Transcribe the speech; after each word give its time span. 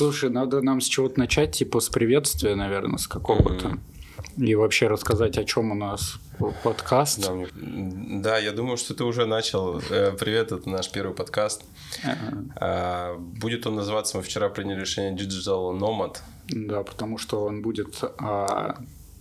Слушай, 0.00 0.30
надо 0.30 0.62
нам 0.62 0.80
с 0.80 0.86
чего-то 0.86 1.18
начать, 1.18 1.52
типа 1.52 1.78
с 1.78 1.90
приветствия, 1.90 2.54
наверное, 2.54 2.96
с 2.96 3.06
какого-то. 3.06 3.66
Mm-hmm. 3.66 4.46
И 4.46 4.54
вообще 4.54 4.86
рассказать, 4.86 5.36
о 5.36 5.44
чем 5.44 5.72
у 5.72 5.74
нас 5.74 6.14
подкаст. 6.62 7.20
Да, 7.20 7.34
да, 7.52 8.38
я 8.38 8.52
думаю, 8.52 8.78
что 8.78 8.94
ты 8.94 9.04
уже 9.04 9.26
начал. 9.26 9.78
Э, 9.90 10.12
привет, 10.18 10.52
это 10.52 10.70
наш 10.70 10.90
первый 10.90 11.14
подкаст. 11.14 11.64
Uh-huh. 12.02 13.18
Будет 13.18 13.66
он 13.66 13.74
называться, 13.74 14.16
мы 14.16 14.22
вчера 14.22 14.48
приняли 14.48 14.80
решение 14.80 15.14
Digital 15.14 15.78
Nomad. 15.78 16.16
Да, 16.48 16.82
потому 16.82 17.18
что 17.18 17.44
он 17.44 17.60
будет 17.60 18.02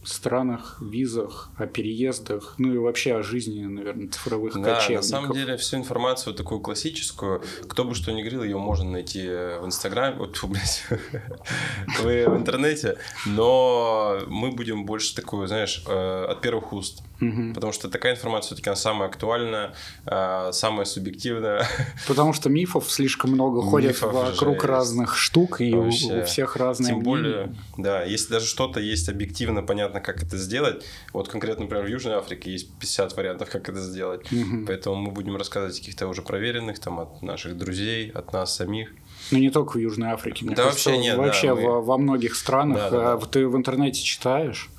странах, 0.10 0.78
визах, 0.82 1.52
о 1.58 1.66
переездах, 1.66 2.56
ну 2.58 2.74
и 2.74 2.78
вообще 2.78 3.16
о 3.16 3.24
жизни, 3.24 3.64
наверное, 3.64 4.08
цифровых 4.08 4.56
да, 4.56 4.76
кочевников. 4.76 5.10
на 5.10 5.18
самом 5.18 5.34
деле 5.34 5.58
всю 5.58 5.78
информацию 5.78 6.34
такую 6.34 6.62
классическую, 6.62 7.42
кто 7.68 7.84
бы 7.84 7.96
что 7.96 8.12
ни 8.12 8.22
говорил, 8.22 8.44
ее 8.44 8.58
можно 8.58 8.90
найти 8.90 9.28
в 9.28 9.66
Инстаграме, 9.66 10.18
вот, 10.18 10.36
фу, 10.38 10.48
блядь, 10.48 10.86
в 12.02 12.36
интернете, 12.36 12.98
но 13.26 14.20
мы 14.28 14.52
будем 14.52 14.86
больше 14.86 15.16
такую, 15.16 15.48
знаешь, 15.48 15.84
э, 15.88 16.26
от 16.30 16.42
первых 16.42 16.74
уст. 16.74 17.04
Угу. 17.22 17.54
Потому 17.54 17.74
что 17.74 17.90
такая 17.90 18.14
информация 18.14 18.56
все-таки 18.56 18.74
самая 18.76 19.10
актуальная, 19.10 19.74
э, 20.06 20.52
самая 20.54 20.86
субъективная. 20.86 21.68
Потому 22.08 22.34
что 22.34 22.50
мифов 22.50 22.90
слишком 22.92 23.32
много 23.32 23.62
ходит 23.62 24.02
вокруг 24.02 24.64
разных 24.64 25.18
штук, 25.18 25.62
и 25.62 25.74
у 25.74 25.92
всех 26.24 26.56
разные 26.56 26.94
Тем 26.94 27.02
более, 27.02 27.56
да, 27.78 28.04
если 28.04 28.34
даже 28.34 28.46
что-то 28.46 28.80
есть 28.80 29.10
объективно 29.10 29.64
понятно, 29.64 29.99
как 30.00 30.24
это 30.24 30.38
сделать, 30.38 30.86
вот 31.14 31.28
конкретно, 31.28 31.64
например, 31.64 31.86
в 31.86 31.90
Южной 31.90 32.16
Африке 32.16 32.52
есть 32.52 32.72
50 32.80 33.16
вариантов, 33.16 33.50
как 33.50 33.70
это 33.70 33.80
сделать. 33.82 34.32
Угу. 34.32 34.66
Поэтому 34.68 34.96
мы 34.96 35.12
будем 35.12 35.36
рассказывать 35.36 35.78
о 35.78 35.80
каких-то 35.80 36.08
уже 36.08 36.22
проверенных, 36.22 36.80
там, 36.80 37.00
от 37.00 37.22
наших 37.22 37.58
друзей, 37.58 38.10
от 38.10 38.34
нас 38.34 38.56
самих. 38.56 38.92
Ну, 39.32 39.38
не 39.38 39.50
только 39.50 39.74
в 39.74 39.80
Южной 39.80 40.10
Африке. 40.10 40.46
Мне 40.46 40.56
да, 40.56 40.66
кажется, 40.66 40.90
вообще 40.90 41.04
нет. 41.04 41.18
Вообще 41.18 41.48
да, 41.48 41.56
мы... 41.56 41.62
во, 41.62 41.82
во 41.82 41.98
многих 41.98 42.36
странах. 42.36 42.78
Да, 42.78 42.90
да, 42.90 43.18
да. 43.18 43.26
Ты 43.26 43.48
в 43.48 43.56
интернете 43.56 44.02
читаешь, 44.02 44.70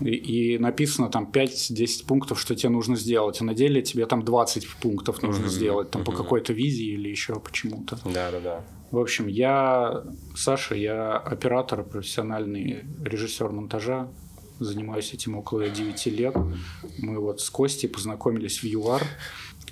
и, 0.00 0.58
написано 0.58 1.08
там 1.08 1.30
5-10 1.32 2.06
пунктов, 2.06 2.38
что 2.38 2.54
тебе 2.54 2.68
нужно 2.68 2.96
сделать, 2.96 3.40
а 3.40 3.44
на 3.44 3.54
деле 3.54 3.80
тебе 3.80 4.04
там 4.06 4.24
20 4.24 4.68
пунктов 4.76 5.22
нужно 5.22 5.46
mm-hmm. 5.46 5.48
сделать, 5.48 5.90
там 5.90 6.02
mm-hmm. 6.02 6.04
по 6.04 6.12
какой-то 6.12 6.52
визии 6.52 6.92
или 6.92 7.08
еще 7.08 7.40
почему-то. 7.40 7.98
Да, 8.04 8.30
да, 8.30 8.40
да. 8.40 8.64
В 8.90 8.98
общем, 8.98 9.26
я 9.26 10.04
Саша, 10.36 10.74
я 10.74 11.16
оператор, 11.16 11.82
профессиональный 11.82 12.84
режиссер 13.02 13.48
монтажа, 13.48 14.08
занимаюсь 14.58 15.12
этим 15.12 15.36
около 15.36 15.68
9 15.68 16.06
лет. 16.06 16.36
Мы 16.98 17.18
вот 17.18 17.40
с 17.40 17.50
Костей 17.50 17.88
познакомились 17.88 18.62
в 18.62 18.64
ЮАР. 18.64 19.02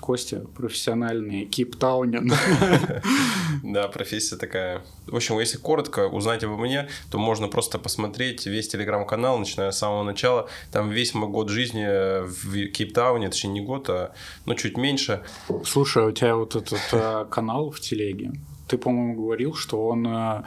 Костя 0.01 0.45
профессиональный 0.55 1.47
кейптаунин. 1.47 2.31
Да, 3.63 3.89
профессия 3.89 4.37
такая. 4.37 4.83
В 5.07 5.17
общем, 5.17 5.39
если 5.39 5.57
коротко 5.59 6.09
узнать 6.09 6.45
обо 6.45 6.57
мне, 6.57 6.89
то 7.11 7.19
можно 7.19 7.49
просто 7.49 7.79
посмотреть 7.79 8.47
весь 8.47 8.69
телеграм-канал, 8.69 9.39
начиная 9.39 9.71
с 9.71 9.79
самого 9.79 10.03
начала. 10.03 10.49
Там 10.73 10.91
весь 10.91 11.15
мой 11.15 11.31
год 11.31 11.49
жизни 11.49 11.87
в 12.27 12.69
Кейптауне, 12.73 13.29
точнее 13.29 13.53
не 13.53 13.61
год, 13.61 13.89
а 13.89 14.13
ну 14.45 14.55
чуть 14.55 14.77
меньше. 14.77 15.23
Слушай, 15.65 16.05
а 16.05 16.07
у 16.09 16.13
тебя 16.13 16.37
вот 16.37 16.57
этот 16.57 16.83
э, 16.93 17.27
канал 17.31 17.71
в 17.71 17.81
телеге, 17.81 18.33
ты, 18.69 18.77
по-моему, 18.77 19.15
говорил, 19.15 19.55
что 19.55 19.87
он 19.87 20.07
э, 20.07 20.43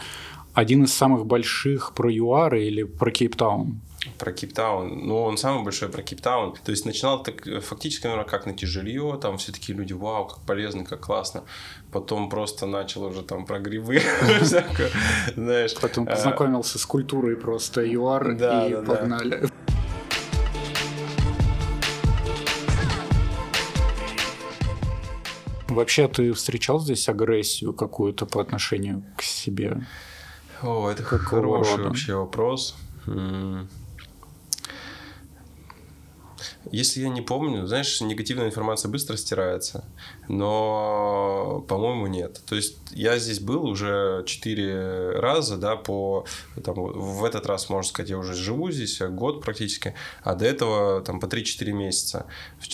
один 0.54 0.84
из 0.84 0.94
самых 0.94 1.26
больших 1.26 1.94
про 1.94 2.12
ЮАР 2.12 2.56
или 2.56 2.84
про 2.84 3.12
Кейптаун? 3.12 3.82
Про 4.18 4.32
Кейптаун. 4.32 5.08
Ну, 5.08 5.22
он 5.22 5.38
самый 5.38 5.64
большой 5.64 5.90
про 5.90 6.02
Кейптаун. 6.02 6.56
То 6.64 6.72
есть 6.72 6.86
начинал 6.86 7.24
так 7.24 7.44
фактически, 7.62 8.06
наверное, 8.06 8.28
как 8.28 8.46
найти 8.46 8.66
жилье. 8.66 9.18
Там 9.22 9.38
все 9.38 9.52
такие 9.52 9.78
люди, 9.78 9.94
вау, 9.94 10.28
как 10.28 10.40
полезно, 10.42 10.86
как 10.86 11.02
классно. 11.02 11.44
Потом 11.92 12.30
просто 12.30 12.66
начал 12.66 13.04
уже 13.04 13.22
там 13.22 13.46
про 13.46 13.60
грибы. 13.60 14.02
Знаешь. 15.36 15.76
Потом 15.80 16.08
а, 16.08 16.12
познакомился 16.12 16.80
с 16.80 16.86
культурой 16.86 17.36
просто 17.36 17.82
ЮАР 17.86 18.32
и 18.32 18.86
погнали. 18.86 19.50
Вообще, 25.78 26.08
ты 26.08 26.34
встречал 26.34 26.80
здесь 26.80 27.08
агрессию 27.08 27.74
какую-то 27.74 28.26
по 28.26 28.42
отношению 28.42 29.04
к 29.16 29.22
себе? 29.22 29.86
О, 30.64 30.90
это 30.90 31.04
хороший 31.04 31.84
вообще 31.84 32.16
вопрос. 32.16 32.76
Если 36.72 37.02
я 37.02 37.10
не 37.10 37.22
помню, 37.22 37.66
знаешь, 37.66 38.02
негативная 38.02 38.48
информация 38.48 38.90
быстро 38.90 39.18
стирается, 39.18 39.86
но, 40.28 41.66
по-моему, 41.68 42.08
нет. 42.08 42.42
То 42.46 42.56
есть 42.56 42.78
я 42.92 43.18
здесь 43.18 43.40
был 43.40 43.66
уже 43.66 44.24
четыре 44.26 45.12
раза, 45.12 45.58
да, 45.58 45.76
по 45.76 46.26
там, 46.64 46.76
в 46.76 47.24
этот 47.24 47.46
раз, 47.46 47.70
можно 47.70 47.88
сказать, 47.88 48.10
я 48.10 48.18
уже 48.18 48.34
живу 48.34 48.72
здесь 48.72 49.02
год 49.02 49.42
практически, 49.42 49.94
а 50.24 50.36
до 50.36 50.46
этого 50.46 51.02
там 51.02 51.20
по 51.20 51.26
3-4 51.26 51.72
месяца 51.72 52.26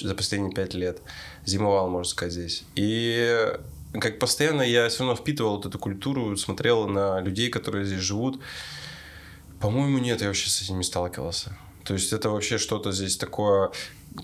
за 0.01 0.15
последние 0.15 0.53
пять 0.53 0.73
лет 0.73 1.01
зимовал, 1.45 1.89
можно 1.89 2.09
сказать, 2.09 2.33
здесь. 2.33 2.63
И 2.75 3.51
как 3.99 4.19
постоянно 4.19 4.61
я 4.61 4.89
все 4.89 4.99
равно 4.99 5.15
впитывал 5.15 5.57
вот 5.57 5.65
эту 5.65 5.77
культуру, 5.77 6.35
смотрел 6.37 6.87
на 6.87 7.19
людей, 7.19 7.49
которые 7.49 7.85
здесь 7.85 7.99
живут. 7.99 8.39
По-моему, 9.59 9.99
нет, 9.99 10.21
я 10.21 10.27
вообще 10.27 10.49
с 10.49 10.61
этим 10.61 10.77
не 10.77 10.83
сталкивался. 10.83 11.55
То 11.83 11.93
есть 11.93 12.13
это 12.13 12.29
вообще 12.29 12.57
что-то 12.57 12.91
здесь 12.91 13.17
такое 13.17 13.71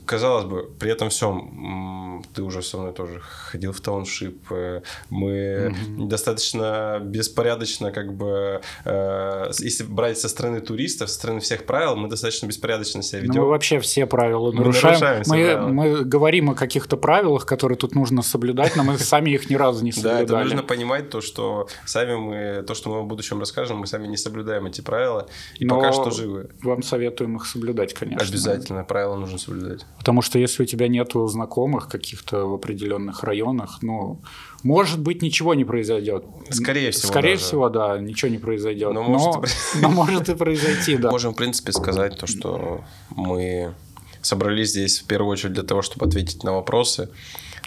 казалось 0.05 0.45
бы, 0.45 0.69
при 0.79 0.91
этом 0.91 1.09
всем 1.09 2.23
ты 2.33 2.43
уже 2.43 2.61
со 2.61 2.77
мной 2.77 2.93
тоже 2.93 3.19
ходил 3.21 3.71
в 3.71 3.81
тауншип, 3.81 4.51
э, 4.51 4.81
мы 5.09 5.31
mm-hmm. 5.31 6.07
достаточно 6.07 6.99
беспорядочно, 7.01 7.91
как 7.91 8.13
бы, 8.13 8.61
э, 8.85 9.51
если 9.59 9.83
брать 9.83 10.17
со 10.17 10.29
стороны 10.29 10.59
туристов, 10.61 11.09
со 11.09 11.15
стороны 11.15 11.39
всех 11.39 11.65
правил, 11.65 11.95
мы 11.95 12.09
достаточно 12.09 12.47
беспорядочно 12.47 13.01
себя 13.01 13.21
ведем. 13.21 13.35
Ну, 13.35 13.41
мы 13.43 13.49
вообще 13.49 13.79
все 13.79 14.05
правила 14.05 14.51
мы 14.51 14.59
нарушаем. 14.59 14.99
нарушаем 14.99 15.23
мы, 15.27 15.53
правила. 15.53 15.67
мы 15.67 16.03
говорим 16.03 16.49
о 16.49 16.55
каких-то 16.55 16.97
правилах, 16.97 17.45
которые 17.45 17.77
тут 17.77 17.95
нужно 17.95 18.21
соблюдать, 18.21 18.75
но 18.75 18.83
мы 18.83 18.97
сами 18.97 19.31
их 19.31 19.49
ни 19.49 19.55
разу 19.55 19.83
не 19.83 19.91
соблюдали. 19.91 20.25
Да, 20.25 20.35
это 20.35 20.43
нужно 20.43 20.63
понимать 20.63 21.09
то, 21.09 21.21
что 21.21 21.67
сами 21.85 22.15
мы, 22.15 22.63
то, 22.63 22.73
что 22.73 22.89
мы 22.89 23.01
в 23.03 23.07
будущем 23.07 23.39
расскажем, 23.39 23.77
мы 23.77 23.87
сами 23.87 24.07
не 24.07 24.17
соблюдаем 24.17 24.65
эти 24.65 24.81
правила, 24.81 25.27
и 25.57 25.65
пока 25.65 25.93
что 25.93 26.11
живы. 26.11 26.49
Вам 26.61 26.83
советуем 26.83 27.37
их 27.37 27.45
соблюдать, 27.45 27.93
конечно. 27.93 28.27
Обязательно, 28.27 28.83
правила 28.83 29.15
нужно 29.15 29.37
соблюдать 29.37 29.78
делать. 29.79 29.97
Потому 29.97 30.21
что 30.21 30.39
если 30.39 30.63
у 30.63 30.65
тебя 30.65 30.87
нет 30.87 31.11
знакомых 31.13 31.87
каких-то 31.87 32.45
в 32.45 32.53
определенных 32.53 33.23
районах, 33.23 33.79
ну, 33.81 34.21
может 34.63 34.99
быть, 34.99 35.21
ничего 35.21 35.53
не 35.53 35.65
произойдет. 35.65 36.25
Скорее 36.49 36.91
всего. 36.91 37.11
Скорее 37.11 37.35
даже. 37.35 37.45
всего, 37.45 37.69
да, 37.69 37.99
ничего 37.99 38.31
не 38.31 38.37
произойдет. 38.37 38.93
Но, 38.93 39.03
но, 39.03 39.09
может, 39.09 39.49
но 39.81 39.89
может 39.89 40.29
и 40.29 40.35
произойти, 40.35 40.97
да. 40.97 41.11
Можем, 41.11 41.33
в 41.33 41.35
принципе, 41.35 41.71
сказать 41.71 42.17
то, 42.17 42.27
что 42.27 42.81
мы 43.15 43.73
собрались 44.21 44.71
здесь 44.71 44.99
в 44.99 45.05
первую 45.05 45.31
очередь 45.31 45.53
для 45.53 45.63
того, 45.63 45.81
чтобы 45.81 46.05
ответить 46.05 46.43
на 46.43 46.53
вопросы 46.53 47.09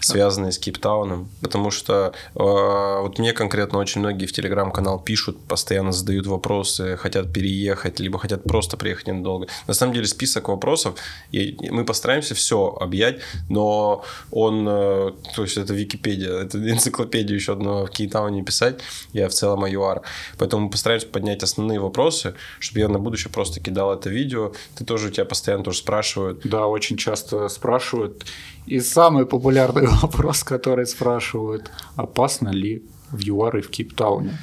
связанные 0.03 0.51
с 0.51 0.59
Кейптауном. 0.59 1.29
Потому 1.41 1.71
что 1.71 2.13
э, 2.35 2.39
вот 2.39 3.19
мне 3.19 3.33
конкретно 3.33 3.79
очень 3.79 4.01
многие 4.01 4.25
в 4.25 4.33
телеграм-канал 4.33 4.99
пишут, 4.99 5.39
постоянно 5.47 5.91
задают 5.91 6.27
вопросы, 6.27 6.97
хотят 6.97 7.31
переехать, 7.31 7.99
либо 7.99 8.19
хотят 8.19 8.43
просто 8.43 8.77
приехать 8.77 9.07
ненадолго. 9.07 9.47
На 9.67 9.73
самом 9.73 9.93
деле 9.93 10.07
список 10.07 10.49
вопросов, 10.49 10.95
и 11.31 11.57
мы 11.69 11.85
постараемся 11.85 12.35
все 12.35 12.75
объять, 12.79 13.19
но 13.49 14.03
он, 14.31 14.67
э, 14.67 15.11
то 15.35 15.41
есть 15.43 15.57
это 15.57 15.73
Википедия, 15.73 16.33
это 16.33 16.57
энциклопедию 16.71 17.37
еще 17.37 17.53
одно 17.53 17.85
в 17.85 17.89
Кейптауне 17.89 18.43
писать, 18.43 18.79
я 19.13 19.29
в 19.29 19.33
целом 19.33 19.63
АЮАР. 19.63 20.01
Поэтому 20.37 20.65
мы 20.65 20.69
постараемся 20.69 21.07
поднять 21.07 21.43
основные 21.43 21.79
вопросы, 21.79 22.35
чтобы 22.59 22.79
я 22.79 22.89
на 22.89 22.99
будущее 22.99 23.31
просто 23.31 23.59
кидал 23.59 23.93
это 23.93 24.09
видео. 24.09 24.53
Ты 24.75 24.85
тоже, 24.85 25.07
у 25.07 25.11
тебя 25.11 25.25
постоянно 25.25 25.63
тоже 25.63 25.77
спрашивают. 25.79 26.41
Да, 26.43 26.67
очень 26.67 26.97
часто 26.97 27.47
спрашивают. 27.49 28.25
И 28.65 28.79
самый 28.79 29.25
популярный 29.25 29.87
вопрос, 30.01 30.43
который 30.43 30.85
спрашивают, 30.85 31.71
опасно 31.95 32.49
ли 32.49 32.83
в 33.11 33.19
ЮАР 33.19 33.57
и 33.57 33.61
в 33.61 33.69
Кейптауне? 33.69 34.37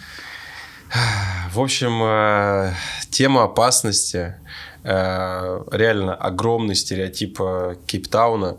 В 1.53 1.60
общем, 1.60 2.03
э, 2.03 2.72
тема 3.10 3.45
опасности, 3.45 4.34
э, 4.83 5.65
реально 5.71 6.15
огромный 6.15 6.74
стереотип 6.74 7.41
э, 7.41 7.77
Кейптауна. 7.86 8.56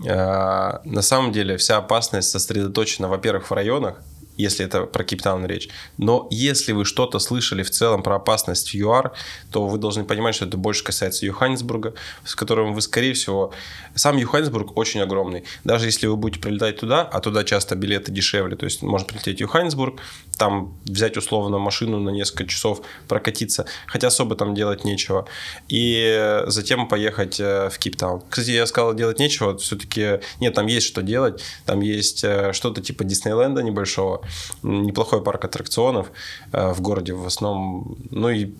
На 0.00 1.02
самом 1.02 1.30
деле 1.30 1.56
вся 1.56 1.76
опасность 1.76 2.30
сосредоточена, 2.30 3.08
во-первых, 3.08 3.48
в 3.48 3.54
районах, 3.54 4.02
если 4.36 4.64
это 4.64 4.84
про 4.84 5.04
Кейптаун 5.04 5.46
речь. 5.46 5.68
Но 5.98 6.28
если 6.30 6.72
вы 6.72 6.84
что-то 6.84 7.18
слышали 7.18 7.62
в 7.62 7.70
целом 7.70 8.02
про 8.02 8.16
опасность 8.16 8.70
в 8.70 8.74
ЮАР, 8.74 9.12
то 9.50 9.66
вы 9.66 9.78
должны 9.78 10.04
понимать, 10.04 10.34
что 10.34 10.46
это 10.46 10.56
больше 10.56 10.84
касается 10.84 11.26
Йоханнесбурга, 11.26 11.94
с 12.24 12.34
которым 12.34 12.74
вы, 12.74 12.80
скорее 12.80 13.14
всего... 13.14 13.52
Сам 13.94 14.16
Йоханнесбург 14.16 14.76
очень 14.76 15.00
огромный. 15.00 15.44
Даже 15.62 15.86
если 15.86 16.06
вы 16.06 16.16
будете 16.16 16.40
прилетать 16.40 16.80
туда, 16.80 17.02
а 17.02 17.20
туда 17.20 17.44
часто 17.44 17.76
билеты 17.76 18.10
дешевле, 18.10 18.56
то 18.56 18.64
есть 18.64 18.82
можно 18.82 19.06
прилететь 19.06 19.38
в 19.38 19.40
Йоханнесбург, 19.42 20.00
там 20.36 20.76
взять 20.84 21.16
условно 21.16 21.58
машину 21.58 22.00
на 22.00 22.10
несколько 22.10 22.46
часов, 22.46 22.82
прокатиться, 23.08 23.66
хотя 23.86 24.08
особо 24.08 24.34
там 24.34 24.54
делать 24.54 24.84
нечего, 24.84 25.28
и 25.68 26.42
затем 26.46 26.88
поехать 26.88 27.38
э, 27.38 27.68
в 27.70 27.78
Кейптаун. 27.78 28.22
Кстати, 28.28 28.50
я 28.50 28.66
сказал, 28.66 28.94
делать 28.94 29.18
нечего, 29.18 29.56
все-таки 29.58 30.20
нет, 30.40 30.54
там 30.54 30.66
есть 30.66 30.86
что 30.86 31.02
делать, 31.02 31.42
там 31.66 31.80
есть 31.80 32.24
э, 32.24 32.52
что-то 32.52 32.82
типа 32.82 33.04
Диснейленда 33.04 33.62
небольшого, 33.62 34.23
неплохой 34.62 35.22
парк 35.22 35.44
аттракционов 35.44 36.10
э, 36.52 36.72
в 36.72 36.80
городе 36.80 37.12
в 37.12 37.26
основном. 37.26 37.96
Ну 38.10 38.30
и 38.30 38.54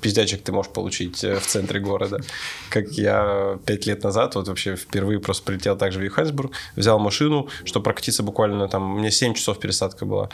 пиздячек 0.00 0.42
ты 0.42 0.52
можешь 0.52 0.72
получить 0.72 1.24
э, 1.24 1.38
в 1.38 1.46
центре 1.46 1.80
города. 1.80 2.20
Как 2.70 2.92
я 2.92 3.58
пять 3.66 3.86
лет 3.86 4.04
назад, 4.04 4.34
вот 4.34 4.48
вообще 4.48 4.76
впервые 4.76 5.20
просто 5.20 5.44
прилетел 5.44 5.76
также 5.76 5.98
в 5.98 6.02
Йоханнесбург, 6.02 6.52
взял 6.76 6.98
машину, 6.98 7.48
чтобы 7.64 7.84
прокатиться 7.84 8.22
буквально 8.22 8.68
там, 8.68 8.94
у 8.94 8.98
меня 8.98 9.10
7 9.10 9.34
часов 9.34 9.58
пересадка 9.58 10.04
была. 10.04 10.30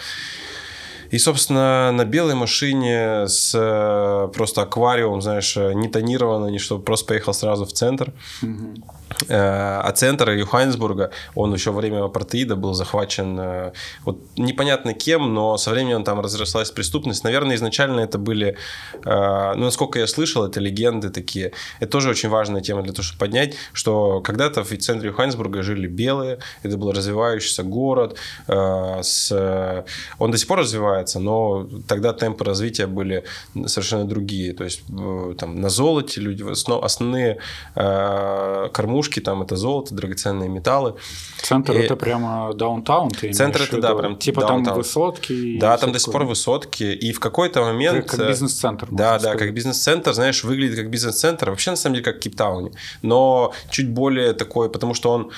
И, 1.13 1.19
собственно, 1.19 1.93
на 1.93 2.05
белой 2.05 2.35
машине 2.35 3.29
с 3.29 3.53
э, 3.55 4.29
просто 4.35 4.63
аквариум, 4.63 5.23
знаешь, 5.23 5.57
э, 5.57 5.73
не 5.75 5.89
тонировано, 5.89 6.49
ни 6.49 6.59
что, 6.59 6.79
просто 6.79 7.07
поехал 7.07 7.35
сразу 7.35 7.65
в 7.65 7.73
центр. 7.73 8.13
Mm-hmm. 8.43 8.83
А 9.29 9.93
центр 9.95 10.31
Юхайнсбурга, 10.31 11.11
он 11.35 11.53
еще 11.53 11.71
во 11.71 11.81
время 11.81 12.05
апартеида 12.05 12.57
был 12.57 12.73
захвачен 12.73 13.73
вот 14.07 14.23
непонятно 14.39 14.95
кем, 14.95 15.35
но 15.35 15.59
со 15.59 15.71
временем 15.71 16.03
там 16.03 16.21
разрослась 16.21 16.71
преступность. 16.71 17.23
Наверное, 17.23 17.57
изначально 17.57 18.01
это 18.01 18.17
были, 18.17 18.57
ну, 19.05 19.55
насколько 19.55 19.99
я 19.99 20.07
слышал, 20.07 20.47
это 20.47 20.61
легенды 20.61 21.11
такие. 21.11 21.53
Это 21.79 21.93
тоже 21.93 22.09
очень 22.09 22.31
важная 22.31 22.63
тема 22.63 22.83
для 22.83 22.93
того, 22.93 23.03
чтобы 23.03 23.19
поднять, 23.19 23.55
что 23.75 24.23
когда-то 24.23 24.65
в 24.65 24.75
центре 24.79 25.11
Юхайнсбурга 25.11 25.63
жили 25.63 25.87
белые, 25.87 26.39
это 26.63 26.79
был 26.79 26.91
развивающийся 26.91 27.65
город, 27.65 28.17
с... 28.49 29.85
он 30.19 30.31
до 30.31 30.39
сих 30.39 30.49
пор 30.49 30.61
развивается, 30.61 31.02
развивается, 31.03 31.21
но 31.21 31.69
тогда 31.87 32.13
темпы 32.13 32.45
развития 32.45 32.87
были 32.87 33.25
совершенно 33.67 34.05
другие. 34.05 34.53
То 34.53 34.65
есть 34.65 34.83
э, 34.91 35.35
там 35.39 35.61
на 35.61 35.69
золоте 35.69 36.21
люди, 36.21 36.45
основные 36.83 37.39
э, 37.75 38.69
кормушки 38.73 39.21
там 39.21 39.43
это 39.43 39.57
золото, 39.57 39.95
драгоценные 39.95 40.49
металлы. 40.49 40.95
Центр 41.43 41.73
и... 41.73 41.79
это 41.81 41.97
прямо 41.97 42.53
даунтаун, 42.55 43.11
ты 43.11 43.33
Центр 43.33 43.63
это, 43.63 43.81
да, 43.81 43.95
прям 43.95 44.17
Типа 44.17 44.41
даунтаун. 44.41 44.65
там 44.65 44.77
высотки. 44.77 45.59
Да, 45.59 45.77
там 45.77 45.93
до 45.93 45.99
сих 45.99 46.13
пор 46.13 46.25
высотки. 46.25 46.85
И 46.85 47.13
в 47.13 47.21
какой-то 47.21 47.63
момент... 47.63 48.07
Как, 48.07 48.19
как 48.19 48.29
бизнес-центр. 48.29 48.89
Да, 48.91 49.19
да, 49.19 49.37
как 49.37 49.55
бизнес-центр, 49.55 50.13
знаешь, 50.13 50.45
выглядит 50.45 50.77
как 50.77 50.91
бизнес-центр. 50.91 51.51
Вообще, 51.51 51.71
на 51.71 51.77
самом 51.77 51.95
деле, 51.95 52.05
как 52.05 52.17
в 52.17 52.21
Кейптауне. 52.21 52.71
Но 53.03 53.53
чуть 53.71 53.89
более 53.89 54.33
такой, 54.33 54.69
потому 54.69 54.95
что 54.95 55.11
он... 55.11 55.31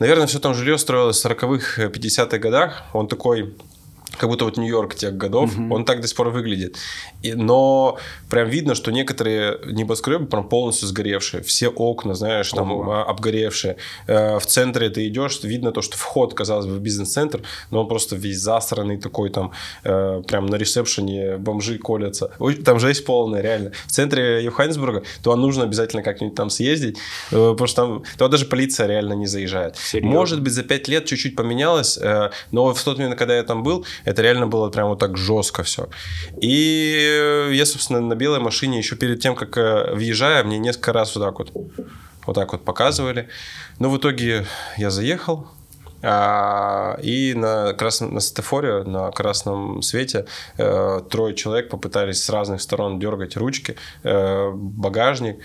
Наверное, 0.00 0.26
все 0.26 0.38
там 0.38 0.54
жилье 0.54 0.78
строилось 0.78 1.20
в 1.20 1.26
40-х, 1.26 1.86
50-х 1.86 2.38
годах. 2.38 2.84
Он 2.92 3.08
такой 3.08 3.54
как 4.18 4.28
будто 4.28 4.44
вот 4.44 4.56
Нью-Йорк 4.56 4.94
тех 4.94 5.16
годов, 5.16 5.56
угу. 5.56 5.74
он 5.74 5.84
так 5.84 6.00
до 6.00 6.08
сих 6.08 6.16
пор 6.16 6.28
выглядит. 6.30 6.76
И, 7.22 7.34
но 7.34 7.98
прям 8.28 8.48
видно, 8.48 8.74
что 8.74 8.90
некоторые 8.90 9.58
небоскребы 9.66 10.26
прям 10.26 10.48
полностью 10.48 10.88
сгоревшие. 10.88 11.42
Все 11.42 11.68
окна, 11.68 12.14
знаешь, 12.14 12.50
там 12.50 12.72
Ого. 12.72 12.92
А, 12.92 13.04
обгоревшие. 13.04 13.76
Э, 14.06 14.38
в 14.38 14.46
центре 14.46 14.90
ты 14.90 15.06
идешь, 15.08 15.40
видно 15.42 15.72
то, 15.72 15.82
что 15.82 15.96
вход, 15.96 16.34
казалось 16.34 16.66
бы, 16.66 16.74
в 16.74 16.80
бизнес-центр, 16.80 17.42
но 17.70 17.80
он 17.82 17.88
просто 17.88 18.16
весь 18.16 18.40
засранный 18.40 18.98
такой, 18.98 19.30
там 19.30 19.52
э, 19.84 20.22
прям 20.26 20.46
на 20.46 20.56
ресепшене 20.56 21.36
бомжи 21.38 21.78
колятся. 21.78 22.30
Там 22.64 22.80
жесть 22.80 23.04
полная, 23.04 23.40
реально. 23.40 23.72
В 23.86 23.90
центре 23.92 24.42
Йоханнесбурга, 24.44 25.04
то 25.22 25.34
нужно 25.36 25.64
обязательно 25.64 26.02
как-нибудь 26.02 26.34
там 26.34 26.50
съездить, 26.50 26.98
э, 27.30 27.34
потому 27.34 27.66
что 27.66 27.76
там 27.76 28.02
то 28.16 28.28
даже 28.28 28.46
полиция 28.46 28.86
реально 28.88 29.12
не 29.12 29.26
заезжает. 29.26 29.76
Серьезно? 29.76 30.10
Может 30.10 30.42
быть, 30.42 30.52
за 30.52 30.62
пять 30.64 30.88
лет 30.88 31.04
чуть-чуть 31.04 31.36
поменялось, 31.36 31.98
но 32.50 32.74
в 32.74 32.82
тот 32.82 32.98
момент, 32.98 33.18
когда 33.18 33.36
я 33.36 33.42
там 33.42 33.62
был, 33.62 33.84
это 34.08 34.22
реально 34.22 34.46
было 34.46 34.70
прям 34.70 34.88
вот 34.88 34.98
так 34.98 35.18
жестко 35.18 35.62
все. 35.62 35.88
И 36.40 37.50
я, 37.52 37.66
собственно, 37.66 38.00
на 38.00 38.14
белой 38.14 38.40
машине 38.40 38.78
еще 38.78 38.96
перед 38.96 39.20
тем, 39.20 39.36
как 39.36 39.56
э, 39.58 39.92
въезжая, 39.94 40.44
мне 40.44 40.58
несколько 40.58 40.94
раз 40.94 41.14
вот 41.14 41.24
так 41.24 41.38
вот, 41.38 41.52
вот 42.26 42.34
так 42.34 42.52
вот 42.52 42.64
показывали. 42.64 43.28
Но 43.78 43.90
в 43.90 43.98
итоге 43.98 44.46
я 44.78 44.90
заехал, 44.90 45.48
а, 46.00 46.96
и 47.02 47.34
на, 47.34 47.74
красном, 47.74 48.14
на 48.14 48.20
светофоре, 48.20 48.84
на 48.84 49.10
красном 49.10 49.82
свете 49.82 50.26
э, 50.56 51.00
трое 51.10 51.34
человек 51.34 51.68
попытались 51.68 52.22
с 52.22 52.30
разных 52.30 52.62
сторон 52.62 53.00
дергать 53.00 53.36
ручки, 53.36 53.76
э, 54.04 54.50
багажник. 54.54 55.38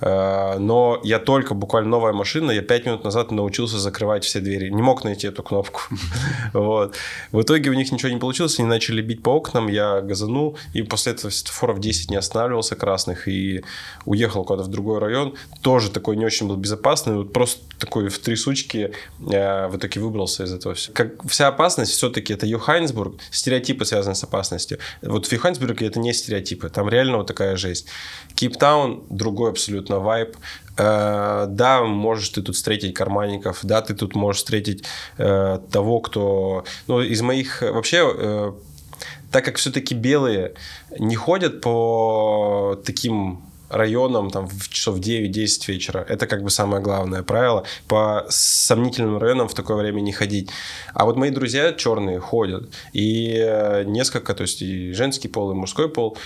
Э, 0.00 0.58
но 0.58 1.00
я 1.04 1.18
только, 1.18 1.54
буквально 1.54 1.90
новая 1.90 2.12
машина, 2.12 2.50
я 2.50 2.62
пять 2.62 2.86
минут 2.86 3.04
назад 3.04 3.30
научился 3.30 3.78
закрывать 3.78 4.24
все 4.24 4.40
двери. 4.40 4.70
Не 4.70 4.82
мог 4.82 5.04
найти 5.04 5.26
эту 5.26 5.42
кнопку. 5.42 5.80
Вот. 6.52 6.96
В 7.32 7.42
итоге 7.42 7.70
у 7.70 7.74
них 7.74 7.92
ничего 7.92 8.10
не 8.10 8.18
получилось, 8.18 8.58
они 8.58 8.68
начали 8.68 9.02
бить 9.02 9.22
по 9.22 9.30
окнам, 9.30 9.68
я 9.68 10.00
газанул, 10.00 10.58
и 10.72 10.82
после 10.82 11.12
этого 11.12 11.30
светофоров 11.30 11.80
10 11.80 12.10
не 12.10 12.16
останавливался 12.16 12.76
красных, 12.76 13.28
и 13.28 13.62
уехал 14.04 14.44
куда-то 14.44 14.68
в 14.68 14.70
другой 14.70 14.98
район. 14.98 15.34
Тоже 15.62 15.90
такой 15.90 16.16
не 16.16 16.24
очень 16.24 16.48
был 16.48 16.56
безопасный, 16.56 17.16
вот 17.16 17.32
просто 17.32 17.62
такой 17.78 18.08
в 18.08 18.18
три 18.18 18.36
сучки 18.36 18.92
э, 19.30 19.68
в 19.68 19.76
итоге 19.76 20.00
выбрался 20.00 20.44
из 20.44 20.52
этого 20.52 20.74
всего. 20.74 20.94
Как 20.94 21.24
вся 21.28 21.48
опасность 21.48 21.92
все-таки 21.92 22.34
это 22.34 22.46
Йоханнесбург, 22.46 23.14
стереотипы 23.30 23.84
связаны 23.84 24.14
с 24.14 24.24
опасностью. 24.24 24.78
Вот 25.02 25.26
в 25.26 25.32
Йоханнесбурге 25.32 25.86
это 25.86 25.98
не 25.98 26.12
стереотипы, 26.12 26.68
там 26.68 26.88
реально 26.88 27.18
вот 27.18 27.26
такая 27.26 27.56
жесть. 27.56 27.86
Кейптаун 28.40 29.02
другой 29.10 29.50
абсолютно 29.50 29.98
вайб. 29.98 30.34
Э, 30.78 31.44
да, 31.46 31.82
можешь 31.82 32.30
ты 32.30 32.40
тут 32.40 32.56
встретить 32.56 32.94
карманников, 32.94 33.58
да, 33.62 33.82
ты 33.82 33.94
тут 33.94 34.14
можешь 34.14 34.40
встретить 34.40 34.84
э, 35.18 35.58
того, 35.70 36.00
кто... 36.00 36.64
Ну, 36.86 37.02
из 37.02 37.20
моих... 37.20 37.60
Вообще, 37.60 38.10
э, 38.16 38.52
так 39.30 39.44
как 39.44 39.56
все-таки 39.56 39.94
белые 39.94 40.54
не 40.98 41.16
ходят 41.16 41.60
по 41.60 42.80
таким 42.82 43.42
районам 43.68 44.30
там 44.30 44.48
в 44.48 44.70
часов 44.70 44.98
9-10 44.98 45.68
вечера. 45.68 46.06
Это 46.08 46.26
как 46.26 46.42
бы 46.42 46.48
самое 46.48 46.82
главное 46.82 47.22
правило. 47.22 47.64
По 47.88 48.24
сомнительным 48.30 49.18
районам 49.18 49.48
в 49.48 49.54
такое 49.54 49.76
время 49.76 50.00
не 50.00 50.12
ходить. 50.12 50.48
А 50.94 51.04
вот 51.04 51.16
мои 51.16 51.30
друзья 51.30 51.74
черные 51.74 52.20
ходят. 52.20 52.70
И 52.94 53.84
несколько, 53.86 54.34
то 54.34 54.42
есть 54.42 54.62
и 54.62 54.92
женский 54.92 55.28
пол, 55.28 55.52
и 55.52 55.54
мужской 55.54 55.88
пол, 55.88 56.16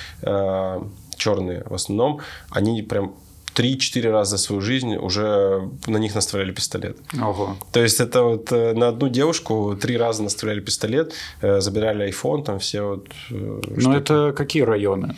черные 1.25 1.63
в 1.67 1.75
основном, 1.75 2.21
они 2.51 2.83
прям 2.83 3.15
3-4 3.55 4.11
раза 4.11 4.31
за 4.31 4.39
свою 4.39 4.61
жизнь 4.61 4.97
уже 4.97 5.69
на 5.87 5.99
них 5.99 6.15
наставляли 6.15 6.53
пистолет. 6.53 6.97
Ого. 7.23 7.57
То 7.73 7.81
есть 7.81 8.01
это 8.01 8.23
вот 8.23 8.53
э, 8.53 8.75
на 8.75 8.89
одну 8.89 9.09
девушку 9.09 9.77
три 9.81 9.97
раза 9.97 10.23
наставляли 10.23 10.61
пистолет, 10.61 11.13
э, 11.43 11.61
забирали 11.61 12.09
iPhone, 12.09 12.45
там 12.45 12.59
все 12.59 12.83
вот... 12.83 13.07
Э, 13.31 13.61
ну 13.77 13.93
это 13.93 14.33
какие 14.33 14.65
районы? 14.65 15.15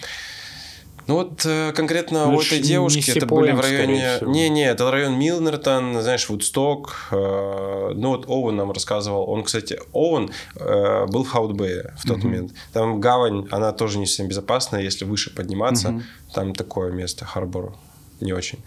Ну 1.06 1.14
вот 1.14 1.46
конкретно 1.74 2.26
ну, 2.26 2.36
у 2.36 2.40
этой 2.40 2.60
девушки 2.60 3.10
это 3.10 3.26
были 3.26 3.52
в 3.52 3.60
районе... 3.60 4.18
Не-не, 4.22 4.66
это 4.66 4.90
район 4.90 5.18
Милнертон, 5.18 6.00
знаешь, 6.02 6.28
Вудсток. 6.28 7.08
Ну 7.10 8.08
вот 8.08 8.28
Оуэн 8.28 8.56
нам 8.56 8.72
рассказывал. 8.72 9.28
Он, 9.30 9.44
кстати, 9.44 9.78
Оуэн 9.92 10.30
был 10.54 11.24
в 11.24 11.28
Хаутбее 11.28 11.94
в 11.98 12.06
тот 12.06 12.18
угу. 12.18 12.26
момент. 12.26 12.52
Там 12.72 13.00
гавань, 13.00 13.46
она 13.50 13.72
тоже 13.72 13.98
не 13.98 14.06
совсем 14.06 14.28
безопасная, 14.28 14.82
если 14.82 15.04
выше 15.04 15.34
подниматься. 15.34 15.90
Угу. 15.90 16.02
Там 16.34 16.54
такое 16.54 16.90
место, 16.90 17.24
Харбор 17.24 17.74
не 18.20 18.32
очень. 18.32 18.58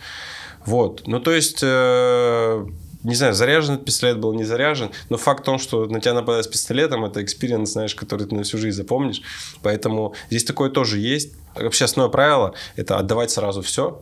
Вот. 0.65 1.03
Ну, 1.07 1.19
то 1.19 1.31
есть, 1.31 1.59
э, 1.61 2.65
не 3.03 3.15
знаю, 3.15 3.33
заряжен 3.33 3.75
этот 3.75 3.85
пистолет 3.85 4.19
был, 4.19 4.33
не 4.33 4.43
заряжен, 4.43 4.91
но 5.09 5.17
факт 5.17 5.41
в 5.41 5.45
том, 5.45 5.59
что 5.59 5.85
на 5.85 6.01
тебя 6.01 6.13
нападают 6.13 6.45
с 6.45 6.49
пистолетом, 6.49 7.05
это 7.05 7.23
experience, 7.23 7.71
знаешь, 7.71 7.95
который 7.95 8.27
ты 8.27 8.35
на 8.35 8.43
всю 8.43 8.57
жизнь 8.57 8.75
запомнишь. 8.75 9.21
Поэтому 9.61 10.13
здесь 10.29 10.43
такое 10.43 10.69
тоже 10.69 10.99
есть. 10.99 11.33
Вообще 11.55 11.85
основное 11.85 12.11
правило– 12.11 12.53
это 12.75 12.97
отдавать 12.97 13.31
сразу 13.31 13.61
все, 13.61 14.01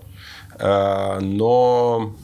э, 0.59 1.19
но 1.21 2.15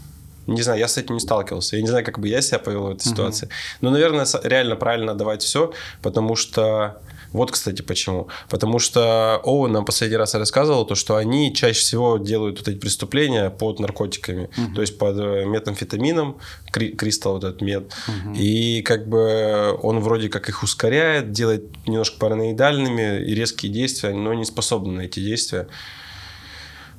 не 0.47 0.61
знаю, 0.61 0.79
я 0.79 0.87
с 0.87 0.97
этим 0.97 1.15
не 1.15 1.21
сталкивался. 1.21 1.77
Я 1.77 1.81
не 1.81 1.87
знаю, 1.87 2.03
как 2.03 2.19
бы 2.19 2.27
я 2.27 2.41
себя 2.41 2.59
повел 2.59 2.83
в 2.83 2.89
этой 2.91 2.97
uh-huh. 2.97 3.09
ситуации. 3.09 3.49
Но, 3.81 3.91
наверное, 3.91 4.25
реально 4.43 4.75
правильно 4.75 5.13
отдавать 5.13 5.41
все, 5.41 5.73
потому 6.01 6.35
что 6.35 7.01
вот, 7.33 7.51
кстати, 7.51 7.81
почему. 7.81 8.27
Потому 8.47 8.77
что 8.77 9.41
Оуэн 9.43 9.71
нам 9.71 9.85
последний 9.85 10.17
раз 10.17 10.35
рассказывал, 10.35 10.85
то, 10.85 10.93
что 10.93 11.15
они 11.15 11.53
чаще 11.53 11.79
всего 11.79 12.17
делают 12.17 12.59
вот 12.59 12.67
эти 12.67 12.77
преступления 12.77 13.49
под 13.49 13.79
наркотиками. 13.79 14.49
Угу. 14.55 14.75
То 14.75 14.81
есть 14.81 14.97
под 14.99 15.17
э, 15.17 15.45
метамфетамином, 15.45 16.37
кри- 16.71 16.95
кристалл 16.95 17.33
вот 17.33 17.43
этот 17.43 17.61
мед. 17.61 17.91
Угу. 18.07 18.35
И 18.35 18.83
как 18.83 19.07
бы 19.07 19.75
он 19.81 19.99
вроде 19.99 20.29
как 20.29 20.47
их 20.47 20.61
ускоряет, 20.61 21.31
делает 21.31 21.65
немножко 21.87 22.19
параноидальными 22.19 23.25
и 23.25 23.33
резкие 23.33 23.71
действия, 23.71 24.11
но 24.13 24.33
не 24.35 24.45
способны 24.45 24.93
на 24.93 25.01
эти 25.01 25.19
действия. 25.19 25.67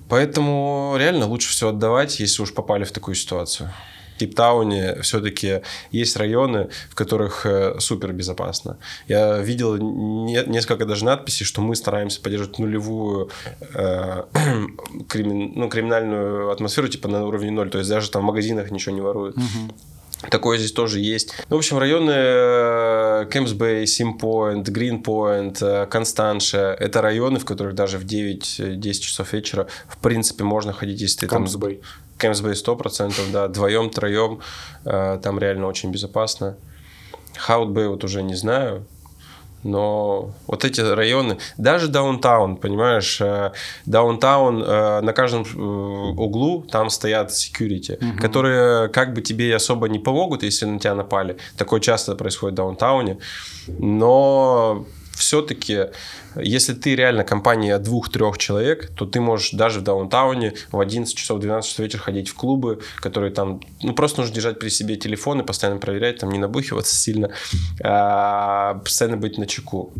Поэтому 0.09 0.97
реально 0.99 1.27
лучше 1.27 1.51
все 1.51 1.69
отдавать, 1.69 2.19
если 2.21 2.43
уж 2.43 2.53
попали 2.53 2.85
в 2.85 2.93
такую 2.93 3.15
ситуацию. 3.15 3.73
Кейптауне 4.19 5.01
все-таки 5.03 5.63
есть 5.91 6.17
районы, 6.17 6.69
в 6.91 6.95
которых 6.95 7.47
э, 7.47 7.79
супер 7.81 8.13
безопасно. 8.13 8.79
Я 9.09 9.39
видел 9.39 9.77
не, 9.77 10.43
несколько 10.47 10.87
даже 10.87 11.05
надписей, 11.05 11.47
что 11.47 11.61
мы 11.61 11.77
стараемся 11.77 12.21
поддерживать 12.21 12.59
нулевую 12.59 13.31
э, 13.75 14.23
кримин, 15.09 15.53
ну, 15.55 15.69
криминальную 15.69 16.51
атмосферу, 16.51 16.89
типа 16.89 17.09
на 17.09 17.27
уровне 17.27 17.51
ноль. 17.51 17.71
То 17.71 17.79
есть 17.79 17.91
даже 17.91 18.11
там 18.11 18.23
в 18.23 18.27
магазинах 18.27 18.71
ничего 18.71 18.95
не 18.95 19.01
воруют. 19.01 19.37
Угу. 19.37 19.94
Такое 20.31 20.59
здесь 20.59 20.73
тоже 20.73 21.01
есть. 21.01 21.35
Ну, 21.49 21.57
в 21.57 21.59
общем, 21.59 21.79
районы 21.79 23.27
Кэмпсбэй, 23.27 23.87
Симпоинт, 23.87 24.69
Гринпоинт, 24.69 25.63
Констанша– 25.91 26.77
это 26.81 27.03
районы, 27.03 27.39
в 27.39 27.45
которых 27.45 27.75
даже 27.75 27.99
в 27.99 28.05
9-10 28.05 28.93
часов 28.95 29.33
вечера, 29.33 29.67
в 29.89 29.99
принципе, 29.99 30.45
можно 30.45 30.73
ходить, 30.73 31.01
если 31.01 31.21
ты 31.21 31.29
там... 31.29 31.43
Кэмпсбэй 32.19 32.55
сто 32.55 32.77
процентов, 32.77 33.25
да, 33.33 33.49
вдвоем, 33.49 33.91
троем, 33.91 34.41
э, 34.85 35.19
там 35.23 35.39
реально 35.39 35.67
очень 35.67 35.91
безопасно. 35.91 36.57
Хаутбэй 37.37 37.89
вот 37.89 38.05
уже 38.05 38.23
не 38.23 38.37
знаю, 38.37 38.87
но 39.65 40.35
вот 40.47 40.65
эти 40.65 40.81
районы, 40.81 41.39
даже 41.57 41.89
даунтаун, 41.89 42.57
понимаешь, 42.57 43.21
э, 43.21 43.53
даунтаун 43.87 44.63
э, 44.63 45.01
на 45.01 45.13
каждом 45.13 45.43
э, 45.43 45.59
углу 45.59 46.63
там 46.63 46.91
стоят 46.91 47.31
security, 47.31 47.97
угу. 47.97 48.19
которые 48.21 48.89
как 48.89 49.15
бы 49.15 49.23
тебе 49.23 49.57
особо 49.57 49.89
не 49.89 49.99
помогут, 49.99 50.43
если 50.43 50.67
на 50.67 50.79
тебя 50.79 50.95
напали. 50.95 51.37
Такое 51.57 51.81
часто 51.81 52.15
происходит 52.15 52.55
в 52.55 52.57
даунтауне, 52.57 53.19
но 53.67 54.87
все-таки, 55.15 55.87
если 56.37 56.75
ты 56.75 56.95
реально 56.95 57.25
компания 57.25 57.79
двух-трех 57.79 58.39
человек, 58.39 58.91
то 58.97 59.07
ты 59.07 59.21
можешь 59.21 59.51
даже 59.53 59.81
в 59.81 59.83
даунтауне 59.83 60.55
в 60.73 60.81
11 60.81 61.17
часов, 61.17 61.41
12 61.41 61.71
часов 61.71 61.85
вечера 61.85 62.01
ходить 62.01 62.29
в 62.29 62.35
клубы, 62.35 62.81
которые 62.97 63.33
там, 63.33 63.61
ну, 63.83 63.95
просто 63.95 64.21
нужно 64.21 64.35
держать 64.35 64.59
при 64.59 64.69
себе 64.69 64.97
телефон 64.97 65.41
и 65.41 65.45
постоянно 65.45 65.81
проверять, 65.81 66.19
там, 66.19 66.31
не 66.31 66.39
набухиваться 66.39 66.95
сильно, 66.95 67.31
а 67.83 68.75
постоянно 68.75 69.17
быть 69.17 69.39
на 69.39 69.47
чеку. 69.47 69.93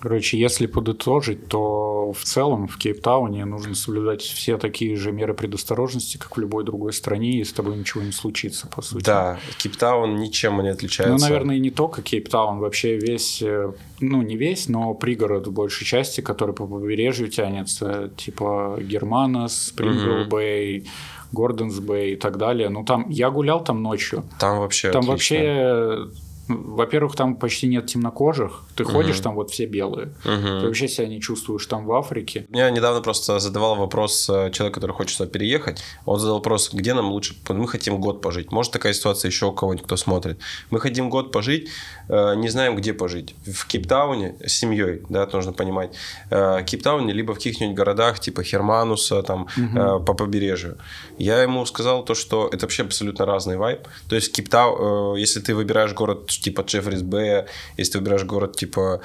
Короче, 0.00 0.38
если 0.38 0.66
подытожить, 0.66 1.48
то 1.48 1.97
в 2.12 2.24
целом 2.24 2.68
в 2.68 2.78
Кейптауне 2.78 3.44
нужно 3.44 3.74
соблюдать 3.74 4.22
все 4.22 4.58
такие 4.58 4.96
же 4.96 5.12
меры 5.12 5.34
предосторожности, 5.34 6.16
как 6.16 6.36
в 6.36 6.40
любой 6.40 6.64
другой 6.64 6.92
стране, 6.92 7.40
и 7.40 7.44
с 7.44 7.52
тобой 7.52 7.76
ничего 7.76 8.02
не 8.02 8.12
случится, 8.12 8.66
по 8.68 8.82
сути. 8.82 9.04
Да, 9.04 9.38
Кейптаун 9.58 10.16
ничем 10.16 10.60
не 10.62 10.68
отличается. 10.70 11.14
Ну, 11.14 11.20
наверное, 11.20 11.56
и 11.56 11.60
не 11.60 11.70
только 11.70 12.02
Кейптаун, 12.02 12.58
вообще 12.58 12.96
весь, 12.96 13.42
э, 13.42 13.72
ну, 14.00 14.22
не 14.22 14.36
весь, 14.36 14.68
но 14.68 14.94
пригород 14.94 15.46
в 15.46 15.52
большей 15.52 15.86
части, 15.86 16.20
который 16.20 16.54
по 16.54 16.66
побережью 16.66 17.28
тянется, 17.28 18.10
типа 18.16 18.78
Германус, 18.80 19.68
Прингл 19.68 20.28
Бэй, 20.28 20.86
Гордонс 21.32 21.78
Бэй 21.78 22.12
и 22.12 22.16
так 22.16 22.38
далее. 22.38 22.68
Ну, 22.68 22.84
там, 22.84 23.08
я 23.08 23.30
гулял 23.30 23.62
там 23.62 23.82
ночью. 23.82 24.24
Там 24.38 24.58
вообще 24.58 24.90
Там 24.90 25.10
отлично. 25.10 25.36
вообще 25.36 26.08
во-первых, 26.48 27.14
там 27.14 27.36
почти 27.36 27.68
нет 27.68 27.86
темнокожих. 27.86 28.62
Ты 28.74 28.84
угу. 28.84 28.92
ходишь, 28.92 29.20
там 29.20 29.34
вот 29.34 29.50
все 29.50 29.66
белые. 29.66 30.08
Угу. 30.24 30.60
Ты 30.60 30.66
вообще 30.66 30.88
себя 30.88 31.06
не 31.06 31.20
чувствуешь 31.20 31.66
там 31.66 31.84
в 31.84 31.92
Африке. 31.92 32.46
Я 32.50 32.70
недавно 32.70 33.00
просто 33.02 33.38
задавал 33.38 33.76
вопрос 33.76 34.28
э, 34.30 34.50
человеку, 34.50 34.80
который 34.80 34.92
хочет 34.92 35.16
сюда 35.16 35.30
переехать. 35.30 35.82
Он 36.06 36.18
задал 36.18 36.36
вопрос, 36.36 36.70
где 36.72 36.94
нам 36.94 37.10
лучше... 37.10 37.34
Мы 37.48 37.68
хотим 37.68 38.00
год 38.00 38.22
пожить. 38.22 38.50
Может, 38.50 38.72
такая 38.72 38.92
ситуация 38.94 39.28
еще 39.28 39.46
у 39.46 39.52
кого-нибудь, 39.52 39.84
кто 39.84 39.96
смотрит. 39.96 40.38
Мы 40.70 40.80
хотим 40.80 41.10
год 41.10 41.32
пожить, 41.32 41.68
э, 42.08 42.34
не 42.36 42.48
знаем, 42.48 42.76
где 42.76 42.94
пожить. 42.94 43.34
В 43.46 43.66
Кейптауне 43.66 44.36
с 44.44 44.52
семьей, 44.52 45.02
да, 45.08 45.28
нужно 45.32 45.52
понимать. 45.52 45.94
Э, 46.30 46.62
Кейптауне, 46.64 47.12
либо 47.12 47.32
в 47.32 47.36
каких-нибудь 47.36 47.76
городах, 47.76 48.20
типа 48.20 48.42
Хермануса, 48.42 49.22
там, 49.22 49.48
угу. 49.56 50.04
по 50.04 50.14
побережью. 50.14 50.78
Я 51.18 51.42
ему 51.42 51.66
сказал 51.66 52.04
то, 52.04 52.14
что 52.14 52.48
это 52.52 52.66
вообще 52.66 52.84
абсолютно 52.84 53.26
разный 53.26 53.56
вайб. 53.56 53.86
То 54.08 54.16
есть 54.16 54.32
Кейптаун, 54.32 55.16
если 55.16 55.40
ты 55.40 55.54
выбираешь 55.54 55.92
город 55.92 56.30
типа 56.40 56.62
Джеффрис 56.62 57.02
Б, 57.02 57.46
если 57.76 57.92
ты 57.92 57.98
выбираешь 57.98 58.24
город 58.24 58.56
типа 58.56 59.00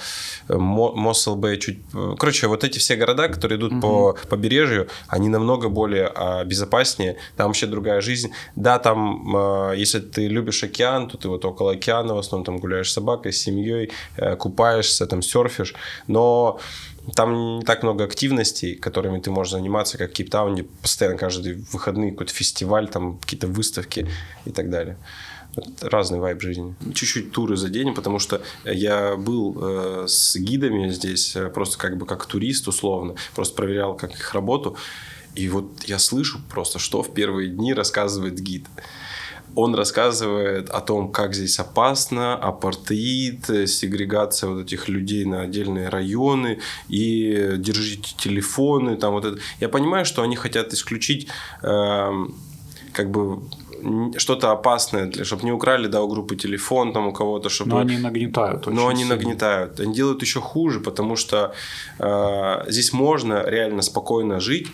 э, 0.47 0.57
Моссел 0.57 1.35
Б, 1.35 1.57
чуть... 1.57 1.79
Э, 1.93 2.15
короче, 2.17 2.47
вот 2.47 2.63
эти 2.63 2.79
все 2.79 2.95
города, 2.95 3.27
которые 3.27 3.57
идут 3.59 3.73
угу. 3.73 3.81
по 3.81 4.17
побережью, 4.29 4.87
они 5.07 5.29
намного 5.29 5.69
более 5.69 6.11
а, 6.15 6.43
безопаснее, 6.43 7.17
там 7.35 7.47
вообще 7.47 7.67
другая 7.67 8.01
жизнь. 8.01 8.31
Да, 8.55 8.79
там, 8.79 9.35
а, 9.35 9.73
если 9.73 9.99
ты 9.99 10.27
любишь 10.27 10.63
океан, 10.63 11.09
то 11.09 11.17
ты 11.17 11.27
вот 11.27 11.45
около 11.45 11.73
океана 11.73 12.15
в 12.15 12.17
основном 12.17 12.45
там 12.45 12.57
гуляешь 12.57 12.89
с 12.89 12.93
собакой, 12.93 13.33
с 13.33 13.41
семьей, 13.41 13.91
а, 14.17 14.35
купаешься, 14.35 15.05
там 15.07 15.21
серфишь, 15.21 15.73
но 16.07 16.59
там 17.15 17.59
не 17.59 17.65
так 17.65 17.83
много 17.83 18.05
активностей, 18.05 18.75
которыми 18.75 19.19
ты 19.19 19.29
можешь 19.29 19.53
заниматься, 19.53 19.97
как 19.97 20.11
в 20.11 20.13
Кейптауне. 20.13 20.63
Постоянно 20.63 21.17
каждый 21.17 21.55
выходный 21.71 22.11
какой-то 22.11 22.33
фестиваль, 22.33 22.87
там 22.87 23.17
какие-то 23.17 23.47
выставки 23.47 24.07
и 24.45 24.51
так 24.51 24.69
далее 24.69 24.97
разный 25.81 26.19
вайб 26.19 26.41
жизни. 26.41 26.75
Чуть-чуть 26.93 27.31
туры 27.31 27.55
заденем, 27.55 27.93
потому 27.93 28.19
что 28.19 28.41
я 28.63 29.15
был 29.15 29.57
э, 29.61 30.05
с 30.07 30.35
гидами 30.35 30.89
здесь, 30.89 31.35
э, 31.35 31.49
просто 31.49 31.77
как 31.77 31.97
бы 31.97 32.05
как 32.05 32.25
турист 32.25 32.67
условно, 32.67 33.15
просто 33.35 33.55
проверял 33.55 33.95
как 33.95 34.11
их 34.11 34.33
работу. 34.33 34.77
И 35.35 35.49
вот 35.49 35.83
я 35.85 35.99
слышу 35.99 36.39
просто, 36.49 36.79
что 36.79 37.01
в 37.01 37.13
первые 37.13 37.49
дни 37.49 37.73
рассказывает 37.73 38.39
гид. 38.39 38.65
Он 39.55 39.75
рассказывает 39.75 40.69
о 40.71 40.81
том, 40.81 41.11
как 41.11 41.35
здесь 41.35 41.59
опасно, 41.59 42.35
апартеид, 42.35 43.45
сегрегация 43.69 44.49
вот 44.49 44.63
этих 44.63 44.87
людей 44.89 45.25
на 45.25 45.41
отдельные 45.41 45.89
районы 45.89 46.59
и 46.89 47.53
держите 47.57 48.15
телефоны, 48.17 48.95
там 48.95 49.13
вот 49.13 49.25
это. 49.25 49.39
Я 49.59 49.69
понимаю, 49.69 50.05
что 50.05 50.23
они 50.23 50.35
хотят 50.35 50.73
исключить 50.73 51.27
э, 51.61 52.11
как 52.93 53.11
бы 53.11 53.43
что-то 54.17 54.51
опасное, 54.51 55.05
для, 55.05 55.25
чтобы 55.25 55.43
не 55.43 55.51
украли, 55.51 55.87
да, 55.87 56.01
у 56.01 56.07
группы 56.07 56.35
телефон 56.35 56.93
там 56.93 57.07
у 57.07 57.13
кого-то, 57.13 57.49
чтобы... 57.49 57.71
Но 57.71 57.77
они 57.79 57.97
нагнетают. 57.97 58.67
Но 58.67 58.87
они 58.87 59.03
сильно. 59.03 59.15
нагнетают. 59.15 59.79
Они 59.79 59.93
делают 59.93 60.21
еще 60.21 60.39
хуже, 60.39 60.79
потому 60.79 61.15
что 61.15 61.53
э, 61.99 62.63
здесь 62.67 62.93
можно 62.93 63.43
реально 63.45 63.81
спокойно 63.81 64.39
жить, 64.39 64.67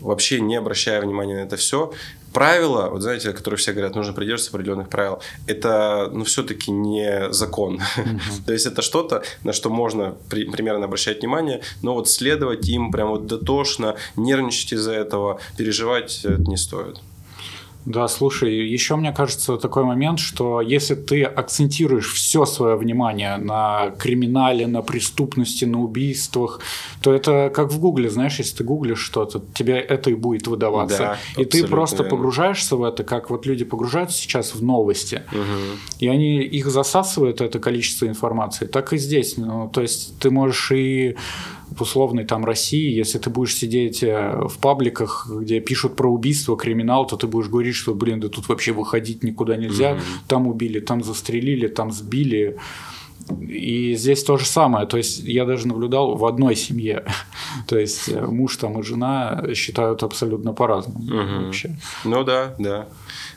вообще 0.00 0.40
не 0.40 0.56
обращая 0.56 1.00
внимания 1.00 1.36
на 1.36 1.46
это 1.46 1.56
все. 1.56 1.92
Правила, 2.32 2.88
вот 2.90 3.02
знаете, 3.02 3.32
которые 3.32 3.58
все 3.58 3.72
говорят, 3.72 3.96
нужно 3.96 4.12
придерживаться 4.12 4.56
определенных 4.56 4.88
правил, 4.88 5.20
это, 5.48 6.08
ну, 6.12 6.24
все-таки 6.24 6.70
не 6.70 7.32
закон. 7.32 7.80
То 8.46 8.52
есть 8.52 8.66
это 8.66 8.82
что-то, 8.82 9.22
на 9.42 9.52
что 9.52 9.68
можно 9.68 10.14
при, 10.28 10.44
примерно 10.44 10.84
обращать 10.84 11.20
внимание, 11.20 11.60
но 11.82 11.94
вот 11.94 12.08
следовать 12.08 12.68
им 12.68 12.92
прям 12.92 13.08
вот 13.08 13.26
дотошно, 13.26 13.96
нервничать 14.16 14.74
из-за 14.74 14.92
этого, 14.92 15.40
переживать 15.56 16.20
это 16.24 16.40
не 16.42 16.56
стоит. 16.56 17.00
Да, 17.86 18.08
слушай, 18.08 18.54
еще 18.54 18.96
мне 18.96 19.12
кажется 19.12 19.56
такой 19.56 19.84
момент, 19.84 20.18
что 20.18 20.60
если 20.60 20.94
ты 20.94 21.24
акцентируешь 21.24 22.12
все 22.12 22.44
свое 22.44 22.76
внимание 22.76 23.36
на 23.38 23.90
криминале, 23.98 24.66
на 24.66 24.82
преступности, 24.82 25.64
на 25.64 25.80
убийствах, 25.80 26.60
то 27.00 27.12
это 27.12 27.50
как 27.54 27.72
в 27.72 27.80
Гугле, 27.80 28.10
знаешь, 28.10 28.38
если 28.38 28.58
ты 28.58 28.64
гуглишь 28.64 29.00
что-то, 29.00 29.42
тебе 29.54 29.78
это 29.78 30.10
и 30.10 30.14
будет 30.14 30.46
выдаваться. 30.46 30.98
Да, 31.36 31.42
и 31.42 31.44
ты 31.46 31.66
просто 31.66 32.02
верно. 32.02 32.10
погружаешься 32.10 32.76
в 32.76 32.84
это, 32.84 33.02
как 33.02 33.30
вот 33.30 33.46
люди 33.46 33.64
погружаются 33.64 34.18
сейчас 34.18 34.54
в 34.54 34.62
новости, 34.62 35.22
угу. 35.32 35.78
и 36.00 36.08
они 36.08 36.42
их 36.42 36.66
засасывают 36.66 37.40
это 37.40 37.58
количество 37.58 38.06
информации. 38.06 38.66
Так 38.66 38.92
и 38.92 38.98
здесь. 38.98 39.36
Ну, 39.38 39.70
то 39.72 39.80
есть 39.80 40.18
ты 40.18 40.30
можешь 40.30 40.70
и 40.72 41.16
в 41.70 41.82
условной 41.82 42.24
там 42.24 42.44
России, 42.44 42.90
если 42.90 43.18
ты 43.18 43.30
будешь 43.30 43.54
сидеть 43.54 44.02
э, 44.02 44.40
в 44.48 44.58
пабликах, 44.58 45.28
где 45.30 45.60
пишут 45.60 45.96
про 45.96 46.10
убийство, 46.10 46.56
криминал, 46.56 47.06
то 47.06 47.16
ты 47.16 47.26
будешь 47.26 47.48
говорить, 47.48 47.74
что, 47.74 47.94
блин, 47.94 48.20
да 48.20 48.28
тут 48.28 48.48
вообще 48.48 48.72
выходить 48.72 49.22
никуда 49.22 49.56
нельзя, 49.56 49.92
mm-hmm. 49.92 50.28
там 50.28 50.46
убили, 50.46 50.80
там 50.80 51.02
застрелили, 51.02 51.68
там 51.68 51.92
сбили. 51.92 52.56
И 53.48 53.94
здесь 53.94 54.24
то 54.24 54.36
же 54.38 54.44
самое. 54.44 54.86
То 54.86 54.96
есть 54.96 55.20
я 55.20 55.44
даже 55.44 55.68
наблюдал 55.68 56.16
в 56.16 56.24
одной 56.24 56.56
семье. 56.56 57.04
то 57.68 57.78
есть 57.78 58.08
э, 58.08 58.20
муж 58.26 58.56
там 58.56 58.80
и 58.80 58.82
жена 58.82 59.44
считают 59.54 60.02
абсолютно 60.02 60.52
по-разному 60.52 61.04
угу. 61.04 61.44
вообще. 61.46 61.76
Ну 62.04 62.24
да, 62.24 62.54
да. 62.58 62.88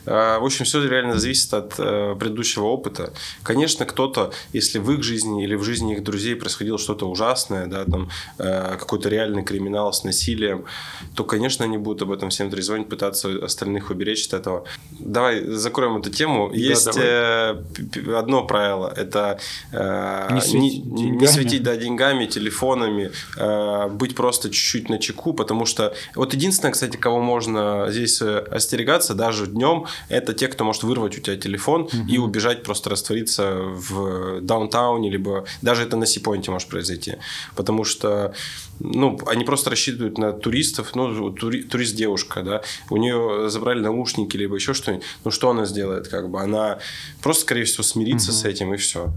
А, 0.06 0.38
в 0.38 0.44
общем, 0.44 0.64
все 0.64 0.86
реально 0.86 1.18
зависит 1.18 1.52
от 1.54 1.74
э, 1.78 2.14
предыдущего 2.18 2.64
опыта. 2.64 3.12
Конечно, 3.42 3.86
кто-то, 3.86 4.32
если 4.52 4.78
в 4.78 4.90
их 4.90 5.02
жизни 5.02 5.44
или 5.44 5.54
в 5.54 5.62
жизни 5.62 5.94
их 5.94 6.02
друзей 6.02 6.36
происходило 6.36 6.78
что-то 6.78 7.08
ужасное, 7.08 7.66
да, 7.66 7.84
там 7.84 8.10
э, 8.38 8.76
какой-то 8.78 9.08
реальный 9.08 9.42
криминал 9.42 9.92
с 9.92 10.04
насилием, 10.04 10.64
то, 11.14 11.24
конечно, 11.24 11.64
они 11.64 11.78
будут 11.78 12.02
об 12.02 12.12
этом 12.12 12.30
всем 12.30 12.50
трезвонить, 12.50 12.88
пытаться 12.88 13.30
остальных 13.44 13.90
уберечь 13.90 14.26
от 14.26 14.34
этого. 14.34 14.64
Давай 14.98 15.42
закроем 15.44 15.96
эту 15.96 16.10
тему. 16.10 16.50
Да, 16.50 16.56
Есть 16.56 16.86
давай. 16.86 17.02
Э, 17.04 18.18
одно 18.18 18.44
правило, 18.44 18.92
это 18.94 19.38
не 19.72 20.40
светить, 20.40 20.84
не, 20.84 21.10
не 21.10 21.26
светить 21.26 21.62
да, 21.62 21.76
деньгами, 21.76 22.26
телефонами, 22.26 23.10
быть 23.90 24.14
просто 24.14 24.50
чуть-чуть 24.50 24.88
на 24.88 24.98
чеку, 24.98 25.32
потому 25.32 25.66
что 25.66 25.94
вот 26.14 26.34
единственное, 26.34 26.72
кстати, 26.72 26.96
кого 26.96 27.20
можно 27.20 27.86
здесь 27.90 28.20
остерегаться, 28.22 29.14
даже 29.14 29.46
днем, 29.46 29.86
это 30.08 30.34
те, 30.34 30.48
кто 30.48 30.64
может 30.64 30.82
вырвать 30.82 31.16
у 31.18 31.20
тебя 31.20 31.36
телефон 31.36 31.82
угу. 31.82 31.96
и 32.08 32.18
убежать, 32.18 32.62
просто 32.62 32.90
раствориться 32.90 33.54
в 33.56 34.40
даунтауне, 34.40 35.10
либо 35.10 35.44
даже 35.62 35.82
это 35.82 35.96
на 35.96 36.06
Сипойнте 36.06 36.50
может 36.50 36.68
произойти. 36.68 37.16
Потому 37.54 37.84
что 37.84 38.34
ну, 38.80 39.18
они 39.26 39.44
просто 39.44 39.70
рассчитывают 39.70 40.18
на 40.18 40.32
туристов, 40.32 40.94
ну, 40.94 41.30
тури, 41.30 41.62
турист-девушка, 41.62 42.42
да, 42.42 42.62
у 42.90 42.96
нее 42.96 43.48
забрали 43.48 43.80
наушники, 43.80 44.36
либо 44.36 44.56
еще 44.56 44.74
что-нибудь, 44.74 45.04
ну, 45.24 45.30
что 45.30 45.50
она 45.50 45.66
сделает, 45.66 46.08
как 46.08 46.28
бы, 46.28 46.40
она 46.40 46.78
просто, 47.22 47.42
скорее 47.42 47.64
всего, 47.64 47.82
смирится 47.82 48.30
угу. 48.30 48.38
с 48.38 48.44
этим, 48.44 48.74
и 48.74 48.76
все. 48.76 49.12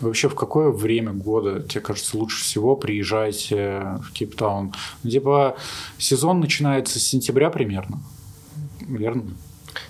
Вообще, 0.00 0.28
в 0.28 0.34
какое 0.34 0.70
время 0.70 1.12
года, 1.12 1.60
тебе 1.60 1.80
кажется, 1.80 2.16
лучше 2.16 2.42
всего 2.42 2.76
приезжать 2.76 3.50
в 3.50 4.10
Кейптаун? 4.12 4.72
Ну, 5.02 5.10
типа, 5.10 5.56
сезон 5.98 6.40
начинается 6.40 6.98
с 6.98 7.02
сентября 7.02 7.50
примерно, 7.50 8.02
верно? 8.80 9.24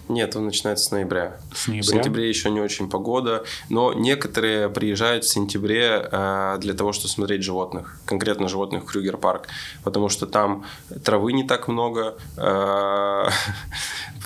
Нет, 0.08 0.36
он 0.36 0.46
начинается 0.46 0.84
с 0.84 0.90
ноября. 0.90 1.38
С 1.54 1.66
ноября? 1.66 1.82
В 1.82 1.86
сентябре 1.86 2.28
еще 2.28 2.50
не 2.50 2.60
очень 2.60 2.90
погода, 2.90 3.44
но 3.70 3.94
некоторые 3.94 4.68
приезжают 4.68 5.24
в 5.24 5.28
сентябре 5.28 6.08
э, 6.10 6.56
для 6.60 6.74
того, 6.74 6.92
чтобы 6.92 7.08
смотреть 7.08 7.42
животных, 7.42 7.98
конкретно 8.04 8.48
животных 8.48 8.82
в 8.82 8.86
Крюгер 8.86 9.16
парк, 9.16 9.48
потому 9.82 10.10
что 10.10 10.26
там 10.26 10.66
травы 11.04 11.32
не 11.32 11.44
так 11.44 11.68
много, 11.68 12.16
э, 12.36 13.28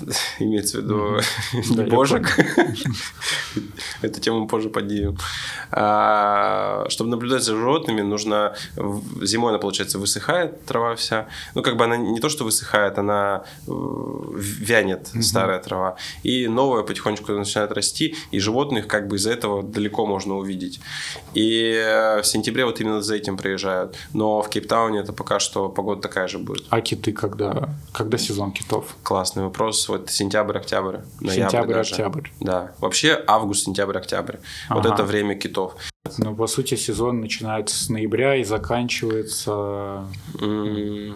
имеется 0.40 0.78
в 0.78 0.82
виду 0.82 1.20
не 1.52 1.88
божек. 1.88 2.36
Эту 4.02 4.20
тему 4.20 4.48
позже 4.48 4.70
поднимем. 4.70 5.16
А, 5.70 6.86
чтобы 6.88 7.10
наблюдать 7.10 7.42
за 7.42 7.54
животными, 7.54 8.00
нужно... 8.00 8.54
Зимой 9.22 9.50
она, 9.50 9.58
получается, 9.58 9.98
высыхает, 9.98 10.64
трава 10.66 10.96
вся. 10.96 11.28
Ну, 11.54 11.62
как 11.62 11.76
бы 11.76 11.84
она 11.84 11.96
не 11.96 12.20
то, 12.20 12.28
что 12.28 12.44
высыхает, 12.44 12.98
она 12.98 13.44
э, 13.66 13.70
вянет, 13.70 15.10
старая 15.20 15.58
трава. 15.60 15.67
И 16.22 16.48
новая 16.48 16.82
потихонечку 16.82 17.32
начинает 17.32 17.72
расти, 17.72 18.14
и 18.30 18.38
животных 18.38 18.86
как 18.86 19.08
бы 19.08 19.16
из-за 19.16 19.30
этого 19.30 19.62
далеко 19.62 20.06
можно 20.06 20.36
увидеть. 20.36 20.80
И 21.34 21.72
э, 21.74 22.22
в 22.22 22.26
сентябре 22.26 22.64
вот 22.64 22.80
именно 22.80 23.02
за 23.02 23.14
этим 23.14 23.36
приезжают. 23.36 23.96
Но 24.12 24.42
в 24.42 24.48
Кейптауне 24.48 25.00
это 25.00 25.12
пока 25.12 25.38
что 25.38 25.68
погода 25.68 26.02
такая 26.02 26.28
же 26.28 26.38
будет. 26.38 26.66
А 26.70 26.80
киты 26.80 27.12
когда? 27.12 27.74
Когда 27.92 28.18
сезон 28.18 28.52
китов? 28.52 28.96
Классный 29.02 29.44
вопрос 29.44 29.88
вот 29.88 30.10
сентябрь, 30.10 30.58
октябрь, 30.58 30.98
Сентябрь, 31.20 31.74
даже. 31.74 31.94
октябрь. 31.94 32.28
Да, 32.40 32.72
вообще 32.78 33.22
август, 33.26 33.64
сентябрь, 33.64 33.98
октябрь. 33.98 34.36
Ага. 34.68 34.80
Вот 34.80 34.92
это 34.92 35.04
время 35.04 35.34
китов. 35.34 35.74
Ну, 36.18 36.34
по 36.34 36.46
сути, 36.46 36.74
сезон 36.74 37.20
начинается 37.20 37.76
с 37.76 37.88
ноября 37.88 38.36
и 38.36 38.44
заканчивается 38.44 39.50
mm. 40.34 41.14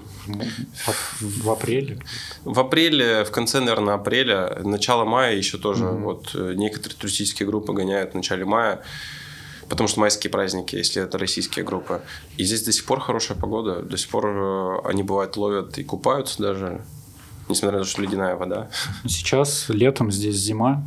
в, 0.75 1.44
в 1.44 1.50
апреле. 1.50 1.99
В 2.44 2.61
апреле, 2.61 3.25
в 3.25 3.30
конце, 3.30 3.61
наверное, 3.61 3.94
апреля, 3.94 4.58
начало 4.62 5.04
мая 5.04 5.34
еще 5.34 5.58
тоже. 5.58 5.84
Mm-hmm. 5.84 6.02
Вот 6.02 6.30
э, 6.34 6.54
некоторые 6.56 6.99
туристические 6.99 7.46
группы 7.46 7.72
гоняют 7.72 8.12
в 8.12 8.14
начале 8.14 8.44
мая 8.44 8.82
потому 9.68 9.88
что 9.88 10.00
майские 10.00 10.30
праздники, 10.30 10.76
если 10.76 11.02
это 11.02 11.16
российские 11.16 11.64
группы. 11.64 12.02
И 12.37 12.44
здесь 12.44 12.62
до 12.62 12.72
сих 12.72 12.84
пор 12.84 13.00
хорошая 13.00 13.38
погода, 13.38 13.80
до 13.80 13.96
сих 13.96 14.11
пор 14.11 14.26
э, 14.26 14.78
они 14.84 15.02
бывают 15.02 15.38
ловят 15.38 15.78
и 15.78 15.84
купаются 15.84 16.42
даже 16.42 16.84
несмотря 17.49 17.78
на 17.78 17.84
то, 17.84 17.90
что 17.90 18.02
ледяная 18.02 18.37
вода. 18.37 18.68
Сейчас 19.06 19.68
летом 19.68 20.11
здесь 20.11 20.37
зима. 20.37 20.82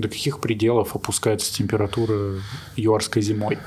До 0.00 0.08
каких 0.08 0.40
пределов 0.40 0.96
опускается 0.96 1.52
температура 1.52 2.40
юарской 2.76 3.22
зимой? 3.22 3.58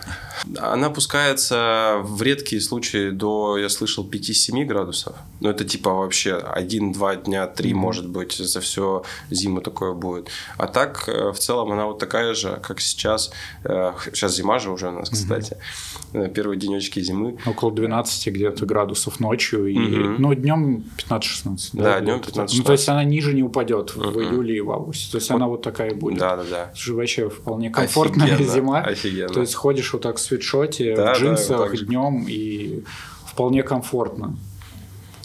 Она 0.57 0.87
опускается 0.87 1.99
в 2.01 2.21
редкие 2.21 2.59
случаи 2.61 3.11
до, 3.11 3.57
я 3.57 3.69
слышал, 3.69 4.09
5-7 4.09 4.65
градусов. 4.65 5.15
Но 5.43 5.49
это 5.49 5.65
типа 5.65 5.93
вообще 5.93 6.41
1-2 6.41 7.25
дня, 7.25 7.47
3 7.47 7.71
mm-hmm. 7.71 7.75
может 7.75 8.07
быть, 8.07 8.31
за 8.31 8.61
все 8.61 9.03
зиму 9.29 9.59
такое 9.59 9.93
будет. 9.93 10.29
А 10.57 10.67
так, 10.67 11.03
э, 11.07 11.31
в 11.31 11.37
целом, 11.37 11.73
она 11.73 11.85
вот 11.85 11.99
такая 11.99 12.33
же, 12.33 12.59
как 12.63 12.79
сейчас. 12.79 13.29
Сейчас 13.61 14.31
э, 14.31 14.35
зима 14.35 14.59
же 14.59 14.71
уже 14.71 14.87
у 14.87 14.91
нас, 14.91 15.09
кстати. 15.09 15.57
Mm-hmm. 16.13 16.29
Первые 16.29 16.57
денечки 16.57 17.01
зимы. 17.01 17.37
Около 17.45 17.73
12 17.73 18.27
где-то 18.27 18.65
градусов 18.65 19.19
ночью. 19.19 19.67
И, 19.67 19.75
mm-hmm. 19.75 20.15
Ну, 20.17 20.33
днем 20.33 20.85
15-16. 20.97 21.69
Да, 21.73 21.83
да 21.83 21.99
днем 21.99 22.19
15-16. 22.19 22.49
Ну, 22.59 22.63
то 22.63 22.71
есть 22.71 22.87
она 22.87 23.03
ниже 23.03 23.33
не 23.33 23.43
упадет 23.43 23.91
mm-hmm. 23.91 24.11
в 24.11 24.19
июле 24.21 24.57
и 24.57 24.61
в 24.61 24.71
августе. 24.71 25.11
То 25.11 25.17
есть 25.17 25.29
вот. 25.29 25.35
она 25.35 25.47
вот 25.47 25.61
такая 25.61 25.93
будет. 25.93 26.19
Да, 26.19 26.37
да, 26.37 26.43
да. 26.49 26.73
Вообще 26.93 27.29
вполне 27.29 27.69
комфортная 27.69 28.33
Офигенно. 28.33 28.53
зима. 28.53 28.79
Офигенно. 28.79 29.33
То 29.33 29.41
есть 29.41 29.55
ходишь 29.55 29.91
вот 29.91 30.03
так 30.03 30.15
в 30.15 30.21
свитшоте, 30.21 30.95
да, 30.95 31.13
в 31.13 31.17
джинсах 31.17 31.71
да, 31.71 31.77
днем 31.85 32.25
и 32.29 32.85
вполне 33.25 33.61
комфортно. 33.63 34.37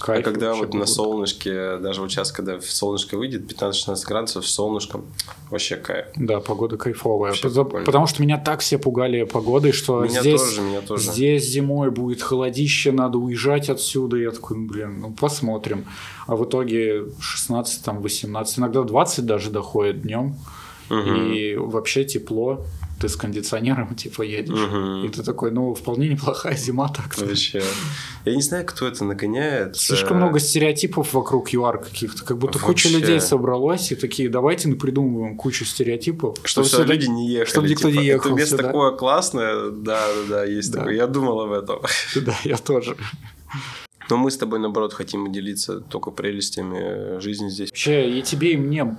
Кайф 0.00 0.20
а 0.20 0.22
когда 0.22 0.54
вот 0.54 0.74
на 0.74 0.86
солнышке, 0.86 1.78
даже 1.78 2.00
вот 2.00 2.10
сейчас, 2.10 2.30
когда 2.30 2.60
солнышко 2.60 3.16
выйдет, 3.16 3.50
15-16 3.50 4.06
градусов 4.06 4.46
с 4.46 4.52
солнышком, 4.52 5.06
вообще 5.50 5.76
кайф. 5.76 6.06
Да, 6.16 6.40
погода 6.40 6.76
кайфовая. 6.76 7.34
Потому, 7.40 7.64
потому 7.84 8.06
что 8.06 8.22
меня 8.22 8.38
так 8.38 8.60
все 8.60 8.78
пугали 8.78 9.24
погодой, 9.24 9.72
что 9.72 10.04
меня 10.04 10.20
здесь, 10.20 10.40
тоже, 10.40 10.60
меня 10.60 10.80
тоже. 10.80 11.10
здесь 11.10 11.48
зимой 11.48 11.90
будет 11.90 12.22
холодище, 12.22 12.92
надо 12.92 13.18
уезжать 13.18 13.68
отсюда. 13.68 14.16
Я 14.16 14.30
такой, 14.30 14.58
блин, 14.58 15.00
ну 15.00 15.12
посмотрим. 15.12 15.84
А 16.26 16.36
в 16.36 16.44
итоге 16.44 17.04
16, 17.20 17.84
там, 17.84 18.00
18, 18.00 18.58
иногда 18.58 18.82
20 18.82 19.26
даже 19.26 19.50
доходит 19.50 20.02
днем. 20.02 20.36
Угу. 20.90 20.96
И 20.98 21.56
вообще 21.56 22.04
тепло 22.04 22.64
ты 22.98 23.08
с 23.08 23.16
кондиционером 23.16 23.94
типа 23.96 24.22
едешь. 24.22 24.58
Угу. 24.58 25.06
И 25.06 25.08
ты 25.08 25.22
такой, 25.22 25.50
ну, 25.50 25.74
вполне 25.74 26.08
неплохая 26.08 26.56
зима 26.56 26.88
так 26.88 27.14
-то. 27.14 27.26
Вообще. 27.26 27.62
Я 28.24 28.34
не 28.34 28.42
знаю, 28.42 28.64
кто 28.66 28.86
это 28.86 29.04
нагоняет. 29.04 29.76
Слишком 29.76 30.16
э, 30.16 30.20
много 30.20 30.38
стереотипов 30.40 31.14
вокруг 31.14 31.50
ЮАР 31.50 31.78
каких-то. 31.78 32.24
Как 32.24 32.38
будто 32.38 32.58
Вообще. 32.58 32.66
куча 32.66 32.88
людей 32.88 33.20
собралась 33.20 33.92
и 33.92 33.94
такие, 33.94 34.28
давайте 34.28 34.68
придумываем 34.74 35.36
кучу 35.36 35.64
стереотипов. 35.64 36.36
Что 36.44 36.62
все 36.62 36.84
люди 36.84 37.06
не 37.06 37.30
ехали. 37.30 37.50
Чтобы 37.50 37.68
никто 37.68 37.90
типа, 37.90 38.00
не 38.00 38.06
ехал. 38.06 38.30
Это 38.30 38.36
место 38.36 38.56
сюда. 38.56 38.68
такое 38.68 38.90
классное. 38.92 39.70
Да, 39.70 40.00
да, 40.06 40.28
да, 40.28 40.44
есть 40.44 40.72
да. 40.72 40.78
такое. 40.78 40.94
Я 40.94 41.06
думал 41.06 41.40
об 41.40 41.52
этом. 41.52 41.80
Да, 42.16 42.36
я 42.44 42.56
тоже. 42.56 42.96
Но 44.10 44.16
мы 44.16 44.30
с 44.30 44.36
тобой, 44.36 44.58
наоборот, 44.58 44.92
хотим 44.92 45.30
делиться 45.32 45.80
только 45.80 46.10
прелестями 46.10 47.20
жизни 47.20 47.48
здесь. 47.48 47.70
Вообще, 47.70 48.18
и 48.18 48.22
тебе, 48.22 48.52
и 48.52 48.56
мне 48.56 48.96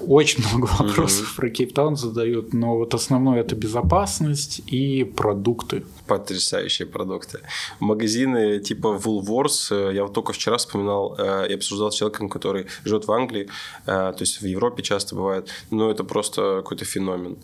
очень 0.00 0.44
много 0.52 0.66
вопросов 0.78 1.32
mm-hmm. 1.32 1.36
про 1.36 1.50
Кейптаун 1.50 1.96
задают, 1.96 2.52
но 2.52 2.76
вот 2.76 2.94
основное 2.94 3.40
это 3.40 3.56
безопасность 3.56 4.62
и 4.66 5.04
продукты. 5.04 5.84
Потрясающие 6.06 6.86
продукты. 6.86 7.40
Магазины 7.80 8.60
типа 8.60 9.00
Woolworths, 9.02 9.70
э, 9.70 9.94
я 9.94 10.02
вот 10.02 10.12
только 10.12 10.32
вчера 10.32 10.56
вспоминал, 10.56 11.16
э, 11.18 11.46
я 11.48 11.56
обсуждал 11.56 11.90
с 11.90 11.96
человеком, 11.96 12.28
который 12.28 12.66
живет 12.84 13.06
в 13.06 13.12
Англии, 13.12 13.48
э, 13.86 13.86
то 13.86 14.16
есть 14.20 14.40
в 14.40 14.46
Европе 14.46 14.82
часто 14.82 15.14
бывает, 15.14 15.48
но 15.70 15.90
это 15.90 16.04
просто 16.04 16.56
какой-то 16.62 16.84
феномен. 16.84 17.36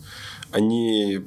Они 0.51 1.21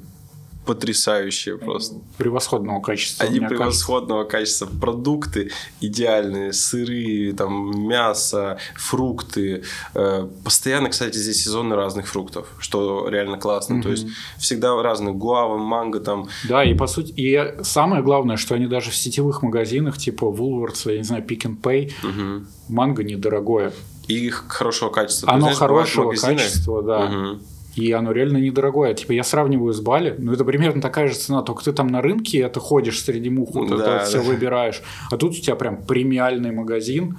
потрясающие 0.65 1.57
просто. 1.57 1.95
Превосходного 2.17 2.81
качества. 2.81 3.25
Они 3.25 3.39
превосходного 3.39 4.23
кажется. 4.23 4.65
качества. 4.65 4.79
Продукты 4.79 5.51
идеальные, 5.81 6.53
сыры, 6.53 7.33
там, 7.33 7.87
мясо, 7.87 8.57
фрукты. 8.75 9.63
Э, 9.93 10.27
постоянно, 10.43 10.89
кстати, 10.89 11.17
здесь 11.17 11.43
сезоны 11.43 11.75
разных 11.75 12.07
фруктов, 12.07 12.47
что 12.59 13.07
реально 13.09 13.37
классно. 13.37 13.75
Mm-hmm. 13.75 13.83
То 13.83 13.89
есть 13.89 14.07
всегда 14.37 14.81
разные 14.81 15.13
гуавы, 15.13 15.57
манго 15.57 15.99
там. 15.99 16.27
Да, 16.47 16.63
и 16.63 16.73
по 16.73 16.87
сути, 16.87 17.13
и 17.15 17.55
самое 17.63 18.01
главное, 18.01 18.37
что 18.37 18.55
они 18.55 18.67
даже 18.67 18.91
в 18.91 18.95
сетевых 18.95 19.41
магазинах, 19.41 19.97
типа 19.97 20.25
Woolworths, 20.25 20.91
я 20.91 20.97
не 20.97 21.03
знаю, 21.03 21.23
Pick 21.23 21.41
and 21.41 21.61
Pay, 21.61 21.91
mm-hmm. 22.01 22.45
манго 22.69 23.03
недорогое. 23.03 23.73
И 24.07 24.15
их 24.15 24.45
хорошего 24.47 24.89
качества. 24.89 25.31
Оно 25.31 25.47
есть, 25.47 25.59
хорошего 25.59 26.13
качества, 26.13 26.83
да. 26.83 27.05
Угу 27.05 27.39
и 27.75 27.91
оно 27.91 28.11
реально 28.11 28.37
недорогое. 28.37 28.93
Типа 28.93 29.11
я 29.11 29.23
сравниваю 29.23 29.73
с 29.73 29.81
Бали, 29.81 30.15
ну 30.17 30.33
это 30.33 30.45
примерно 30.45 30.81
такая 30.81 31.07
же 31.07 31.15
цена, 31.15 31.41
только 31.41 31.63
ты 31.63 31.73
там 31.73 31.87
на 31.87 32.01
рынке 32.01 32.39
это 32.39 32.59
ходишь 32.59 33.01
среди 33.01 33.29
мух, 33.29 33.53
вот 33.53 33.69
да, 33.69 33.75
это 33.75 33.85
да. 33.85 34.05
все 34.05 34.21
выбираешь, 34.21 34.81
а 35.11 35.17
тут 35.17 35.31
у 35.31 35.35
тебя 35.35 35.55
прям 35.55 35.83
премиальный 35.83 36.51
магазин, 36.51 37.17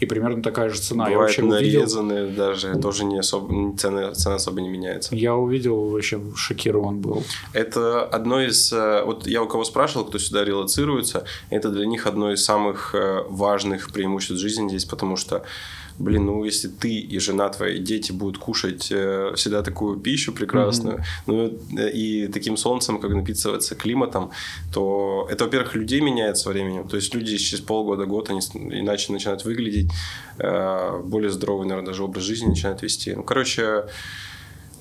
и 0.00 0.06
примерно 0.06 0.42
такая 0.42 0.70
же 0.70 0.78
цена. 0.78 1.04
Бывает 1.04 1.12
я 1.12 1.18
вообще 1.18 1.42
нарезанные 1.42 2.24
увидел... 2.24 2.36
даже, 2.36 2.74
тоже 2.80 3.04
не 3.04 3.18
особо, 3.18 3.76
цена, 3.76 4.12
цена 4.12 4.36
особо 4.36 4.62
не 4.62 4.70
меняется. 4.70 5.14
Я 5.14 5.36
увидел, 5.36 5.90
вообще 5.90 6.20
шокирован 6.34 7.00
был. 7.00 7.22
Это 7.52 8.04
одно 8.04 8.40
из... 8.40 8.72
Э, 8.72 9.04
вот 9.04 9.26
я 9.26 9.42
у 9.42 9.46
кого 9.46 9.62
спрашивал, 9.64 10.06
кто 10.06 10.18
сюда 10.18 10.42
релацируется, 10.42 11.24
это 11.50 11.70
для 11.70 11.84
них 11.84 12.06
одно 12.06 12.32
из 12.32 12.42
самых 12.42 12.94
э, 12.94 13.24
важных 13.28 13.92
преимуществ 13.92 14.40
жизни 14.40 14.68
здесь, 14.68 14.86
потому 14.86 15.16
что 15.16 15.42
блин, 16.00 16.26
ну 16.26 16.44
если 16.44 16.68
ты 16.68 16.98
и 16.98 17.18
жена 17.18 17.48
твоя, 17.48 17.74
и 17.74 17.78
дети 17.78 18.12
будут 18.12 18.38
кушать 18.38 18.88
э, 18.90 19.32
всегда 19.36 19.62
такую 19.62 19.98
пищу 19.98 20.32
прекрасную, 20.32 20.98
mm-hmm. 20.98 21.02
ну 21.26 21.58
э, 21.78 21.90
и 21.90 22.28
таким 22.28 22.56
солнцем, 22.56 22.98
как 22.98 23.10
напитываться 23.10 23.74
климатом, 23.74 24.30
то 24.72 25.28
это, 25.30 25.44
во-первых, 25.44 25.74
людей 25.74 26.00
меняет 26.00 26.36
со 26.36 26.50
временем. 26.50 26.88
То 26.88 26.96
есть 26.96 27.14
люди 27.14 27.36
через 27.36 27.60
полгода, 27.60 28.06
год, 28.06 28.30
они 28.30 28.40
иначе 28.80 29.12
начинают 29.12 29.44
выглядеть, 29.44 29.90
э, 30.38 31.02
более 31.04 31.30
здоровый, 31.30 31.66
наверное, 31.66 31.86
даже 31.86 32.02
образ 32.02 32.24
жизни 32.24 32.48
начинают 32.48 32.82
вести. 32.82 33.14
Ну, 33.14 33.22
короче, 33.22 33.84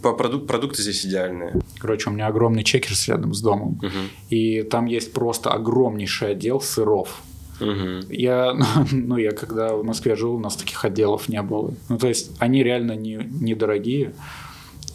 по 0.02 0.14
продук 0.14 0.48
продукты 0.48 0.82
здесь 0.82 1.06
идеальные. 1.06 1.60
Короче, 1.80 2.10
у 2.10 2.14
меня 2.14 2.28
огромный 2.28 2.64
чекерс 2.64 3.08
рядом 3.08 3.34
с 3.34 3.42
домом. 3.42 3.80
Угу. 3.82 3.90
И 4.30 4.64
там 4.64 4.86
есть 4.86 5.14
просто 5.14 5.52
огромнейший 5.52 6.32
отдел 6.32 6.62
сыров. 6.62 7.22
Угу. 7.60 8.12
Я, 8.12 8.54
ну, 8.92 9.18
я 9.18 9.32
когда 9.32 9.76
в 9.76 9.84
Москве 9.84 10.16
жил, 10.16 10.36
у 10.36 10.40
нас 10.40 10.56
таких 10.56 10.84
отделов 10.86 11.30
не 11.30 11.42
было. 11.42 11.74
Ну, 11.90 11.98
то 11.98 12.08
есть, 12.08 12.32
они 12.40 12.64
реально 12.64 12.96
не, 12.96 13.20
недорогие. 13.42 14.14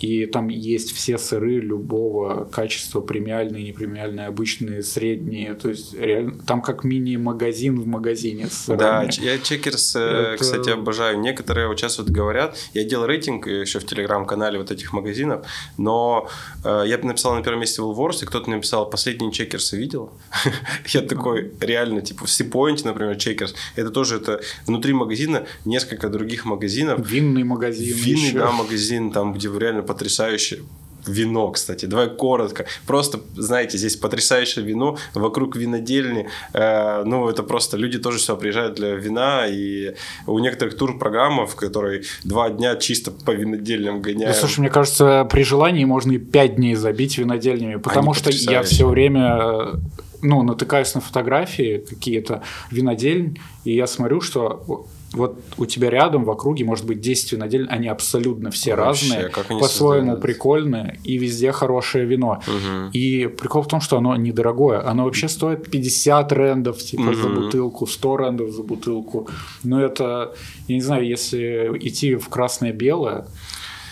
И 0.05 0.27
там 0.27 0.49
есть 0.49 0.93
все 0.93 1.17
сыры 1.17 1.61
любого 1.61 2.45
качества, 2.45 3.01
премиальные, 3.01 3.65
непремиальные, 3.65 4.27
обычные, 4.27 4.83
средние, 4.83 5.55
то 5.55 5.71
есть 5.71 5.95
реально, 5.95 6.39
там 6.47 6.61
как 6.61 6.85
мини-магазин 6.85 7.81
в 7.81 7.87
магазине 7.87 8.47
с 8.47 8.67
сырами. 8.67 9.11
Да, 9.11 9.23
я 9.23 9.39
чекерс, 9.39 9.97
Это... 9.97 10.37
кстати, 10.39 10.71
обожаю. 10.71 11.19
Некоторые 11.21 11.69
вот 11.69 11.79
сейчас 11.79 11.99
вот 11.99 12.09
говорят, 12.09 12.57
я 12.75 12.85
делал 12.85 13.07
рейтинг 13.07 13.47
еще 13.47 13.79
в 13.79 13.87
телеграм-канале 13.87 14.59
вот 14.59 14.71
этих 14.71 14.93
магазинов, 14.93 15.47
но 15.79 16.29
э, 16.65 16.85
я 16.87 16.99
бы 16.99 17.07
написал 17.07 17.35
на 17.35 17.43
первом 17.43 17.61
месте 17.61 17.81
Woolworths, 17.81 18.25
и 18.25 18.27
кто-то 18.27 18.51
написал, 18.51 18.91
последние 18.91 19.33
чекерсы 19.33 19.79
видел? 19.79 20.13
я 20.89 21.01
такой, 21.01 21.51
реально, 21.61 22.03
типа, 22.03 22.27
в 22.27 22.31
Сипоинте, 22.31 22.87
например, 22.87 23.17
чекерс, 23.17 23.55
это 23.75 23.91
тоже 23.91 24.17
это 24.17 24.43
внутри 24.67 24.93
магазина 24.93 25.47
несколько 25.65 26.11
других 26.11 26.45
магазинов. 26.45 27.09
Винный 27.11 27.45
магазин 27.45 27.97
Винный, 27.97 28.29
еще. 28.29 28.39
да, 28.39 28.53
магазин, 28.53 29.11
там, 29.11 29.33
где 29.33 29.49
реально 29.49 29.83
потрясающе 29.95 30.59
вино, 31.07 31.51
кстати. 31.51 31.87
Давай 31.87 32.09
коротко. 32.09 32.67
Просто, 32.87 33.21
знаете, 33.37 33.79
здесь 33.79 33.97
потрясающее 33.97 34.65
вино 34.65 34.97
вокруг 35.15 35.57
винодельни. 35.57 36.29
Э, 36.53 37.05
ну, 37.05 37.29
это 37.29 37.43
просто 37.43 37.77
люди 37.77 37.99
тоже 37.99 38.19
сюда 38.19 38.37
приезжают 38.37 38.75
для 38.75 38.95
вина. 38.95 39.47
И 39.47 39.95
у 40.27 40.39
некоторых 40.39 40.77
тур-программов, 40.77 41.53
в 41.53 41.57
которой 41.57 42.05
два 42.25 42.51
дня 42.51 42.77
чисто 42.77 43.11
по 43.11 43.33
винодельням 43.33 44.03
гоняют. 44.03 44.35
Да, 44.35 44.41
слушай, 44.41 44.61
мне 44.61 44.71
кажется, 44.71 45.27
при 45.31 45.43
желании 45.43 45.85
можно 45.85 46.13
и 46.13 46.19
пять 46.19 46.57
дней 46.57 46.75
забить 46.75 47.19
винодельнями, 47.19 47.77
потому 47.77 48.13
Они 48.13 48.19
что 48.19 48.31
я 48.31 48.63
все 48.63 48.87
время 48.87 49.81
ну, 50.23 50.43
натыкаюсь 50.43 50.95
на 50.95 51.01
фотографии 51.03 51.85
какие-то 51.87 52.43
винодельни, 52.71 53.41
и 53.65 53.75
я 53.75 53.87
смотрю, 53.87 54.23
что 54.23 54.87
вот 55.15 55.39
у 55.59 55.67
тебя 55.67 55.91
рядом 55.91 56.25
в 56.25 56.31
округе 56.31 56.65
может 56.65 56.87
быть 56.87 57.01
10 57.01 57.33
винодельн, 57.33 57.69
они 57.71 57.89
абсолютно 57.89 58.51
все 58.51 58.75
Вообще, 58.75 59.29
разные, 59.29 59.59
по-своему 59.61 60.17
прикольные, 60.17 60.99
и 61.05 61.19
везде 61.19 61.53
хорошее 61.53 62.05
вино. 62.05 62.43
Угу. 62.47 62.91
И 62.93 63.27
прикол 63.27 63.63
в 63.63 63.69
том, 63.69 63.81
что 63.81 63.99
оно 63.99 64.17
недорогое, 64.17 64.87
оно 64.87 65.05
вообще 65.05 65.29
стоит 65.29 65.71
50 65.71 66.33
рендов 66.33 66.79
типа 66.79 67.03
угу. 67.03 67.15
за 67.15 67.29
бутылку, 67.29 67.87
100 67.87 68.17
рендов 68.17 68.51
за 68.51 68.63
бутылку. 68.63 69.29
Но 69.63 69.81
это, 69.81 70.35
я 70.69 70.75
не 70.75 70.83
знаю, 70.83 71.07
если 71.07 71.71
идти 71.81 72.17
в 72.17 72.29
красное-белое, 72.29 73.27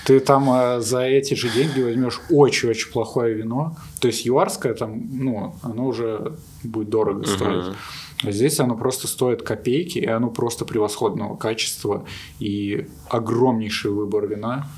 ты 0.05 0.19
там 0.19 0.51
э, 0.53 0.81
за 0.81 1.03
эти 1.03 1.35
же 1.35 1.49
деньги 1.49 1.81
возьмешь 1.81 2.21
очень-очень 2.29 2.91
плохое 2.91 3.35
вино. 3.35 3.77
То 4.01 4.09
есть 4.09 4.27
юарское 4.27 4.75
там, 4.75 5.01
ну, 5.13 5.55
оно 5.63 5.87
уже 5.87 6.33
будет 6.65 6.91
дорого 6.91 7.25
стоить. 7.25 7.67
Uh-huh. 7.67 7.77
Здесь 8.23 8.61
оно 8.61 8.77
просто 8.77 9.09
стоит 9.09 9.43
копейки, 9.43 9.99
и 9.99 10.07
оно 10.07 10.31
просто 10.31 10.65
превосходного 10.65 11.37
качества 11.37 12.07
и 12.39 12.87
огромнейший 13.09 13.91
выбор 13.91 14.27
вина. 14.27 14.69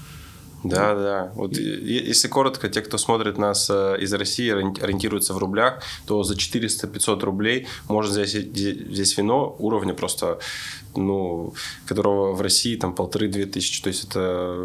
Да, 0.64 0.94
да. 0.94 1.32
Вот 1.34 1.56
если 1.56 2.28
коротко, 2.28 2.68
те, 2.68 2.80
кто 2.80 2.98
смотрит 2.98 3.38
нас 3.38 3.68
э, 3.70 3.96
из 4.00 4.12
России, 4.14 4.50
ориентируются 4.50 5.34
в 5.34 5.38
рублях, 5.38 5.82
то 6.06 6.22
за 6.22 6.34
400-500 6.34 7.20
рублей 7.20 7.66
можно 7.88 8.10
взять 8.10 8.30
здесь 8.30 9.16
вино 9.18 9.54
уровня 9.58 9.94
просто 9.94 10.38
ну, 10.96 11.54
которого 11.86 12.32
в 12.32 12.40
России 12.40 12.76
там 12.76 12.94
полторы-две 12.94 13.46
тысячи. 13.46 13.82
То 13.82 13.88
есть 13.88 14.04
это 14.04 14.56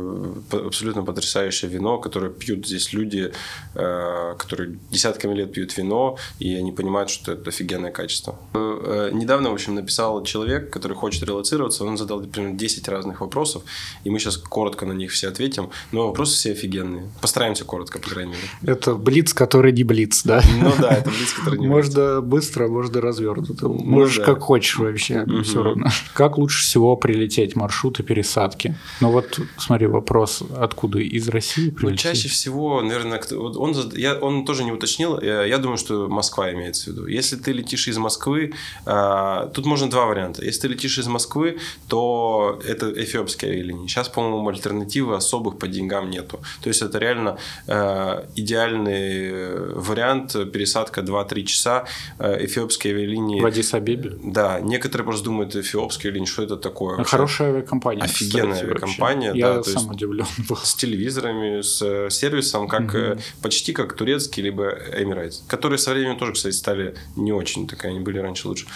абсолютно 0.51 1.03
потрясающее 1.03 1.69
вино, 1.69 1.97
которое 1.97 2.31
пьют 2.31 2.67
здесь 2.67 2.93
люди, 2.93 3.31
э, 3.75 4.35
которые 4.37 4.77
десятками 4.91 5.33
лет 5.35 5.51
пьют 5.51 5.77
вино, 5.77 6.17
и 6.39 6.55
они 6.55 6.71
понимают, 6.71 7.09
что 7.09 7.33
это 7.33 7.49
офигенное 7.49 7.91
качество. 7.91 8.39
Э, 8.53 9.09
недавно, 9.13 9.49
в 9.49 9.53
общем, 9.53 9.75
написал 9.75 10.23
человек, 10.23 10.71
который 10.71 10.95
хочет 10.95 11.23
релацироваться, 11.23 11.85
он 11.85 11.97
задал 11.97 12.21
примерно 12.21 12.57
10 12.57 12.87
разных 12.87 13.21
вопросов, 13.21 13.63
и 14.03 14.09
мы 14.09 14.19
сейчас 14.19 14.37
коротко 14.37 14.85
на 14.85 14.93
них 14.93 15.11
все 15.11 15.27
ответим, 15.29 15.69
но 15.91 16.07
вопросы 16.07 16.35
все 16.35 16.51
офигенные. 16.51 17.09
Постараемся 17.21 17.65
коротко, 17.65 17.99
по 17.99 18.09
крайней 18.09 18.33
мере. 18.33 18.73
Это 18.73 18.95
блиц, 18.95 19.33
который 19.33 19.71
не 19.71 19.83
блиц, 19.83 20.23
да? 20.23 20.41
Ну 20.61 20.71
да, 20.79 20.91
это 20.91 21.09
блиц, 21.09 21.33
который 21.33 21.59
не 21.59 21.67
блиц. 21.67 21.75
Можно 21.75 22.21
быстро, 22.21 22.67
можно 22.67 23.01
развернуто. 23.01 23.67
Ну 23.67 23.73
Можешь 23.73 24.19
как 24.19 24.41
хочешь 24.41 24.77
вообще, 24.77 25.25
все 25.43 25.63
равно. 25.63 25.87
Как 26.13 26.37
лучше 26.37 26.63
всего 26.63 26.95
прилететь, 26.95 27.55
маршруты 27.55 28.03
пересадки? 28.03 28.75
Ну 29.01 29.11
вот, 29.11 29.39
смотри, 29.57 29.87
вопрос, 29.87 30.43
откуда? 30.55 30.99
Из 30.99 31.27
России 31.29 31.69
прилететь? 31.69 32.05
Ну, 32.05 32.11
чаще 32.13 32.29
всего, 32.29 32.81
наверное, 32.81 33.21
он, 33.31 33.75
я, 33.95 34.15
он 34.15 34.45
тоже 34.45 34.63
не 34.63 34.71
уточнил, 34.71 35.19
я, 35.21 35.43
я 35.43 35.57
думаю, 35.57 35.77
что 35.77 36.07
Москва 36.07 36.51
имеется 36.53 36.85
в 36.85 36.87
виду. 36.93 37.07
Если 37.07 37.35
ты 37.35 37.51
летишь 37.51 37.87
из 37.87 37.97
Москвы, 37.97 38.53
э, 38.85 39.49
тут 39.53 39.65
можно 39.65 39.89
два 39.89 40.05
варианта. 40.05 40.43
Если 40.43 40.61
ты 40.61 40.67
летишь 40.67 40.97
из 40.97 41.07
Москвы, 41.07 41.59
то 41.87 42.59
это 42.67 42.91
эфиопские 42.91 43.51
авиалинии. 43.51 43.87
Сейчас, 43.87 44.09
по-моему, 44.09 44.47
альтернативы 44.49 45.15
особых 45.15 45.57
по 45.57 45.67
деньгам 45.79 46.09
нету. 46.09 46.39
То 46.61 46.69
есть, 46.69 46.81
это 46.81 46.97
реально 46.99 47.37
э, 47.67 48.25
идеальный 48.35 49.73
вариант, 49.73 50.33
пересадка 50.51 51.01
2-3 51.01 51.43
часа, 51.43 51.85
э, 52.19 52.45
эфиопские 52.45 52.93
авиалинии. 52.93 53.41
В 53.41 53.45
Адис-Абебе? 53.45 54.19
Да, 54.23 54.59
некоторые 54.59 55.05
просто 55.05 55.25
думают, 55.25 55.55
эфиопские 55.55 56.09
авиалинии, 56.09 56.27
что 56.27 56.43
это 56.43 56.57
такое? 56.57 56.97
Вообще? 56.97 57.11
Хорошая 57.11 57.49
авиакомпания. 57.49 58.03
Офигенная 58.03 58.53
кстати, 58.53 58.65
авиакомпания. 58.65 59.33
Я 59.33 59.53
да, 59.55 59.63
сам 59.63 59.89
удивлен 59.89 60.25
был. 60.49 60.57
С 60.57 60.75
телевизорами, 60.75 61.61
с 61.61 61.81
э, 61.81 62.09
сервисом, 62.09 62.67
как 62.67 62.93
угу. 62.93 63.19
почти 63.41 63.73
как 63.73 63.93
турецкий, 63.93 64.43
либо 64.43 64.77
Emirates. 64.97 65.41
Которые 65.47 65.77
со 65.77 65.91
временем 65.91 66.17
тоже, 66.17 66.33
кстати, 66.33 66.55
стали 66.55 66.95
не 67.15 67.31
очень, 67.31 67.67
так 67.67 67.85
они 67.85 67.99
были 67.99 68.19
раньше 68.19 68.47
лучше. 68.47 68.67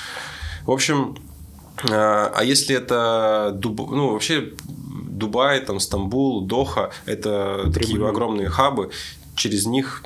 В 0.65 0.71
общем, 0.71 1.15
э, 1.15 1.32
а 1.81 2.41
если 2.43 2.75
это 2.75 3.51
Дуб... 3.53 3.79
ну 3.91 4.13
вообще 4.13 4.53
Дубай, 4.67 5.59
там 5.61 5.79
Стамбул, 5.79 6.41
Доха, 6.41 6.91
это 7.05 7.61
Прямые. 7.63 7.73
такие 7.73 8.07
огромные 8.07 8.49
хабы, 8.49 8.91
через 9.35 9.65
них 9.65 10.03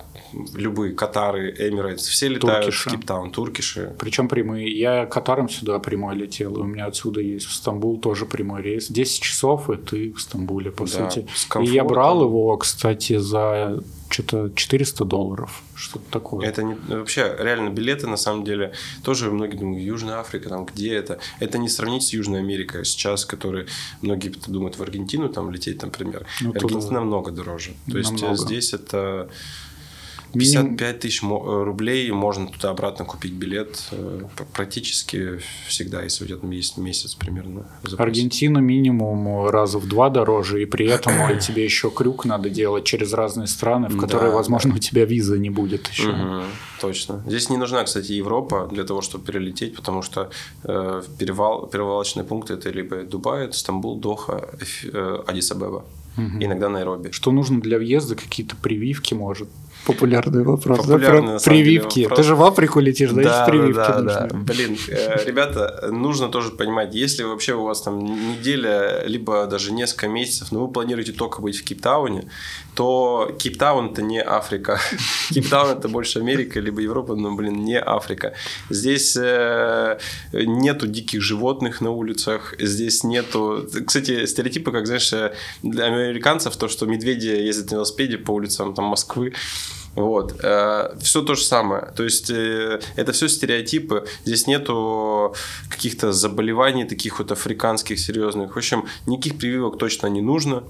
любые 0.54 0.93
Катары, 0.93 1.52
Эмирейтс, 1.58 2.06
все 2.08 2.28
летают 2.28 2.65
Туркиши. 2.65 2.89
в 2.89 2.91
Кейптаун, 2.93 3.32
Туркиши. 3.32 3.95
Причем 4.00 4.28
прямые. 4.28 4.78
Я 4.78 5.06
Катаром 5.06 5.50
сюда 5.50 5.80
прямой 5.80 6.15
летел, 6.15 6.56
и 6.58 6.60
у 6.60 6.65
меня 6.65 6.86
отсюда 6.86 7.21
есть 7.21 7.45
в 7.45 7.54
Стамбул 7.54 8.00
тоже 8.00 8.26
прямой 8.26 8.62
рейс. 8.62 8.88
10 8.89 9.21
часов, 9.21 9.69
и 9.69 9.78
ты 9.78 10.13
в 10.13 10.21
Стамбуле, 10.21 10.71
по 10.71 10.86
да, 10.86 11.10
сути. 11.10 11.28
И 11.62 11.65
я 11.65 11.84
брал 11.84 12.23
его, 12.23 12.56
кстати, 12.58 13.17
за 13.17 13.82
что-то 14.10 14.52
400 14.56 15.06
долларов, 15.06 15.62
что-то 15.76 16.06
такое. 16.12 16.47
Это 16.47 16.63
не, 16.63 16.76
вообще 16.88 17.36
реально 17.39 17.69
билеты 17.69 18.08
на 18.08 18.17
самом 18.17 18.43
деле 18.43 18.73
тоже 19.04 19.32
многие 19.32 19.58
думают 19.58 19.84
Южная 19.84 20.19
Африка 20.19 20.50
там 20.50 20.65
где 20.65 20.95
это? 20.95 21.19
Это 21.39 21.58
не 21.58 21.69
сравнить 21.69 22.04
с 22.04 22.13
Южной 22.13 22.39
Америкой 22.39 22.86
сейчас, 22.86 23.26
которые 23.26 23.67
многие 24.02 24.30
думают 24.47 24.78
в 24.78 24.82
Аргентину 24.82 25.30
там 25.30 25.52
лететь, 25.52 25.82
например. 25.82 26.26
Ну, 26.41 26.52
Аргентина 26.52 26.82
туда... 26.82 26.93
намного 26.93 27.32
дороже. 27.32 27.71
То 27.88 27.97
намного. 27.97 28.30
есть 28.30 28.43
здесь 28.43 28.73
это 28.73 29.30
55 30.34 31.00
тысяч 31.00 31.24
э, 31.24 31.28
рублей 31.28 32.12
можно 32.12 32.48
туда-обратно 32.48 33.06
купить 33.06 33.34
билет 33.34 33.88
э, 33.92 34.24
практически 34.54 35.40
всегда, 35.68 36.04
если 36.04 36.24
у 36.24 36.28
тебя 36.28 36.38
есть 36.50 36.78
месяц 36.78 37.16
примерно. 37.16 37.66
Аргентина 37.98 38.60
минимум 38.60 39.48
раза 39.48 39.80
в 39.80 39.88
два 39.88 40.10
дороже, 40.10 40.62
и 40.62 40.66
при 40.66 40.88
этом 40.88 41.13
тебе 41.40 41.63
еще 41.63 41.90
крюк 41.90 42.26
надо 42.26 42.50
делать 42.50 42.84
через 42.84 43.13
разные 43.13 43.48
страны, 43.48 43.88
в 43.90 43.98
которые, 43.98 44.32
да, 44.32 44.36
возможно, 44.36 44.72
да. 44.72 44.78
у 44.78 44.80
тебя 44.80 45.06
виза 45.06 45.38
не 45.38 45.50
будет 45.50 45.88
еще. 45.88 46.10
Угу, 46.10 46.44
точно. 46.82 47.24
Здесь 47.26 47.50
не 47.50 47.58
нужна, 47.58 47.84
кстати, 47.84 48.12
Европа 48.12 48.68
для 48.72 48.84
того, 48.84 49.02
чтобы 49.02 49.26
перелететь, 49.26 49.76
потому 49.76 50.02
что 50.02 50.30
э, 50.63 51.02
перевал, 51.18 51.68
перевалочные 51.68 52.24
пункты 52.24 52.54
это 52.54 52.70
либо 52.70 53.04
Дубай, 53.04 53.52
Стамбул, 53.54 54.00
Доха, 54.00 54.50
э, 54.84 55.24
Адис-Абеба. 55.28 55.84
Угу. 56.18 56.38
Иногда 56.40 56.70
Найроби. 56.70 57.12
Что 57.12 57.32
нужно 57.32 57.62
для 57.62 57.78
въезда? 57.78 58.16
Какие-то 58.16 58.56
прививки, 58.56 59.13
может? 59.13 59.50
Популярный 59.88 60.43
вопрос. 60.43 60.80
Популярный, 60.80 61.34
да, 61.34 61.39
про 61.39 61.50
прививки. 61.50 62.00
Деле. 62.02 62.15
Ты 62.15 62.23
же 62.23 62.36
в 62.36 62.43
Африку 62.43 62.82
летишь, 62.82 63.12
да, 63.12 63.23
да 63.23 63.45
прививки 63.45 63.76
да, 63.76 64.02
да, 64.02 64.28
да. 64.28 64.38
Блин, 64.38 64.78
э, 64.89 65.23
ребята, 65.26 65.88
нужно 65.91 66.28
тоже 66.28 66.52
понимать, 66.52 66.93
если 66.93 67.23
вообще 67.23 67.54
у 67.54 67.63
вас 67.63 67.82
там 67.82 68.04
неделя, 68.04 69.04
либо 69.06 69.47
даже 69.47 69.71
несколько 69.71 70.10
месяцев, 70.10 70.52
но 70.52 70.65
вы 70.65 70.73
планируете 70.73 71.13
только 71.13 71.41
быть 71.41 71.58
в 71.58 71.63
Кейптауне, 71.63 72.30
то 72.76 73.34
Кейптаун 73.39 73.91
это 73.91 74.02
не 74.02 74.21
Африка. 74.21 74.78
Кейптаун 75.30 75.78
это 75.78 75.88
больше 75.88 76.19
Америка, 76.19 76.60
либо 76.60 76.82
Европа, 76.82 77.15
но, 77.15 77.34
блин, 77.34 77.63
не 77.63 77.80
Африка. 77.80 78.34
Здесь 78.69 79.15
э, 79.15 79.97
нету 80.34 80.88
диких 80.88 81.21
животных 81.21 81.80
на 81.80 81.91
улицах, 81.91 82.56
здесь 82.60 83.06
нету... 83.06 83.65
Кстати, 83.86 84.26
стереотипы, 84.26 84.73
как, 84.73 84.86
знаешь, 84.86 85.13
для 85.63 85.86
американцев, 85.86 86.58
то, 86.58 86.67
что 86.67 86.86
медведи 86.88 87.28
ездят 87.28 87.71
на 87.71 87.76
велосипеде 87.76 88.17
по 88.17 88.32
улицам 88.32 88.73
там, 88.73 88.86
Москвы, 88.86 89.34
вот. 89.97 90.39
Э, 90.43 90.95
все 90.99 91.23
то 91.23 91.33
же 91.33 91.41
самое. 91.41 91.91
То 91.95 92.03
есть 92.03 92.29
э, 92.29 92.79
это 92.95 93.13
все 93.13 93.27
стереотипы. 93.27 94.05
Здесь 94.25 94.45
нету 94.45 95.33
каких-то 95.69 96.12
заболеваний 96.12 96.86
таких 96.86 97.17
вот 97.17 97.31
африканских 97.31 97.97
серьезных. 97.97 98.53
В 98.53 98.57
общем, 98.57 98.86
никаких 99.07 99.39
прививок 99.39 99.79
точно 99.79 100.05
не 100.05 100.21
нужно. 100.21 100.63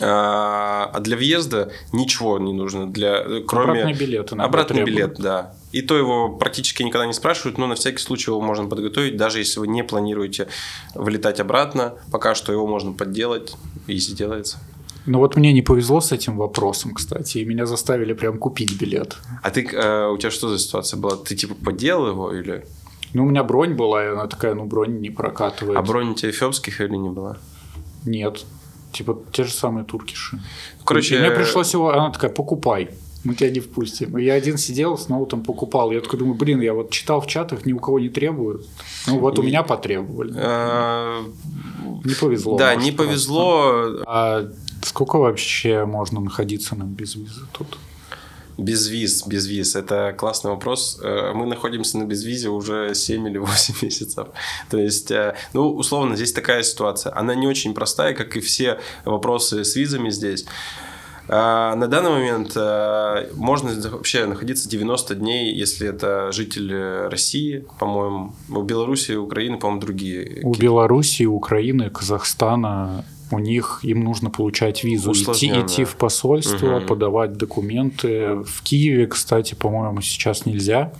А, 0.00 0.90
а 0.92 1.00
для 1.00 1.16
въезда 1.18 1.72
ничего 1.92 2.38
не 2.38 2.54
нужно, 2.54 2.86
для, 2.86 3.42
кроме... 3.46 3.80
Обратный 3.82 3.92
билет. 3.92 4.32
Обратный 4.32 4.84
билет, 4.84 5.16
да. 5.18 5.54
И 5.72 5.82
то 5.82 5.96
его 5.96 6.30
практически 6.30 6.82
никогда 6.82 7.06
не 7.06 7.12
спрашивают, 7.12 7.58
но 7.58 7.66
на 7.66 7.74
всякий 7.74 7.98
случай 7.98 8.30
его 8.30 8.40
можно 8.40 8.66
подготовить, 8.66 9.16
даже 9.18 9.38
если 9.40 9.60
вы 9.60 9.68
не 9.68 9.84
планируете 9.84 10.48
вылетать 10.94 11.40
обратно. 11.40 11.94
Пока 12.10 12.34
что 12.34 12.52
его 12.52 12.66
можно 12.66 12.92
подделать, 12.92 13.54
и 13.86 13.96
сделается. 13.96 14.58
Ну 15.08 15.18
вот 15.18 15.36
мне 15.36 15.52
не 15.54 15.62
повезло 15.62 16.00
с 16.00 16.12
этим 16.12 16.36
вопросом, 16.36 16.92
кстати, 16.92 17.38
и 17.38 17.44
меня 17.44 17.64
заставили 17.64 18.12
прям 18.12 18.38
купить 18.38 18.78
билет. 18.78 19.16
А 19.42 19.50
ты, 19.50 19.66
э, 19.66 20.06
у 20.10 20.18
тебя 20.18 20.30
что 20.30 20.48
за 20.48 20.58
ситуация 20.58 21.00
была? 21.00 21.16
Ты 21.16 21.34
типа 21.34 21.54
подделал 21.54 22.08
его 22.08 22.34
или? 22.34 22.66
Ну, 23.14 23.24
у 23.24 23.26
меня 23.26 23.42
бронь 23.42 23.72
была, 23.72 24.04
и 24.04 24.08
она 24.08 24.26
такая, 24.26 24.54
ну, 24.54 24.66
бронь 24.66 25.00
не 25.00 25.08
прокатывает. 25.08 25.78
А 25.78 25.82
бронь 25.82 26.10
у 26.10 26.14
тебя 26.14 26.30
эфиопских 26.30 26.82
или 26.82 26.96
не 26.96 27.08
была? 27.08 27.38
Нет. 28.04 28.44
Типа 28.92 29.18
те 29.32 29.44
же 29.44 29.52
самые 29.52 29.84
туркиши. 29.84 30.38
Короче, 30.84 31.16
и 31.16 31.18
мне 31.18 31.30
пришлось 31.30 31.72
его, 31.72 31.90
она 31.90 32.10
такая, 32.10 32.30
покупай 32.30 32.90
мы 33.24 33.34
тебя 33.34 33.50
не 33.50 33.60
впустим. 33.60 34.16
И 34.18 34.24
я 34.24 34.34
один 34.34 34.58
сидел, 34.58 34.96
снова 34.96 35.26
там 35.26 35.42
покупал. 35.42 35.90
Я 35.90 36.00
такой 36.00 36.18
думаю, 36.18 36.36
блин, 36.36 36.60
я 36.60 36.72
вот 36.72 36.90
читал 36.90 37.20
в 37.20 37.26
чатах, 37.26 37.66
ни 37.66 37.72
у 37.72 37.78
кого 37.78 37.98
не 37.98 38.08
требуют. 38.08 38.66
Ну 39.06 39.18
вот 39.18 39.38
у 39.38 39.42
меня 39.42 39.62
потребовали. 39.62 40.32
А, 40.36 41.24
не 42.04 42.14
повезло. 42.14 42.56
Да, 42.56 42.74
не 42.74 42.92
повезло. 42.92 44.02
А 44.06 44.48
сколько 44.82 45.18
вообще 45.18 45.84
можно 45.84 46.20
находиться 46.20 46.74
нам 46.74 46.94
без 46.94 47.14
визы 47.14 47.42
тут? 47.52 47.78
Без 48.58 48.88
виз, 48.88 49.24
без 49.24 49.46
виз. 49.46 49.76
Это 49.76 50.12
классный 50.18 50.50
вопрос. 50.50 50.98
Э, 51.00 51.32
мы 51.32 51.46
находимся 51.46 51.96
на 51.96 52.04
безвизе 52.04 52.48
уже 52.48 52.92
7 52.92 53.28
или 53.28 53.38
8 53.38 53.74
месяцев. 53.82 54.28
То 54.68 54.78
есть, 54.78 55.12
э, 55.12 55.36
ну, 55.52 55.70
условно, 55.70 56.16
здесь 56.16 56.32
такая 56.32 56.64
ситуация. 56.64 57.16
Она 57.16 57.36
не 57.36 57.46
очень 57.46 57.72
простая, 57.72 58.14
как 58.14 58.36
и 58.36 58.40
все 58.40 58.80
вопросы 59.04 59.64
с 59.64 59.76
визами 59.76 60.10
здесь. 60.10 60.44
А, 61.28 61.76
на 61.76 61.86
данный 61.86 62.10
момент 62.10 62.52
э, 62.56 63.28
можно 63.36 63.70
вообще 63.90 64.26
находиться 64.26 64.68
90 64.68 65.14
дней, 65.14 65.54
если 65.54 65.88
это 65.88 66.32
житель 66.32 66.74
России, 67.08 67.64
по-моему. 67.78 68.32
У 68.48 68.62
Беларуси 68.62 69.12
Украины, 69.12 69.58
по-моему, 69.58 69.80
другие. 69.80 70.40
У 70.42 70.54
Беларуси, 70.54 71.24
Украины, 71.26 71.90
Казахстана 71.90 73.04
у 73.30 73.38
них 73.38 73.80
им 73.82 74.04
нужно 74.04 74.30
получать 74.30 74.84
визу, 74.84 75.12
идти, 75.12 75.48
идти 75.48 75.84
в 75.84 75.96
посольство, 75.96 76.78
угу. 76.78 76.86
подавать 76.86 77.36
документы. 77.36 78.36
В 78.44 78.62
Киеве, 78.62 79.06
кстати, 79.06 79.54
по-моему, 79.54 80.00
сейчас 80.00 80.46
нельзя. 80.46 80.92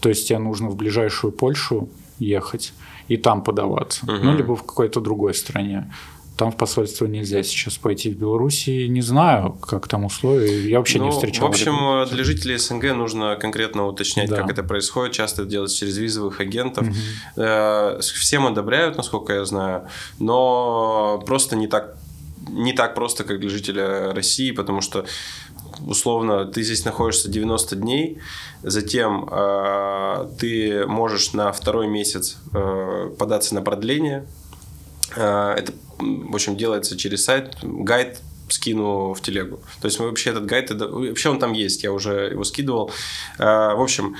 То 0.00 0.08
есть 0.08 0.28
тебе 0.28 0.38
нужно 0.38 0.68
в 0.68 0.76
ближайшую 0.76 1.32
Польшу 1.32 1.88
ехать 2.18 2.72
и 3.08 3.16
там 3.16 3.42
подаваться. 3.42 4.04
Угу. 4.04 4.24
Ну, 4.24 4.36
либо 4.36 4.56
в 4.56 4.62
какой-то 4.62 5.00
другой 5.00 5.34
стране. 5.34 5.90
Там 6.36 6.50
в 6.50 6.56
посольство 6.56 7.06
нельзя 7.06 7.42
сейчас 7.42 7.76
пойти 7.78 8.10
в 8.10 8.16
Беларуси. 8.16 8.86
Не 8.88 9.02
знаю, 9.02 9.52
как 9.52 9.86
там 9.86 10.04
условия. 10.04 10.68
Я 10.68 10.78
вообще 10.78 10.98
ну, 10.98 11.06
не 11.06 11.10
встречал. 11.12 11.46
В 11.46 11.50
общем, 11.50 11.74
этого. 11.74 12.06
для 12.06 12.24
жителей 12.24 12.56
СНГ 12.58 12.94
нужно 12.94 13.36
конкретно 13.36 13.86
уточнять, 13.86 14.30
да. 14.30 14.36
как 14.36 14.50
это 14.50 14.64
происходит. 14.64 15.12
Часто 15.12 15.42
это 15.42 15.50
делается 15.52 15.76
через 15.78 15.96
визовых 15.96 16.40
агентов. 16.40 16.88
Угу. 16.88 18.00
Всем 18.00 18.46
одобряют, 18.46 18.96
насколько 18.96 19.32
я 19.32 19.44
знаю, 19.44 19.86
но 20.18 21.22
просто 21.24 21.56
не 21.56 21.68
так 21.68 21.96
не 22.48 22.72
так 22.72 22.94
просто, 22.94 23.24
как 23.24 23.40
для 23.40 23.48
жителя 23.48 24.12
России, 24.12 24.50
потому 24.50 24.80
что 24.80 25.06
условно 25.86 26.44
ты 26.44 26.62
здесь 26.62 26.84
находишься 26.84 27.30
90 27.30 27.76
дней, 27.76 28.18
затем 28.62 29.28
э, 29.30 30.28
ты 30.38 30.86
можешь 30.86 31.32
на 31.32 31.52
второй 31.52 31.86
месяц 31.86 32.38
э, 32.52 33.10
податься 33.18 33.54
на 33.54 33.62
продление. 33.62 34.26
Э, 35.16 35.54
это 35.56 35.72
в 35.98 36.34
общем, 36.34 36.56
делается 36.56 36.96
через 36.96 37.24
сайт, 37.24 37.56
гайд 37.62 38.18
скину 38.48 39.14
в 39.14 39.20
телегу. 39.20 39.60
То 39.80 39.86
есть 39.86 39.98
мы 39.98 40.06
вообще 40.06 40.30
этот 40.30 40.46
гайд, 40.46 40.70
вообще 40.70 41.30
он 41.30 41.38
там 41.38 41.52
есть, 41.52 41.82
я 41.82 41.92
уже 41.92 42.30
его 42.32 42.44
скидывал. 42.44 42.90
А, 43.38 43.74
в 43.74 43.82
общем, 43.82 44.16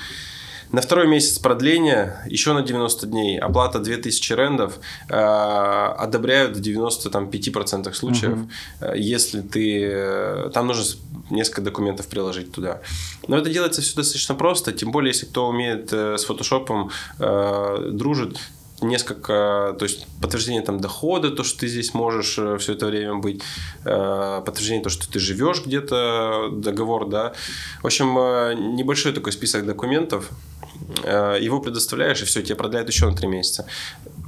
на 0.71 0.81
второй 0.81 1.07
месяц 1.07 1.37
продления, 1.37 2.21
еще 2.25 2.53
на 2.53 2.61
90 2.61 3.07
дней, 3.07 3.39
оплата 3.39 3.79
2000 3.79 4.33
рендов, 4.33 4.79
э, 5.09 5.15
одобряют 5.15 6.57
в 6.57 6.61
95% 6.61 7.93
случаев, 7.93 8.33
угу. 8.33 8.93
если 8.95 9.41
ты... 9.41 10.49
Там 10.53 10.67
нужно 10.67 10.83
несколько 11.29 11.61
документов 11.61 12.07
приложить 12.07 12.51
туда. 12.51 12.81
Но 13.27 13.37
это 13.37 13.49
делается 13.49 13.81
все 13.81 13.95
достаточно 13.95 14.35
просто, 14.35 14.71
тем 14.71 14.91
более, 14.91 15.11
если 15.11 15.27
кто 15.27 15.47
умеет 15.47 15.91
с 15.93 16.25
фотошопом, 16.25 16.91
э, 17.19 17.89
дружит, 17.91 18.37
несколько, 18.81 19.75
то 19.79 19.83
есть 19.85 20.07
подтверждение 20.21 20.61
там 20.61 20.79
дохода, 20.79 21.31
то, 21.31 21.43
что 21.43 21.59
ты 21.59 21.67
здесь 21.67 21.93
можешь 21.93 22.37
э, 22.37 22.57
все 22.57 22.73
это 22.73 22.87
время 22.87 23.15
быть, 23.15 23.41
э, 23.85 24.41
подтверждение 24.45 24.83
то, 24.83 24.89
что 24.89 25.09
ты 25.11 25.19
живешь 25.19 25.63
где-то, 25.65 26.49
договор, 26.51 27.07
да. 27.07 27.33
В 27.81 27.85
общем, 27.85 28.17
э, 28.17 28.53
небольшой 28.55 29.13
такой 29.13 29.31
список 29.31 29.65
документов, 29.65 30.29
его 31.03 31.61
предоставляешь, 31.61 32.21
и 32.21 32.25
все, 32.25 32.41
тебе 32.41 32.55
продляют 32.55 32.89
еще 32.89 33.09
на 33.09 33.15
три 33.15 33.27
месяца 33.27 33.65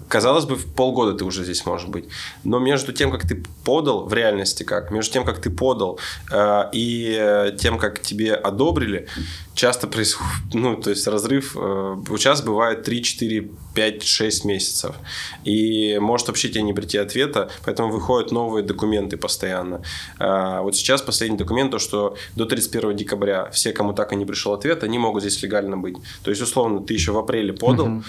казалось 0.07 0.45
бы, 0.45 0.55
в 0.55 0.65
полгода 0.73 1.13
ты 1.13 1.25
уже 1.25 1.43
здесь 1.43 1.65
можешь 1.65 1.87
быть. 1.87 2.05
Но 2.43 2.59
между 2.59 2.93
тем, 2.93 3.11
как 3.11 3.27
ты 3.27 3.43
подал, 3.63 4.05
в 4.05 4.13
реальности 4.13 4.63
как, 4.63 4.91
между 4.91 5.13
тем, 5.13 5.25
как 5.25 5.39
ты 5.39 5.49
подал 5.49 5.99
э, 6.31 6.63
и 6.73 7.53
тем, 7.59 7.77
как 7.77 8.01
тебе 8.01 8.33
одобрили, 8.33 9.07
часто 9.53 9.87
происходит, 9.87 10.53
ну, 10.53 10.75
то 10.75 10.89
есть 10.89 11.07
разрыв, 11.07 11.55
э, 11.55 11.97
сейчас 12.17 12.41
бывает 12.41 12.83
3, 12.83 13.03
4, 13.03 13.49
5, 13.73 14.03
6 14.03 14.45
месяцев. 14.45 14.95
И 15.43 15.97
может 15.99 16.27
вообще 16.27 16.49
тебе 16.49 16.63
не 16.63 16.73
прийти 16.73 16.97
ответа, 16.97 17.49
поэтому 17.65 17.89
выходят 17.89 18.31
новые 18.31 18.63
документы 18.63 19.17
постоянно. 19.17 19.81
Э, 20.19 20.61
вот 20.61 20.75
сейчас 20.75 21.01
последний 21.01 21.37
документ, 21.37 21.71
то, 21.71 21.79
что 21.79 22.15
до 22.35 22.45
31 22.45 22.95
декабря 22.95 23.49
все, 23.51 23.73
кому 23.73 23.93
так 23.93 24.13
и 24.13 24.15
не 24.15 24.25
пришел 24.25 24.53
ответ, 24.53 24.83
они 24.83 24.97
могут 24.99 25.23
здесь 25.23 25.41
легально 25.43 25.77
быть. 25.77 25.97
То 26.23 26.31
есть, 26.31 26.41
условно, 26.41 26.81
ты 26.81 26.93
еще 26.93 27.11
в 27.11 27.17
апреле 27.17 27.53
подал, 27.53 27.87
uh-huh 27.87 28.03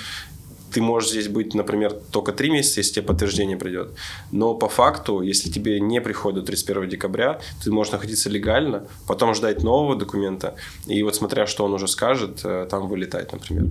ты 0.73 0.81
можешь 0.81 1.11
здесь 1.11 1.29
быть, 1.29 1.55
например, 1.55 1.95
только 2.11 2.33
три 2.33 2.51
месяца, 2.51 2.81
если 2.81 2.95
тебе 2.95 3.07
подтверждение 3.07 3.57
придет. 3.57 3.91
Но 4.33 4.55
по 4.55 4.69
факту, 4.69 5.23
если 5.23 5.51
тебе 5.51 5.81
не 5.81 6.01
приходит 6.01 6.41
до 6.41 6.47
31 6.47 6.89
декабря, 6.89 7.41
ты 7.65 7.71
можешь 7.71 7.93
находиться 7.93 8.31
легально, 8.31 8.87
потом 9.07 9.35
ждать 9.35 9.63
нового 9.63 9.97
документа, 9.97 10.55
и 10.87 11.03
вот 11.03 11.15
смотря, 11.15 11.47
что 11.47 11.65
он 11.65 11.75
уже 11.75 11.89
скажет, 11.89 12.41
э, 12.45 12.67
там 12.71 12.89
вылетать, 12.89 13.33
например. 13.33 13.67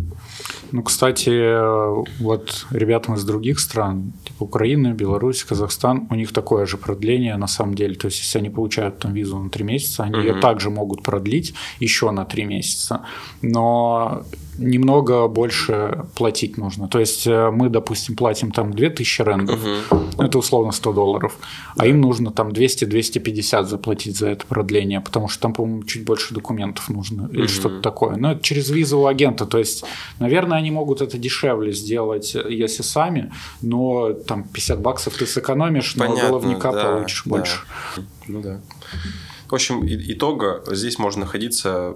Ну, 0.72 0.84
кстати, 0.84 1.32
вот 2.22 2.66
ребятам 2.72 3.16
из 3.16 3.24
других 3.24 3.60
стран, 3.60 4.14
типа 4.26 4.44
Украины, 4.44 4.94
Беларусь, 4.94 5.44
Казахстан, 5.44 6.08
у 6.10 6.16
них 6.16 6.34
такое 6.34 6.66
же 6.66 6.78
продление 6.78 7.38
на 7.38 7.48
самом 7.48 7.76
деле. 7.76 7.96
То 7.96 8.08
есть, 8.08 8.20
если 8.20 8.40
они 8.40 8.50
получают 8.50 9.00
там 9.00 9.14
визу 9.14 9.38
на 9.40 9.50
три 9.50 9.64
месяца, 9.64 10.04
они 10.04 10.18
угу. 10.18 10.28
ее 10.28 10.34
также 10.40 10.70
могут 10.70 11.04
продлить 11.04 11.54
еще 11.80 12.12
на 12.12 12.26
три 12.26 12.46
месяца. 12.46 13.02
Но 13.42 14.24
немного 14.58 15.28
больше 15.28 16.06
платить 16.16 16.58
нужно. 16.58 16.88
То 16.88 17.00
есть 17.00 17.28
э, 17.28 17.52
мы, 17.52 17.70
допустим, 17.70 18.16
платим 18.16 18.52
там 18.52 18.74
2000 18.74 19.22
рендов, 19.22 19.60
угу. 19.90 20.04
это 20.18 20.38
условно 20.38 20.72
100 20.72 20.94
долларов, 20.94 21.38
а 21.76 21.86
им 21.86 22.02
нужно 22.02 22.32
там 22.32 22.50
200-250 22.50 23.66
заплатить 23.66 24.18
за 24.18 24.30
это 24.30 24.46
продление, 24.46 25.02
потому 25.02 25.28
что 25.28 25.42
там, 25.42 25.54
по-моему, 25.54 25.84
чуть 25.84 26.06
больше 26.06 26.34
документов 26.34 26.90
нужно 26.90 27.30
или 27.32 27.42
угу. 27.42 27.48
что-то 27.48 27.82
такое. 27.82 28.16
Но 28.18 28.34
это 28.34 28.44
через 28.44 28.70
визового 28.70 29.10
агента, 29.10 29.46
то 29.46 29.58
есть, 29.58 29.84
наверное, 30.20 30.58
они 30.58 30.72
могут 30.72 31.02
это 31.02 31.18
дешевле 31.18 31.72
сделать, 31.72 32.36
если 32.36 32.84
сами, 32.84 33.32
но 33.62 34.14
там 34.14 34.44
50 34.44 34.82
баксов 34.82 35.14
ты 35.16 35.26
сэкономишь, 35.26 35.96
Понятно, 35.96 36.24
но 36.24 36.30
головника 36.30 36.72
да, 36.72 36.84
получишь 36.84 37.24
да. 37.26 37.30
больше. 37.30 37.60
Ну 38.28 38.42
да. 38.42 38.62
В 39.50 39.54
общем, 39.54 39.86
итога 39.86 40.64
здесь 40.68 41.00
можно 41.00 41.22
находиться 41.22 41.96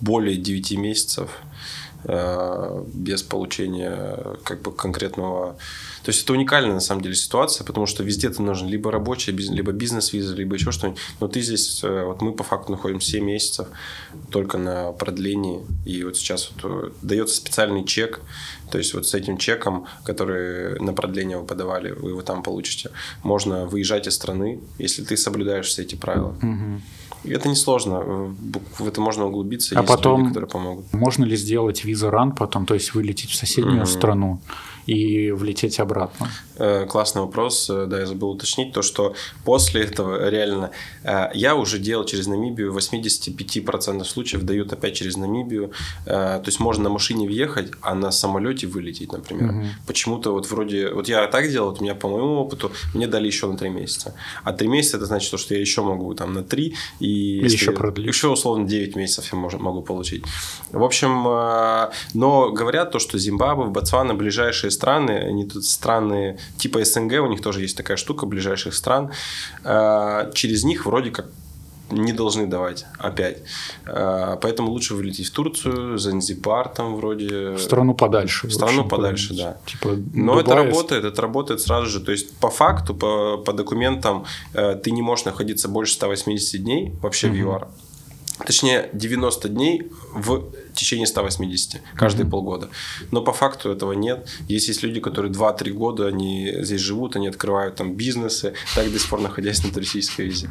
более 0.00 0.36
9 0.36 0.78
месяцев 0.78 1.28
Э, 1.30 1.57
без 2.04 3.22
получения 3.22 4.36
как 4.44 4.62
бы 4.62 4.72
конкретного... 4.72 5.56
То 6.04 6.10
есть 6.10 6.22
это 6.22 6.32
уникальная 6.32 6.74
на 6.74 6.80
самом 6.80 7.02
деле 7.02 7.14
ситуация, 7.14 7.64
потому 7.64 7.86
что 7.86 8.02
везде 8.04 8.30
ты 8.30 8.40
нужен 8.40 8.68
либо 8.68 8.90
рабочая, 8.90 9.32
либо 9.32 9.72
бизнес-виза, 9.72 10.34
либо 10.34 10.54
еще 10.54 10.70
что-нибудь. 10.70 11.00
Но 11.20 11.28
ты 11.28 11.40
здесь, 11.40 11.82
э, 11.82 12.04
вот 12.04 12.22
мы 12.22 12.32
по 12.32 12.44
факту 12.44 12.72
находим 12.72 13.00
7 13.00 13.24
месяцев 13.24 13.68
только 14.30 14.58
на 14.58 14.92
продлении. 14.92 15.66
И 15.84 16.04
вот 16.04 16.16
сейчас 16.16 16.50
вот 16.50 16.64
э, 16.64 16.90
дается 17.02 17.36
специальный 17.36 17.84
чек, 17.84 18.20
то 18.70 18.78
есть 18.78 18.94
вот 18.94 19.06
с 19.06 19.14
этим 19.14 19.38
чеком, 19.38 19.86
который 20.04 20.78
на 20.80 20.92
продление 20.92 21.38
вы 21.38 21.46
подавали, 21.46 21.90
вы 21.90 22.10
его 22.10 22.22
там 22.22 22.42
получите, 22.42 22.90
можно 23.22 23.66
выезжать 23.66 24.06
из 24.06 24.14
страны, 24.14 24.60
если 24.78 25.02
ты 25.02 25.16
соблюдаешь 25.16 25.66
все 25.66 25.82
эти 25.82 25.94
правила. 25.94 26.34
Угу. 26.42 26.80
Это 27.24 27.48
несложно. 27.48 28.00
В 28.78 28.86
это 28.86 29.00
можно 29.00 29.26
углубиться. 29.26 29.78
А 29.78 29.82
потом 29.82 30.20
люди, 30.20 30.28
которые 30.34 30.50
помогут. 30.50 30.92
Можно 30.92 31.24
ли 31.24 31.36
сделать 31.36 31.84
виза 31.84 32.10
ран 32.10 32.32
потом, 32.32 32.66
то 32.66 32.74
есть 32.74 32.94
вылететь 32.94 33.30
в 33.30 33.34
соседнюю 33.34 33.82
mm-hmm. 33.82 33.86
страну? 33.86 34.40
и 34.88 35.30
влететь 35.32 35.80
обратно? 35.80 36.30
Э, 36.58 36.86
классный 36.86 37.22
вопрос, 37.22 37.70
э, 37.70 37.86
да, 37.86 38.00
я 38.00 38.06
забыл 38.06 38.30
уточнить, 38.30 38.72
то, 38.72 38.82
что 38.82 39.14
после 39.44 39.82
этого 39.82 40.28
реально 40.28 40.70
э, 41.04 41.30
я 41.34 41.54
уже 41.54 41.78
делал 41.78 42.04
через 42.04 42.26
Намибию, 42.26 42.72
85% 42.76 44.04
случаев 44.04 44.42
дают 44.42 44.72
опять 44.72 44.94
через 44.94 45.16
Намибию, 45.16 45.72
то 46.04 46.42
есть 46.44 46.60
можно 46.60 46.84
на 46.84 46.90
машине 46.90 47.26
въехать, 47.26 47.70
а 47.80 47.94
на 47.94 48.10
самолете 48.10 48.66
вылететь, 48.66 49.12
например. 49.12 49.50
Угу. 49.50 49.66
Почему-то 49.86 50.32
вот 50.32 50.50
вроде, 50.50 50.90
вот 50.90 51.08
я 51.08 51.26
так 51.26 51.48
делал, 51.50 51.70
вот 51.70 51.80
у 51.80 51.82
меня 51.84 51.94
по 51.94 52.08
моему 52.08 52.36
опыту, 52.36 52.72
мне 52.94 53.06
дали 53.06 53.26
еще 53.26 53.46
на 53.46 53.56
3 53.56 53.70
месяца, 53.70 54.14
а 54.44 54.52
3 54.52 54.68
месяца 54.68 54.96
это 54.96 55.06
значит, 55.06 55.38
что 55.38 55.54
я 55.54 55.60
еще 55.60 55.82
могу 55.82 56.14
там 56.14 56.32
на 56.32 56.42
3 56.42 56.74
И, 57.00 57.08
еще 57.08 57.72
продлить. 57.72 58.08
Еще 58.08 58.28
условно 58.28 58.66
9 58.66 58.96
месяцев 58.96 59.32
я 59.32 59.38
могу, 59.38 59.82
получить. 59.82 60.24
В 60.72 60.82
общем, 60.82 61.22
но 62.14 62.50
говорят 62.52 62.90
то, 62.90 62.98
что 62.98 63.18
Зимбабве, 63.18 63.66
Ботсвана 63.66 64.14
ближайшие 64.14 64.70
страны, 64.70 65.12
они 65.12 65.44
тут 65.44 65.64
страны 65.64 66.38
типа 66.56 66.84
СНГ, 66.84 67.20
у 67.22 67.26
них 67.26 67.42
тоже 67.42 67.60
есть 67.60 67.76
такая 67.76 67.96
штука 67.96 68.26
ближайших 68.26 68.74
стран. 68.74 69.10
Э, 69.64 70.30
через 70.34 70.64
них 70.64 70.86
вроде 70.86 71.10
как 71.10 71.26
не 71.90 72.12
должны 72.12 72.46
давать 72.46 72.86
опять. 72.98 73.38
А, 73.86 74.36
поэтому 74.36 74.70
лучше 74.70 74.94
вылететь 74.94 75.26
в 75.26 75.32
Турцию, 75.32 75.98
Занзибар 75.98 76.68
там 76.68 76.96
вроде. 76.96 77.50
В 77.50 77.58
страну 77.58 77.94
подальше. 77.94 78.46
В 78.46 78.52
страну 78.52 78.84
подальше, 78.84 79.34
да. 79.34 79.56
Типа 79.66 79.96
Но 80.14 80.38
Дубай... 80.38 80.42
это 80.42 80.54
работает, 80.54 81.04
это 81.04 81.22
работает 81.22 81.60
сразу 81.60 81.86
же. 81.86 82.00
То 82.00 82.12
есть 82.12 82.36
по 82.38 82.50
факту, 82.50 82.94
по, 82.94 83.38
по 83.38 83.52
документам 83.52 84.24
э, 84.54 84.74
ты 84.76 84.90
не 84.90 85.02
можешь 85.02 85.24
находиться 85.24 85.68
больше 85.68 85.94
180 85.94 86.62
дней 86.62 86.92
вообще 87.00 87.28
угу. 87.28 87.36
в 87.36 87.38
ЮАР. 87.38 87.68
Точнее, 88.46 88.88
90 88.92 89.48
дней 89.48 89.90
в 90.14 90.52
течение 90.74 91.06
180, 91.06 91.82
каждые 91.94 92.26
mm-hmm. 92.26 92.30
полгода. 92.30 92.68
Но 93.10 93.20
по 93.20 93.32
факту 93.32 93.70
этого 93.70 93.92
нет. 93.92 94.28
Есть, 94.48 94.68
есть 94.68 94.82
люди, 94.82 95.00
которые 95.00 95.32
2-3 95.32 95.70
года 95.70 96.06
они 96.06 96.54
здесь 96.60 96.80
живут, 96.80 97.16
они 97.16 97.28
открывают 97.28 97.76
там 97.76 97.94
бизнесы, 97.94 98.54
так 98.74 98.90
до 98.92 98.98
сих 98.98 99.08
пор 99.08 99.20
находясь 99.20 99.64
на 99.64 99.72
туристической 99.72 100.26
визе. 100.26 100.50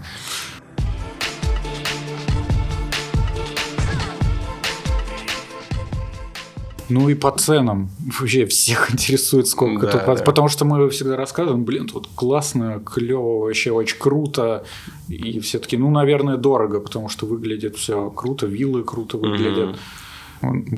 Ну 6.89 7.09
и 7.09 7.15
по 7.15 7.31
ценам. 7.31 7.89
Вообще 8.19 8.45
всех 8.45 8.91
интересует, 8.93 9.47
сколько 9.47 9.87
да, 9.87 9.91
тут. 9.91 10.05
Да. 10.05 10.23
Потому 10.23 10.47
что 10.47 10.65
мы 10.65 10.89
всегда 10.89 11.15
рассказываем, 11.15 11.65
блин, 11.65 11.87
тут 11.87 12.07
классно, 12.15 12.81
клево, 12.85 13.45
вообще 13.45 13.71
очень 13.71 13.97
круто. 13.97 14.63
И 15.07 15.39
все-таки, 15.39 15.77
ну, 15.77 15.89
наверное, 15.89 16.37
дорого, 16.37 16.79
потому 16.79 17.09
что 17.09 17.25
выглядит 17.25 17.75
все 17.75 18.09
круто, 18.09 18.45
виллы 18.45 18.83
круто 18.83 19.17
выглядят. 19.17 19.69
Mm-hmm 19.69 20.06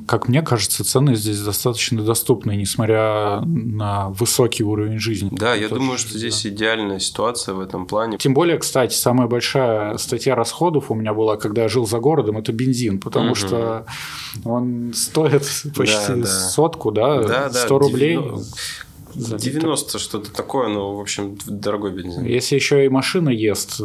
как 0.08 0.28
мне 0.28 0.42
кажется, 0.42 0.84
цены 0.84 1.16
здесь 1.16 1.40
достаточно 1.42 2.02
доступны, 2.02 2.56
несмотря 2.56 3.42
на 3.46 4.10
высокий 4.10 4.64
уровень 4.64 5.00
жизни. 5.00 5.30
Да, 5.32 5.54
я 5.54 5.70
думаю, 5.70 5.98
что 5.98 6.18
здесь 6.18 6.44
да. 6.44 6.50
идеальная 6.50 7.00
ситуация 7.00 7.54
в 7.54 7.60
этом 7.60 7.86
плане. 7.86 8.18
Тем 8.18 8.34
более, 8.34 8.58
кстати, 8.58 8.96
самая 8.96 9.28
большая 9.28 9.98
статья 9.98 10.36
расходов 10.36 10.92
у 10.92 10.96
меня 10.96 11.14
была, 11.14 11.38
когда 11.38 11.64
я 11.64 11.70
жил 11.70 11.86
за 11.86 12.00
городом, 12.00 12.38
это 12.38 12.52
бензин, 12.52 13.00
потому 13.00 13.32
угу. 13.32 13.36
что 13.36 13.86
он 14.46 14.94
стоит 14.96 15.44
почти 15.76 16.08
да, 16.10 16.16
да. 16.16 16.26
сотку, 16.26 16.92
да, 16.92 17.24
да 17.24 17.50
100 17.50 17.68
да, 17.68 17.86
рублей. 17.86 18.20
90, 19.16 19.38
90 19.38 20.00
что-то 20.00 20.32
такое, 20.32 20.70
но, 20.70 20.96
в 20.96 21.02
общем, 21.02 21.38
дорогой 21.46 21.92
бензин. 21.92 22.26
Если 22.26 22.56
еще 22.56 22.86
и 22.86 22.90
машина 22.90 23.30
ест, 23.30 23.82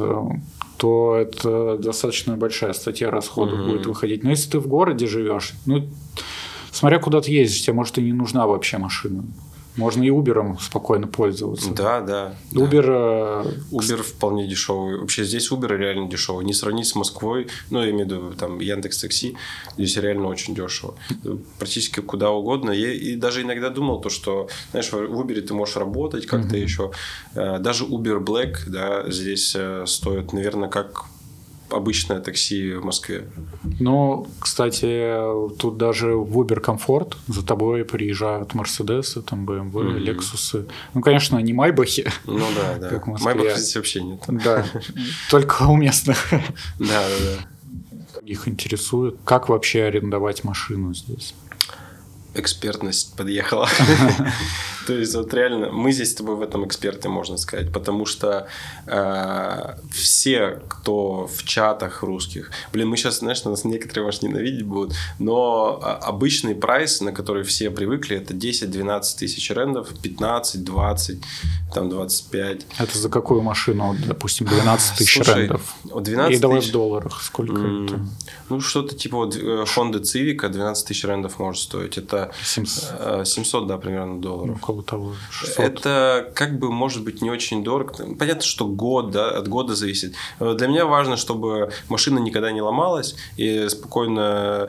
то 0.77 1.17
это 1.17 1.79
достаточно 1.79 2.37
большая 2.37 2.73
статья 2.73 3.11
расходов 3.11 3.59
mm-hmm. 3.59 3.67
будет 3.67 3.87
выходить. 3.87 4.25
Но 4.25 4.31
если 4.31 4.51
ты 4.51 4.59
в 4.59 4.67
городе 4.67 5.07
живешь, 5.07 5.53
ну, 5.67 5.89
смотря 6.71 6.99
куда 6.99 7.21
ты 7.21 7.33
ездишь, 7.33 7.63
тебе, 7.63 7.75
может, 7.75 7.99
и 7.99 8.03
не 8.03 8.13
нужна 8.13 8.47
вообще 8.47 8.79
машина. 8.79 9.25
Можно 9.77 10.03
и 10.05 10.09
Uber 10.09 10.57
спокойно 10.61 11.07
пользоваться. 11.07 11.71
Да, 11.73 12.01
да. 12.01 12.37
Uber... 12.53 13.45
Да. 13.45 13.51
Uber 13.73 14.03
вполне 14.03 14.47
дешевый. 14.47 14.99
Вообще 14.99 15.25
здесь 15.25 15.51
Uber 15.51 15.77
реально 15.77 16.09
дешевый. 16.09 16.45
Не 16.45 16.53
сравнить 16.53 16.87
с 16.87 16.95
Москвой, 16.95 17.49
ну, 17.71 17.83
я 17.83 17.91
имею 17.91 18.07
в 18.07 18.11
виду 18.11 18.33
там 18.35 18.61
Яндекс 18.61 18.99
Такси, 18.99 19.37
здесь 19.77 19.97
реально 19.97 20.29
очень 20.29 20.55
дешево. 20.55 20.95
Практически 21.59 22.01
куда 22.01 22.31
угодно. 22.31 22.71
Я 22.71 22.93
и 22.93 23.17
даже 23.17 23.43
иногда 23.43 23.71
думал 23.71 24.01
то, 24.01 24.11
что, 24.11 24.49
знаешь, 24.71 24.93
в 24.93 24.97
Uber 24.97 25.41
ты 25.41 25.55
можешь 25.55 25.77
работать 25.77 26.27
как-то 26.27 26.57
mm-hmm. 26.57 26.63
еще. 26.63 26.93
Э, 27.35 27.59
даже 27.59 27.85
Uber 27.85 28.19
Black, 28.25 28.57
да, 28.67 29.11
здесь 29.11 29.55
э, 29.57 29.85
стоит, 29.87 30.33
наверное, 30.33 30.69
как 30.69 31.07
обычное 31.75 32.21
такси 32.21 32.75
в 32.75 32.85
Москве. 32.85 33.29
Ну, 33.81 34.27
кстати, 34.39 35.15
тут 35.59 35.77
даже 35.77 36.15
в 36.15 36.39
Uber 36.39 36.61
комфорт 36.61 37.17
за 37.29 37.45
тобой 37.45 37.85
приезжают 37.85 38.55
Мерседесы, 38.55 39.23
там 39.23 39.47
BMW, 39.47 39.99
Лексусы. 39.99 40.67
Ну, 40.95 41.01
конечно, 41.01 41.39
не 41.39 41.53
Майбахи. 41.53 42.11
Ну 42.27 42.47
да, 42.55 42.79
да. 42.79 42.89
Как 42.89 43.07
в 43.07 43.11
Москве. 43.11 43.35
Майбах 43.35 43.57
здесь 43.57 43.77
вообще 43.77 44.03
нет. 44.03 44.21
Да, 44.29 44.65
только 45.31 45.65
у 45.65 45.77
местных. 45.77 46.29
Да, 46.79 47.09
да, 47.09 47.17
да. 47.37 48.21
Их 48.25 48.49
интересует, 48.49 49.17
как 49.25 49.49
вообще 49.49 49.85
арендовать 49.85 50.45
машину 50.45 50.95
здесь 50.95 51.35
экспертность 52.35 53.17
подъехала. 53.17 53.69
То 54.87 54.93
есть 54.93 55.15
вот 55.15 55.33
реально 55.35 55.71
мы 55.71 55.93
здесь 55.93 56.11
с 56.11 56.15
тобой 56.15 56.37
в 56.37 56.43
этом 56.43 56.67
эксперты, 56.67 57.09
можно 57.09 57.37
сказать, 57.37 57.73
потому 57.73 58.07
что 58.07 58.47
э, 58.87 59.75
все, 59.91 60.61
кто 60.69 61.27
в 61.27 61.45
чатах 61.45 62.03
русских, 62.03 62.51
блин, 62.73 62.89
мы 62.89 62.97
сейчас, 62.97 63.19
знаешь, 63.19 63.45
нас 63.45 63.65
некоторые, 63.65 64.05
может, 64.05 64.23
ненавидеть 64.23 64.67
будут, 64.67 64.95
но 65.19 65.81
а, 65.83 65.97
обычный 65.97 66.55
прайс, 66.55 67.01
на 67.01 67.13
который 67.13 67.43
все 67.45 67.71
привыкли, 67.71 68.17
это 68.17 68.35
10-12 68.35 69.03
тысяч 69.19 69.51
рендов, 69.51 69.89
15, 70.03 70.65
20, 70.65 71.19
там 71.73 71.89
25. 71.89 72.67
Это 72.79 72.99
за 72.99 73.09
какую 73.09 73.43
машину, 73.43 73.97
допустим, 74.07 74.47
12 74.47 74.99
тысяч 74.99 75.17
рендов? 75.27 75.75
12 75.85 76.37
И 76.37 76.41
давай 76.41 76.61
в 76.61 76.71
долларах, 76.71 77.23
сколько 77.23 77.53
mm, 77.53 77.87
это? 77.87 78.01
Ну, 78.49 78.61
что-то 78.61 78.95
типа 78.95 79.17
вот 79.17 79.37
э, 79.37 79.65
Honda 79.77 80.03
Civic 80.03 80.49
12 80.49 80.87
тысяч 80.87 81.05
рендов 81.05 81.39
может 81.39 81.63
стоить. 81.63 81.99
Это 81.99 82.33
700, 82.43 83.27
700 83.27 83.67
да, 83.67 83.79
примерно 83.79 84.21
долларов. 84.21 84.61
Около 84.75 84.83
того. 84.83 85.15
600. 85.31 85.65
Это 85.65 86.33
как 86.35 86.59
бы 86.59 86.71
может 86.71 87.05
быть 87.05 87.23
не 87.23 87.31
очень 87.31 87.63
дорого. 87.63 87.95
Понятно, 88.19 88.43
что 88.43 88.67
год, 88.67 89.11
да, 89.11 89.31
от 89.31 89.49
года 89.49 89.75
зависит. 89.75 90.15
Э, 90.41 90.55
для 90.57 90.67
меня 90.67 90.87
важно, 90.87 91.17
чтобы 91.17 91.71
машина 91.89 92.19
никогда 92.19 92.51
не 92.51 92.61
ломалась 92.61 93.15
и 93.37 93.69
спокойно... 93.69 94.69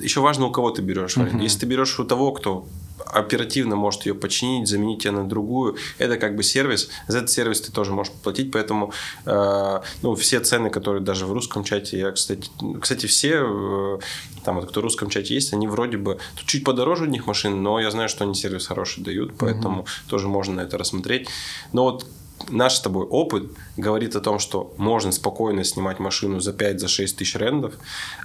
Еще 0.00 0.20
важно, 0.20 0.46
у 0.46 0.50
кого 0.50 0.70
ты 0.70 0.82
берешь. 0.82 1.16
Угу. 1.16 1.38
Если 1.38 1.60
ты 1.60 1.66
берешь 1.66 1.98
у 1.98 2.04
того, 2.04 2.32
кто 2.32 2.66
оперативно 3.06 3.76
может 3.76 4.06
ее 4.06 4.14
починить, 4.14 4.68
заменить 4.68 5.04
ее 5.04 5.12
на 5.12 5.28
другую. 5.28 5.76
Это 5.98 6.16
как 6.16 6.36
бы 6.36 6.42
сервис. 6.42 6.88
За 7.08 7.18
этот 7.18 7.30
сервис 7.30 7.60
ты 7.60 7.72
тоже 7.72 7.92
можешь 7.92 8.12
платить, 8.12 8.50
поэтому 8.50 8.92
э, 9.26 9.80
ну, 10.02 10.14
все 10.14 10.40
цены, 10.40 10.70
которые 10.70 11.02
даже 11.02 11.26
в 11.26 11.32
русском 11.32 11.64
чате, 11.64 11.98
я, 11.98 12.12
кстати, 12.12 12.48
кстати 12.80 13.06
все, 13.06 13.44
э, 13.44 13.98
там 14.44 14.56
вот 14.56 14.68
кто 14.68 14.80
в 14.80 14.84
русском 14.84 15.08
чате 15.08 15.34
есть, 15.34 15.52
они 15.52 15.68
вроде 15.68 15.96
бы 15.96 16.18
тут 16.36 16.46
чуть 16.46 16.64
подороже 16.64 17.04
у 17.04 17.08
них 17.08 17.26
машины, 17.26 17.56
но 17.56 17.80
я 17.80 17.90
знаю, 17.90 18.08
что 18.08 18.24
они 18.24 18.34
сервис 18.34 18.66
хороший 18.66 19.02
дают, 19.02 19.32
поэтому 19.38 19.80
угу. 19.80 19.88
тоже 20.08 20.28
можно 20.28 20.54
на 20.54 20.60
это 20.62 20.78
рассмотреть. 20.78 21.28
Но 21.72 21.84
вот 21.84 22.06
наш 22.50 22.74
с 22.74 22.80
тобой 22.80 23.04
опыт 23.06 23.44
говорит 23.76 24.16
о 24.16 24.20
том, 24.20 24.38
что 24.38 24.72
можно 24.76 25.12
спокойно 25.12 25.64
снимать 25.64 25.98
машину 25.98 26.40
за 26.40 26.52
5-6 26.52 26.76
за 26.78 27.16
тысяч 27.16 27.36
рендов. 27.36 27.74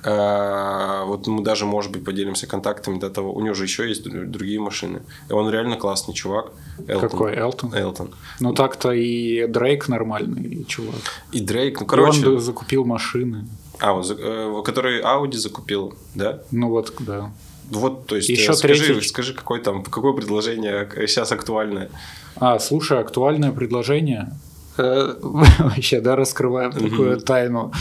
Э, 0.04 1.04
вот 1.06 1.28
мы 1.28 1.44
даже, 1.44 1.66
может 1.66 1.92
быть, 1.92 2.04
поделимся 2.04 2.48
контактами 2.48 3.00
до 3.00 3.10
того. 3.10 3.34
У 3.34 3.42
него 3.42 3.54
же 3.54 3.64
еще 3.64 3.88
есть 3.88 4.04
другие 4.04 4.60
машины. 4.60 5.02
И 5.30 5.34
он 5.34 5.50
реально 5.50 5.78
классный 5.78 6.14
чувак. 6.14 6.52
Элтон. 6.88 7.10
Какой 7.10 7.36
Элтон? 7.36 7.74
Элтон. 7.74 8.16
Ну 8.40 8.54
так-то 8.54 8.92
и 8.92 9.48
Дрейк 9.48 9.88
нормальный 9.88 10.66
чувак. 10.66 10.96
И 11.32 11.40
Дрейк, 11.40 11.80
ну 11.80 11.86
короче. 11.86 12.22
И 12.22 12.26
он 12.26 12.40
закупил 12.40 12.86
машины. 12.86 13.48
А, 13.80 14.02
э, 14.02 14.62
который 14.66 15.02
Audi 15.02 15.38
закупил, 15.38 15.94
да? 16.16 16.42
Ну 16.52 16.70
вот, 16.70 16.94
да. 17.00 17.32
Вот, 17.70 18.08
то 18.08 18.16
есть, 18.16 18.30
Еще 18.30 18.54
скажи, 18.54 18.86
третий... 18.86 19.08
скажи, 19.08 19.34
какое 19.34 19.62
там, 19.62 19.84
какое 19.84 20.14
предложение 20.14 20.90
сейчас 21.08 21.32
актуальное? 21.32 21.90
А, 22.38 22.60
слушай, 22.60 23.00
актуальное 23.00 23.52
предложение. 23.52 24.32
Э, 24.78 25.16
вообще, 25.22 26.02
да, 26.02 26.16
раскрываем 26.16 26.72
такую 26.72 27.20
тайну. 27.20 27.72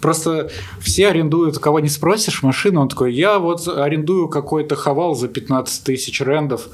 просто 0.00 0.50
все 0.80 1.08
арендуют, 1.08 1.58
кого 1.58 1.80
не 1.80 1.88
спросишь 1.88 2.42
машину, 2.42 2.82
он 2.82 2.88
такой, 2.88 3.14
я 3.14 3.38
вот 3.38 3.66
арендую 3.68 4.28
какой-то 4.28 4.76
хавал 4.76 5.14
за 5.14 5.28
15 5.28 5.84
тысяч 5.84 6.20
рендов. 6.20 6.68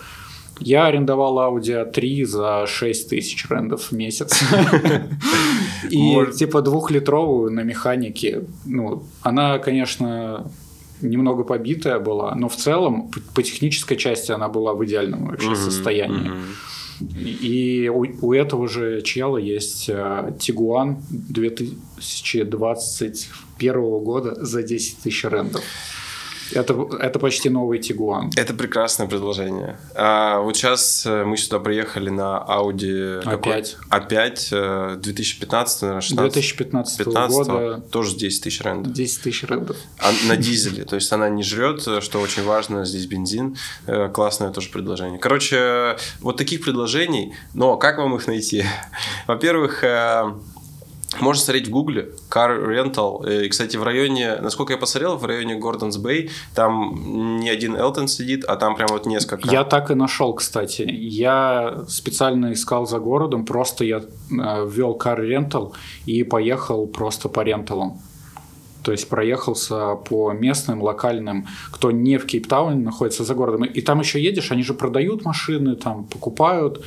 Я 0.61 0.87
арендовал 0.87 1.39
Audi 1.39 1.93
A3 1.93 2.25
за 2.27 2.67
6 2.67 3.09
тысяч 3.11 3.51
рендов 3.51 3.91
в 3.91 3.93
месяц. 3.93 4.41
И 5.91 6.17
типа 6.37 6.63
двухлитровую 6.63 7.51
на 7.51 7.61
механике. 7.61 8.45
Ну, 8.65 9.03
она, 9.23 9.59
конечно, 9.59 10.49
немного 11.05 11.45
побитая 11.45 11.99
была, 11.99 12.35
но 12.35 12.49
в 12.49 12.57
целом 12.57 13.11
по 13.35 13.43
технической 13.43 13.97
части 13.97 14.33
она 14.33 14.49
была 14.49 14.75
в 14.75 14.85
идеальном 14.85 15.27
вообще 15.27 15.51
mm-hmm, 15.51 15.57
состоянии. 15.57 16.31
Mm-hmm. 16.31 16.55
И 17.21 17.89
у, 17.89 18.07
у 18.27 18.33
этого 18.33 18.69
же 18.69 19.03
чела 19.03 19.39
есть 19.39 19.91
Тигуан 20.39 20.99
2021 21.11 24.05
года 24.05 24.45
за 24.45 24.63
10 24.63 24.99
тысяч 24.99 25.25
рендов. 25.25 25.65
Это, 26.53 26.89
это 27.01 27.19
почти 27.19 27.49
новый 27.51 27.79
Тигуан. 27.79 28.31
Это 28.37 28.55
прекрасное 28.55 29.07
предложение. 29.07 29.79
А, 29.95 30.41
вот 30.41 30.57
сейчас 30.57 31.07
э, 31.07 31.25
мы 31.25 31.37
сюда 31.37 31.59
приехали 31.59 32.11
на 32.11 32.45
Audi... 32.49 33.21
Опять. 33.21 33.77
Опять. 33.89 34.51
2015, 34.51 35.83
наверное, 35.83 36.01
16. 36.01 36.33
2015 36.33 36.99
15 36.99 37.47
года. 37.49 37.81
Тоже 37.91 38.17
10 38.17 38.43
тысяч 38.45 38.61
рендов. 38.61 38.93
10 38.93 39.23
тысяч 39.23 39.45
рендов. 39.45 39.77
А, 39.99 40.11
на 40.29 40.37
дизеле. 40.37 40.85
То 40.85 40.97
есть 40.97 41.13
она 41.13 41.29
не 41.29 41.43
жрет, 41.43 41.81
что 41.81 42.21
очень 42.21 42.45
важно. 42.45 42.85
Здесь 42.85 43.07
бензин. 43.07 43.57
Э, 43.87 44.09
классное 44.09 44.51
тоже 44.51 44.69
предложение. 44.71 45.19
Короче, 45.19 45.97
вот 46.21 46.37
таких 46.37 46.63
предложений. 46.63 47.35
Но 47.55 47.77
как 47.77 47.99
вам 47.99 48.17
их 48.17 48.27
найти? 48.27 48.65
Во-первых, 49.27 49.85
э, 49.85 50.33
можно 51.21 51.43
смотреть 51.43 51.69
в 51.69 51.71
Гугле 51.71 52.11
Car 52.31 52.67
Rental. 52.67 53.45
И, 53.45 53.49
кстати, 53.49 53.77
в 53.77 53.83
районе, 53.83 54.37
насколько 54.37 54.73
я 54.73 54.79
посмотрел, 54.79 55.17
в 55.17 55.25
районе 55.25 55.57
Гордонс 55.57 55.97
Бэй, 55.97 56.31
там 56.55 57.39
не 57.41 57.49
один 57.49 57.77
Элтон 57.77 58.09
сидит, 58.09 58.45
а 58.45 58.57
там 58.57 58.77
прям 58.77 58.89
вот 58.91 59.07
несколько. 59.07 59.49
Я 59.49 59.65
так 59.65 59.91
и 59.91 59.95
нашел, 59.95 60.35
кстати. 60.35 60.83
Я 60.83 61.85
специально 61.89 62.53
искал 62.53 62.87
за 62.87 62.99
городом, 62.99 63.45
просто 63.45 63.85
я 63.85 63.99
э, 63.99 64.03
ввел 64.69 64.97
Car 64.97 65.19
Rental 65.21 65.73
и 66.07 66.23
поехал 66.23 66.87
просто 66.87 67.29
по 67.29 67.41
ренталам. 67.41 67.99
То 68.85 68.93
есть 68.93 69.09
проехался 69.09 69.95
по 69.95 70.33
местным, 70.33 70.83
локальным, 70.83 71.47
кто 71.73 71.91
не 71.91 72.19
в 72.19 72.27
Кейптауне 72.27 72.85
находится 72.85 73.25
за 73.25 73.35
городом. 73.35 73.65
И 73.65 73.81
там 73.81 74.01
еще 74.01 74.23
едешь, 74.23 74.53
они 74.53 74.63
же 74.63 74.75
продают 74.75 75.25
машины, 75.25 75.75
там 75.75 76.05
покупают. 76.05 76.85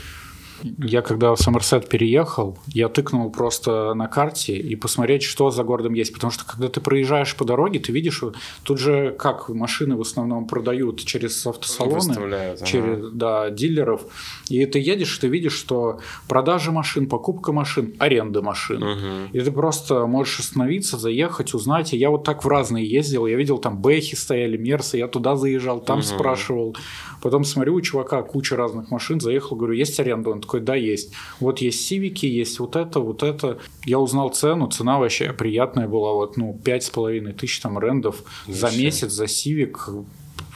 Я 0.63 1.01
когда 1.01 1.33
в 1.33 1.37
Сомерсет 1.37 1.89
переехал, 1.89 2.57
я 2.67 2.89
тыкнул 2.89 3.31
просто 3.31 3.93
на 3.93 4.07
карте 4.07 4.57
и 4.57 4.75
посмотреть, 4.75 5.23
что 5.23 5.51
за 5.51 5.63
городом 5.63 5.93
есть. 5.93 6.13
Потому 6.13 6.31
что 6.31 6.45
когда 6.45 6.67
ты 6.67 6.81
проезжаешь 6.81 7.35
по 7.35 7.45
дороге, 7.45 7.79
ты 7.79 7.91
видишь, 7.91 8.23
тут 8.63 8.79
же 8.79 9.15
как 9.17 9.49
машины 9.49 9.95
в 9.95 10.01
основном 10.01 10.47
продают 10.47 11.03
через 11.03 11.45
автосалоны, 11.45 12.57
через 12.65 12.97
ага. 12.99 13.09
да, 13.13 13.49
дилеров. 13.49 14.01
И 14.49 14.65
ты 14.65 14.79
едешь, 14.79 15.17
ты 15.17 15.27
видишь, 15.27 15.53
что 15.53 15.99
продажа 16.27 16.71
машин, 16.71 17.07
покупка 17.07 17.51
машин, 17.51 17.95
аренда 17.99 18.41
машин. 18.41 18.83
Угу. 18.83 19.29
И 19.33 19.39
ты 19.39 19.51
просто 19.51 20.05
можешь 20.05 20.39
остановиться, 20.39 20.97
заехать, 20.97 21.53
узнать. 21.53 21.93
И 21.93 21.97
я 21.97 22.09
вот 22.09 22.23
так 22.23 22.43
в 22.43 22.47
разные 22.47 22.85
ездил. 22.85 23.27
Я 23.27 23.35
видел 23.35 23.57
там 23.57 23.77
Бэхи 23.77 24.15
стояли, 24.15 24.57
Мерсы, 24.57 24.97
я 24.97 25.07
туда 25.07 25.35
заезжал, 25.35 25.79
там 25.79 25.99
угу. 25.99 26.05
спрашивал. 26.05 26.75
Потом 27.21 27.43
смотрю, 27.43 27.75
у 27.75 27.81
чувака 27.81 28.21
куча 28.23 28.55
разных 28.55 28.91
машин, 28.91 29.19
заехал, 29.19 29.55
говорю, 29.55 29.73
есть 29.73 29.99
аренда? 29.99 30.31
Он 30.31 30.41
такой, 30.41 30.61
да, 30.61 30.75
есть. 30.75 31.13
Вот 31.39 31.59
есть 31.59 31.85
сивики, 31.85 32.25
есть 32.25 32.59
вот 32.59 32.75
это, 32.75 32.99
вот 32.99 33.23
это. 33.23 33.59
Я 33.85 33.99
узнал 33.99 34.29
цену, 34.29 34.67
цена 34.67 34.99
вообще 34.99 35.33
приятная 35.33 35.87
была, 35.87 36.13
вот, 36.13 36.37
ну, 36.37 36.59
пять 36.63 36.83
с 36.83 36.89
половиной 36.89 37.33
тысяч 37.33 37.59
там 37.59 37.79
рендов 37.79 38.23
за 38.47 38.71
месяц 38.71 39.11
за 39.11 39.27
сивик 39.27 39.89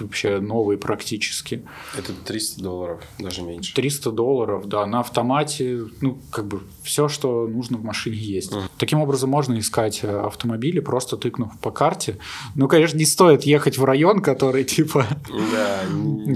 вообще 0.02 0.40
новый 0.40 0.78
практически. 0.78 1.64
Это 1.98 2.14
300 2.14 2.62
долларов, 2.62 3.02
даже 3.20 3.42
меньше. 3.42 3.74
300 3.74 4.12
долларов, 4.12 4.68
да, 4.68 4.86
на 4.86 5.00
автомате, 5.00 5.86
ну, 6.02 6.20
как 6.32 6.46
бы 6.46 6.62
все, 6.84 7.08
что 7.08 7.48
нужно 7.48 7.78
в 7.78 7.84
машине 7.84 8.18
есть. 8.18 8.52
Mm. 8.52 8.64
Таким 8.78 9.00
образом 9.00 9.30
можно 9.30 9.58
искать 9.60 10.02
э, 10.04 10.20
автомобили, 10.20 10.80
просто 10.80 11.18
тыкнув 11.18 11.58
по 11.60 11.72
карте. 11.72 12.18
Ну, 12.56 12.68
конечно, 12.68 12.98
не 12.98 13.06
стоит 13.06 13.44
ехать 13.44 13.78
в 13.78 13.84
район, 13.84 14.22
который 14.22 14.64
типа 14.72 15.06
да, 15.30 15.82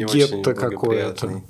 гетто 0.07 0.53
какое-то. 0.53 1.41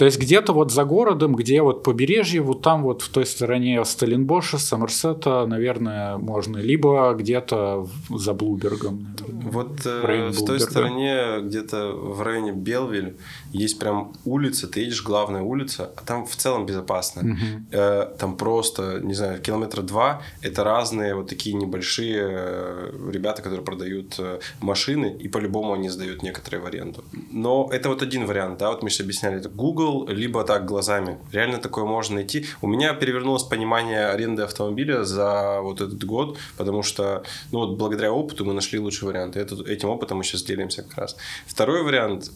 То 0.00 0.06
есть 0.06 0.18
где-то 0.18 0.54
вот 0.54 0.72
за 0.72 0.84
городом, 0.84 1.36
где 1.36 1.60
вот 1.60 1.82
побережье, 1.82 2.40
вот 2.40 2.62
там 2.62 2.82
вот 2.82 3.02
в 3.02 3.10
той 3.10 3.26
стороне 3.26 3.84
Сталинбоша, 3.84 4.56
Сомерсета, 4.56 5.44
наверное, 5.44 6.16
можно. 6.16 6.56
Либо 6.56 7.12
где-то 7.12 7.86
за 8.08 8.32
Блубергом. 8.32 9.14
Наверное, 9.20 9.52
вот 9.52 9.84
э, 9.84 10.30
в 10.30 10.46
той 10.46 10.58
стороне, 10.58 11.40
где-то 11.42 11.92
в 11.92 12.22
районе 12.22 12.52
Белвиль, 12.52 13.18
есть 13.52 13.78
прям 13.78 14.14
улица, 14.24 14.68
ты 14.68 14.80
едешь, 14.80 15.04
главная 15.04 15.42
улица, 15.42 15.90
а 15.94 16.00
там 16.06 16.24
в 16.24 16.34
целом 16.34 16.64
безопасно. 16.64 17.20
Угу. 17.20 17.62
Э, 17.72 18.06
там 18.18 18.38
просто, 18.38 19.00
не 19.02 19.12
знаю, 19.12 19.38
километра 19.42 19.82
два, 19.82 20.22
это 20.40 20.64
разные 20.64 21.14
вот 21.14 21.28
такие 21.28 21.54
небольшие 21.54 22.22
э, 22.22 23.10
ребята, 23.12 23.42
которые 23.42 23.66
продают 23.66 24.14
э, 24.18 24.38
машины, 24.62 25.14
и 25.20 25.28
по-любому 25.28 25.74
они 25.74 25.90
сдают 25.90 26.22
некоторые 26.22 26.62
в 26.62 26.66
аренду. 26.66 27.04
Но 27.30 27.68
это 27.70 27.90
вот 27.90 28.00
один 28.00 28.24
вариант, 28.24 28.58
да, 28.58 28.70
вот 28.70 28.82
мы 28.82 28.88
сейчас 28.88 29.00
объясняли, 29.00 29.36
это 29.36 29.50
Google, 29.50 29.89
был, 29.90 30.06
либо 30.08 30.44
так 30.44 30.64
глазами. 30.64 31.18
Реально 31.32 31.58
такое 31.58 31.84
можно 31.84 32.16
найти. 32.16 32.46
У 32.62 32.66
меня 32.66 32.94
перевернулось 32.94 33.42
понимание 33.42 34.06
аренды 34.06 34.42
автомобиля 34.42 35.04
за 35.04 35.60
вот 35.60 35.80
этот 35.80 36.04
год, 36.04 36.38
потому 36.56 36.82
что, 36.82 37.22
ну 37.52 37.58
вот 37.60 37.76
благодаря 37.78 38.12
опыту 38.12 38.44
мы 38.44 38.52
нашли 38.52 38.78
лучший 38.78 39.08
вариант. 39.08 39.36
И 39.36 39.40
этот, 39.40 39.68
этим 39.68 39.88
опытом 39.88 40.18
мы 40.18 40.24
сейчас 40.24 40.42
делимся 40.42 40.82
как 40.82 40.98
раз. 40.98 41.16
Второй 41.46 41.82
вариант 41.82 42.30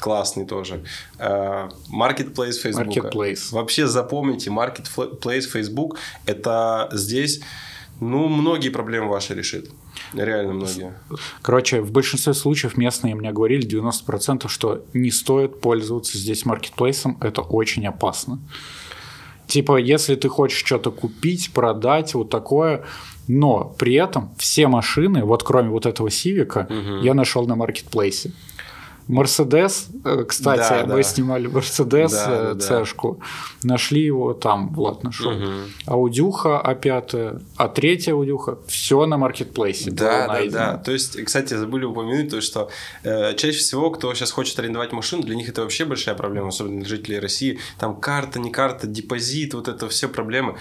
классный 0.00 0.46
тоже. 0.46 0.84
Э, 1.18 1.68
marketplace 1.90 2.58
Facebook. 2.62 2.86
Marketplace. 2.86 3.52
Вообще 3.52 3.86
запомните, 3.86 4.50
Marketplace 4.50 5.42
Facebook 5.42 5.98
это 6.26 6.88
здесь, 6.92 7.40
ну, 8.00 8.28
многие 8.28 8.70
проблемы 8.70 9.08
ваши 9.08 9.34
решит. 9.34 9.70
Реально 10.14 10.52
многие. 10.52 10.94
Короче, 11.42 11.80
в 11.80 11.92
большинстве 11.92 12.34
случаев 12.34 12.76
местные 12.76 13.14
мне 13.14 13.32
говорили 13.32 13.66
90%, 13.66 14.48
что 14.48 14.84
не 14.92 15.10
стоит 15.10 15.60
пользоваться 15.60 16.18
здесь 16.18 16.44
маркетплейсом, 16.44 17.18
это 17.20 17.40
очень 17.40 17.86
опасно. 17.86 18.38
Типа, 19.46 19.76
если 19.76 20.14
ты 20.14 20.28
хочешь 20.28 20.64
что-то 20.64 20.90
купить, 20.90 21.52
продать, 21.52 22.14
вот 22.14 22.30
такое, 22.30 22.84
но 23.28 23.74
при 23.78 23.94
этом 23.94 24.34
все 24.38 24.66
машины, 24.66 25.24
вот 25.24 25.42
кроме 25.42 25.70
вот 25.70 25.86
этого 25.86 26.10
Сивика, 26.10 26.66
угу. 26.70 27.02
я 27.02 27.14
нашел 27.14 27.46
на 27.46 27.56
маркетплейсе. 27.56 28.32
Мерседес, 29.08 29.88
э, 30.04 30.24
кстати, 30.28 30.86
да, 30.86 30.86
мы 30.86 30.96
да. 30.96 31.02
снимали 31.02 31.46
Мерседес 31.46 32.12
да, 32.12 32.54
цешку, 32.56 33.20
да. 33.62 33.68
нашли 33.74 34.02
его 34.04 34.32
там, 34.32 34.72
Влад 34.72 35.02
нашел. 35.02 35.32
Угу. 35.32 35.48
Аудюха 35.86 36.62
А5, 36.64 37.42
а 37.56 37.68
третья 37.68 38.12
Аудюха, 38.12 38.58
все 38.66 39.04
на 39.06 39.16
маркетплейсе 39.16 39.90
да, 39.90 40.26
найдено. 40.28 40.58
Да, 40.58 40.72
да, 40.72 40.78
то 40.78 40.92
есть, 40.92 41.22
кстати, 41.24 41.54
забыли 41.54 41.84
упомянуть 41.84 42.30
то, 42.30 42.40
что 42.40 42.70
э, 43.02 43.34
чаще 43.34 43.58
всего, 43.58 43.90
кто 43.90 44.14
сейчас 44.14 44.30
хочет 44.30 44.58
арендовать 44.58 44.92
машину, 44.92 45.22
для 45.22 45.34
них 45.34 45.48
это 45.48 45.62
вообще 45.62 45.84
большая 45.84 46.14
проблема, 46.14 46.48
особенно 46.48 46.80
для 46.80 46.88
жителей 46.88 47.18
России. 47.18 47.58
Там 47.78 47.96
карта, 47.96 48.38
не 48.38 48.50
карта, 48.50 48.86
депозит, 48.86 49.54
вот 49.54 49.68
это 49.68 49.88
все 49.88 50.08
проблемы. 50.08 50.56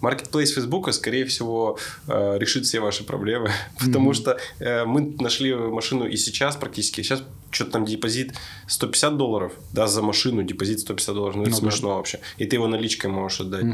Marketplace 0.00 0.46
Facebook, 0.46 0.92
скорее 0.92 1.24
всего, 1.24 1.78
э, 2.08 2.38
решит 2.38 2.64
все 2.66 2.80
ваши 2.80 3.04
проблемы, 3.04 3.50
потому 3.78 4.12
что 4.12 4.38
э, 4.58 4.84
мы 4.84 5.14
нашли 5.20 5.54
машину 5.54 6.06
и 6.06 6.16
сейчас 6.16 6.56
практически, 6.56 7.02
сейчас 7.02 7.22
что-то 7.50 7.72
там 7.72 7.84
депозит 7.84 8.34
150 8.68 9.16
долларов, 9.16 9.52
да, 9.72 9.86
за 9.86 10.02
машину 10.02 10.42
депозит 10.42 10.80
150 10.80 11.14
долларов, 11.14 11.36
ну, 11.36 11.42
это 11.42 11.50
ну, 11.52 11.56
смешно 11.56 11.96
вообще, 11.96 12.20
и 12.38 12.44
ты 12.44 12.56
его 12.56 12.66
наличкой 12.66 13.10
можешь 13.10 13.40
отдать. 13.40 13.64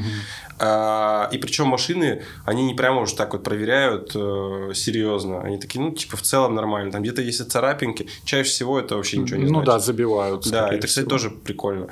А, 0.59 1.29
и 1.33 1.39
причем 1.39 1.67
машины, 1.67 2.23
они 2.45 2.65
не 2.65 2.75
прямо 2.75 3.01
уже 3.01 3.17
так 3.17 3.33
вот 3.33 3.43
проверяют 3.43 4.13
э, 4.15 4.73
серьезно, 4.75 5.41
они 5.43 5.59
такие, 5.59 5.81
ну, 5.81 5.91
типа, 5.91 6.17
в 6.17 6.23
целом 6.23 6.55
нормально, 6.55 6.93
там 6.93 7.03
где-то 7.03 7.23
есть 7.23 7.51
царапинки, 7.51 8.07
чаще 8.25 8.49
всего 8.49 8.79
это 8.79 8.97
вообще 8.97 9.19
ничего 9.19 9.39
не 9.39 9.47
значит. 9.47 9.67
Ну 9.67 9.73
да, 9.73 9.79
забивают. 9.79 10.49
Да, 10.51 10.73
это, 10.73 10.87
кстати, 10.87 11.07
тоже 11.07 11.31
прикольно. 11.31 11.89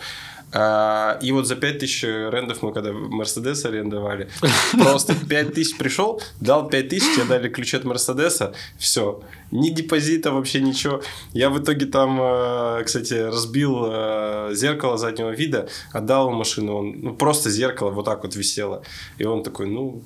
А, 0.52 1.18
и 1.22 1.32
вот 1.32 1.46
за 1.46 1.56
5000 1.56 2.02
рендов 2.30 2.62
мы 2.62 2.72
когда 2.72 2.92
Мерседес 2.92 3.64
арендовали, 3.64 4.28
просто 4.72 5.14
5000 5.14 5.78
пришел, 5.78 6.20
дал 6.40 6.68
5000, 6.68 7.14
тебе 7.14 7.24
дали 7.24 7.48
ключи 7.48 7.76
от 7.76 7.84
Мерседеса, 7.84 8.52
все. 8.78 9.22
Ни 9.50 9.70
депозита, 9.70 10.32
вообще 10.32 10.60
ничего. 10.60 11.02
Я 11.32 11.50
в 11.50 11.62
итоге 11.62 11.86
там, 11.86 12.18
а, 12.20 12.82
кстати, 12.82 13.14
разбил 13.14 13.76
а, 13.84 14.50
зеркало 14.52 14.98
заднего 14.98 15.30
вида, 15.30 15.68
отдал 15.92 16.30
машину, 16.30 16.76
он, 16.76 17.00
ну, 17.00 17.14
просто 17.14 17.50
зеркало 17.50 17.90
вот 17.90 18.04
так 18.04 18.22
вот 18.22 18.34
висело. 18.36 18.82
И 19.18 19.24
он 19.24 19.42
такой, 19.42 19.66
ну, 19.66 20.02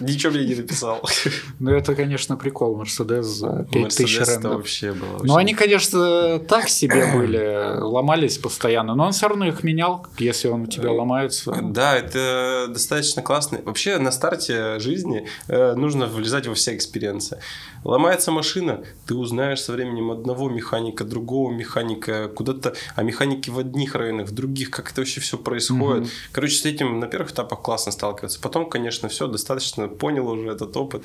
Ничего 0.00 0.32
мне 0.32 0.44
не 0.44 0.54
написал. 0.54 1.00
Ну, 1.58 1.70
это, 1.70 1.94
конечно, 1.94 2.36
прикол. 2.36 2.76
Мерседес 2.76 3.26
за 3.26 3.66
5000 3.70 4.18
рендов. 4.28 4.54
вообще 4.56 4.92
было. 4.92 5.20
Ну, 5.22 5.36
они, 5.36 5.54
конечно, 5.54 6.40
так 6.40 6.68
себе 6.68 7.06
были, 7.14 7.78
ломались 7.80 8.38
постоянно, 8.38 8.94
но 8.94 9.06
он 9.06 9.12
все 9.12 9.28
равно 9.28 9.46
их 9.46 9.62
менял, 9.62 10.06
если 10.18 10.48
он 10.48 10.62
у 10.62 10.66
тебя 10.66 10.88
э, 10.88 10.92
ломается. 10.92 11.56
Да, 11.62 11.96
это 11.96 12.66
достаточно 12.68 13.22
классно. 13.22 13.60
Вообще, 13.64 13.98
на 13.98 14.10
старте 14.10 14.78
жизни 14.80 15.28
э, 15.48 15.74
нужно 15.74 16.06
влезать 16.06 16.46
во 16.46 16.54
все 16.54 16.74
experience 16.74 17.27
ы. 17.27 17.38
Ломается 17.84 18.30
машина, 18.30 18.84
ты 19.06 19.14
узнаешь 19.14 19.60
со 19.60 19.72
временем 19.72 20.10
одного 20.10 20.48
механика, 20.48 21.04
другого 21.04 21.52
механика, 21.52 22.28
куда-то, 22.28 22.74
а 22.94 23.02
механики 23.02 23.50
в 23.50 23.58
одних 23.58 23.94
районах, 23.94 24.28
в 24.28 24.32
других, 24.32 24.70
как 24.70 24.90
это 24.90 25.00
вообще 25.00 25.20
все 25.20 25.36
происходит. 25.38 26.08
Короче, 26.32 26.56
с 26.56 26.64
этим 26.64 27.00
на 27.00 27.06
первых 27.06 27.32
этапах 27.32 27.60
классно 27.62 27.92
сталкиваться. 27.92 28.40
Потом, 28.40 28.68
конечно, 28.68 29.08
все 29.08 29.26
достаточно 29.26 29.51
достаточно 29.54 29.88
понял 29.88 30.28
уже 30.28 30.50
этот 30.50 30.76
опыт. 30.76 31.04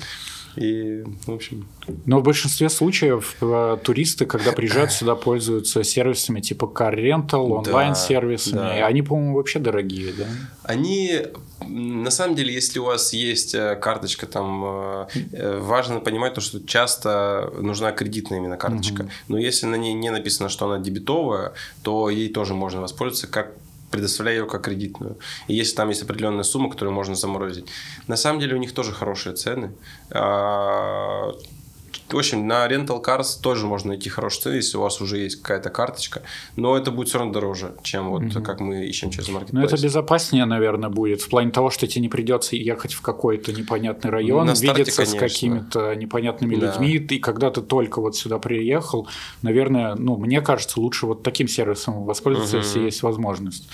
И, 0.56 1.04
в 1.26 1.32
общем... 1.32 1.68
Но 2.06 2.18
в 2.18 2.22
большинстве 2.22 2.68
случаев 2.68 3.36
э, 3.40 3.76
туристы, 3.82 4.26
когда 4.26 4.52
приезжают 4.52 4.90
сюда, 4.90 5.14
пользуются 5.14 5.84
сервисами 5.84 6.40
типа 6.40 6.64
Car 6.64 6.94
Rental, 6.94 7.52
онлайн-сервисами. 7.52 8.56
Да, 8.56 8.74
да. 8.74 8.86
Они, 8.86 9.02
по-моему, 9.02 9.36
вообще 9.36 9.58
дорогие, 9.58 10.12
да? 10.12 10.26
Они 10.64 11.22
на 11.66 12.10
самом 12.10 12.34
деле, 12.34 12.52
если 12.52 12.78
у 12.78 12.84
вас 12.84 13.12
есть 13.12 13.54
э, 13.54 13.76
карточка, 13.76 14.26
там 14.26 14.64
э, 14.64 15.58
важно 15.60 16.00
понимать 16.00 16.34
то, 16.34 16.40
что 16.40 16.64
часто 16.64 17.52
нужна 17.60 17.92
кредитная 17.92 18.38
именно 18.38 18.56
карточка. 18.56 19.02
Угу. 19.02 19.10
Но 19.28 19.38
если 19.38 19.66
на 19.66 19.76
ней 19.76 19.94
не 19.94 20.10
написано, 20.10 20.48
что 20.48 20.66
она 20.66 20.82
дебетовая, 20.82 21.52
то 21.82 22.10
ей 22.10 22.28
тоже 22.28 22.54
можно 22.54 22.80
воспользоваться 22.80 23.26
как 23.26 23.52
предоставляя 23.90 24.38
ее 24.38 24.46
как 24.46 24.64
кредитную. 24.64 25.18
И 25.46 25.54
если 25.54 25.74
там 25.76 25.88
есть 25.88 26.02
определенная 26.02 26.44
сумма, 26.44 26.70
которую 26.70 26.94
можно 26.94 27.14
заморозить. 27.14 27.66
На 28.06 28.16
самом 28.16 28.40
деле 28.40 28.54
у 28.54 28.58
них 28.58 28.72
тоже 28.72 28.92
хорошие 28.92 29.34
цены. 29.34 29.72
В 32.08 32.16
общем, 32.16 32.46
на 32.46 32.66
Rental 32.66 33.04
Cars 33.04 33.40
тоже 33.42 33.66
можно 33.66 33.88
найти 33.88 34.08
хорошие 34.08 34.42
цены, 34.42 34.54
если 34.54 34.78
у 34.78 34.80
вас 34.80 35.00
уже 35.00 35.18
есть 35.18 35.42
какая-то 35.42 35.70
карточка. 35.70 36.22
Но 36.56 36.76
это 36.76 36.90
будет 36.90 37.08
все 37.08 37.18
равно 37.18 37.32
дороже, 37.32 37.74
чем 37.82 38.10
вот 38.10 38.22
угу. 38.22 38.42
как 38.42 38.60
мы 38.60 38.86
ищем 38.86 39.10
через 39.10 39.28
Marketplace. 39.28 39.48
Ну, 39.52 39.62
это 39.62 39.80
безопаснее, 39.80 40.44
наверное, 40.44 40.88
будет. 40.88 41.20
В 41.20 41.28
плане 41.28 41.50
того, 41.50 41.70
что 41.70 41.86
тебе 41.86 42.02
не 42.02 42.08
придется 42.08 42.56
ехать 42.56 42.94
в 42.94 43.02
какой-то 43.02 43.52
непонятный 43.52 44.10
район, 44.10 44.46
на 44.46 44.54
старте, 44.54 44.80
видеться 44.80 45.02
конечно. 45.04 45.28
с 45.28 45.32
какими-то 45.32 45.94
непонятными 45.94 46.56
да. 46.56 46.66
людьми. 46.66 46.96
И 46.96 47.18
когда 47.18 47.50
ты 47.50 47.62
только 47.62 48.00
вот 48.00 48.16
сюда 48.16 48.38
приехал, 48.38 49.08
наверное, 49.42 49.94
ну, 49.94 50.16
мне 50.16 50.40
кажется, 50.40 50.80
лучше 50.80 51.06
вот 51.06 51.22
таким 51.22 51.48
сервисом 51.48 52.04
воспользоваться, 52.04 52.58
угу. 52.58 52.64
если 52.64 52.80
есть 52.80 53.02
возможность. 53.02 53.68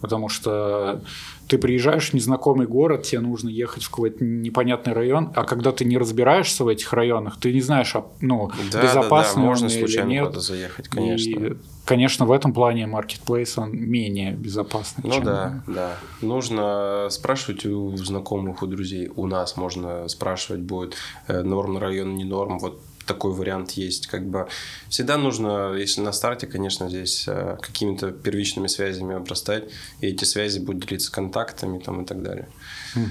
Потому 0.00 0.28
что 0.28 1.02
ты 1.48 1.58
приезжаешь 1.58 2.10
в 2.10 2.14
незнакомый 2.14 2.66
город, 2.66 3.04
тебе 3.04 3.20
нужно 3.20 3.48
ехать 3.48 3.84
в 3.84 3.90
какой-то 3.90 4.24
непонятный 4.24 4.92
район, 4.92 5.32
а 5.34 5.44
когда 5.44 5.72
ты 5.72 5.84
не 5.84 5.96
разбираешься 5.96 6.64
в 6.64 6.68
этих 6.68 6.92
районах, 6.92 7.38
ты 7.38 7.52
не 7.52 7.60
знаешь, 7.60 7.94
а, 7.94 8.04
ну, 8.20 8.50
да, 8.72 8.82
безопасно 8.82 9.36
да, 9.36 9.40
да. 9.40 9.46
можно 9.46 9.68
случайно 9.68 10.10
или 10.10 10.20
нет. 10.20 10.34
заехать, 10.34 10.88
конечно. 10.88 11.30
И, 11.30 11.56
конечно, 11.84 12.26
в 12.26 12.32
этом 12.32 12.52
плане 12.52 12.84
Marketplace 12.84 13.54
он 13.56 13.76
менее 13.76 14.32
безопасный. 14.32 15.04
Ну 15.06 15.20
да, 15.22 15.62
да. 15.66 15.96
Нужно 16.20 17.08
спрашивать 17.10 17.64
у 17.64 17.96
знакомых, 17.96 18.62
у 18.62 18.66
друзей. 18.66 19.10
У 19.14 19.26
нас 19.26 19.56
можно 19.56 20.08
спрашивать 20.08 20.62
будет 20.62 20.96
э, 21.28 21.42
норм 21.42 21.78
район, 21.78 22.16
не 22.16 22.24
норм. 22.24 22.58
Вот 22.58 22.80
такой 23.06 23.32
вариант 23.32 23.72
есть. 23.72 24.06
Как 24.06 24.26
бы 24.26 24.48
всегда 24.88 25.16
нужно, 25.16 25.74
если 25.74 26.00
на 26.00 26.12
старте, 26.12 26.46
конечно, 26.46 26.88
здесь 26.88 27.24
э, 27.28 27.56
какими-то 27.60 28.10
первичными 28.10 28.66
связями 28.66 29.14
обрастать, 29.14 29.64
и 30.00 30.08
эти 30.08 30.24
связи 30.24 30.58
будут 30.58 30.86
делиться 30.86 31.10
контактами 31.12 31.78
там, 31.78 32.02
и 32.02 32.06
так 32.06 32.22
далее. 32.22 32.48
Угу. 32.94 33.04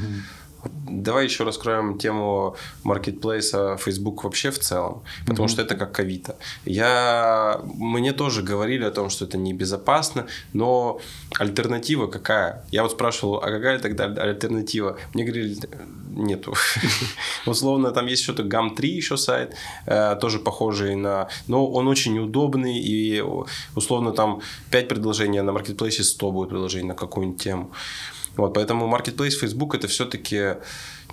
Давай 0.88 1.26
еще 1.26 1.44
раскроем 1.44 1.98
тему 1.98 2.56
маркетплейса 2.84 3.78
Facebook 3.78 4.24
вообще 4.24 4.52
в 4.52 4.60
целом, 4.60 5.04
потому 5.26 5.48
mm-hmm. 5.48 5.52
что 5.52 5.62
это 5.62 5.76
как 5.76 6.00
Авито. 6.00 6.36
Я... 6.66 7.60
Мне 7.64 8.14
тоже 8.14 8.42
говорили 8.42 8.84
о 8.84 8.92
том, 8.92 9.10
что 9.10 9.26
это 9.26 9.38
небезопасно, 9.38 10.28
но 10.54 11.00
альтернатива 11.40 12.08
какая? 12.08 12.66
Я 12.72 12.84
вот 12.84 12.92
спрашивал, 12.92 13.38
а 13.38 13.50
какая 13.52 13.80
тогда 13.80 14.06
альтернатива? 14.06 14.98
Мне 15.14 15.24
говорили, 15.24 15.58
нету. 16.16 16.54
Условно, 17.46 17.92
там 17.92 18.08
есть 18.08 18.24
что-то 18.24 18.44
GAM3 18.44 18.86
еще 18.86 19.18
сайт, 19.18 19.56
э, 19.86 20.16
тоже 20.20 20.40
похожий 20.40 20.96
на... 20.96 21.28
Но 21.48 21.68
он 21.68 21.88
очень 21.88 22.18
удобный, 22.20 22.80
и 22.80 23.24
условно 23.76 24.12
там 24.12 24.42
5 24.72 24.88
предложений, 24.88 25.42
на 25.42 25.52
маркетплейсе 25.52 26.04
100 26.04 26.32
будет 26.32 26.50
предложений 26.50 26.88
на 26.88 26.96
какую-нибудь 26.96 27.42
тему. 27.42 27.72
Вот, 28.38 28.54
поэтому 28.54 28.94
Marketplace 28.94 29.32
Facebook 29.32 29.76
это 29.76 29.88
все-таки 29.88 30.56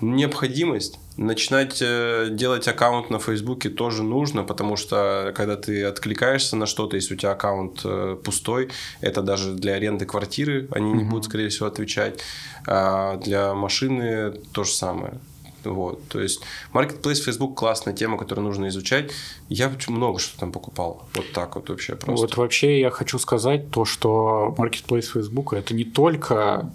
необходимость. 0.00 0.98
Начинать 1.16 1.78
э, 1.80 2.28
делать 2.30 2.66
аккаунт 2.66 3.10
на 3.10 3.18
Фейсбуке 3.18 3.68
тоже 3.68 4.02
нужно, 4.02 4.42
потому 4.44 4.76
что 4.76 5.32
когда 5.36 5.56
ты 5.56 5.84
откликаешься 5.84 6.56
на 6.56 6.66
что-то, 6.66 6.96
если 6.96 7.14
у 7.14 7.16
тебя 7.16 7.32
аккаунт 7.32 7.82
э, 7.84 8.16
пустой, 8.22 8.70
это 9.00 9.22
даже 9.22 9.52
для 9.52 9.74
аренды 9.74 10.06
квартиры 10.06 10.68
они 10.72 10.92
mm-hmm. 10.92 10.96
не 10.96 11.04
будут, 11.04 11.26
скорее 11.26 11.48
всего, 11.50 11.68
отвечать. 11.68 12.20
А 12.66 13.16
для 13.18 13.54
машины 13.54 14.32
то 14.52 14.64
же 14.64 14.72
самое. 14.72 15.20
Вот, 15.64 16.08
то 16.08 16.20
есть 16.20 16.42
Marketplace 16.72 17.22
Facebook 17.22 17.56
классная 17.56 17.94
тема, 17.94 18.18
которую 18.18 18.46
нужно 18.46 18.68
изучать. 18.68 19.12
Я 19.48 19.70
много 19.88 20.18
что 20.18 20.38
там 20.38 20.50
покупал. 20.50 21.08
Вот 21.14 21.32
так 21.32 21.54
вот 21.54 21.68
вообще 21.68 21.94
просто. 21.94 22.26
Вот 22.26 22.36
вообще 22.36 22.80
я 22.80 22.90
хочу 22.90 23.18
сказать 23.18 23.70
то, 23.70 23.84
что 23.84 24.54
Marketplace 24.58 25.12
Facebook 25.12 25.52
это 25.52 25.74
не 25.74 25.84
только 25.84 26.72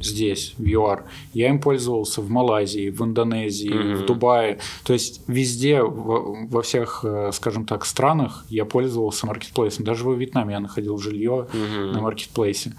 здесь, 0.00 0.54
в 0.58 0.64
ЮАР. 0.64 1.04
Я 1.32 1.48
им 1.48 1.60
пользовался 1.60 2.20
в 2.20 2.30
Малайзии, 2.30 2.90
в 2.90 3.02
Индонезии, 3.02 3.70
mm-hmm. 3.70 3.94
в 3.96 4.06
Дубае. 4.06 4.58
То 4.84 4.92
есть 4.92 5.22
везде, 5.26 5.82
во 5.82 6.62
всех, 6.62 7.04
э, 7.04 7.30
скажем 7.32 7.64
так, 7.64 7.84
странах 7.84 8.44
я 8.48 8.64
пользовался 8.64 9.26
маркетплейсом. 9.26 9.84
Даже 9.84 10.04
во 10.04 10.14
Вьетнаме 10.14 10.54
я 10.54 10.60
находил 10.60 10.98
жилье 10.98 11.46
mm-hmm. 11.52 11.92
на 11.92 12.00
маркетплейсе. 12.00 12.74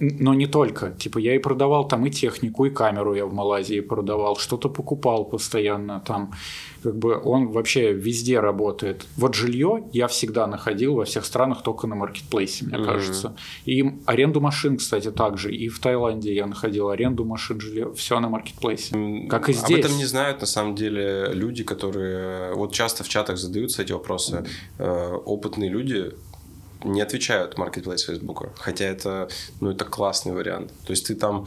Но 0.00 0.34
не 0.34 0.46
только. 0.46 0.90
Типа 0.90 1.18
я 1.18 1.34
и 1.34 1.38
продавал 1.38 1.88
там 1.88 2.06
и 2.06 2.10
технику, 2.10 2.64
и 2.64 2.70
камеру 2.70 3.14
я 3.14 3.26
в 3.26 3.32
Малайзии 3.32 3.80
продавал, 3.80 4.36
что-то 4.36 4.68
покупал 4.68 5.24
постоянно 5.24 6.00
там 6.00 6.32
как 6.84 6.96
бы 6.96 7.18
он 7.18 7.48
вообще 7.48 7.94
везде 7.94 8.40
работает. 8.40 9.06
Вот 9.16 9.34
жилье 9.34 9.84
я 9.92 10.06
всегда 10.06 10.46
находил 10.46 10.96
во 10.96 11.06
всех 11.06 11.24
странах 11.24 11.62
только 11.62 11.86
на 11.86 11.94
маркетплейсе, 11.94 12.66
мне 12.66 12.76
mm-hmm. 12.76 12.84
кажется. 12.84 13.36
И 13.64 13.84
аренду 14.04 14.40
машин, 14.42 14.76
кстати, 14.76 15.10
также. 15.10 15.50
И 15.54 15.68
в 15.68 15.78
Таиланде 15.78 16.34
я 16.34 16.46
находил 16.46 16.90
аренду 16.90 17.24
машин, 17.24 17.58
жилье, 17.58 17.94
все 17.94 18.20
на 18.20 18.28
маркетплейсе. 18.28 19.26
Как 19.30 19.48
и 19.48 19.54
здесь. 19.54 19.78
Об 19.78 19.84
этом 19.86 19.96
не 19.96 20.04
знают 20.04 20.42
на 20.42 20.46
самом 20.46 20.74
деле 20.74 21.30
люди, 21.32 21.64
которые 21.64 22.54
вот 22.54 22.74
часто 22.74 23.02
в 23.02 23.08
чатах 23.08 23.38
задаются 23.38 23.80
эти 23.80 23.92
вопросы. 23.92 24.44
Э, 24.78 25.14
опытные 25.24 25.70
люди 25.70 26.12
не 26.84 27.00
отвечают 27.00 27.54
Marketplace 27.58 28.04
Facebook. 28.06 28.48
Хотя 28.56 28.84
это, 28.84 29.28
ну, 29.60 29.70
это 29.70 29.84
классный 29.84 30.32
вариант. 30.32 30.72
То 30.86 30.92
есть 30.92 31.06
ты 31.06 31.14
там 31.14 31.46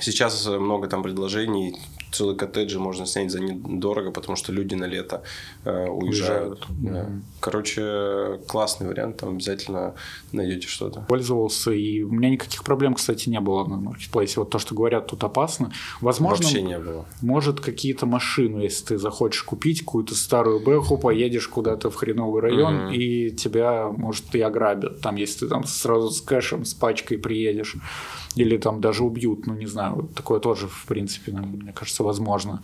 сейчас 0.00 0.46
много 0.46 0.88
там 0.88 1.02
предложений, 1.02 1.76
целый 2.12 2.36
коттеджи 2.36 2.78
можно 2.78 3.06
снять 3.06 3.30
за 3.30 3.40
недорого, 3.40 4.10
потому 4.10 4.36
что 4.36 4.52
люди 4.52 4.74
на 4.74 4.84
лето 4.84 5.22
э, 5.64 5.86
уезжают. 5.88 6.38
уезжают. 6.38 6.66
Да. 6.68 6.88
Mm-hmm. 6.90 7.20
Короче, 7.40 8.40
классный 8.48 8.88
вариант, 8.88 9.18
там 9.18 9.30
обязательно 9.30 9.94
найдете 10.32 10.66
что-то. 10.68 11.00
Пользовался, 11.08 11.72
и 11.72 12.02
у 12.02 12.12
меня 12.12 12.30
никаких 12.30 12.64
проблем, 12.64 12.94
кстати, 12.94 13.28
не 13.28 13.40
было 13.40 13.64
на 13.64 13.76
маркетплейсе. 13.76 14.40
Вот 14.40 14.50
то, 14.50 14.58
что 14.58 14.74
говорят, 14.74 15.06
тут 15.06 15.24
опасно. 15.24 15.72
Возможно, 16.00 16.44
Вообще 16.44 16.62
не 16.62 16.78
было. 16.78 17.06
Может, 17.22 17.60
какие-то 17.60 18.06
машины, 18.06 18.62
если 18.62 18.84
ты 18.84 18.98
захочешь 18.98 19.42
купить 19.42 19.80
какую-то 19.80 20.14
старую 20.14 20.60
бэху, 20.60 20.98
поедешь 20.98 21.48
куда-то 21.48 21.90
в 21.90 21.94
хреновый 21.94 22.42
район, 22.42 22.74
mm-hmm. 22.74 22.94
и 22.94 23.30
тебя, 23.30 23.88
может, 23.88 24.34
и 24.34 24.40
ограбят. 24.40 25.00
Там, 25.00 25.16
если 25.16 25.40
ты 25.40 25.48
там 25.48 25.64
сразу 25.64 26.10
с 26.10 26.20
кэшем, 26.20 26.64
с 26.64 26.74
пачкой 26.74 27.18
приедешь 27.18 27.76
или 28.38 28.56
там 28.56 28.80
даже 28.80 29.04
убьют, 29.04 29.46
ну 29.46 29.54
не 29.54 29.66
знаю, 29.66 30.08
такое 30.14 30.40
тоже, 30.40 30.68
в 30.68 30.86
принципе, 30.86 31.32
мне 31.32 31.72
кажется, 31.72 32.02
возможно. 32.04 32.62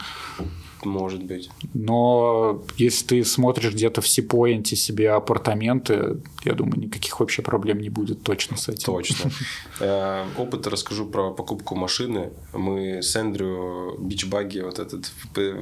Может 0.85 1.23
быть. 1.23 1.51
Но 1.73 2.63
если 2.77 3.07
ты 3.07 3.25
смотришь 3.25 3.73
где-то 3.73 4.01
в 4.01 4.09
Сипоинте 4.09 4.77
себе 4.77 5.13
апартаменты, 5.13 6.19
я 6.45 6.53
думаю, 6.53 6.79
никаких 6.79 7.21
вообще 7.21 7.43
проблем 7.43 7.79
не 7.79 7.89
будет 7.89 8.23
точно 8.23 8.57
с 8.57 8.69
этим. 8.69 8.93
Точно. 8.93 9.31
Э, 9.81 10.25
опыт 10.39 10.67
расскажу 10.67 11.07
про 11.07 11.33
покупку 11.33 11.75
машины. 11.75 12.31
Мы 12.53 13.03
с 13.03 13.17
Эндрю 13.17 13.97
бичбаги 13.99 14.61
вот 14.61 14.79
этот 14.79 15.11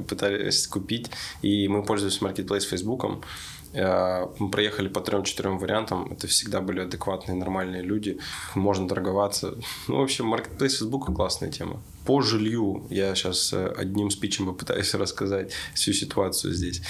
пытались 0.07 0.67
купить, 0.67 1.09
и 1.41 1.67
мы 1.67 1.83
пользуемся 1.83 2.23
маркетплейс 2.23 2.63
Фейсбуком. 2.65 3.21
Э, 3.21 3.52
мы 3.73 4.49
проехали 4.51 4.87
по 4.87 5.01
трем-четырем 5.01 5.57
вариантам. 5.57 6.11
Это 6.11 6.27
всегда 6.27 6.61
были 6.61 6.81
адекватные, 6.81 7.35
нормальные 7.35 7.81
люди. 7.81 8.19
Можно 8.55 8.87
торговаться. 8.87 9.55
Ну, 9.87 9.97
в 9.97 10.03
общем, 10.03 10.25
маркетплейс 10.25 10.77
Фейсбука 10.77 11.11
классная 11.11 11.51
тема. 11.51 11.81
По 12.05 12.21
жилью 12.21 12.85
я 12.89 13.15
сейчас 13.15 13.53
э, 13.53 13.73
одним 13.77 14.09
спичем 14.09 14.45
попытаюсь 14.47 14.93
рассказать 14.93 15.53
всю 15.73 15.93
ситуацию 15.93 16.53
здесь. 16.53 16.81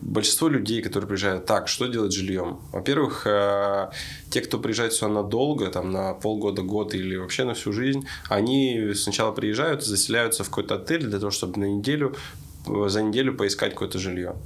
Большинство 0.00 0.48
людей, 0.48 0.80
которые 0.82 1.08
приезжают, 1.08 1.44
так, 1.44 1.68
что 1.68 1.86
делать 1.86 2.12
с 2.12 2.16
жильем? 2.16 2.60
Во-первых, 2.72 3.26
э, 3.26 3.90
те, 4.30 4.40
кто 4.40 4.58
приезжает 4.58 4.92
сюда 4.92 5.08
надолго, 5.08 5.66
там, 5.68 5.90
на 5.90 6.14
полгода, 6.14 6.62
год 6.62 6.94
или 6.94 7.16
вообще 7.16 7.44
на 7.44 7.54
всю 7.54 7.72
жизнь, 7.72 8.06
они 8.28 8.94
сначала 8.94 9.32
приезжают, 9.32 9.84
заселяются 9.84 10.42
в 10.44 10.48
какой-то 10.48 10.76
отель 10.76 11.06
для 11.06 11.18
того, 11.18 11.30
чтобы 11.30 11.58
на 11.60 11.64
неделю, 11.64 12.14
за 12.66 13.02
неделю 13.02 13.36
поискать 13.36 13.72
какое-то 13.72 13.98
жилье. 13.98 14.36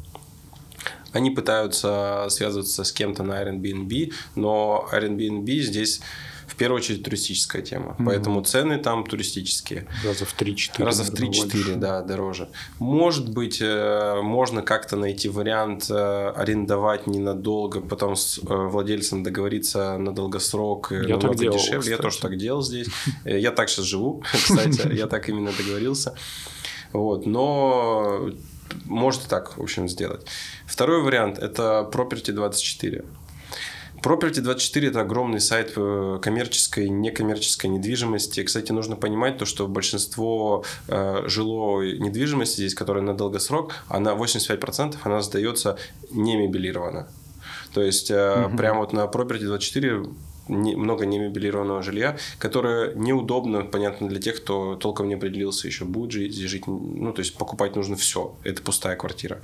Они 1.15 1.31
пытаются 1.31 2.27
связываться 2.29 2.85
с 2.85 2.93
кем-то 2.93 3.23
на 3.23 3.43
Airbnb, 3.43 4.13
но 4.35 4.87
Airbnb 4.93 5.47
здесь 5.61 6.01
в 6.47 6.57
первую 6.57 6.79
очередь 6.79 7.03
туристическая 7.03 7.63
тема. 7.63 7.97
Mm-hmm. 7.99 8.05
Поэтому 8.07 8.43
цены 8.43 8.79
там 8.79 9.05
туристические. 9.05 9.87
Раза 10.05 10.25
в 10.25 10.37
3-4. 10.39 10.85
Раза 10.85 11.05
в 11.05 11.11
3-4, 11.13 11.77
да, 11.77 12.03
дороже. 12.03 12.49
Может 12.79 13.33
быть, 13.33 13.59
э, 13.61 14.21
можно 14.23 14.63
как-то 14.63 14.97
найти 14.97 15.29
вариант 15.29 15.87
э, 15.91 16.33
арендовать 16.37 17.07
ненадолго, 17.07 17.81
потом 17.81 18.17
с 18.17 18.39
э, 18.39 18.43
владельцем 18.47 19.23
договориться 19.23 19.99
на 19.99 20.15
долгосрок 20.15 20.93
я 20.93 21.17
так 21.17 21.37
делал, 21.37 21.57
дешевле. 21.57 21.81
Кстати. 21.81 21.91
Я 21.91 21.99
тоже 21.99 22.19
так 22.21 22.37
делал 22.37 22.63
здесь. 22.63 22.89
Я 23.25 23.51
так 23.51 23.69
сейчас 23.69 23.87
живу, 23.87 24.23
кстати, 24.33 24.95
я 24.95 25.07
так 25.07 25.29
именно 25.29 25.51
договорился. 25.53 26.15
Вот, 26.93 27.27
но 27.27 28.31
может 28.85 29.23
так, 29.29 29.57
в 29.57 29.63
общем, 29.63 29.89
сделать. 29.89 30.27
Второй 30.67 31.03
вариант– 31.03 31.39
это 31.41 31.89
Property24. 31.93 33.05
Property24– 34.03 34.89
это 34.89 35.01
огромный 35.01 35.41
сайт 35.41 35.73
э, 35.77 36.19
коммерческой, 36.21 36.91
некоммерческой 36.91 37.71
недвижимости. 37.71 38.43
Кстати, 38.43 38.71
нужно 38.71 38.97
понимать 38.97 39.39
то, 39.39 39.47
что 39.47 39.67
большинство 39.67 40.65
э, 40.89 41.23
жилой 41.27 41.99
недвижимости 41.99 42.57
здесь, 42.57 42.75
которая 42.75 43.03
на 43.03 43.15
долгосрок, 43.15 43.73
она 43.89 44.13
85% 44.13 44.97
она 45.05 45.23
сдается 45.23 45.79
не 46.11 46.37
мебелированно. 46.37 47.09
То 47.73 47.83
есть, 47.83 48.11
э, 48.11 48.45
угу. 48.47 48.57
прямо 48.59 48.81
вот 48.81 48.93
на 48.93 49.07
Property24 49.07 50.15
не, 50.49 50.77
много 50.77 51.07
немебелированного 51.07 51.83
жилья, 51.83 52.17
которое 52.39 52.95
неудобно, 52.95 53.65
понятно, 53.65 54.09
для 54.09 54.21
тех, 54.21 54.37
кто 54.37 54.77
толком 54.77 55.09
не 55.09 55.15
определился 55.15 55.67
еще, 55.67 55.85
будет 55.85 56.13
жить, 56.13 56.37
жить 56.37 56.67
ну, 56.67 57.13
то 57.13 57.21
есть 57.21 57.37
покупать 57.37 57.77
нужно 57.77 57.97
все, 57.97 58.35
это 58.45 58.63
пустая 58.63 58.97
квартира. 58.97 59.41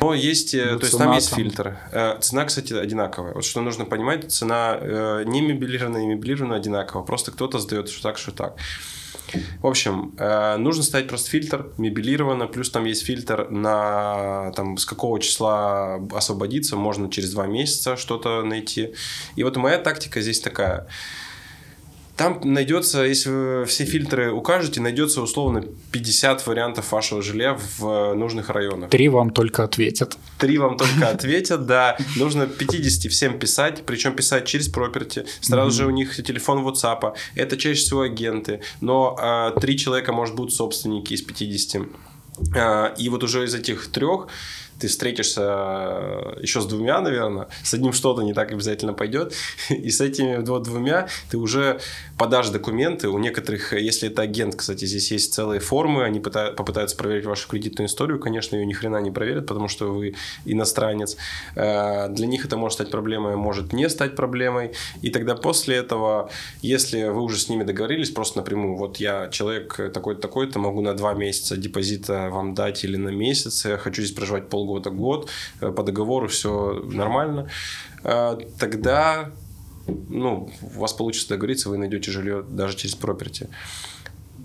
Но 0.00 0.14
есть, 0.14 0.54
э, 0.54 0.72
ну, 0.72 0.78
то 0.78 0.86
есть 0.86 0.98
там 0.98 1.12
есть 1.12 1.30
там... 1.30 1.38
фильтр. 1.38 1.78
Э, 1.92 2.18
цена, 2.20 2.44
кстати, 2.44 2.72
одинаковая. 2.72 3.34
Вот 3.34 3.44
что 3.44 3.60
нужно 3.60 3.84
понимать, 3.84 4.30
цена 4.32 4.76
э, 4.80 5.22
не 5.26 5.40
мебелированная 5.40 6.02
и 6.02 6.06
мебелированная 6.06 6.58
одинаковая, 6.58 7.04
просто 7.04 7.30
кто-то 7.30 7.58
сдает 7.58 7.88
что 7.88 8.02
так, 8.02 8.18
что 8.18 8.32
так. 8.32 8.56
В 9.60 9.66
общем, 9.66 10.14
э, 10.18 10.56
нужно 10.56 10.82
ставить 10.82 11.08
просто 11.08 11.30
фильтр, 11.30 11.72
мебелированно, 11.78 12.46
плюс 12.46 12.70
там 12.70 12.84
есть 12.84 13.04
фильтр 13.04 13.48
на 13.50 14.52
там, 14.52 14.76
с 14.76 14.84
какого 14.84 15.20
числа 15.20 15.96
освободиться, 16.14 16.76
можно 16.76 17.10
через 17.10 17.32
два 17.32 17.46
месяца 17.46 17.96
что-то 17.96 18.42
найти. 18.42 18.94
И 19.36 19.44
вот 19.44 19.56
моя 19.56 19.78
тактика 19.78 20.20
здесь 20.20 20.40
такая– 20.40 20.86
там 22.16 22.40
найдется, 22.44 23.02
если 23.02 23.30
вы 23.30 23.64
все 23.64 23.84
фильтры 23.84 24.32
укажете, 24.32 24.80
найдется 24.80 25.22
условно 25.22 25.64
50 25.92 26.46
вариантов 26.46 26.92
вашего 26.92 27.22
жилья 27.22 27.58
в 27.78 28.14
нужных 28.14 28.50
районах. 28.50 28.90
Три 28.90 29.08
вам 29.08 29.30
только 29.30 29.64
ответят. 29.64 30.18
Три 30.38 30.58
вам 30.58 30.76
только 30.76 31.08
ответят, 31.10 31.66
да. 31.66 31.96
Нужно 32.16 32.46
50 32.46 33.10
всем 33.10 33.38
писать, 33.38 33.84
причем 33.86 34.14
писать 34.14 34.44
через 34.44 34.68
проперти. 34.68 35.24
Сразу 35.40 35.70
же 35.70 35.86
у 35.86 35.90
них 35.90 36.14
телефон 36.14 36.66
WhatsApp. 36.66 37.14
Это 37.34 37.56
чаще 37.56 37.80
всего 37.80 38.02
агенты. 38.02 38.60
Но 38.80 39.16
а, 39.18 39.50
три 39.58 39.78
человека, 39.78 40.12
может, 40.12 40.34
будут 40.34 40.52
собственники 40.52 41.14
из 41.14 41.22
50. 41.22 41.82
А, 42.54 42.94
и 42.98 43.08
вот 43.08 43.24
уже 43.24 43.44
из 43.44 43.54
этих 43.54 43.88
трех 43.88 44.28
ты 44.78 44.88
встретишься 44.88 45.42
э, 45.44 46.38
еще 46.42 46.60
с 46.60 46.66
двумя, 46.66 47.00
наверное, 47.00 47.48
с 47.62 47.74
одним 47.74 47.92
что-то 47.92 48.22
не 48.22 48.34
так 48.34 48.52
обязательно 48.52 48.92
пойдет, 48.92 49.34
и 49.70 49.90
с 49.90 50.00
этими 50.00 50.42
двумя 50.42 51.08
ты 51.30 51.38
уже 51.38 51.80
подашь 52.18 52.48
документы. 52.48 53.08
У 53.08 53.18
некоторых, 53.18 53.72
если 53.72 54.08
это 54.08 54.22
агент, 54.22 54.56
кстати, 54.56 54.84
здесь 54.84 55.10
есть 55.12 55.34
целые 55.34 55.60
формы, 55.60 56.04
они 56.04 56.20
попытаются 56.20 56.96
проверить 56.96 57.26
вашу 57.26 57.48
кредитную 57.48 57.88
историю, 57.88 58.18
конечно, 58.18 58.56
ее 58.56 58.66
ни 58.66 58.72
хрена 58.72 59.00
не 59.00 59.10
проверят, 59.10 59.46
потому 59.46 59.68
что 59.68 59.92
вы 59.92 60.14
иностранец. 60.44 61.16
Э, 61.54 62.08
для 62.08 62.26
них 62.26 62.44
это 62.44 62.56
может 62.56 62.74
стать 62.74 62.90
проблемой, 62.90 63.36
может 63.36 63.72
не 63.72 63.88
стать 63.88 64.16
проблемой, 64.16 64.72
и 65.00 65.10
тогда 65.10 65.34
после 65.34 65.76
этого, 65.76 66.30
если 66.60 67.04
вы 67.04 67.22
уже 67.22 67.38
с 67.38 67.48
ними 67.48 67.64
договорились, 67.64 68.10
просто 68.10 68.38
напрямую, 68.38 68.76
вот 68.76 68.98
я 68.98 69.28
человек 69.28 69.76
такой-то, 69.92 70.20
такой-то, 70.20 70.58
могу 70.58 70.80
на 70.80 70.94
два 70.94 71.14
месяца 71.14 71.56
депозита 71.56 72.28
вам 72.30 72.54
дать 72.54 72.84
или 72.84 72.96
на 72.96 73.10
месяц, 73.10 73.64
я 73.64 73.76
хочу 73.76 74.02
здесь 74.02 74.14
проживать 74.14 74.48
полгода, 74.48 74.61
полгода, 74.62 74.90
год, 74.90 75.28
э, 75.60 75.72
по 75.72 75.82
договору 75.82 76.28
все 76.28 76.82
нормально, 76.84 77.48
э, 78.04 78.38
тогда 78.58 79.30
ну, 80.08 80.50
у 80.76 80.80
вас 80.80 80.92
получится 80.92 81.28
договориться, 81.28 81.68
вы 81.68 81.78
найдете 81.78 82.10
жилье 82.10 82.44
даже 82.48 82.76
через 82.76 82.94
проперти. 82.94 83.48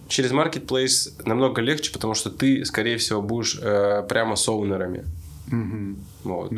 Через 0.07 0.32
Marketplace 0.32 1.22
намного 1.26 1.61
легче, 1.61 1.91
потому 1.91 2.15
что 2.15 2.30
ты, 2.30 2.65
скорее 2.65 2.97
всего, 2.97 3.22
будешь 3.22 3.59
э, 3.61 4.03
прямо 4.09 4.36
с 4.36 4.47
оунерами. 4.47 5.05
Угу. 5.51 5.95
Вот, 6.24 6.51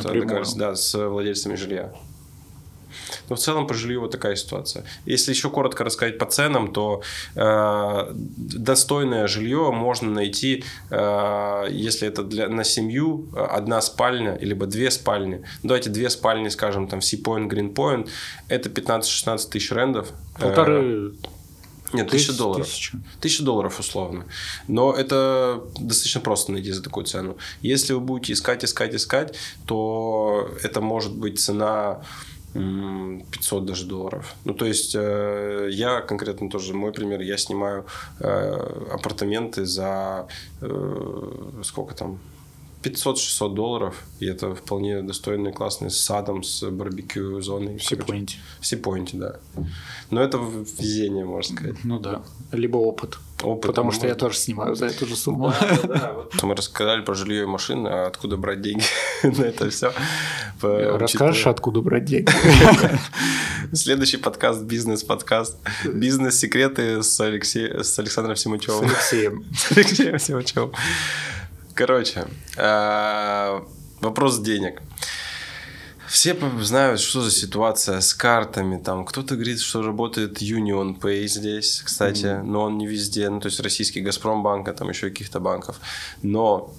да, 0.55 0.75
с 0.75 1.07
владельцами 1.09 1.55
жилья. 1.55 1.91
Но 3.29 3.35
в 3.35 3.39
целом 3.39 3.67
по 3.67 3.73
жилью 3.73 4.01
вот 4.01 4.11
такая 4.11 4.35
ситуация. 4.35 4.83
Если 5.05 5.31
еще 5.31 5.49
коротко 5.49 5.83
рассказать 5.83 6.17
по 6.17 6.25
ценам, 6.25 6.73
то 6.73 7.01
э, 7.35 8.11
достойное 8.13 9.27
жилье 9.27 9.71
можно 9.71 10.09
найти, 10.09 10.63
э, 10.89 11.67
если 11.69 12.07
это 12.07 12.23
для, 12.23 12.49
на 12.49 12.63
семью, 12.63 13.29
одна 13.35 13.81
спальня, 13.81 14.37
либо 14.41 14.65
две 14.65 14.91
спальни. 14.91 15.43
Давайте 15.63 15.89
две 15.89 16.09
спальни, 16.09 16.49
скажем, 16.49 16.87
там 16.87 16.99
Sea 16.99 17.21
Point, 17.21 17.49
Green 17.49 17.73
Point, 17.73 18.09
это 18.47 18.69
15-16 18.69 19.49
тысяч 19.49 19.71
рендов. 19.71 20.11
Полторы... 20.39 21.13
Нет, 21.93 22.09
тысяча 22.09 22.33
долларов. 22.33 22.67
Тысяча. 22.67 22.99
тысяча 23.19 23.43
долларов 23.43 23.79
условно. 23.79 24.25
Но 24.67 24.93
это 24.93 25.63
достаточно 25.79 26.21
просто 26.21 26.51
найти 26.51 26.71
за 26.71 26.83
такую 26.83 27.05
цену. 27.05 27.37
Если 27.61 27.93
вы 27.93 27.99
будете 27.99 28.33
искать, 28.33 28.63
искать, 28.63 28.93
искать, 28.93 29.35
то 29.65 30.49
это 30.61 30.81
может 30.81 31.15
быть 31.15 31.39
цена 31.39 32.01
500 32.53 33.65
даже 33.65 33.85
долларов. 33.85 34.35
Ну, 34.45 34.53
то 34.53 34.65
есть, 34.65 34.95
э, 34.95 35.69
я 35.71 36.01
конкретно 36.01 36.49
тоже, 36.49 36.73
мой 36.73 36.91
пример, 36.91 37.21
я 37.21 37.37
снимаю 37.37 37.85
э, 38.19 38.87
апартаменты 38.91 39.65
за 39.65 40.27
э, 40.61 41.61
сколько 41.63 41.95
там, 41.95 42.19
500-600 42.83 43.53
долларов, 43.53 44.03
и 44.19 44.25
это 44.25 44.55
вполне 44.55 45.01
достойный, 45.01 45.51
классный 45.51 45.89
с 45.89 45.97
садом, 45.99 46.43
с 46.43 46.63
барбекю 46.69 47.41
зоной. 47.41 47.77
В 47.77 48.65
Сипоинте, 48.65 49.17
да. 49.17 49.35
Но 50.09 50.21
это 50.21 50.37
везение, 50.37 51.25
можно 51.25 51.55
сказать. 51.55 51.83
Ну 51.83 51.99
да, 51.99 52.23
либо 52.51 52.77
опыт. 52.77 53.17
Опыт. 53.43 53.67
Потому 53.67 53.91
что 53.91 54.07
я 54.07 54.15
тоже 54.15 54.37
снимаю 54.37 54.75
за 54.75 54.87
эту 54.87 55.05
же 55.05 55.15
сумму. 55.15 55.53
Мы 56.43 56.55
рассказали 56.55 57.01
про 57.01 57.13
жилье 57.13 57.43
и 57.43 57.45
машины, 57.45 57.87
а 57.87 58.07
откуда 58.07 58.37
брать 58.37 58.61
деньги 58.61 58.83
на 59.23 59.43
это 59.43 59.69
все. 59.69 59.93
Расскажешь, 60.61 61.47
откуда 61.47 61.81
брать 61.81 62.05
деньги? 62.05 62.29
Следующий 63.73 64.17
подкаст, 64.17 64.63
бизнес-подкаст. 64.63 65.57
Бизнес-секреты 65.85 67.03
с, 67.03 67.19
Алексеем, 67.19 67.83
с 67.83 67.99
Александром 67.99 68.35
Симачевым. 68.35 68.89
С 68.89 68.91
Алексеем. 68.91 69.45
С 69.55 69.71
Алексеем 69.71 70.19
Симачевым. 70.19 70.73
Короче, 71.79 72.25
э, 72.57 73.61
вопрос 74.01 74.39
денег. 74.39 74.81
Все 76.09 76.35
знают, 76.61 76.99
что 76.99 77.21
за 77.21 77.31
ситуация 77.31 78.01
с 78.01 78.13
картами. 78.13 78.77
Там 78.83 79.05
кто-то 79.05 79.35
говорит, 79.35 79.61
что 79.61 79.81
работает 79.81 80.41
Union 80.41 80.99
Pay 80.99 81.27
здесь, 81.27 81.81
кстати, 81.85 82.25
mm-hmm. 82.25 82.43
но 82.43 82.63
он 82.63 82.77
не 82.77 82.85
везде. 82.85 83.29
Ну, 83.29 83.39
то 83.39 83.45
есть 83.45 83.61
российский 83.61 84.01
Газпромбанк, 84.01 84.67
а 84.67 84.73
там 84.73 84.89
еще 84.89 85.09
каких-то 85.09 85.39
банков. 85.39 85.79
Но 86.21 86.73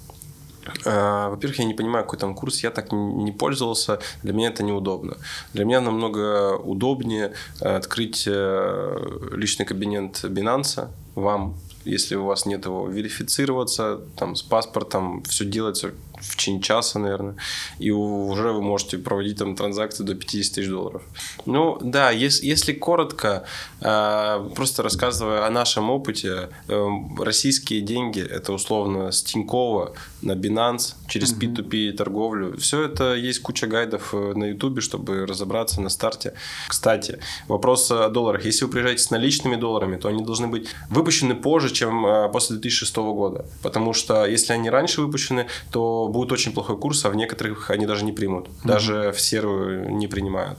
э, 0.85 1.29
во-первых, 1.31 1.61
я 1.61 1.65
не 1.65 1.75
понимаю, 1.75 2.05
какой 2.05 2.19
там 2.19 2.35
курс, 2.35 2.63
я 2.63 2.71
так 2.71 2.93
не 2.93 3.33
пользовался, 3.33 4.01
для 4.23 4.35
меня 4.35 4.49
это 4.49 4.63
неудобно. 4.63 5.17
Для 5.55 5.65
меня 5.65 5.81
намного 5.81 6.59
удобнее 6.59 7.33
э, 7.63 7.77
открыть 7.77 8.27
личный 8.27 9.65
кабинет 9.65 10.25
Binance 10.25 10.89
вам 11.15 11.55
если 11.85 12.17
у 12.17 12.25
вас 12.25 12.47
нет 12.47 12.65
его, 12.65 12.87
верифицироваться, 12.89 14.01
там, 14.17 14.37
с 14.37 14.43
паспортом, 14.43 15.23
все 15.23 15.45
делается 15.45 15.93
в 16.21 16.37
течение 16.37 16.63
часа, 16.63 16.99
наверное, 16.99 17.37
и 17.79 17.91
уже 17.91 18.53
вы 18.53 18.63
можете 18.63 18.99
проводить 18.99 19.39
там 19.39 19.57
транзакции 19.57 20.05
до 20.05 20.15
50 20.15 20.55
тысяч 20.55 20.69
долларов. 20.69 21.03
Ну, 21.47 21.79
да, 21.81 22.11
если, 22.11 22.47
если 22.47 22.73
коротко, 22.73 23.45
э, 23.81 24.51
просто 24.55 24.83
рассказывая 24.83 25.47
о 25.47 25.51
нашем 25.51 25.91
опыте, 25.91 26.51
э, 26.69 26.89
российские 27.19 27.81
деньги, 27.81 28.21
это 28.21 28.53
условно 28.53 29.13
с 29.13 29.23
Тинькова 29.23 29.93
на 30.23 30.33
Binance, 30.33 30.95
через 31.09 31.33
P2P 31.33 31.93
торговлю, 31.93 32.57
все 32.59 32.85
это 32.85 33.15
есть 33.15 33.41
куча 33.43 33.67
гайдов 33.67 34.15
э, 34.15 34.33
на 34.35 34.45
YouTube, 34.45 34.81
чтобы 34.81 35.27
разобраться 35.27 35.81
на 35.81 35.89
старте. 35.89 36.35
Кстати, 36.69 37.19
вопрос 37.49 37.91
о 37.91 38.09
долларах. 38.09 38.45
Если 38.45 38.65
вы 38.65 38.71
приезжаете 38.71 39.03
с 39.03 39.11
наличными 39.11 39.57
долларами, 39.57 39.97
то 39.97 40.09
они 40.09 40.25
должны 40.25 40.47
быть 40.47 40.69
выпущены 40.89 41.35
позже, 41.35 41.71
чем 41.71 42.07
после 42.33 42.57
2006 42.57 42.97
года, 42.97 43.45
потому 43.63 43.93
что 43.93 44.27
если 44.27 44.53
они 44.53 44.71
раньше 44.71 45.01
выпущены, 45.01 45.47
то 45.71 46.09
будет 46.11 46.33
очень 46.33 46.53
плохой 46.53 46.77
курс, 46.77 47.05
а 47.05 47.11
в 47.11 47.17
некоторых 47.17 47.71
они 47.71 47.87
даже 47.87 48.05
не 48.05 48.13
примут. 48.13 48.49
Даже 48.65 48.95
mm-hmm. 48.95 49.13
в 49.13 49.21
серую 49.21 49.97
не 49.97 50.07
принимают. 50.07 50.59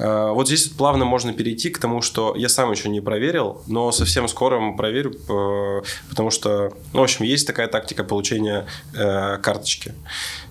А, 0.00 0.32
вот 0.32 0.46
здесь 0.46 0.68
плавно 0.68 1.04
можно 1.04 1.32
перейти 1.32 1.70
к 1.70 1.78
тому, 1.78 2.02
что 2.02 2.34
я 2.36 2.48
сам 2.48 2.70
еще 2.70 2.88
не 2.88 3.00
проверил, 3.00 3.62
но 3.66 3.92
совсем 3.92 4.28
скоро 4.28 4.72
проверю, 4.72 5.12
э, 5.28 5.82
потому 6.08 6.30
что, 6.30 6.72
ну, 6.92 7.00
в 7.00 7.02
общем, 7.02 7.24
есть 7.24 7.46
такая 7.46 7.68
тактика 7.68 8.04
получения 8.04 8.66
э, 8.94 9.38
карточки. 9.38 9.94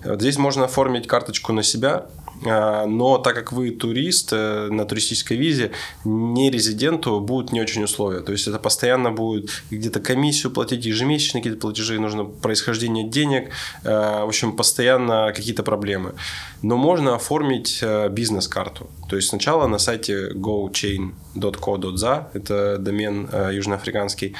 Вот 0.04 0.20
здесь 0.20 0.38
можно 0.38 0.64
оформить 0.64 1.06
карточку 1.06 1.52
на 1.52 1.62
себя, 1.62 2.06
но 2.42 3.18
так 3.18 3.34
как 3.34 3.52
вы 3.52 3.70
турист 3.70 4.32
э, 4.32 4.68
на 4.70 4.84
туристической 4.84 5.36
визе, 5.36 5.72
не 6.04 6.50
резиденту 6.50 7.20
будут 7.20 7.52
не 7.52 7.60
очень 7.60 7.84
условия. 7.84 8.20
То 8.20 8.32
есть 8.32 8.48
это 8.48 8.58
постоянно 8.58 9.10
будет 9.10 9.50
где-то 9.70 10.00
комиссию 10.00 10.52
платить, 10.52 10.86
ежемесячные 10.86 11.42
какие-то 11.42 11.60
платежи, 11.60 12.00
нужно 12.00 12.24
происхождение 12.24 13.08
денег, 13.08 13.50
э, 13.84 13.90
в 13.90 14.28
общем, 14.28 14.56
постоянно 14.56 15.32
какие-то 15.36 15.62
проблемы. 15.62 16.14
Но 16.62 16.76
можно 16.76 17.14
оформить 17.14 17.80
э, 17.82 18.08
бизнес-карту. 18.08 18.88
То 19.08 19.16
есть 19.16 19.28
сначала 19.28 19.66
на 19.66 19.78
сайте 19.78 20.30
gochain.co.za, 20.30 22.30
это 22.32 22.78
домен 22.78 23.28
южноафриканский, 23.52 24.36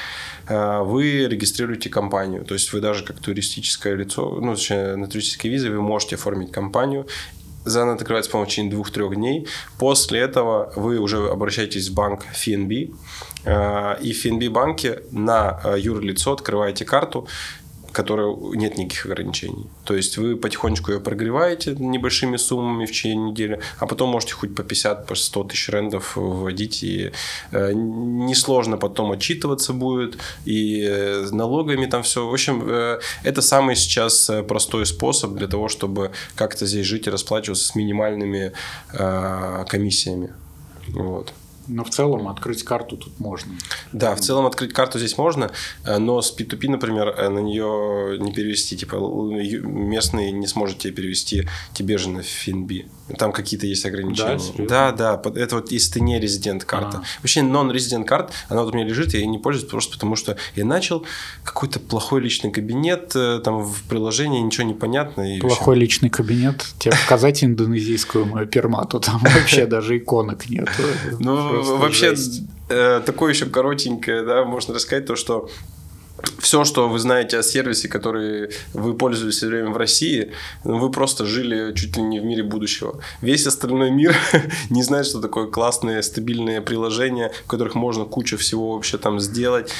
вы 0.47 1.27
регистрируете 1.27 1.89
компанию. 1.89 2.45
То 2.45 2.53
есть 2.53 2.71
вы 2.71 2.79
даже 2.79 3.03
как 3.03 3.19
туристическое 3.19 3.95
лицо, 3.95 4.39
ну, 4.41 4.55
на 4.95 5.07
туристической 5.07 5.51
визе 5.51 5.69
вы 5.69 5.81
можете 5.81 6.15
оформить 6.15 6.51
компанию 6.51 7.05
Заново 7.63 7.95
открывается, 7.95 8.31
по-моему, 8.31 8.47
в 8.47 8.51
течение 8.51 8.71
двух-трех 8.71 9.15
дней. 9.15 9.47
После 9.77 10.19
этого 10.19 10.71
вы 10.75 10.97
уже 10.97 11.29
обращаетесь 11.29 11.89
в 11.89 11.93
банк 11.93 12.25
FNB, 12.33 12.95
э, 13.45 14.01
и 14.01 14.13
в 14.13 14.25
FNB 14.25 14.49
банке 14.49 15.03
на 15.11 15.59
э, 15.63 15.79
юрлицо 15.79 16.33
открываете 16.33 16.85
карту, 16.85 17.27
которой 17.91 18.55
нет 18.55 18.77
никаких 18.77 19.05
ограничений. 19.05 19.67
То 19.83 19.95
есть 19.95 20.17
вы 20.17 20.35
потихонечку 20.35 20.91
ее 20.91 20.99
прогреваете 20.99 21.75
небольшими 21.75 22.37
суммами 22.37 22.85
в 22.85 22.91
течение 22.91 23.31
недели, 23.31 23.59
а 23.79 23.87
потом 23.87 24.09
можете 24.09 24.33
хоть 24.33 24.55
по 24.55 24.63
50, 24.63 25.07
по 25.07 25.15
100 25.15 25.43
тысяч 25.45 25.69
рендов 25.69 26.15
вводить, 26.15 26.83
и 26.83 27.11
э, 27.51 27.71
несложно 27.73 28.77
потом 28.77 29.11
отчитываться 29.11 29.73
будет, 29.73 30.17
и 30.45 30.83
э, 30.83 31.27
налогами 31.31 31.85
там 31.85 32.03
все. 32.03 32.27
В 32.27 32.33
общем, 32.33 32.63
э, 32.65 32.99
это 33.23 33.41
самый 33.41 33.75
сейчас 33.75 34.29
э, 34.29 34.43
простой 34.43 34.85
способ 34.85 35.33
для 35.33 35.47
того, 35.47 35.67
чтобы 35.67 36.11
как-то 36.35 36.65
здесь 36.65 36.85
жить 36.85 37.07
и 37.07 37.09
расплачиваться 37.09 37.65
с 37.65 37.75
минимальными 37.75 38.53
э, 38.93 39.65
комиссиями. 39.67 40.33
Вот. 40.87 41.33
Но 41.71 41.85
в 41.85 41.89
целом 41.89 42.27
открыть 42.27 42.63
карту 42.63 42.97
тут 42.97 43.19
можно. 43.19 43.53
Да, 43.93 44.13
в 44.15 44.19
целом 44.19 44.45
открыть 44.45 44.73
карту 44.73 44.99
здесь 44.99 45.17
можно, 45.17 45.51
э, 45.85 45.97
но 45.99 46.21
с 46.21 46.37
P2P, 46.37 46.69
например, 46.69 47.07
э, 47.07 47.29
на 47.29 47.39
нее 47.39 48.17
не 48.19 48.33
перевести. 48.33 48.75
Типа 48.75 48.95
местный 48.95 50.31
не 50.31 50.47
сможет 50.47 50.79
тебе 50.79 50.93
перевести 50.93 51.47
тебе 51.73 51.97
же 51.97 52.09
на 52.09 52.19
FinB. 52.19 52.89
Там 53.17 53.31
какие-то 53.31 53.65
есть 53.67 53.85
ограничения. 53.85 54.39
Да, 54.67 54.91
да, 54.91 55.17
да. 55.17 55.39
Это 55.39 55.55
вот 55.55 55.71
если 55.71 55.93
ты 55.93 56.01
не 56.01 56.19
резидент 56.19 56.63
карта. 56.65 56.97
А. 56.97 57.03
Вообще 57.21 57.41
non-резидент 57.41 58.07
карт, 58.07 58.31
она 58.49 58.63
вот 58.63 58.73
у 58.73 58.77
меня 58.77 58.87
лежит, 58.87 59.13
я 59.13 59.19
ей 59.19 59.27
не 59.27 59.37
пользуюсь 59.37 59.69
просто 59.69 59.93
потому, 59.93 60.15
что 60.15 60.37
я 60.55 60.65
начал 60.65 61.05
какой-то 61.43 61.79
плохой 61.79 62.21
личный 62.21 62.51
кабинет, 62.51 63.11
э, 63.15 63.39
там 63.43 63.63
в 63.63 63.83
приложении 63.83 64.39
ничего 64.39 64.65
не 64.67 64.73
понятно. 64.73 65.37
И 65.37 65.39
плохой 65.39 65.75
вообще... 65.75 65.81
личный 65.81 66.09
кабинет? 66.09 66.65
Тебе 66.79 66.93
показать 67.03 67.43
индонезийскую 67.43 68.25
мою 68.25 68.47
пермату, 68.47 68.99
там 68.99 69.19
вообще 69.35 69.65
даже 69.65 69.97
иконок 69.97 70.49
нет. 70.49 70.69
Ну, 71.19 71.77
вообще, 71.77 72.15
э, 72.69 73.01
такое 73.05 73.33
еще 73.33 73.45
коротенькое, 73.45 74.23
да, 74.23 74.45
можно 74.45 74.73
рассказать 74.73 75.05
то, 75.05 75.15
что 75.15 75.49
все, 76.39 76.63
что 76.65 76.89
вы 76.89 76.99
знаете 76.99 77.37
о 77.37 77.43
сервисе, 77.43 77.87
который 77.87 78.51
вы 78.73 78.93
пользовались 78.93 79.35
все 79.35 79.47
время 79.47 79.69
в 79.71 79.77
России, 79.77 80.31
ну, 80.63 80.79
вы 80.79 80.91
просто 80.91 81.25
жили 81.25 81.73
чуть 81.73 81.97
ли 81.97 82.03
не 82.03 82.19
в 82.19 82.25
мире 82.25 82.43
будущего. 82.43 82.99
Весь 83.21 83.47
остальной 83.47 83.91
мир 83.91 84.15
не 84.69 84.83
знает, 84.83 85.05
что 85.05 85.21
такое 85.21 85.47
классные, 85.47 86.03
стабильные 86.03 86.61
приложения, 86.61 87.31
в 87.45 87.47
которых 87.47 87.75
можно 87.75 88.05
кучу 88.05 88.37
всего 88.37 88.73
вообще 88.73 88.97
там 88.97 89.19
сделать. 89.19 89.71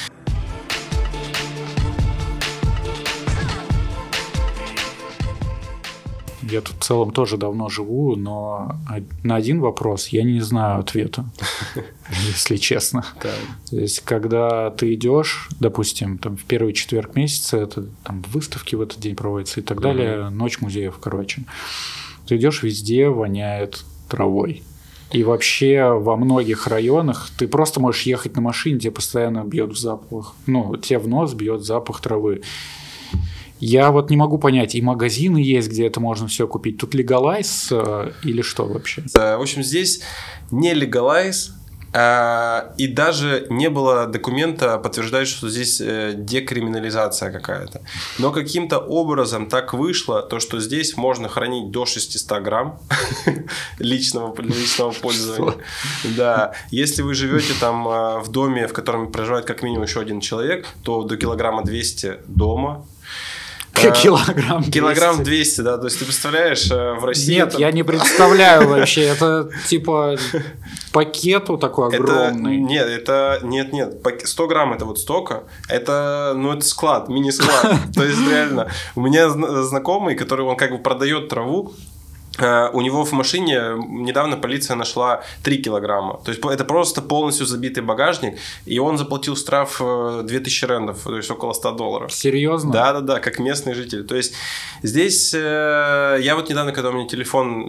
Я 6.52 6.60
тут 6.60 6.76
в 6.76 6.84
целом 6.84 7.12
тоже 7.12 7.38
давно 7.38 7.70
живу, 7.70 8.14
но 8.14 8.76
на 9.22 9.36
один 9.36 9.60
вопрос 9.60 10.08
я 10.08 10.22
не 10.22 10.40
знаю 10.40 10.80
ответа, 10.80 11.24
если 12.26 12.56
честно. 12.56 13.04
То 13.70 13.76
есть, 13.80 14.00
когда 14.00 14.70
ты 14.70 14.92
идешь, 14.94 15.48
допустим, 15.60 16.18
там 16.18 16.36
в 16.36 16.44
первый 16.44 16.74
четверг 16.74 17.16
месяца, 17.16 17.56
это 17.56 17.86
там 18.04 18.22
выставки 18.28 18.74
в 18.74 18.82
этот 18.82 19.00
день 19.00 19.16
проводятся 19.16 19.60
и 19.60 19.62
так 19.62 19.80
далее, 19.80 20.28
ночь 20.28 20.60
музеев, 20.60 20.98
короче. 21.00 21.44
Ты 22.26 22.36
идешь 22.36 22.62
везде, 22.62 23.08
воняет 23.08 23.84
травой. 24.08 24.62
И 25.10 25.24
вообще 25.24 25.90
во 25.90 26.16
многих 26.16 26.66
районах 26.66 27.30
ты 27.38 27.46
просто 27.46 27.80
можешь 27.80 28.02
ехать 28.02 28.34
на 28.34 28.42
машине, 28.42 28.78
тебе 28.78 28.92
постоянно 28.92 29.44
бьет 29.44 29.76
запах, 29.76 30.34
ну, 30.46 30.76
тебе 30.76 30.98
в 30.98 31.08
нос 31.08 31.34
бьет 31.34 31.64
запах 31.64 32.00
травы. 32.00 32.42
Я 33.64 33.92
вот 33.92 34.10
не 34.10 34.16
могу 34.16 34.38
понять, 34.38 34.74
и 34.74 34.82
магазины 34.82 35.38
есть, 35.38 35.68
где 35.68 35.86
это 35.86 36.00
можно 36.00 36.26
все 36.26 36.48
купить. 36.48 36.78
Тут 36.78 36.94
легалайз 36.94 37.68
э, 37.70 38.10
или 38.24 38.42
что 38.42 38.66
вообще? 38.66 39.04
В 39.14 39.40
общем, 39.40 39.62
здесь 39.62 40.02
не 40.50 40.74
легалайз, 40.74 41.54
а, 41.92 42.72
и 42.76 42.88
даже 42.88 43.46
не 43.50 43.70
было 43.70 44.06
документа, 44.08 44.78
подтверждающего, 44.78 45.36
что 45.36 45.48
здесь 45.48 45.80
э, 45.80 46.12
декриминализация 46.16 47.30
какая-то. 47.30 47.82
Но 48.18 48.32
каким-то 48.32 48.78
образом 48.78 49.46
так 49.46 49.74
вышло, 49.74 50.22
то, 50.22 50.40
что 50.40 50.58
здесь 50.58 50.96
можно 50.96 51.28
хранить 51.28 51.70
до 51.70 51.86
600 51.86 52.42
грамм 52.42 52.80
личного, 53.78 54.34
личного 54.42 54.90
пользования. 54.90 55.54
Да. 56.16 56.54
Если 56.72 57.02
вы 57.02 57.14
живете 57.14 57.52
там 57.60 57.86
э, 57.86 58.18
в 58.22 58.28
доме, 58.32 58.66
в 58.66 58.72
котором 58.72 59.12
проживает 59.12 59.44
как 59.44 59.62
минимум 59.62 59.84
еще 59.84 60.00
один 60.00 60.20
человек, 60.20 60.66
то 60.82 61.04
до 61.04 61.16
килограмма 61.16 61.62
200 61.62 62.22
дома 62.26 62.84
Килограмм 63.74 64.62
200. 64.62 64.70
Килограмм 64.70 65.22
200, 65.22 65.60
да. 65.62 65.78
То 65.78 65.84
есть 65.86 65.98
ты 65.98 66.04
представляешь, 66.04 66.70
э, 66.70 66.94
в 66.94 67.04
России... 67.04 67.34
Нет, 67.34 67.54
я 67.58 67.72
не 67.72 67.82
представляю 67.82 68.68
вообще. 68.68 69.02
Это 69.02 69.48
типа 69.68 70.16
пакету 70.92 71.58
такой 71.58 71.88
огромный. 71.88 72.58
нет, 72.58 72.86
это... 72.86 73.40
Нет, 73.42 73.72
нет. 73.72 73.96
100 74.24 74.46
грамм 74.46 74.72
это 74.72 74.84
вот 74.84 74.98
столько. 74.98 75.44
Это, 75.68 76.34
ну, 76.36 76.52
это 76.52 76.64
склад, 76.64 77.08
мини-склад. 77.08 77.76
То 77.94 78.04
есть 78.04 78.20
реально. 78.20 78.68
У 78.94 79.00
меня 79.00 79.30
знакомый, 79.30 80.14
который, 80.14 80.44
он 80.44 80.56
как 80.56 80.70
бы 80.70 80.78
продает 80.78 81.28
траву, 81.28 81.72
Э, 81.72 81.91
у 82.38 82.80
него 82.80 83.04
в 83.04 83.12
машине 83.12 83.74
недавно 83.88 84.36
полиция 84.36 84.74
нашла 84.76 85.22
3 85.42 85.62
килограмма. 85.62 86.18
То 86.24 86.30
есть 86.30 86.42
это 86.42 86.64
просто 86.64 87.02
полностью 87.02 87.46
забитый 87.46 87.82
багажник, 87.82 88.38
и 88.64 88.78
он 88.78 88.96
заплатил 88.96 89.36
штраф 89.36 89.78
2000 89.78 90.64
э, 90.64 90.68
рендов, 90.68 91.00
то 91.04 91.16
есть 91.16 91.30
около 91.30 91.52
100 91.52 91.72
долларов. 91.72 92.12
Серьезно? 92.12 92.72
Да, 92.72 92.92
да, 92.94 93.00
да, 93.00 93.20
как 93.20 93.38
местный 93.38 93.74
житель. 93.74 94.04
То 94.04 94.16
есть 94.16 94.34
здесь 94.82 95.34
э, 95.34 96.18
я 96.20 96.34
вот 96.34 96.48
недавно, 96.48 96.72
когда 96.72 96.88
у 96.88 96.92
меня 96.92 97.06
телефон 97.06 97.68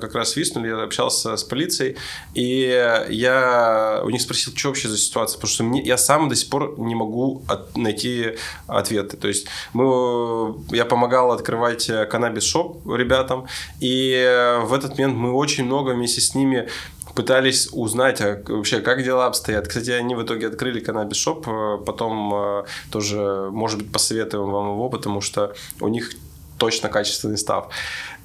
как 0.00 0.14
раз 0.14 0.30
свистнули, 0.30 0.68
я 0.68 0.82
общался 0.82 1.36
с 1.36 1.42
полицией, 1.42 1.96
и 2.34 2.98
я 3.08 4.00
у 4.04 4.10
них 4.10 4.20
спросил, 4.20 4.52
что 4.56 4.68
вообще 4.68 4.88
за 4.88 4.98
ситуация, 4.98 5.36
потому 5.36 5.50
что 5.50 5.64
мне, 5.64 5.82
я 5.82 5.98
сам 5.98 6.28
до 6.28 6.36
сих 6.36 6.48
пор 6.50 6.78
не 6.78 6.94
могу 6.94 7.42
от, 7.48 7.76
найти 7.76 8.36
ответы. 8.66 9.16
То 9.16 9.28
есть 9.28 9.46
мы, 9.72 10.54
я 10.70 10.84
помогал 10.84 11.32
открывать 11.32 11.88
каннабис-шоп 11.88 12.82
ребятам, 12.96 13.46
и 13.80 14.03
и 14.04 14.60
в 14.64 14.72
этот 14.72 14.98
момент 14.98 15.16
мы 15.16 15.32
очень 15.32 15.64
много 15.64 15.90
вместе 15.90 16.20
с 16.20 16.34
ними 16.34 16.68
пытались 17.14 17.68
узнать 17.72 18.20
а 18.20 18.42
вообще, 18.46 18.80
как 18.80 19.02
дела 19.02 19.26
обстоят. 19.26 19.68
Кстати, 19.68 19.90
они 19.90 20.14
в 20.14 20.22
итоге 20.22 20.48
открыли 20.48 20.80
каннабис 20.80 21.16
шоп, 21.16 21.46
э, 21.48 21.78
потом 21.86 22.34
э, 22.34 22.64
тоже, 22.90 23.48
может 23.50 23.78
быть, 23.78 23.92
посоветуем 23.92 24.50
вам 24.50 24.72
его, 24.72 24.88
потому 24.88 25.20
что 25.20 25.54
у 25.80 25.88
них 25.88 26.12
точно 26.58 26.88
качественный 26.88 27.38
став. 27.38 27.68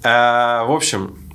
Э, 0.04 0.64
в 0.66 0.72
общем, 0.72 1.29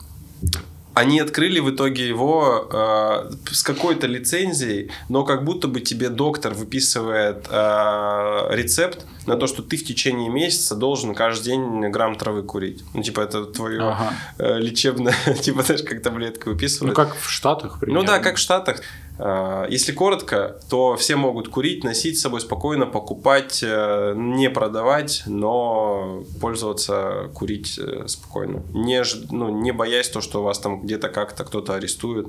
они 0.95 1.19
открыли 1.21 1.59
в 1.59 1.71
итоге 1.71 2.07
его 2.07 2.69
э, 2.73 3.31
с 3.51 3.63
какой-то 3.63 4.07
лицензией, 4.07 4.91
но 5.09 5.25
как 5.25 5.45
будто 5.45 5.67
бы 5.67 5.81
тебе 5.81 6.09
доктор 6.09 6.55
выписывает 6.55 7.47
э, 7.51 8.49
рецепт 8.53 9.05
на 9.27 9.37
то, 9.37 9.47
что 9.47 9.63
ты 9.63 9.77
в 9.77 9.85
течение 9.85 10.29
месяца 10.29 10.77
должен 10.77 11.15
каждый 11.15 11.47
день 11.47 11.91
грамм 11.91 12.17
травы 12.17 12.43
курить. 12.43 12.85
Ну, 12.95 13.03
типа, 13.03 13.23
это 13.23 13.45
твое 13.45 13.83
ага. 13.83 14.13
э, 14.39 14.59
лечебное, 14.59 15.15
типа, 15.43 15.63
знаешь, 15.63 15.83
как 15.83 16.01
таблетки 16.01 16.49
выписывают. 16.49 16.97
Ну, 16.97 17.05
как 17.05 17.17
в 17.17 17.29
Штатах, 17.29 17.81
примерно. 17.81 18.01
Ну 18.01 18.07
да, 18.07 18.19
как 18.21 18.37
в 18.37 18.39
Штатах. 18.39 18.81
Э, 19.19 19.67
если 19.71 19.93
коротко, 19.93 20.61
то 20.69 20.97
все 20.97 21.17
могут 21.17 21.49
курить, 21.49 21.85
носить 21.85 22.19
с 22.19 22.23
собой 22.23 22.41
спокойно, 22.41 22.87
покупать, 22.87 23.61
э, 23.63 24.15
не 24.17 24.51
продавать, 24.51 25.23
но 25.27 26.25
пользоваться, 26.41 27.31
курить 27.35 27.79
э, 27.79 28.07
спокойно. 28.09 28.63
Не, 28.73 29.03
ну, 29.31 29.61
не 29.61 29.73
боясь 29.73 30.09
то, 30.09 30.21
что 30.21 30.43
вас 30.43 30.59
там 30.59 30.83
где-то 30.83 31.09
как-то 31.09 31.45
кто-то 31.45 31.75
арестует. 31.75 32.27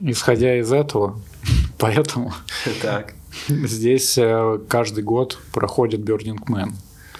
Исходя 0.00 0.58
из 0.58 0.72
этого, 0.72 1.20
поэтому 1.78 2.32
так. 2.80 3.14
здесь 3.48 4.18
каждый 4.68 5.04
год 5.04 5.38
проходит 5.52 6.00
Burning 6.00 6.38
Man. 6.48 6.72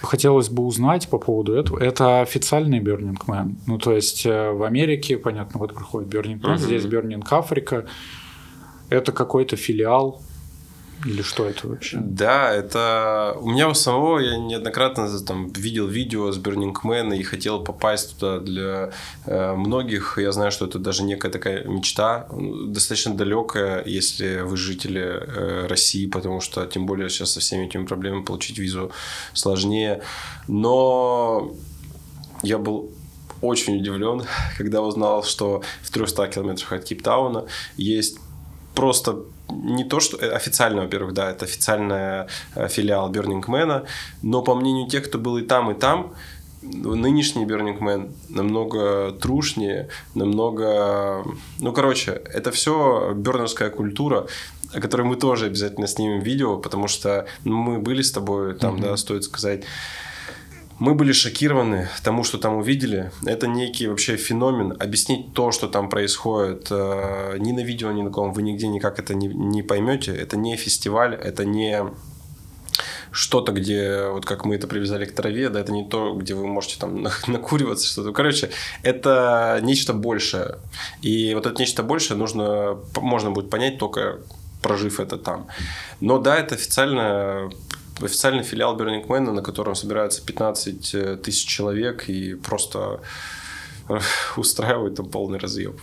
Хотелось 0.04 0.48
бы 0.48 0.64
узнать 0.64 1.08
по 1.08 1.18
поводу 1.18 1.54
этого. 1.54 1.78
Это 1.78 2.20
официальный 2.20 2.80
Burning 2.80 3.18
Man. 3.26 3.56
Ну, 3.66 3.78
то 3.78 3.92
есть 3.92 4.26
э, 4.26 4.50
в 4.50 4.62
Америке, 4.62 5.16
понятно, 5.16 5.60
вот 5.60 5.74
проходит 5.74 6.12
Burning 6.12 6.40
Man, 6.40 6.54
uh-huh. 6.54 6.58
здесь 6.58 6.84
Burning 6.84 7.24
Африка. 7.30 7.86
Это 8.90 9.12
какой-то 9.12 9.56
филиал 9.56 10.20
или 11.04 11.22
что 11.22 11.46
это 11.46 11.68
вообще? 11.68 11.98
Да, 12.00 12.50
это... 12.52 13.36
У 13.38 13.50
меня 13.50 13.68
у 13.68 13.74
самого, 13.74 14.18
я 14.18 14.36
неоднократно 14.36 15.08
там 15.20 15.50
видел 15.52 15.86
видео 15.86 16.32
с 16.32 16.38
Burning 16.38 16.74
Man 16.82 17.16
и 17.16 17.22
хотел 17.22 17.62
попасть 17.62 18.16
туда 18.16 18.38
для 18.40 18.90
э, 19.26 19.54
многих. 19.54 20.18
Я 20.18 20.32
знаю, 20.32 20.50
что 20.50 20.66
это 20.66 20.78
даже 20.78 21.02
некая 21.02 21.30
такая 21.30 21.64
мечта, 21.64 22.26
достаточно 22.66 23.14
далекая, 23.14 23.84
если 23.84 24.40
вы 24.40 24.56
жители 24.56 25.02
э, 25.02 25.66
России, 25.66 26.06
потому 26.06 26.40
что 26.40 26.64
тем 26.66 26.86
более 26.86 27.10
сейчас 27.10 27.32
со 27.32 27.40
всеми 27.40 27.66
этими 27.66 27.84
проблемами 27.84 28.24
получить 28.24 28.58
визу 28.58 28.90
сложнее. 29.34 30.02
Но 30.48 31.52
я 32.42 32.58
был 32.58 32.92
очень 33.42 33.76
удивлен, 33.78 34.24
когда 34.58 34.80
узнал, 34.80 35.22
что 35.22 35.62
в 35.82 35.90
300 35.90 36.28
километрах 36.28 36.72
от 36.72 36.84
Кейптауна 36.84 37.44
есть 37.76 38.18
просто 38.74 39.24
не 39.48 39.84
то, 39.84 40.00
что 40.00 40.16
э, 40.16 40.30
официально, 40.30 40.82
во-первых, 40.82 41.14
да, 41.14 41.30
это 41.30 41.44
официальная 41.44 42.28
э, 42.54 42.68
филиал 42.68 43.12
Burning 43.12 43.44
Man, 43.44 43.86
но 44.22 44.42
по 44.42 44.54
мнению 44.54 44.88
тех, 44.88 45.04
кто 45.04 45.18
был 45.18 45.38
и 45.38 45.42
там, 45.42 45.70
и 45.70 45.74
там, 45.74 46.14
нынешний 46.62 47.44
Burning 47.44 47.78
Man 47.78 48.12
намного 48.28 49.12
трушнее, 49.12 49.88
намного... 50.14 51.24
Ну, 51.58 51.72
короче, 51.72 52.12
это 52.32 52.50
все 52.50 53.12
бернерская 53.14 53.70
культура, 53.70 54.26
о 54.72 54.80
которой 54.80 55.02
мы 55.02 55.16
тоже 55.16 55.46
обязательно 55.46 55.86
снимем 55.86 56.20
видео, 56.20 56.56
потому 56.56 56.88
что 56.88 57.26
мы 57.44 57.78
были 57.78 58.02
с 58.02 58.12
тобой 58.12 58.54
там, 58.54 58.76
mm-hmm. 58.76 58.82
да, 58.82 58.96
стоит 58.96 59.24
сказать. 59.24 59.64
Мы 60.78 60.94
были 60.94 61.12
шокированы 61.12 61.88
тому, 62.02 62.24
что 62.24 62.38
там 62.38 62.56
увидели. 62.56 63.12
Это 63.24 63.46
некий 63.46 63.86
вообще 63.86 64.16
феномен. 64.16 64.72
Объяснить 64.80 65.32
то, 65.32 65.52
что 65.52 65.68
там 65.68 65.88
происходит, 65.88 66.66
э, 66.70 67.36
ни 67.38 67.52
на 67.52 67.60
видео, 67.60 67.92
ни 67.92 68.02
на 68.02 68.10
ком 68.10 68.32
вы 68.32 68.42
нигде 68.42 68.66
никак 68.66 68.98
это 68.98 69.14
не, 69.14 69.28
не 69.28 69.62
поймете. 69.62 70.12
Это 70.14 70.36
не 70.36 70.56
фестиваль, 70.56 71.14
это 71.14 71.44
не 71.44 71.84
что-то, 73.12 73.52
где, 73.52 74.08
вот 74.08 74.26
как 74.26 74.44
мы 74.44 74.56
это 74.56 74.66
привязали 74.66 75.04
к 75.04 75.14
траве, 75.14 75.48
да, 75.48 75.60
это 75.60 75.70
не 75.70 75.88
то, 75.88 76.14
где 76.14 76.34
вы 76.34 76.48
можете 76.48 76.80
там 76.80 77.02
накуриваться, 77.28 77.86
что-то. 77.86 78.12
Короче, 78.12 78.50
это 78.82 79.60
нечто 79.62 79.92
большее. 79.92 80.58
И 81.00 81.32
вот 81.34 81.46
это 81.46 81.56
нечто 81.60 81.84
большее 81.84 82.18
нужно, 82.18 82.76
можно 82.96 83.30
будет 83.30 83.50
понять 83.50 83.78
только 83.78 84.18
прожив 84.62 84.98
это 84.98 85.18
там. 85.18 85.46
Но 86.00 86.18
да, 86.18 86.36
это 86.36 86.54
официально 86.54 87.50
официальный 88.00 88.42
филиал 88.42 88.76
Burning 88.76 89.06
Man, 89.06 89.30
на 89.30 89.42
котором 89.42 89.74
собираются 89.74 90.24
15 90.24 90.94
э, 90.94 91.16
тысяч 91.16 91.46
человек 91.46 92.08
и 92.08 92.34
просто 92.34 93.00
э, 93.88 93.98
устраивают 94.36 94.96
там 94.96 95.06
полный 95.06 95.38
разъеб. 95.38 95.80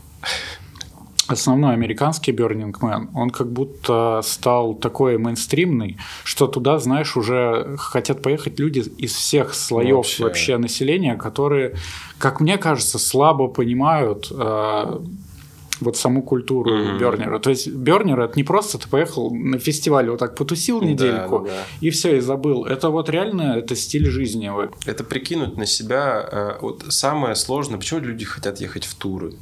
Основной 1.27 1.73
американский 1.73 2.33
Burning 2.33 2.73
Man, 2.81 3.07
он 3.13 3.29
как 3.29 3.51
будто 3.51 4.21
стал 4.23 4.73
такой 4.73 5.17
мейнстримный, 5.17 5.97
что 6.25 6.47
туда, 6.47 6.77
знаешь, 6.79 7.15
уже 7.15 7.77
хотят 7.77 8.21
поехать 8.21 8.59
люди 8.59 8.79
из 8.79 9.13
всех 9.13 9.53
слоев 9.53 9.97
вообще, 9.97 10.23
вообще 10.23 10.57
населения, 10.57 11.15
которые, 11.15 11.75
как 12.17 12.41
мне 12.41 12.57
кажется, 12.57 12.99
слабо 12.99 13.47
понимают 13.47 14.27
э, 14.29 14.99
вот 15.81 15.97
саму 15.97 16.21
культуру 16.21 16.71
mm-hmm. 16.71 16.99
Бернера. 16.99 17.39
То 17.39 17.49
есть 17.49 17.67
Бернер 17.67 18.19
это 18.19 18.33
не 18.35 18.43
просто 18.43 18.77
ты 18.77 18.87
поехал 18.87 19.33
на 19.33 19.59
фестиваль, 19.59 20.09
вот 20.09 20.19
так 20.19 20.35
потусил 20.35 20.81
недельку 20.81 21.39
да, 21.39 21.51
да. 21.51 21.63
и 21.81 21.89
все, 21.89 22.17
и 22.17 22.19
забыл. 22.19 22.65
Это 22.65 22.89
вот 22.89 23.09
реально 23.09 23.57
это 23.57 23.75
стиль 23.75 24.09
жизни. 24.09 24.51
Это 24.85 25.03
прикинуть 25.03 25.57
на 25.57 25.65
себя. 25.65 26.27
Э, 26.31 26.57
вот 26.61 26.85
самое 26.89 27.35
сложное, 27.35 27.77
почему 27.77 27.99
люди 27.99 28.25
хотят 28.25 28.59
ехать 28.61 28.85
в 28.85 28.95
туры? 28.95 29.33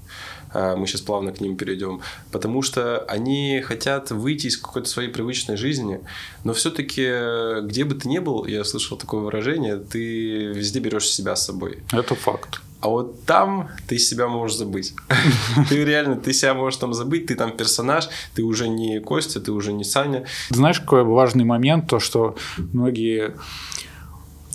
А, 0.54 0.76
мы 0.76 0.88
сейчас 0.88 1.02
плавно 1.02 1.32
к 1.32 1.42
ним 1.42 1.56
перейдем, 1.56 2.02
потому 2.32 2.62
что 2.62 3.00
они 3.08 3.62
хотят 3.62 4.12
выйти 4.12 4.48
из 4.48 4.58
какой-то 4.58 4.90
своей 4.90 5.10
привычной 5.10 5.58
жизни, 5.58 6.02
но 6.44 6.54
все-таки, 6.54 7.62
где 7.66 7.84
бы 7.84 7.96
ты 7.96 8.10
ни 8.10 8.20
был, 8.20 8.46
я 8.46 8.64
слышал 8.64 8.98
такое 8.98 9.22
выражение, 9.22 9.78
ты 9.78 10.46
везде 10.48 10.80
берешь 10.80 11.08
себя 11.08 11.36
с 11.36 11.46
собой. 11.46 11.80
Это 11.92 12.16
факт. 12.16 12.62
А 12.82 12.88
вот 12.88 13.26
там 13.26 13.70
ты 13.88 14.00
себя 14.00 14.28
можешь 14.28 14.56
забыть. 14.58 14.94
Ты 15.70 15.84
реально, 15.84 16.16
ты 16.16 16.32
себя 16.32 16.54
можешь 16.54 16.80
там 16.80 16.94
забыть, 16.94 17.26
ты 17.26 17.36
там 17.36 17.52
персонаж, 17.52 18.08
ты 18.36 18.42
уже 18.42 18.70
не 18.70 19.02
Костя, 19.02 19.42
ты 19.42 19.52
уже 19.52 19.74
не 19.74 19.84
Саня. 19.84 20.24
Знаешь, 20.50 20.80
какой 20.80 21.04
важный 21.04 21.44
момент, 21.44 21.90
то, 21.90 22.00
что 22.00 22.38
многие 22.58 23.36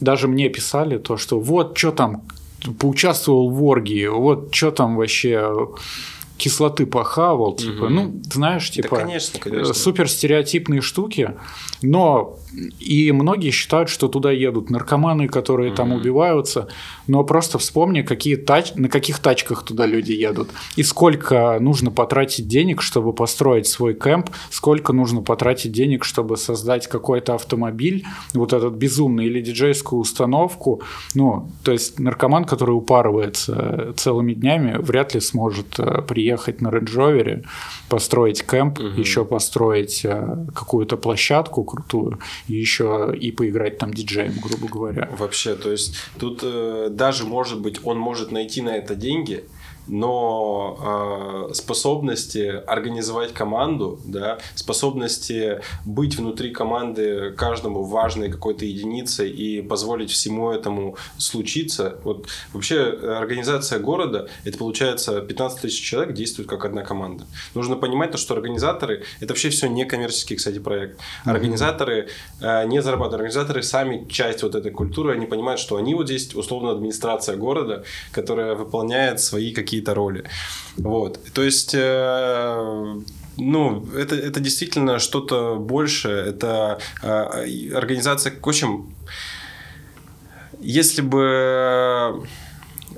даже 0.00 0.26
мне 0.26 0.48
писали 0.48 0.96
то, 0.96 1.18
что 1.18 1.38
вот 1.38 1.76
что 1.76 1.92
там 1.92 2.22
поучаствовал 2.72 3.50
в 3.50 3.62
оргии, 3.64 4.06
вот 4.06 4.54
что 4.54 4.70
там 4.70 4.96
вообще 4.96 5.68
кислоты 6.36 6.86
похавал, 6.86 7.54
типа, 7.54 7.84
угу. 7.84 7.88
ну, 7.88 8.22
знаешь, 8.32 8.70
типа, 8.70 8.96
да, 8.96 9.02
конечно, 9.02 9.38
конечно. 9.38 9.74
супер 9.74 10.08
стереотипные 10.10 10.80
штуки, 10.80 11.34
но 11.84 12.38
и 12.80 13.12
многие 13.12 13.50
считают, 13.50 13.88
что 13.88 14.08
туда 14.08 14.30
едут 14.30 14.70
наркоманы, 14.70 15.28
которые 15.28 15.70
угу. 15.70 15.76
там 15.76 15.92
убиваются, 15.92 16.68
но 17.06 17.24
просто 17.24 17.58
вспомни, 17.58 18.02
какие 18.02 18.36
тач... 18.36 18.74
на 18.74 18.88
каких 18.88 19.18
тачках 19.18 19.62
туда 19.64 19.86
люди 19.86 20.12
едут, 20.12 20.50
и 20.76 20.82
сколько 20.82 21.58
нужно 21.60 21.90
потратить 21.90 22.48
денег, 22.48 22.82
чтобы 22.82 23.12
построить 23.12 23.66
свой 23.66 23.94
кемп, 23.94 24.30
сколько 24.50 24.92
нужно 24.92 25.22
потратить 25.22 25.72
денег, 25.72 26.04
чтобы 26.04 26.36
создать 26.36 26.86
какой-то 26.86 27.34
автомобиль, 27.34 28.04
вот 28.32 28.52
этот 28.52 28.74
безумный, 28.74 29.26
или 29.26 29.40
диджейскую 29.40 30.00
установку, 30.00 30.82
ну, 31.14 31.50
то 31.62 31.72
есть 31.72 31.98
наркоман, 31.98 32.44
который 32.44 32.72
упарывается 32.72 33.94
целыми 33.96 34.34
днями, 34.34 34.76
вряд 34.78 35.14
ли 35.14 35.20
сможет 35.20 35.78
э, 35.78 36.02
приехать 36.02 36.60
на 36.60 36.68
Rover, 36.68 37.44
построить 37.88 38.44
кемп, 38.46 38.78
угу. 38.78 39.00
еще 39.00 39.24
построить 39.24 40.04
э, 40.04 40.46
какую-то 40.54 40.96
площадку 40.96 41.64
крутую, 41.74 42.18
и 42.48 42.54
еще 42.54 43.14
и 43.18 43.30
поиграть 43.30 43.78
там 43.78 43.92
диджеем, 43.92 44.34
грубо 44.40 44.68
говоря. 44.68 45.10
Вообще, 45.18 45.54
то 45.54 45.70
есть 45.70 45.96
тут 46.18 46.40
э, 46.42 46.88
даже 46.90 47.24
может 47.24 47.60
быть 47.60 47.80
он 47.84 47.98
может 47.98 48.30
найти 48.30 48.62
на 48.62 48.76
это 48.76 48.94
деньги, 48.94 49.44
но 49.86 51.48
э, 51.50 51.54
способности 51.54 52.62
организовать 52.66 53.32
команду, 53.32 54.00
да, 54.04 54.38
способности 54.54 55.60
быть 55.84 56.16
внутри 56.16 56.50
команды 56.50 57.32
каждому 57.32 57.84
важной 57.84 58.30
какой-то 58.30 58.64
единицей 58.64 59.30
и 59.30 59.62
позволить 59.62 60.10
всему 60.10 60.50
этому 60.50 60.96
случиться. 61.18 61.98
Вот 62.04 62.26
вообще 62.52 62.76
организация 62.80 63.78
города, 63.78 64.28
это 64.44 64.58
получается 64.58 65.20
15 65.20 65.60
тысяч 65.60 65.80
человек 65.82 66.14
действуют 66.14 66.48
как 66.48 66.64
одна 66.64 66.82
команда. 66.82 67.26
Нужно 67.54 67.76
понимать 67.76 68.12
то, 68.12 68.18
что 68.18 68.34
организаторы, 68.34 69.04
это 69.20 69.28
вообще 69.32 69.50
все 69.50 69.68
не 69.68 69.84
коммерческий, 69.84 70.36
кстати, 70.36 70.58
проект. 70.58 71.00
Организаторы 71.24 72.08
э, 72.40 72.66
не 72.66 72.82
зарабатывают, 72.82 73.20
организаторы 73.20 73.62
сами 73.62 74.06
часть 74.08 74.42
вот 74.42 74.54
этой 74.54 74.70
культуры, 74.70 75.14
они 75.14 75.26
понимают, 75.26 75.60
что 75.60 75.76
они 75.76 75.94
вот 75.94 76.06
здесь 76.06 76.34
условно 76.34 76.70
администрация 76.70 77.36
города, 77.36 77.84
которая 78.12 78.54
выполняет 78.54 79.20
свои 79.20 79.52
какие 79.52 79.73
какие-то 79.74 79.94
роли. 79.94 80.24
Вот. 80.76 81.18
То 81.32 81.42
есть 81.42 81.74
э, 81.74 83.00
ну, 83.36 83.86
это, 83.96 84.14
это 84.14 84.40
действительно 84.40 84.98
что-то 84.98 85.56
большее. 85.56 86.26
Это 86.26 86.78
э, 87.02 87.74
организация, 87.74 88.32
в 88.40 88.48
общем, 88.48 88.94
если 90.60 91.02
бы 91.02 92.24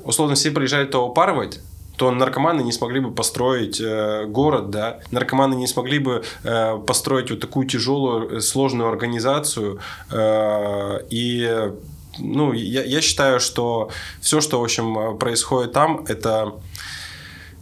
условно 0.05 0.35
все 0.35 0.51
приезжали 0.51 0.87
то 0.87 1.09
упарывать, 1.09 1.61
то 1.97 2.11
наркоманы 2.11 2.63
не 2.63 2.73
смогли 2.73 3.01
бы 3.01 3.11
построить 3.15 3.81
э, 3.81 4.27
город, 4.27 4.71
да, 4.71 4.99
наркоманы 5.11 5.55
не 5.55 5.67
смогли 5.67 5.99
бы 5.99 6.23
э, 6.45 6.79
построить 6.87 7.31
вот 7.31 7.41
такую 7.41 7.67
тяжелую, 7.67 8.41
сложную 8.43 8.91
организацию 8.91 9.79
э, 10.11 10.99
и 11.09 11.73
ну, 12.19 12.53
я, 12.53 12.85
я 12.85 13.01
считаю, 13.01 13.41
что 13.41 13.91
все, 14.21 14.41
что, 14.41 14.61
в 14.61 14.65
общем, 14.65 15.19
происходит 15.19 15.73
там, 15.73 16.05
это 16.09 16.55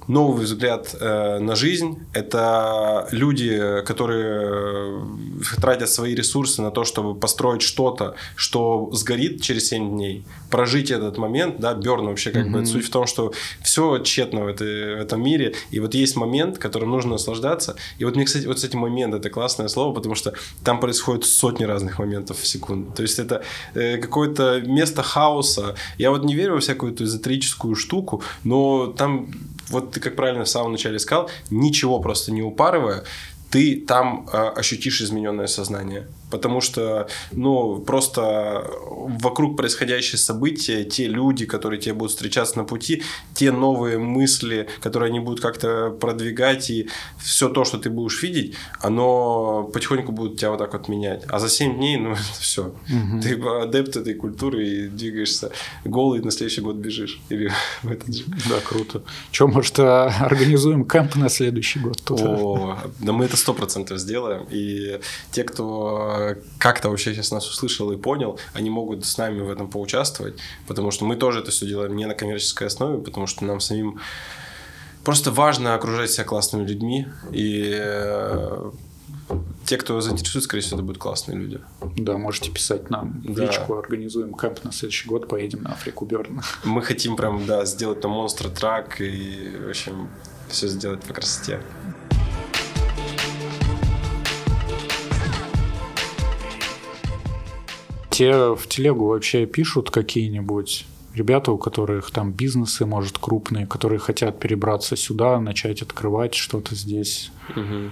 новый 0.08 0.44
взгляд 0.44 0.94
э, 1.00 1.38
на 1.38 1.56
жизнь. 1.56 1.98
Это 2.12 3.08
люди, 3.10 3.82
которые 3.86 5.04
э, 5.54 5.60
тратят 5.60 5.88
свои 5.88 6.14
ресурсы 6.14 6.62
на 6.62 6.70
то, 6.70 6.84
чтобы 6.84 7.14
построить 7.18 7.62
что-то, 7.62 8.14
что 8.36 8.90
сгорит 8.92 9.42
через 9.42 9.68
7 9.68 9.90
дней. 9.90 10.24
Прожить 10.50 10.90
этот 10.90 11.18
момент, 11.18 11.56
да, 11.58 11.74
Берн 11.74 12.06
вообще 12.06 12.30
как 12.30 12.46
mm-hmm. 12.46 12.52
бы 12.52 12.66
суть 12.66 12.86
в 12.86 12.90
том, 12.90 13.06
что 13.06 13.32
все 13.62 13.98
тщетно 13.98 14.44
в, 14.44 14.48
этой, 14.48 14.96
в 14.96 15.00
этом 15.00 15.22
мире. 15.22 15.54
И 15.70 15.80
вот 15.80 15.94
есть 15.94 16.16
момент, 16.16 16.58
которым 16.58 16.90
нужно 16.90 17.12
наслаждаться. 17.12 17.76
И 17.98 18.04
вот 18.04 18.16
мне, 18.16 18.24
кстати, 18.24 18.46
вот, 18.46 18.56
кстати, 18.56 18.76
момент 18.76 19.14
это 19.14 19.30
классное 19.30 19.68
слово, 19.68 19.94
потому 19.94 20.14
что 20.14 20.34
там 20.62 20.80
происходит 20.80 21.24
сотни 21.24 21.64
разных 21.64 21.98
моментов 21.98 22.38
в 22.40 22.46
секунду. 22.46 22.92
То 22.92 23.02
есть 23.02 23.18
это 23.18 23.42
э, 23.74 23.98
какое-то 23.98 24.60
место 24.60 25.02
хаоса. 25.02 25.74
Я 25.98 26.10
вот 26.10 26.24
не 26.24 26.34
верю 26.34 26.54
во 26.54 26.60
всякую 26.60 26.92
эту 26.92 27.04
эзотерическую 27.04 27.74
штуку, 27.74 28.22
но 28.44 28.86
там 28.86 29.28
вот 29.68 29.92
ты, 29.92 30.00
как 30.00 30.16
правильно 30.16 30.44
в 30.44 30.48
самом 30.48 30.72
начале 30.72 30.98
сказал, 30.98 31.30
ничего 31.50 32.00
просто 32.00 32.32
не 32.32 32.42
упарывая, 32.42 33.04
ты 33.50 33.76
там 33.76 34.28
э, 34.32 34.36
ощутишь 34.56 35.00
измененное 35.00 35.46
сознание 35.46 36.06
потому 36.34 36.60
что, 36.60 37.06
ну, 37.30 37.78
просто 37.78 38.68
вокруг 39.20 39.56
происходящие 39.56 40.18
события, 40.18 40.82
те 40.82 41.06
люди, 41.06 41.46
которые 41.46 41.80
тебе 41.80 41.94
будут 41.94 42.10
встречаться 42.10 42.58
на 42.58 42.64
пути, 42.64 43.04
те 43.34 43.52
новые 43.52 43.98
мысли, 43.98 44.68
которые 44.80 45.10
они 45.10 45.20
будут 45.20 45.40
как-то 45.40 45.90
продвигать, 46.00 46.70
и 46.70 46.88
все 47.22 47.48
то, 47.48 47.64
что 47.64 47.78
ты 47.78 47.88
будешь 47.88 48.20
видеть, 48.20 48.56
оно 48.80 49.70
потихоньку 49.72 50.10
будет 50.10 50.38
тебя 50.38 50.50
вот 50.50 50.58
так 50.58 50.72
вот 50.72 50.88
менять. 50.88 51.22
А 51.28 51.38
за 51.38 51.48
7 51.48 51.76
дней, 51.76 51.98
ну, 51.98 52.10
это 52.12 52.40
все. 52.40 52.62
Угу. 52.62 53.20
Ты 53.22 53.40
адепт 53.62 53.96
этой 53.96 54.14
культуры 54.14 54.66
и 54.66 54.88
двигаешься 54.88 55.52
голый, 55.84 56.20
на 56.20 56.32
следующий 56.32 56.62
год 56.62 56.76
бежишь. 56.76 57.20
Или 57.28 57.52
в 57.82 57.92
этот 57.92 58.12
же. 58.12 58.24
Да, 58.48 58.56
круто. 58.64 59.02
Че, 59.30 59.46
может, 59.46 59.78
а, 59.78 60.06
организуем 60.20 60.84
кемп 60.84 61.14
на 61.14 61.28
следующий 61.28 61.78
год? 61.78 62.10
О, 62.10 62.76
да 62.98 63.12
мы 63.12 63.24
это 63.26 63.36
сто 63.36 63.54
процентов 63.54 63.98
сделаем. 63.98 64.46
И 64.50 64.98
те, 65.30 65.44
кто 65.44 66.23
как-то 66.58 66.90
вообще 66.90 67.14
сейчас 67.14 67.30
нас 67.30 67.48
услышал 67.48 67.90
и 67.92 67.96
понял, 67.96 68.38
они 68.52 68.70
могут 68.70 69.04
с 69.04 69.18
нами 69.18 69.40
в 69.40 69.50
этом 69.50 69.70
поучаствовать, 69.70 70.34
потому 70.66 70.90
что 70.90 71.04
мы 71.04 71.16
тоже 71.16 71.40
это 71.40 71.50
все 71.50 71.66
делаем 71.66 71.96
не 71.96 72.06
на 72.06 72.14
коммерческой 72.14 72.68
основе, 72.68 72.98
потому 72.98 73.26
что 73.26 73.44
нам 73.44 73.60
самим 73.60 74.00
просто 75.04 75.30
важно 75.30 75.74
окружать 75.74 76.10
себя 76.10 76.24
классными 76.24 76.66
людьми 76.66 77.06
и 77.32 77.72
э, 77.76 78.70
те, 79.64 79.76
кто 79.76 80.00
заинтересует, 80.00 80.44
скорее 80.44 80.62
всего, 80.62 80.76
это 80.76 80.84
будут 80.84 81.00
классные 81.00 81.38
люди. 81.38 81.60
Да, 81.96 82.18
можете 82.18 82.50
писать 82.50 82.90
нам 82.90 83.22
в 83.24 83.34
да. 83.34 83.46
личку, 83.46 83.76
организуем 83.76 84.34
кемп 84.34 84.64
на 84.64 84.72
следующий 84.72 85.08
год, 85.08 85.28
поедем 85.28 85.62
на 85.62 85.72
Африку 85.72 86.04
Берн. 86.04 86.42
Мы 86.64 86.82
хотим 86.82 87.16
прям, 87.16 87.46
да, 87.46 87.64
сделать 87.64 88.00
там 88.00 88.12
монстр 88.12 88.50
трак 88.50 89.00
и, 89.00 89.50
в 89.64 89.70
общем, 89.70 90.08
все 90.48 90.68
сделать 90.68 91.02
по 91.02 91.14
красоте. 91.14 91.60
Те 98.14 98.54
в 98.54 98.68
телегу 98.68 99.08
вообще 99.08 99.44
пишут 99.44 99.90
какие-нибудь 99.90 100.86
ребята, 101.14 101.50
у 101.50 101.58
которых 101.58 102.12
там 102.12 102.30
бизнесы, 102.30 102.86
может, 102.86 103.18
крупные, 103.18 103.66
которые 103.66 103.98
хотят 103.98 104.38
перебраться 104.38 104.94
сюда, 104.94 105.40
начать 105.40 105.82
открывать 105.82 106.34
что-то 106.34 106.76
здесь. 106.76 107.32
Угу. 107.50 107.90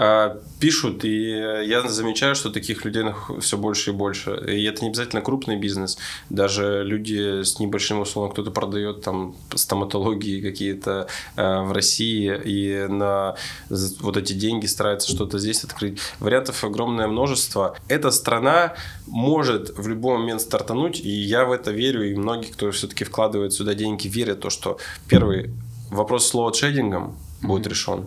А, 0.00 0.40
пишут, 0.60 1.04
и 1.04 1.30
я 1.30 1.82
замечаю, 1.88 2.36
что 2.36 2.50
таких 2.50 2.84
людей 2.84 3.02
все 3.40 3.58
больше 3.58 3.90
и 3.90 3.92
больше. 3.92 4.40
И 4.46 4.62
это 4.62 4.82
не 4.82 4.90
обязательно 4.90 5.22
крупный 5.22 5.56
бизнес. 5.56 5.98
Даже 6.30 6.84
люди 6.84 7.42
с 7.42 7.58
небольшим 7.58 7.98
условием, 7.98 8.32
кто-то 8.32 8.52
продает 8.52 9.02
там 9.02 9.34
стоматологии 9.56 10.40
какие-то 10.40 11.08
э, 11.34 11.62
в 11.62 11.72
России 11.72 12.32
и 12.44 12.86
на 12.86 13.34
вот 13.68 14.16
эти 14.16 14.34
деньги 14.34 14.66
старается 14.66 15.10
что-то 15.10 15.40
здесь 15.40 15.64
открыть. 15.64 15.98
Вариантов 16.20 16.62
огромное 16.62 17.08
множество. 17.08 17.76
Эта 17.88 18.12
страна 18.12 18.74
может 19.08 19.76
в 19.76 19.88
любой 19.88 20.18
момент 20.18 20.42
стартануть, 20.42 21.00
и 21.00 21.10
я 21.10 21.44
в 21.44 21.50
это 21.50 21.72
верю, 21.72 22.08
и 22.08 22.14
многие, 22.14 22.52
кто 22.52 22.70
все-таки 22.70 23.02
вкладывает 23.02 23.52
сюда 23.52 23.74
деньги, 23.74 24.06
верят 24.06 24.38
в 24.38 24.42
то, 24.42 24.50
что 24.50 24.78
первый 25.08 25.50
вопрос 25.90 26.28
с 26.28 26.34
лоудшейдингом 26.34 27.16
будет 27.42 27.66
mm-hmm. 27.66 27.70
решен. 27.70 28.06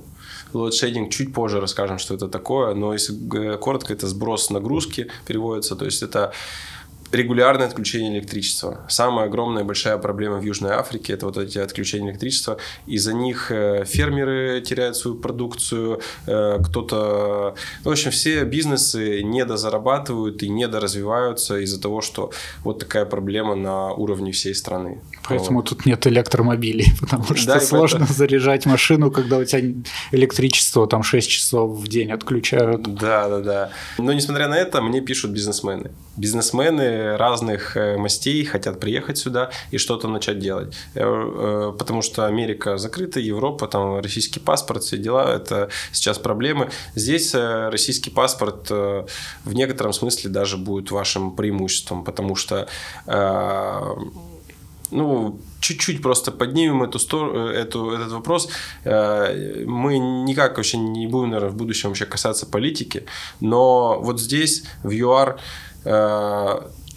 Лоудшейдинг 0.53 1.11
чуть 1.11 1.33
позже 1.33 1.59
расскажем, 1.61 1.97
что 1.97 2.13
это 2.13 2.27
такое, 2.27 2.73
но 2.75 2.93
если 2.93 3.57
коротко, 3.57 3.93
это 3.93 4.07
сброс 4.07 4.49
нагрузки 4.49 5.07
переводится, 5.25 5.75
то 5.75 5.85
есть 5.85 6.03
это 6.03 6.33
регулярное 7.11 7.67
отключение 7.67 8.13
электричества. 8.13 8.85
Самая 8.89 9.25
огромная 9.25 9.63
большая 9.63 9.97
проблема 9.97 10.37
в 10.37 10.43
Южной 10.43 10.71
Африке– 10.71 11.13
это 11.15 11.25
вот 11.25 11.37
эти 11.37 11.57
отключения 11.57 12.11
электричества. 12.11 12.57
Из-за 12.87 13.13
них 13.13 13.51
э, 13.51 13.83
фермеры 13.85 14.61
теряют 14.61 14.95
свою 14.95 15.17
продукцию, 15.17 16.01
э, 16.25 16.59
кто-то… 16.63 17.55
Ну, 17.83 17.89
в 17.89 17.93
общем, 17.93 18.11
все 18.11 18.43
бизнесы 18.43 19.21
недозарабатывают 19.23 20.43
и 20.43 20.49
недоразвиваются 20.49 21.59
из-за 21.59 21.81
того, 21.81 22.01
что 22.01 22.31
вот 22.63 22.79
такая 22.79 23.05
проблема 23.05 23.55
на 23.55 23.91
уровне 23.91 24.31
всей 24.31 24.55
страны. 24.55 25.01
Поэтому 25.27 25.59
вот. 25.59 25.69
тут 25.69 25.85
нет 25.85 26.07
электромобилей, 26.07 26.87
потому 26.99 27.35
что 27.35 27.47
да, 27.47 27.59
сложно 27.59 27.99
поэтому... 27.99 28.17
заряжать 28.17 28.65
машину, 28.65 29.11
когда 29.11 29.37
у 29.37 29.45
тебя 29.45 29.73
электричество 30.11 30.87
там 30.87 31.03
6 31.03 31.29
часов 31.29 31.71
в 31.71 31.87
день 31.87 32.11
отключают. 32.11 32.83
Да, 32.83 33.27
да, 33.27 33.39
да. 33.39 33.69
Но 33.97 34.13
несмотря 34.13 34.47
на 34.47 34.57
это, 34.57 34.81
мне 34.81 35.01
пишут 35.01 35.31
бизнесмены. 35.31 35.91
Бизнесмены 36.17 37.00
разных 37.17 37.77
э, 37.77 37.97
мастей 37.97 38.45
хотят 38.45 38.79
приехать 38.79 39.17
сюда 39.17 39.49
и 39.71 39.77
что-то 39.77 40.07
начать 40.07 40.39
делать. 40.39 40.73
Э, 40.95 41.01
э, 41.03 41.73
потому 41.77 42.01
что 42.01 42.25
Америка 42.25 42.77
закрыта, 42.77 43.19
Европа, 43.19 43.67
там 43.67 43.99
российский 43.99 44.39
паспорт, 44.39 44.83
все 44.83 44.97
дела, 44.97 45.35
это 45.35 45.69
сейчас 45.91 46.17
проблемы. 46.19 46.69
Здесь 46.95 47.33
российский 47.33 48.09
паспорт 48.09 48.69
в 48.69 49.53
некотором 49.53 49.93
смысле 49.93 50.29
даже 50.29 50.57
будет 50.57 50.91
вашим 50.91 51.35
преимуществом, 51.35 52.03
потому 52.03 52.35
что 52.35 52.67
ну, 54.91 55.39
чуть-чуть 55.61 56.01
просто 56.01 56.31
поднимем 56.31 56.83
эту, 56.83 56.99
эту, 57.49 57.91
этот 57.91 58.11
вопрос. 58.11 58.49
Мы 58.83 59.99
никак 59.99 60.57
вообще 60.57 60.77
не 60.77 61.07
будем, 61.07 61.29
наверное, 61.29 61.51
в 61.51 61.55
будущем 61.55 61.89
вообще 61.89 62.05
касаться 62.05 62.45
политики, 62.45 63.05
но 63.39 63.99
вот 64.01 64.19
здесь, 64.19 64.63
в 64.83 64.91
ЮАР, 64.91 65.39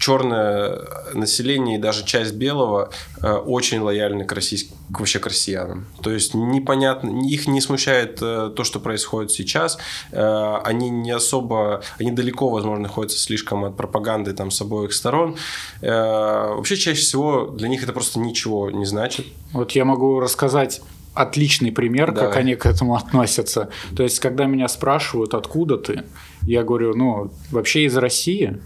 черное 0.05 0.81
население 1.15 1.77
и 1.77 1.81
даже 1.81 2.05
часть 2.05 2.35
белого 2.35 2.91
э, 3.23 3.31
очень 3.31 3.79
лояльны 3.79 4.23
к, 4.23 4.31
российским, 4.33 4.75
вообще 4.89 5.17
к 5.17 5.25
россиянам. 5.25 5.87
То 6.03 6.11
есть 6.11 6.35
непонятно, 6.35 7.09
их 7.27 7.47
не 7.47 7.59
смущает 7.59 8.19
э, 8.21 8.51
то, 8.55 8.63
что 8.63 8.79
происходит 8.79 9.31
сейчас. 9.31 9.79
Э, 10.11 10.57
они 10.63 10.91
не 10.91 11.09
особо, 11.09 11.81
они 11.99 12.11
далеко, 12.11 12.49
возможно, 12.49 12.83
находятся 12.83 13.17
слишком 13.17 13.65
от 13.65 13.77
пропаганды 13.77 14.33
там 14.33 14.51
с 14.51 14.61
обоих 14.61 14.93
сторон. 14.93 15.37
Вообще 15.81 16.75
чаще 16.75 17.01
всего 17.01 17.47
для 17.47 17.67
них 17.67 17.81
это 17.81 17.91
просто 17.91 18.19
ничего 18.19 18.69
не 18.69 18.85
значит. 18.85 19.25
Вот 19.53 19.71
я 19.71 19.85
могу 19.85 20.19
рассказать 20.19 20.81
отличный 21.15 21.71
пример, 21.71 22.11
Давай. 22.11 22.29
как 22.29 22.37
они 22.37 22.55
к 22.55 22.67
этому 22.67 22.95
относятся. 22.95 23.69
То 23.95 24.03
есть, 24.03 24.19
когда 24.19 24.45
меня 24.45 24.67
спрашивают, 24.67 25.33
откуда 25.33 25.77
ты, 25.77 26.03
я 26.43 26.63
говорю, 26.63 26.93
ну, 26.95 27.31
вообще 27.49 27.85
из 27.85 27.97
России. 27.97 28.61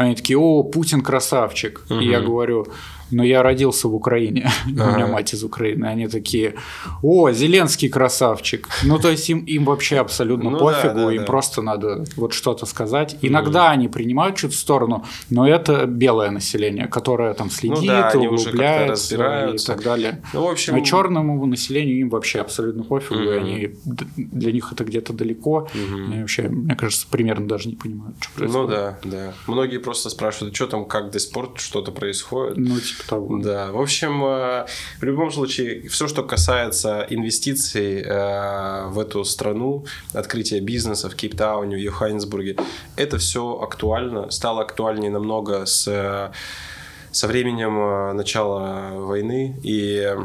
Они 0.00 0.14
такие, 0.14 0.38
о, 0.38 0.62
Путин 0.62 1.02
красавчик. 1.02 1.82
Угу. 1.90 2.00
И 2.00 2.08
я 2.08 2.20
говорю, 2.20 2.66
но 3.10 3.24
я 3.24 3.42
родился 3.42 3.88
в 3.88 3.94
Украине, 3.94 4.50
у 4.66 4.70
меня 4.70 5.06
мать 5.06 5.34
из 5.34 5.44
Украины, 5.44 5.86
они 5.86 6.08
такие, 6.08 6.54
о, 7.02 7.30
Зеленский 7.30 7.88
красавчик. 7.88 8.68
Ну, 8.84 8.98
то 8.98 9.10
есть 9.10 9.28
им, 9.30 9.40
им 9.40 9.64
вообще 9.64 9.98
абсолютно 9.98 10.50
ну, 10.50 10.58
пофигу, 10.58 10.94
да, 10.94 11.06
да, 11.06 11.12
им 11.12 11.20
да. 11.20 11.26
просто 11.26 11.62
надо 11.62 12.04
вот 12.16 12.32
что-то 12.32 12.66
сказать. 12.66 13.16
Иногда 13.22 13.66
mm. 13.66 13.70
они 13.70 13.88
принимают 13.88 14.36
чуть 14.36 14.52
в 14.52 14.58
сторону, 14.58 15.04
но 15.28 15.48
это 15.48 15.86
белое 15.86 16.30
население, 16.30 16.86
которое 16.86 17.34
там 17.34 17.50
следит, 17.50 17.80
ну, 17.80 17.86
да, 17.86 18.12
углубляется 18.14 19.52
и 19.54 19.58
так 19.58 19.82
далее. 19.82 20.22
Ну, 20.32 20.44
в 20.46 20.50
общем... 20.50 20.74
А 20.74 20.80
черному 20.80 21.46
населению 21.46 22.00
им 22.00 22.08
вообще 22.08 22.40
абсолютно 22.40 22.82
пофигу, 22.82 23.30
они, 23.30 23.70
для 24.16 24.52
них 24.52 24.72
это 24.72 24.84
где-то 24.84 25.12
далеко. 25.12 25.68
Mm-hmm. 25.72 26.16
И 26.16 26.20
вообще, 26.20 26.42
мне 26.48 26.74
кажется, 26.74 27.06
примерно 27.10 27.48
даже 27.48 27.68
не 27.68 27.76
понимают, 27.76 28.16
что 28.20 28.30
ну 28.36 28.38
происходит. 28.38 28.70
Ну 28.70 28.76
да, 28.76 28.98
да. 29.04 29.34
Многие 29.46 29.78
просто 29.78 30.10
спрашивают, 30.10 30.54
что 30.54 30.66
там, 30.66 30.84
как 30.84 31.10
до 31.10 31.18
спорт, 31.18 31.60
что-то 31.60 31.92
происходит. 31.92 32.56
Ну, 32.56 32.78
типа 32.78 32.99
типа 33.00 33.08
того. 33.08 33.38
Да, 33.38 33.72
в 33.72 33.80
общем, 33.80 34.24
э, 34.24 34.66
в 35.00 35.02
любом 35.02 35.30
случае, 35.30 35.88
все, 35.88 36.08
что 36.08 36.22
касается 36.22 37.06
инвестиций 37.10 38.02
э, 38.02 38.86
в 38.88 38.98
эту 38.98 39.24
страну, 39.24 39.84
открытия 40.12 40.60
бизнеса 40.60 41.08
в 41.08 41.14
Кейптауне, 41.14 41.76
в 41.76 41.80
Йоханнесбурге, 41.80 42.56
это 42.96 43.18
все 43.18 43.58
актуально, 43.60 44.30
стало 44.30 44.62
актуальнее 44.62 45.10
намного 45.10 45.66
с, 45.66 46.32
со 47.12 47.26
временем 47.26 48.16
начала 48.16 48.90
войны. 48.94 49.56
И, 49.62 50.16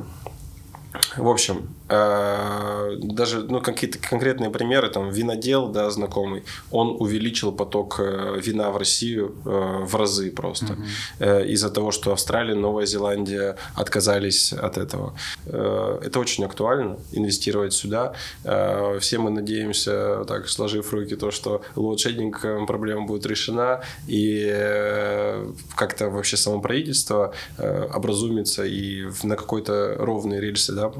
в 1.17 1.27
общем, 1.27 1.57
Э, 1.57 1.74
даже 1.87 3.43
ну, 3.47 3.61
какие-то 3.61 3.99
конкретные 3.99 4.49
примеры, 4.49 4.89
там, 4.89 5.09
винодел, 5.11 5.69
да, 5.69 5.89
знакомый, 5.91 6.43
он 6.71 6.95
увеличил 6.99 7.51
поток 7.51 7.99
э, 7.99 8.39
вина 8.43 8.71
в 8.71 8.77
Россию 8.77 9.35
э, 9.45 9.83
в 9.85 9.95
разы 9.95 10.31
просто. 10.31 10.77
Mm-hmm. 11.19 11.47
Из-за 11.47 11.69
того, 11.69 11.91
что 11.91 12.11
Австралия, 12.11 12.55
Новая 12.55 12.85
Зеландия 12.85 13.55
отказались 13.75 14.53
от 14.53 14.77
этого. 14.77 15.13
Это 15.45 16.19
очень 16.19 16.43
актуально, 16.43 16.97
инвестировать 17.11 17.73
сюда. 17.73 18.13
Все 18.99 19.17
мы 19.17 19.29
надеемся, 19.29 20.25
так, 20.27 20.49
сложив 20.49 20.91
руки, 20.93 21.15
то, 21.15 21.31
что 21.31 21.61
load 21.75 22.05
shedding 22.05 22.65
проблема 22.67 23.05
будет 23.05 23.25
решена, 23.25 23.81
и 24.07 25.43
как-то 25.75 26.09
вообще 26.09 26.37
само 26.37 26.61
правительство 26.61 27.33
образумится 27.93 28.65
и 28.65 29.05
на 29.23 29.35
какой-то 29.35 29.95
ровный 29.99 30.39
рельсы 30.39 30.73
да, 30.73 30.91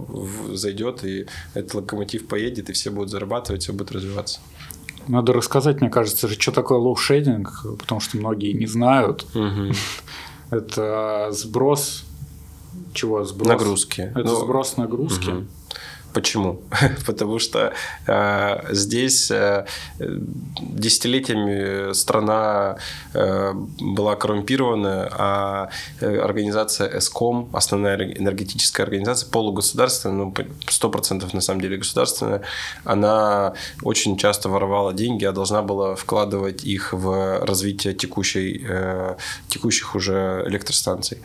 зайдет 0.53 0.74
зайдет, 0.75 1.03
и 1.03 1.27
этот 1.53 1.73
локомотив 1.73 2.27
поедет, 2.27 2.69
и 2.69 2.73
все 2.73 2.91
будут 2.91 3.09
зарабатывать, 3.09 3.63
все 3.63 3.73
будет 3.73 3.91
развиваться. 3.91 4.39
Надо 5.07 5.33
рассказать, 5.33 5.81
мне 5.81 5.89
кажется, 5.89 6.27
что 6.27 6.51
такое 6.51 6.79
load 6.79 7.09
shedding, 7.09 7.77
потому 7.77 8.01
что 8.01 8.17
многие 8.17 8.53
не 8.53 8.65
знают. 8.65 9.25
Угу. 9.35 9.73
Это 10.51 11.29
сброс 11.31 12.05
чего? 12.93 13.23
Сброс? 13.23 13.47
Нагрузки. 13.47 14.01
Это 14.01 14.23
ну, 14.23 14.35
сброс 14.35 14.77
нагрузки. 14.77 15.29
Угу. 15.29 15.45
Почему? 16.15 16.61
Потому 17.05 17.39
что 17.39 17.73
э, 18.07 18.73
здесь 18.73 19.29
э, 19.31 19.65
десятилетиями 19.99 21.93
страна 21.93 22.77
э, 23.13 23.53
была 23.81 24.15
коррумпирована, 24.15 25.09
а 25.11 25.69
э, 25.99 26.17
организация 26.19 26.97
ЭСКОМ, 26.97 27.49
основная 27.51 27.97
энергетическая 27.97 28.85
организация, 28.85 29.29
полугосударственная, 29.29 30.15
ну, 30.15 30.31
100% 30.31 31.35
на 31.35 31.41
самом 31.41 31.59
деле 31.59 31.77
государственная, 31.77 32.41
она 32.85 33.53
очень 33.83 34.17
часто 34.17 34.47
воровала 34.47 34.93
деньги, 34.93 35.25
а 35.25 35.33
должна 35.33 35.61
была 35.61 35.95
вкладывать 35.95 36.63
их 36.63 36.93
в 36.93 37.45
развитие 37.45 37.93
текущей, 37.93 38.65
э, 38.65 39.17
текущих 39.49 39.95
уже 39.95 40.45
электростанций. 40.47 41.17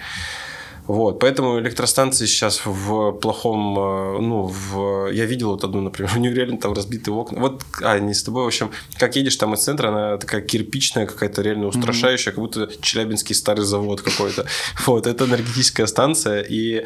Вот, 0.87 1.21
поэтому 1.21 1.59
электростанции 1.61 2.27
сейчас 2.27 2.63
в 2.65 3.13
плохом, 3.13 3.79
э, 3.79 4.19
ну, 4.21 4.45
в... 4.45 5.11
я 5.13 5.25
видел 5.25 5.51
вот 5.51 5.65
одну, 5.65 5.81
например, 5.81 6.11
у 6.17 6.19
нее 6.19 6.35
реально 6.35 6.59
там 6.59 6.73
разбитые 6.73 7.15
окна. 7.15 7.41
Вот, 7.41 7.63
а, 7.83 7.99
не 7.99 8.15
с 8.15 8.23
тобой, 8.23 8.45
в 8.45 8.47
общем, 8.47 8.71
как 8.99 9.17
едешь 9.17 9.37
там 9.37 9.55
из 9.55 9.61
центра, 9.61 9.89
она 9.89 10.17
такая 10.17 10.41
кирпичная 10.41 11.07
какая-то, 11.07 11.43
реально 11.43 11.67
устрашающая, 11.67 12.33
mm-hmm. 12.33 12.35
как 12.35 12.45
будто 12.45 12.71
Челябинский 12.81 13.35
старый 13.35 13.65
завод 13.65 14.03
какой-то. 14.03 14.47
Вот, 14.87 15.07
это 15.07 15.25
энергетическая 15.25 15.87
станция, 15.87 16.41
и 16.43 16.85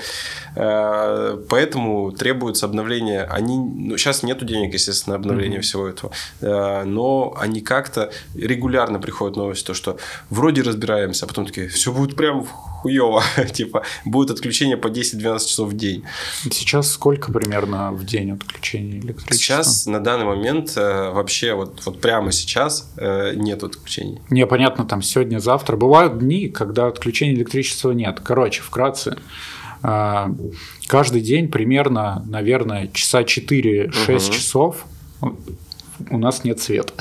э, 0.57 1.39
поэтому 1.49 2.13
требуется 2.13 2.67
обновление. 2.67 3.25
Они, 3.25 3.57
ну, 3.57 3.97
сейчас 3.97 4.23
нету 4.23 4.45
денег, 4.45 4.75
естественно, 4.75 5.17
на 5.17 5.21
обновление 5.21 5.61
mm-hmm. 5.61 5.63
всего 5.63 5.89
этого, 5.89 6.13
э, 6.41 6.85
но 6.85 7.35
они 7.39 7.61
как-то 7.61 8.11
регулярно 8.35 8.99
приходят 8.99 9.37
новости, 9.37 9.67
то, 9.67 9.75
что 9.75 9.97
вроде 10.31 10.63
разбираемся, 10.63 11.25
а 11.25 11.29
потом 11.29 11.47
такие, 11.47 11.69
все 11.69 11.93
будет 11.93 12.17
прям 12.17 12.47
хуево, 12.85 13.23
типа, 13.53 13.83
будет 14.05 14.31
отключение 14.31 14.77
по 14.77 14.89
10-12 14.89 15.39
часов 15.39 15.71
в 15.71 15.77
день. 15.77 16.05
Сейчас 16.51 16.91
сколько 16.91 17.33
примерно 17.33 17.93
в 17.93 18.05
день 18.05 18.33
отключений 18.33 18.99
электричества? 18.99 19.35
Сейчас, 19.35 19.87
на 19.87 20.01
данный 20.01 20.27
момент, 20.27 20.75
э, 20.77 21.11
вообще, 21.11 21.55
вот, 21.55 21.81
вот 21.87 22.01
прямо 22.01 22.31
сейчас 22.31 22.93
э, 22.99 23.33
нет 23.37 23.65
отключений. 23.65 24.21
Не, 24.29 24.47
понятно, 24.47 24.85
там 24.85 25.01
сегодня, 25.01 25.39
завтра. 25.39 25.77
Бывают 25.77 26.19
дни, 26.19 26.49
когда 26.49 26.89
отключения 26.89 27.35
электричества 27.35 27.93
нет. 27.93 28.21
Короче, 28.21 28.61
вкратце, 28.61 29.17
э, 29.83 30.27
каждый 30.87 31.23
день 31.23 31.49
примерно, 31.49 32.23
наверное, 32.29 32.89
часа 32.89 33.23
4-6 33.23 33.89
угу. 33.89 34.33
часов 34.35 34.85
у 36.11 36.19
нас 36.19 36.45
нет 36.45 36.61
света. 36.61 36.93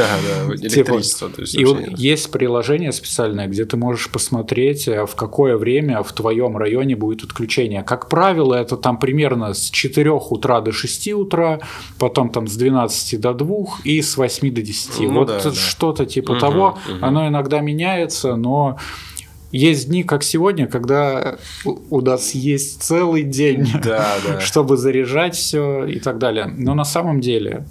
Да, 0.00 0.48
да, 0.48 0.56
типа, 0.68 0.90
электричество. 0.90 1.28
Типа, 1.28 1.36
то 1.36 1.42
есть, 1.42 1.54
и 1.54 1.64
вот 1.64 1.98
есть 1.98 2.30
приложение 2.30 2.92
специальное, 2.92 3.46
где 3.46 3.64
ты 3.64 3.76
можешь 3.76 4.08
посмотреть, 4.10 4.88
э, 4.88 5.06
в 5.06 5.14
какое 5.14 5.56
время 5.56 6.02
в 6.02 6.12
твоем 6.12 6.56
районе 6.56 6.96
будет 6.96 7.24
отключение. 7.24 7.82
Как 7.82 8.08
правило, 8.08 8.54
это 8.54 8.76
там 8.76 8.98
примерно 8.98 9.54
с 9.54 9.70
4 9.70 10.10
утра 10.10 10.60
до 10.60 10.72
6 10.72 11.12
утра, 11.12 11.60
потом 11.98 12.30
там 12.30 12.46
с 12.46 12.56
12 12.56 13.20
до 13.20 13.34
2 13.34 13.56
и 13.84 14.02
с 14.02 14.16
8 14.16 14.54
до 14.54 14.62
10. 14.62 15.00
Ну, 15.00 15.14
вот 15.20 15.28
да, 15.28 15.40
да. 15.42 15.52
что-то 15.52 16.06
типа 16.06 16.32
угу, 16.32 16.40
того. 16.40 16.78
Угу. 16.88 16.98
Оно 17.04 17.28
иногда 17.28 17.60
меняется, 17.60 18.36
но 18.36 18.78
есть 19.52 19.88
дни, 19.88 20.04
как 20.04 20.22
сегодня, 20.22 20.66
когда 20.66 21.38
у 21.64 22.00
нас 22.00 22.34
есть 22.34 22.82
целый 22.82 23.24
день, 23.24 23.68
да, 23.82 24.16
да. 24.26 24.40
чтобы 24.40 24.76
заряжать 24.76 25.34
все 25.34 25.84
и 25.84 25.98
так 25.98 26.18
далее. 26.18 26.46
Но 26.46 26.74
на 26.74 26.84
самом 26.84 27.20
деле 27.20 27.66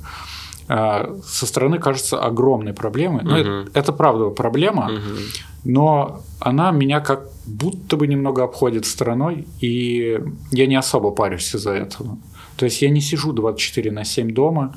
со 0.69 1.45
стороны 1.47 1.79
кажется 1.79 2.19
огромной 2.19 2.73
проблемой. 2.73 3.23
Но 3.23 3.31
угу. 3.31 3.39
это, 3.39 3.71
это 3.73 3.93
правда 3.93 4.29
проблема, 4.29 4.85
угу. 4.85 5.17
но 5.63 6.21
она 6.39 6.71
меня 6.71 6.99
как 6.99 7.27
будто 7.47 7.97
бы 7.97 8.07
немного 8.07 8.43
обходит 8.43 8.85
стороной, 8.85 9.47
и 9.59 10.19
я 10.51 10.67
не 10.67 10.75
особо 10.75 11.11
парюсь 11.11 11.53
из-за 11.55 11.71
этого. 11.71 12.17
То 12.55 12.65
есть 12.65 12.81
я 12.81 12.89
не 12.89 13.01
сижу 13.01 13.31
24 13.33 13.91
на 13.91 14.03
7 14.03 14.33
дома. 14.33 14.75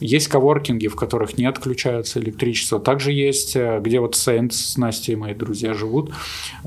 Есть 0.00 0.28
коворкинги, 0.28 0.88
в 0.88 0.96
которых 0.96 1.38
не 1.38 1.46
отключается 1.46 2.20
электричество. 2.20 2.80
Также 2.80 3.12
есть, 3.12 3.56
э, 3.56 3.80
где 3.80 4.00
вот 4.00 4.16
Сейнт 4.16 4.52
с 4.52 4.76
Настей, 4.76 5.14
мои 5.14 5.32
друзья, 5.32 5.74
живут, 5.74 6.12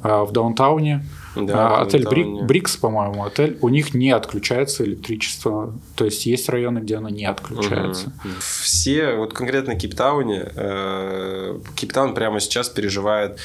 э, 0.01 0.23
в 0.23 0.31
даунтауне. 0.31 1.05
Да, 1.35 1.77
а, 1.77 1.81
отель 1.81 2.07
Брик, 2.07 2.43
Брикс, 2.43 2.77
по-моему, 2.77 3.23
отель, 3.25 3.57
у 3.61 3.69
них 3.69 3.93
не 3.93 4.11
отключается 4.11 4.83
электричество. 4.85 5.73
То 5.95 6.05
есть 6.05 6.25
есть 6.25 6.49
районы, 6.49 6.79
где 6.79 6.95
оно 6.95 7.09
не 7.09 7.25
отключается. 7.25 8.07
Угу. 8.07 8.33
Все, 8.39 9.15
вот 9.15 9.33
конкретно 9.33 9.73
в 9.73 9.77
Кейптауне, 9.77 10.51
э, 10.55 11.59
Кейптаун 11.75 12.13
прямо 12.13 12.39
сейчас 12.39 12.69
переживает 12.69 13.39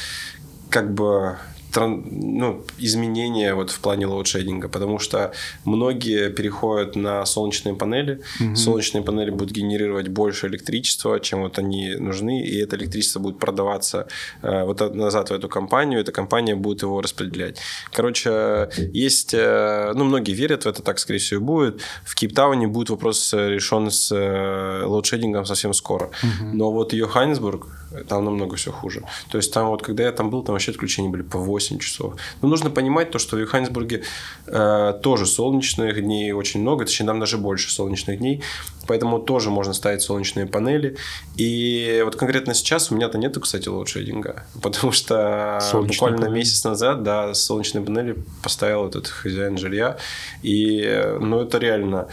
как 0.70 0.93
бы 0.93 1.36
ну, 1.77 2.64
изменения 2.79 3.55
вот 3.55 3.71
в 3.71 3.81
плане 3.81 4.07
лоудшейдинга, 4.07 4.68
потому 4.68 4.99
что 4.99 5.33
многие 5.64 6.31
переходят 6.31 6.97
на 6.97 7.25
солнечные 7.27 7.75
панели. 7.75 8.21
Угу. 8.41 8.57
Солнечные 8.57 9.03
панели 9.03 9.31
будут 9.31 9.53
генерировать 9.53 10.09
больше 10.09 10.47
электричества, 10.47 11.21
чем 11.21 11.43
вот 11.43 11.59
они 11.59 11.95
нужны, 11.95 12.43
и 12.43 12.59
это 12.59 12.77
электричество 12.77 13.21
будет 13.21 13.39
продаваться 13.39 14.07
э, 14.43 14.64
вот 14.64 14.95
назад 14.95 15.31
в 15.31 15.33
эту 15.33 15.49
компанию, 15.49 16.01
эта 16.01 16.12
компания 16.12 16.55
будет 16.55 16.83
его 16.83 17.01
распределять. 17.01 17.61
Короче, 17.93 18.71
есть, 18.93 19.35
э, 19.35 19.93
ну, 19.95 20.05
многие 20.05 20.33
верят 20.33 20.64
в 20.64 20.66
это, 20.66 20.83
так, 20.83 20.99
скорее 20.99 21.18
всего, 21.18 21.41
будет. 21.41 21.81
В 22.05 22.14
Кейптауне 22.14 22.66
будет 22.66 22.91
вопрос 22.91 23.33
решен 23.33 23.91
с 23.91 24.11
э, 24.12 24.85
лоудшейдингом 24.85 25.45
совсем 25.47 25.75
скоро. 25.75 26.07
Угу. 26.23 26.51
Но 26.53 26.73
вот 26.73 26.93
Йоханнесбург, 26.93 27.66
там 28.09 28.24
намного 28.24 28.57
все 28.57 28.70
хуже. 28.70 29.03
То 29.30 29.38
есть 29.38 29.53
там 29.53 29.68
вот, 29.68 29.82
когда 29.82 30.05
я 30.05 30.12
там 30.12 30.30
был, 30.30 30.43
там 30.43 30.55
вообще 30.55 30.70
отключения 30.70 31.11
были 31.11 31.22
по 31.22 31.38
8 31.38 31.78
часов. 31.78 32.14
Но 32.43 32.49
нужно 32.49 32.70
понимать 32.70 33.11
то, 33.11 33.18
что 33.18 33.36
в 33.36 33.41
Йоханнесбурге 33.41 34.03
э, 34.47 35.01
тоже 35.03 35.26
солнечных 35.26 36.01
дней 36.01 36.32
очень 36.32 36.61
много, 36.61 36.84
точнее, 36.84 37.07
там 37.07 37.20
даже 37.20 37.38
больше 37.38 37.70
солнечных 37.70 38.18
дней, 38.18 38.43
поэтому 38.86 39.18
тоже 39.18 39.51
можно 39.51 39.72
ставить 39.72 40.03
солнечные 40.03 40.47
панели. 40.47 40.97
И 41.36 42.03
вот 42.05 42.16
конкретно 42.16 42.55
сейчас 42.55 42.91
у 42.91 42.95
меня-то 42.95 43.18
нету, 43.18 43.41
кстати, 43.41 43.68
лоудшейдинга, 43.68 44.45
потому 44.62 44.93
что 44.93 45.59
солнечные 45.61 45.97
буквально 45.97 46.18
панели. 46.26 46.38
месяц 46.38 46.64
назад, 46.64 47.03
да, 47.03 47.34
солнечные 47.34 47.84
панели 47.84 48.16
поставил 48.43 48.86
этот 48.86 49.09
хозяин 49.09 49.59
жилья, 49.59 49.99
и, 50.43 50.80
э, 50.82 51.18
ну, 51.18 51.41
это 51.41 51.59
реально 51.59 52.09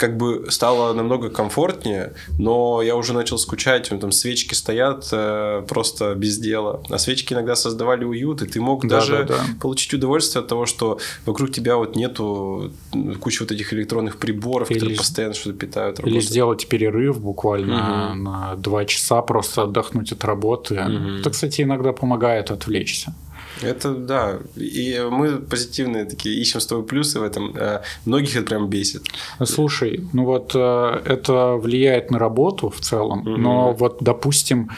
как 0.00 0.16
бы 0.16 0.46
стало 0.48 0.94
намного 0.94 1.28
комфортнее, 1.28 2.14
но 2.38 2.80
я 2.80 2.96
уже 2.96 3.12
начал 3.12 3.36
скучать, 3.36 3.90
там 4.00 4.12
свечки 4.12 4.54
стоят 4.54 5.06
э, 5.12 5.62
просто 5.68 6.14
без 6.14 6.38
дела, 6.38 6.82
а 6.88 6.98
свечки 6.98 7.34
иногда 7.34 7.54
создавали 7.54 8.04
уют, 8.04 8.40
и 8.40 8.46
ты 8.46 8.62
мог 8.62 8.86
да, 8.86 8.96
даже 8.96 9.24
да, 9.24 9.34
да. 9.34 9.44
получить 9.60 9.92
удовольствие 9.92 10.40
от 10.40 10.48
того, 10.48 10.64
что 10.64 10.98
вокруг 11.26 11.52
тебя 11.52 11.76
вот 11.76 11.96
нету 11.96 12.72
кучи 13.20 13.42
вот 13.42 13.52
этих 13.52 13.74
электронных 13.74 14.16
приборов, 14.16 14.70
или, 14.70 14.78
которые 14.78 14.96
постоянно 14.96 15.34
что-то 15.34 15.58
питают. 15.58 15.98
Работу. 15.98 16.16
Или 16.16 16.22
сделать 16.22 16.66
перерыв 16.66 17.20
буквально 17.20 18.12
угу. 18.12 18.22
на 18.22 18.56
два 18.56 18.86
часа, 18.86 19.20
просто 19.20 19.64
отдохнуть 19.64 20.12
от 20.12 20.24
работы. 20.24 20.80
Угу. 20.80 21.18
Это, 21.20 21.28
кстати, 21.28 21.60
иногда 21.60 21.92
помогает 21.92 22.50
отвлечься. 22.50 23.14
Это 23.62 23.94
да. 23.94 24.38
И 24.56 25.00
мы 25.10 25.38
позитивные 25.38 26.04
такие, 26.04 26.40
ищем 26.40 26.60
с 26.60 26.66
тобой 26.66 26.84
плюсы 26.84 27.20
в 27.20 27.22
этом. 27.22 27.56
Э, 27.56 27.82
многих 28.04 28.36
это 28.36 28.46
прям 28.46 28.68
бесит. 28.68 29.06
Слушай, 29.44 30.08
ну 30.12 30.24
вот 30.24 30.52
э, 30.54 31.02
это 31.04 31.54
влияет 31.54 32.10
на 32.10 32.18
работу 32.18 32.70
в 32.70 32.80
целом, 32.80 33.20
угу. 33.20 33.30
но 33.30 33.72
вот, 33.72 33.98
допустим, 34.00 34.70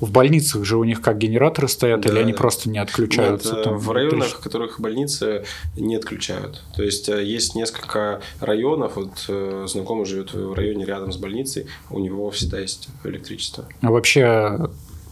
в 0.00 0.10
больницах 0.10 0.64
же 0.64 0.78
у 0.78 0.84
них 0.84 1.02
как 1.02 1.18
генераторы 1.18 1.68
стоят, 1.68 2.00
да, 2.00 2.10
или 2.10 2.20
они 2.20 2.32
просто 2.32 2.70
не 2.70 2.78
отключаются? 2.78 3.56
Нет, 3.56 3.64
там, 3.64 3.78
в 3.78 3.90
районах, 3.90 4.28
в 4.28 4.40
которых 4.40 4.80
больницы 4.80 5.44
не 5.76 5.96
отключают. 5.96 6.62
То 6.74 6.82
есть 6.82 7.08
э, 7.08 7.22
есть 7.22 7.54
несколько 7.54 8.22
районов, 8.40 8.96
вот 8.96 9.68
знакомый 9.68 10.06
живет 10.06 10.32
в 10.32 10.54
районе 10.54 10.84
рядом 10.86 11.12
с 11.12 11.16
больницей, 11.16 11.66
у 11.90 11.98
него 11.98 12.30
всегда 12.30 12.58
есть 12.58 12.88
электричество. 13.04 13.66
А 13.82 13.90
вообще 13.90 14.70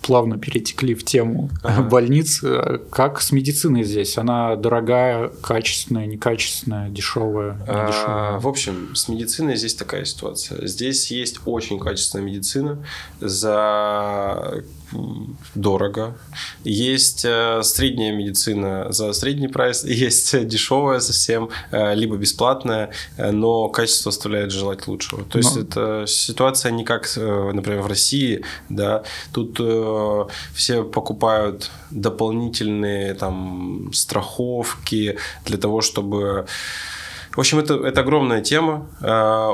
плавно 0.08 0.38
перетекли 0.38 0.94
в 0.94 1.04
тему 1.04 1.50
ага. 1.62 1.82
больниц. 1.90 2.42
Как 2.90 3.20
с 3.20 3.30
медициной 3.30 3.84
здесь? 3.84 4.16
Она 4.16 4.56
дорогая, 4.56 5.28
качественная, 5.42 6.06
некачественная, 6.06 6.88
дешевая, 6.88 7.58
А, 7.68 8.40
в 8.40 8.48
общем, 8.48 8.94
с 8.94 9.08
медициной 9.08 9.56
здесь 9.56 9.74
такая 9.74 10.06
ситуация. 10.06 10.66
Здесь 10.66 11.10
есть 11.10 11.40
очень 11.44 11.78
качественная 11.78 12.24
медицина 12.24 12.82
за 13.20 14.64
дорого. 15.54 16.16
Есть 16.64 17.24
э, 17.24 17.62
средняя 17.62 18.14
медицина 18.14 18.86
за 18.90 19.12
средний 19.12 19.48
прайс, 19.48 19.84
есть 19.84 20.46
дешевая 20.46 21.00
совсем, 21.00 21.50
э, 21.70 21.94
либо 21.94 22.16
бесплатная, 22.16 22.90
э, 23.16 23.30
но 23.30 23.68
качество 23.68 24.10
оставляет 24.10 24.50
желать 24.50 24.86
лучшего. 24.86 25.24
То 25.24 25.38
есть, 25.38 25.56
но... 25.56 25.62
это 25.62 26.04
ситуация 26.06 26.72
не 26.72 26.84
как, 26.84 27.08
например, 27.16 27.82
в 27.82 27.86
России, 27.86 28.44
да, 28.68 29.02
тут 29.32 29.60
все 30.54 30.84
покупают 30.84 31.70
дополнительные 31.90 33.14
там 33.14 33.90
страховки 33.92 35.18
для 35.44 35.58
того, 35.58 35.80
чтобы 35.80 36.46
в 37.36 37.40
общем, 37.40 37.60
это, 37.60 37.74
это 37.74 38.00
огромная 38.00 38.40
тема. 38.40 38.88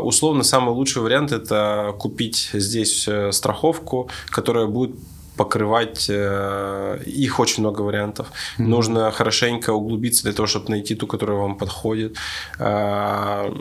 Условно, 0.03 0.43
самый 0.43 0.71
лучший 0.71 1.03
вариант– 1.03 1.33
это 1.33 1.95
купить 1.99 2.49
здесь 2.55 3.07
страховку, 3.31 4.09
которая 4.31 4.67
будет 4.67 4.97
покрывать 5.37 6.07
э, 6.09 7.01
их 7.07 7.41
очень 7.41 7.63
много 7.63 7.83
вариантов. 7.83 8.27
Mm-hmm. 8.27 8.65
Нужно 8.65 9.11
хорошенько 9.11 9.73
углубиться 9.73 10.23
для 10.23 10.33
того, 10.33 10.47
чтобы 10.47 10.71
найти 10.71 10.95
ту, 10.95 11.07
которая 11.07 11.39
вам 11.39 11.57
подходит. 11.57 12.17
Э, 12.59 13.53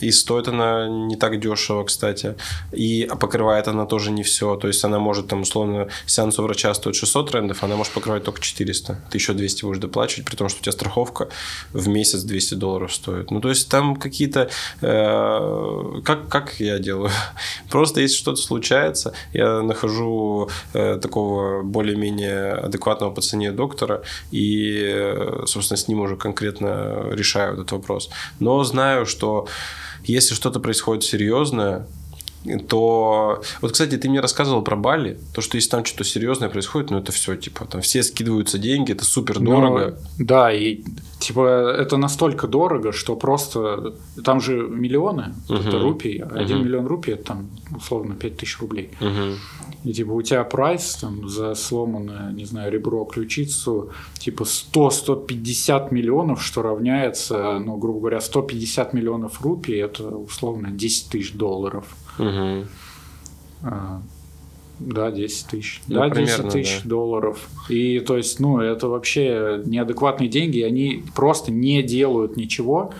И 0.00 0.10
стоит 0.10 0.48
она 0.48 0.88
не 0.88 1.16
так 1.16 1.40
дешево, 1.40 1.84
кстати. 1.84 2.34
И 2.72 3.08
покрывает 3.20 3.68
она 3.68 3.86
тоже 3.86 4.10
не 4.10 4.22
все. 4.22 4.56
То 4.56 4.68
есть 4.68 4.84
она 4.84 4.98
может 4.98 5.28
там 5.28 5.42
условно 5.42 5.88
сеанс 6.06 6.38
у 6.38 6.42
врача 6.42 6.72
стоит 6.74 6.96
600 6.96 7.32
рендов, 7.32 7.64
она 7.64 7.76
может 7.76 7.92
покрывать 7.92 8.24
только 8.24 8.40
400. 8.40 9.00
Ты 9.10 9.18
еще 9.18 9.32
200 9.32 9.64
будешь 9.64 9.78
доплачивать, 9.78 10.26
при 10.26 10.36
том, 10.36 10.48
что 10.48 10.60
у 10.60 10.62
тебя 10.62 10.72
страховка 10.72 11.28
в 11.72 11.88
месяц 11.88 12.22
200 12.22 12.54
долларов 12.54 12.94
стоит. 12.94 13.30
Ну, 13.30 13.40
то 13.40 13.48
есть 13.48 13.68
там 13.68 13.96
какие-то... 13.96 14.48
Э, 14.80 16.00
как, 16.04 16.28
как 16.28 16.60
я 16.60 16.78
делаю? 16.78 17.10
Просто 17.70 18.00
если 18.00 18.16
что-то 18.16 18.40
случается, 18.40 19.12
я 19.32 19.62
нахожу 19.62 20.48
э, 20.72 20.98
такого 21.00 21.62
более-менее 21.62 22.52
адекватного 22.52 23.10
по 23.10 23.20
цене 23.20 23.52
доктора 23.52 24.02
и, 24.30 24.82
э, 24.84 25.44
собственно, 25.46 25.76
с 25.76 25.88
ним 25.88 26.00
уже 26.00 26.16
конкретно 26.16 27.10
решаю 27.10 27.54
этот 27.54 27.72
вопрос. 27.72 28.10
Но 28.40 28.62
знаю, 28.64 29.06
что 29.06 29.48
если 30.04 30.34
что-то 30.34 30.60
происходит 30.60 31.04
серьезное, 31.04 31.86
то... 32.68 33.42
Вот, 33.60 33.72
кстати, 33.72 33.96
ты 33.96 34.08
мне 34.08 34.20
рассказывал 34.20 34.62
про 34.62 34.76
Бали, 34.76 35.18
то, 35.34 35.40
что 35.40 35.56
если 35.56 35.70
там 35.70 35.84
что-то 35.84 36.04
серьезное 36.04 36.48
происходит, 36.48 36.90
ну, 36.90 36.98
это 36.98 37.12
все, 37.12 37.36
типа, 37.36 37.66
там 37.66 37.80
все 37.80 38.02
скидываются 38.02 38.58
деньги, 38.58 38.92
это 38.92 39.04
супер 39.04 39.38
дорого. 39.38 39.98
Ну, 40.18 40.24
да, 40.24 40.52
и, 40.52 40.82
типа, 41.20 41.74
это 41.78 41.96
настолько 41.96 42.46
дорого, 42.46 42.92
что 42.92 43.16
просто... 43.16 43.94
Там 44.24 44.40
же 44.40 44.68
миллионы, 44.68 45.34
угу. 45.48 45.58
это 45.58 45.78
рупий, 45.78 46.18
один 46.18 46.58
угу. 46.58 46.64
миллион 46.66 46.86
рупий, 46.86 47.14
это 47.14 47.24
там, 47.24 47.50
условно, 47.76 48.14
пять 48.14 48.36
тысяч 48.36 48.58
рублей. 48.60 48.90
Угу. 49.00 49.36
И, 49.84 49.92
типа, 49.92 50.12
у 50.12 50.22
тебя 50.22 50.42
прайс 50.44 50.96
там 50.96 51.28
за 51.28 51.54
сломанное, 51.54 52.32
не 52.32 52.44
знаю, 52.44 52.72
ребро, 52.72 53.04
ключицу, 53.04 53.90
типа, 54.18 54.42
100-150 54.42 55.94
миллионов, 55.94 56.42
что 56.42 56.62
равняется, 56.62 57.58
ну, 57.58 57.76
грубо 57.76 58.00
говоря, 58.00 58.20
150 58.20 58.92
миллионов 58.92 59.40
рупий, 59.42 59.76
это, 59.76 60.08
условно, 60.08 60.70
10 60.70 61.10
тысяч 61.10 61.32
долларов. 61.32 61.84
Угу. 62.18 62.66
А, 63.62 64.02
да, 64.78 65.10
10 65.10 65.46
тысяч. 65.46 65.82
Ну, 65.86 65.96
да, 65.96 66.08
примерно, 66.08 66.44
10 66.44 66.52
тысяч 66.52 66.82
да. 66.82 66.88
долларов. 66.90 67.48
И 67.68 68.00
то 68.00 68.16
есть, 68.16 68.40
ну, 68.40 68.60
это 68.60 68.88
вообще 68.88 69.62
неадекватные 69.64 70.28
деньги, 70.28 70.60
они 70.60 71.04
просто 71.14 71.50
не 71.52 71.82
делают 71.82 72.36
ничего. 72.36 72.92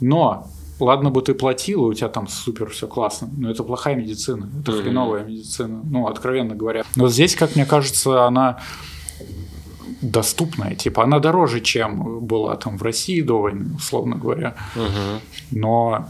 Но 0.00 0.48
ладно 0.78 1.10
бы 1.10 1.22
ты 1.22 1.34
платил, 1.34 1.86
и 1.86 1.90
у 1.90 1.94
тебя 1.94 2.08
там 2.08 2.28
супер 2.28 2.70
все 2.70 2.86
классно, 2.86 3.28
но 3.36 3.50
это 3.50 3.64
плохая 3.64 3.96
медицина, 3.96 4.48
это 4.60 4.72
mm-hmm. 4.72 4.82
хреновая 4.82 5.24
медицина, 5.24 5.80
ну, 5.84 6.06
откровенно 6.06 6.54
говоря. 6.54 6.84
Но 6.94 7.08
здесь, 7.08 7.34
как 7.34 7.56
мне 7.56 7.66
кажется, 7.66 8.26
она 8.26 8.60
доступная, 10.00 10.74
типа 10.74 11.02
она 11.02 11.18
дороже, 11.18 11.60
чем 11.60 12.20
была 12.20 12.56
там 12.56 12.78
в 12.78 12.82
России 12.82 13.20
до 13.20 13.40
войны, 13.40 13.74
условно 13.76 14.16
говоря. 14.16 14.54
Угу. 14.76 15.58
Но 15.58 16.08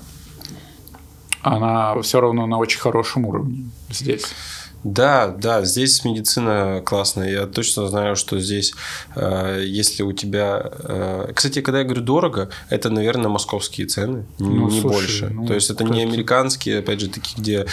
она 1.42 2.00
все 2.02 2.20
равно 2.20 2.46
на 2.46 2.58
очень 2.58 2.80
хорошем 2.80 3.26
уровне 3.26 3.70
здесь. 3.90 4.24
Да, 4.84 5.28
да, 5.28 5.64
здесь 5.64 6.04
медицина 6.04 6.82
классная. 6.84 7.30
Я 7.30 7.46
точно 7.46 7.88
знаю, 7.88 8.14
что 8.14 8.38
здесь, 8.38 8.74
э, 9.16 9.62
если 9.66 10.04
у 10.04 10.12
тебя... 10.12 10.62
Э, 10.64 11.32
кстати, 11.34 11.60
когда 11.60 11.80
я 11.80 11.84
говорю 11.84 12.02
дорого, 12.02 12.48
это, 12.70 12.88
наверное, 12.88 13.28
московские 13.28 13.88
цены, 13.88 14.24
ну, 14.38 14.68
не 14.68 14.80
слушай, 14.80 14.94
больше. 14.94 15.30
Ну, 15.30 15.46
То 15.46 15.54
есть 15.54 15.70
это 15.70 15.82
не 15.82 16.02
американские, 16.02 16.78
опять 16.78 17.00
же, 17.00 17.08
такие, 17.08 17.36
где 17.36 17.66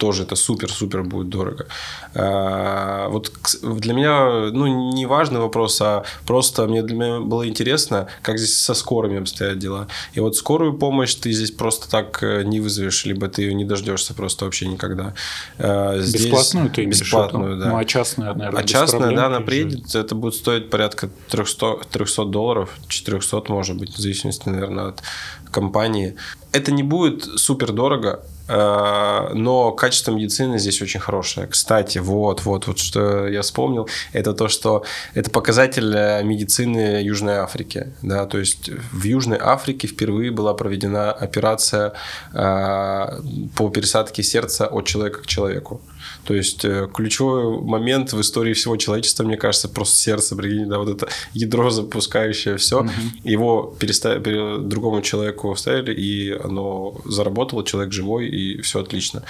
тоже 0.00 0.22
это 0.22 0.34
супер-супер 0.34 1.02
будет 1.02 1.28
дорого. 1.28 1.66
А, 2.14 3.08
вот 3.10 3.30
для 3.62 3.92
меня, 3.92 4.50
ну, 4.50 4.92
не 4.94 5.04
важный 5.04 5.40
вопрос, 5.40 5.78
а 5.82 6.04
просто 6.26 6.66
мне 6.66 6.82
для 6.82 6.96
меня 6.96 7.20
было 7.20 7.46
интересно, 7.46 8.06
как 8.22 8.38
здесь 8.38 8.58
со 8.58 8.72
скорыми 8.72 9.18
обстоят 9.18 9.58
дела. 9.58 9.88
И 10.14 10.20
вот 10.20 10.36
скорую 10.36 10.72
помощь 10.78 11.14
ты 11.14 11.32
здесь 11.32 11.50
просто 11.50 11.90
так 11.90 12.22
э, 12.22 12.44
не 12.44 12.60
вызовешь, 12.60 13.04
либо 13.04 13.28
ты 13.28 13.42
ее 13.42 13.54
не 13.54 13.66
дождешься 13.66 14.14
просто 14.14 14.46
вообще 14.46 14.68
никогда. 14.68 15.12
А, 15.58 15.98
здесь 15.98 16.24
бесплатную 16.24 16.70
ты 16.70 16.84
имеешь 16.84 17.00
Бесплатную, 17.00 17.58
да. 17.58 17.68
Ну, 17.68 17.76
а 17.76 17.84
частная, 17.84 18.32
наверное, 18.32 18.62
А 18.62 18.64
частная, 18.64 19.14
да, 19.14 19.26
она 19.26 19.40
приедет, 19.40 19.94
это 19.94 20.14
будет 20.14 20.34
стоить 20.34 20.70
порядка 20.70 21.10
300, 21.28 21.80
300 21.92 22.24
долларов, 22.24 22.70
400 22.88 23.42
может 23.48 23.76
быть, 23.76 23.94
в 23.94 23.98
зависимости, 23.98 24.48
наверное, 24.48 24.88
от 24.88 25.02
компании. 25.50 26.16
Это 26.52 26.72
не 26.72 26.82
будет 26.82 27.24
супер 27.24 27.72
дорого, 27.72 28.20
Э, 28.50 29.30
но 29.32 29.70
качество 29.70 30.10
медицины 30.10 30.58
здесь 30.58 30.82
очень 30.82 30.98
хорошее. 30.98 31.46
Кстати, 31.46 31.98
вот, 31.98 32.44
вот, 32.44 32.66
вот 32.66 32.78
что 32.78 33.28
я 33.28 33.42
вспомнил, 33.42 33.88
это 34.12 34.32
то, 34.32 34.48
что 34.48 34.82
это 35.14 35.30
показатель 35.30 35.94
э, 35.94 36.24
медицины 36.24 37.00
Южной 37.02 37.36
Африки, 37.36 37.92
да, 38.02 38.26
то 38.26 38.38
есть 38.38 38.70
в 38.92 39.04
Южной 39.04 39.38
Африке 39.40 39.86
впервые 39.86 40.32
была 40.32 40.52
проведена 40.54 41.12
операция 41.12 41.92
э, 42.32 43.20
по 43.56 43.70
пересадке 43.70 44.24
сердца 44.24 44.66
от 44.66 44.84
человека 44.84 45.22
к 45.22 45.26
человеку. 45.26 45.80
То 46.24 46.34
есть 46.34 46.64
э, 46.64 46.88
ключевой 46.92 47.60
момент 47.60 48.12
в 48.12 48.20
истории 48.20 48.52
всего 48.52 48.76
человечества, 48.76 49.24
мне 49.24 49.36
кажется, 49.36 49.68
просто 49.68 49.96
сердце, 49.96 50.36
прикинь, 50.36 50.68
да, 50.68 50.78
вот 50.78 50.88
это 50.88 51.08
ядро 51.32 51.70
запускающее 51.70 52.56
все, 52.56 52.80
угу. 52.80 52.90
его 53.24 53.74
переставили, 53.78 54.60
другому 54.60 55.02
человеку 55.02 55.54
вставили, 55.54 55.92
и 55.92 56.30
оно 56.32 57.00
заработало, 57.04 57.64
человек 57.64 57.92
живой, 57.92 58.28
и 58.28 58.60
все 58.62 58.80
отлично. 58.80 59.22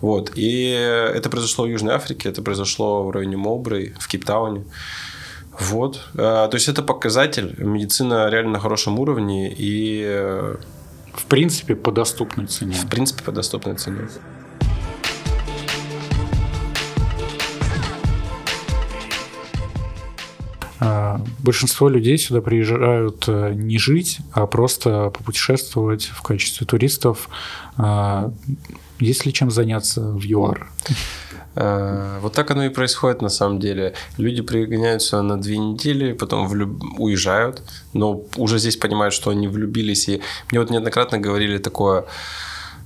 Вот. 0.00 0.32
И 0.34 0.70
это 0.70 1.30
произошло 1.30 1.64
в 1.64 1.68
Южной 1.68 1.94
Африке, 1.94 2.28
это 2.28 2.42
произошло 2.42 3.04
в 3.04 3.10
районе 3.10 3.36
Молбрей, 3.36 3.94
в 3.98 4.08
Кейптауне. 4.08 4.64
Вот. 5.58 6.00
Э, 6.14 6.48
то 6.50 6.54
есть 6.54 6.68
это 6.68 6.82
показатель. 6.82 7.54
Медицина 7.58 8.28
реально 8.28 8.52
на 8.52 8.60
хорошем 8.60 8.98
уровне 8.98 9.52
и... 9.52 10.02
Э, 10.04 10.56
в 11.14 11.26
принципе, 11.26 11.76
по 11.76 11.92
доступной 11.92 12.46
цене. 12.48 12.74
В 12.74 12.88
принципе, 12.88 13.22
по 13.22 13.30
доступной 13.30 13.76
цене. 13.76 14.08
Большинство 21.38 21.88
людей 21.88 22.18
сюда 22.18 22.40
приезжают 22.40 23.24
э, 23.28 23.52
не 23.54 23.78
жить, 23.78 24.18
а 24.32 24.46
просто 24.46 25.10
попутешествовать 25.10 26.06
в 26.06 26.22
качестве 26.22 26.66
туристов. 26.66 27.28
А, 27.76 28.32
есть 28.98 29.26
ли 29.26 29.32
чем 29.32 29.50
заняться 29.50 30.00
в 30.00 30.22
ЮАР? 30.22 30.68
А, 31.56 32.18
вот 32.20 32.32
так 32.32 32.50
оно 32.50 32.64
и 32.64 32.68
происходит 32.68 33.22
на 33.22 33.28
самом 33.28 33.60
деле. 33.60 33.94
Люди 34.18 34.42
пригоняются 34.42 35.22
на 35.22 35.40
две 35.40 35.58
недели, 35.58 36.12
потом 36.12 36.48
влюб... 36.48 36.82
уезжают, 36.98 37.62
но 37.92 38.22
уже 38.36 38.58
здесь 38.58 38.76
понимают, 38.76 39.14
что 39.14 39.30
они 39.30 39.48
влюбились. 39.48 40.08
И 40.08 40.20
мне 40.50 40.60
вот 40.60 40.70
неоднократно 40.70 41.18
говорили 41.18 41.58
такое, 41.58 42.04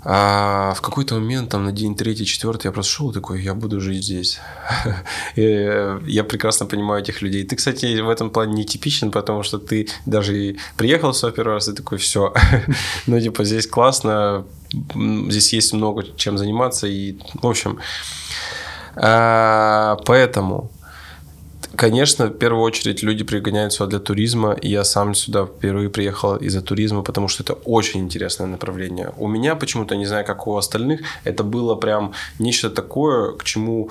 а 0.05 0.75
в 0.75 0.81
какой-то 0.81 1.16
момент, 1.16 1.51
там, 1.51 1.65
на 1.65 1.73
день 1.73 1.97
третий, 1.97 2.25
четвертый, 2.25 2.69
я 2.69 2.73
просто 2.73 2.93
шел 2.93 3.12
такой, 3.12 3.43
я 3.43 3.55
буду 3.55 3.81
жить 3.81 4.05
здесь. 4.05 4.41
и 5.37 5.97
я 6.07 6.25
прекрасно 6.25 6.66
понимаю 6.66 7.03
этих 7.03 7.20
людей. 7.20 7.45
Ты, 7.45 7.57
кстати, 7.57 8.01
в 8.01 8.09
этом 8.09 8.31
плане 8.31 8.53
нетипичен, 8.53 9.11
потому 9.11 9.43
что 9.43 9.59
ты 9.59 9.89
даже 10.07 10.39
и 10.39 10.59
приехал 10.77 11.12
сюда 11.12 11.33
первый 11.33 11.55
раз, 11.55 11.69
и 11.69 11.75
такой, 11.75 11.99
все. 11.99 12.33
ну, 13.07 13.20
типа, 13.20 13.45
здесь 13.45 13.66
классно, 13.66 14.45
здесь 14.95 15.53
есть 15.53 15.73
много 15.73 16.05
чем 16.16 16.39
заниматься, 16.39 16.87
и, 16.87 17.19
в 17.35 17.47
общем, 17.47 17.79
а, 18.95 19.97
поэтому 20.07 20.70
Конечно, 21.77 22.27
в 22.27 22.39
первую 22.39 22.62
очередь 22.62 23.03
люди 23.03 23.24
пригоняют 23.24 23.73
сюда 23.73 23.90
для 23.90 23.99
туризма, 23.99 24.53
и 24.53 24.69
я 24.70 24.85
сам 24.85 25.15
сюда 25.15 25.47
впервые 25.47 25.90
приехал 25.90 26.36
из-за 26.36 26.62
туризма, 26.62 27.03
потому 27.03 27.28
что 27.28 27.43
это 27.43 27.53
очень 27.53 28.01
интересное 28.01 28.47
направление. 28.47 29.12
У 29.19 29.28
меня 29.28 29.55
почему-то, 29.55 29.95
не 29.95 30.07
знаю, 30.07 30.24
как 30.24 30.47
у 30.47 30.57
остальных, 30.57 31.01
это 31.24 31.45
было 31.45 31.74
прям 31.74 32.12
нечто 32.39 32.70
такое, 32.70 33.32
к 33.32 33.45
чему 33.45 33.90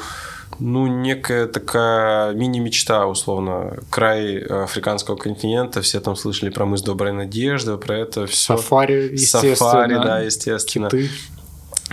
ну, 0.59 0.87
некая 0.87 1.45
такая 1.47 2.33
мини-мечта, 2.33 3.05
условно. 3.05 3.77
Край 3.89 4.39
африканского 4.39 5.15
континента, 5.15 5.81
все 5.81 5.99
там 5.99 6.15
слышали 6.15 6.49
про 6.49 6.65
мыс 6.65 6.81
Доброй 6.81 7.11
Надежды, 7.11 7.77
про 7.77 7.97
это 7.99 8.25
все. 8.25 8.57
Сафари, 8.57 9.09
естественно. 9.11 9.55
Сафари, 9.55 9.93
да, 9.93 10.19
естественно. 10.19 10.89
Киты. 10.89 11.09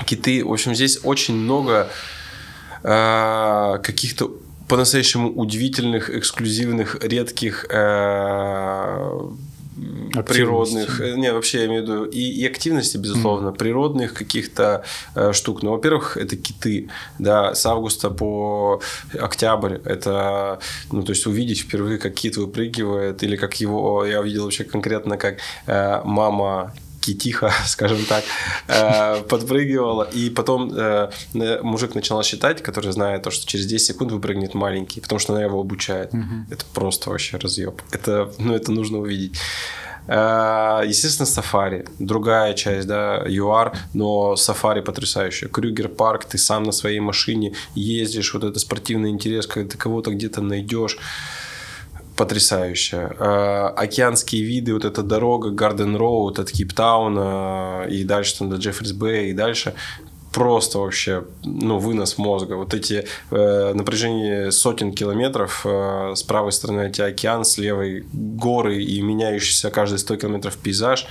Киты. 0.07 0.45
В 0.45 0.53
общем, 0.53 0.75
здесь 0.75 1.01
очень 1.03 1.35
много 1.35 1.89
э, 2.83 3.79
каких-то 3.83 4.31
по-настоящему 4.69 5.31
удивительных, 5.31 6.11
эксклюзивных, 6.11 6.97
редких 7.03 7.67
э, 7.71 9.21
природных, 10.27 11.01
э, 11.01 11.17
не, 11.17 11.33
вообще 11.33 11.61
я 11.61 11.67
имею 11.67 11.83
в 11.83 11.85
виду 11.85 12.05
и, 12.05 12.21
и 12.21 12.47
активности, 12.47 12.97
безусловно, 12.97 13.49
mm. 13.49 13.57
природных 13.57 14.15
каких-то 14.15 14.85
э, 15.15 15.33
штук. 15.33 15.63
Ну, 15.63 15.73
во-первых, 15.73 16.17
это 16.17 16.37
киты, 16.37 16.89
да, 17.19 17.55
с 17.55 17.67
августа 17.67 18.11
по 18.11 18.81
октябрь, 19.19 19.79
это, 19.85 20.61
ну, 20.93 21.03
то 21.03 21.11
есть 21.11 21.27
увидеть 21.27 21.61
впервые, 21.61 21.99
как 21.99 22.15
кит 22.15 22.37
выпрыгивает, 22.37 23.23
или 23.23 23.37
как 23.37 23.61
его, 23.61 24.05
я 24.05 24.23
видел 24.23 24.45
вообще 24.45 24.65
конкретно, 24.65 25.17
как 25.17 25.39
э, 25.67 26.01
мама 26.05 26.73
тихо, 27.13 27.53
скажем 27.67 28.05
так, 28.07 28.25
э, 28.69 29.23
подпрыгивала. 29.29 30.05
И 30.05 30.31
потом 30.31 30.73
э, 30.75 31.11
мужик 31.63 31.95
начал 31.95 32.23
считать, 32.23 32.63
который 32.63 32.93
знает 32.93 33.23
то, 33.23 33.31
что 33.31 33.47
через 33.47 33.67
10 33.67 33.87
секунд 33.87 34.13
выпрыгнет 34.13 34.55
маленький, 34.55 35.01
потому 35.01 35.19
что 35.19 35.35
она 35.35 35.43
его 35.43 35.61
обучает. 35.61 36.15
Угу. 36.15 36.47
Это 36.51 36.65
просто 36.75 37.11
вообще 37.11 37.37
разъеб. 37.37 37.83
Это, 37.93 38.33
ну, 38.39 38.55
это 38.55 38.73
нужно 38.73 38.99
увидеть. 38.99 39.39
Э, 40.07 40.83
естественно, 40.87 41.27
сафари. 41.27 41.87
Другая 41.99 42.55
часть, 42.55 42.87
да, 42.87 43.25
ЮАР, 43.27 43.77
но 43.95 44.37
сафари 44.37 44.81
потрясающая. 44.81 45.49
Крюгер 45.49 45.89
парк, 45.89 46.25
ты 46.25 46.39
сам 46.39 46.63
на 46.63 46.73
своей 46.73 47.01
машине 47.01 47.55
ездишь, 47.75 48.35
вот 48.35 48.45
это 48.45 48.59
спортивный 48.59 49.11
интерес, 49.11 49.47
когда 49.47 49.71
ты 49.71 49.79
кого-то 49.79 50.11
где-то 50.11 50.41
найдешь 50.41 50.99
потрясающая. 52.17 53.15
Э, 53.19 53.67
океанские 53.77 54.45
виды, 54.45 54.73
вот 54.75 54.85
эта 54.85 55.03
дорога, 55.03 55.51
Гарден 55.51 55.97
Роуд 55.97 56.39
от 56.39 56.51
Кейптауна 56.51 57.87
и 57.91 58.05
дальше 58.05 58.39
там 58.39 58.51
до 58.51 58.57
Джеффрис 58.57 58.93
Бэй 58.93 59.31
и 59.31 59.33
дальше 59.33 59.75
просто 60.35 60.79
вообще, 60.81 61.25
ну, 61.45 61.79
вынос 61.79 62.19
мозга. 62.19 62.55
Вот 62.55 62.75
эти 62.75 63.07
э, 63.31 63.73
напряжение 63.73 64.51
сотен 64.51 64.93
километров, 64.93 65.65
э, 65.65 66.15
с 66.17 66.23
правой 66.25 66.51
стороны 66.51 66.89
эти 66.89 67.01
океан, 67.01 67.45
с 67.45 67.57
левой 67.57 68.05
горы 68.13 68.83
и 68.83 69.01
меняющийся 69.01 69.71
каждые 69.71 69.99
100 69.99 70.17
километров 70.17 70.57
пейзаж. 70.57 71.07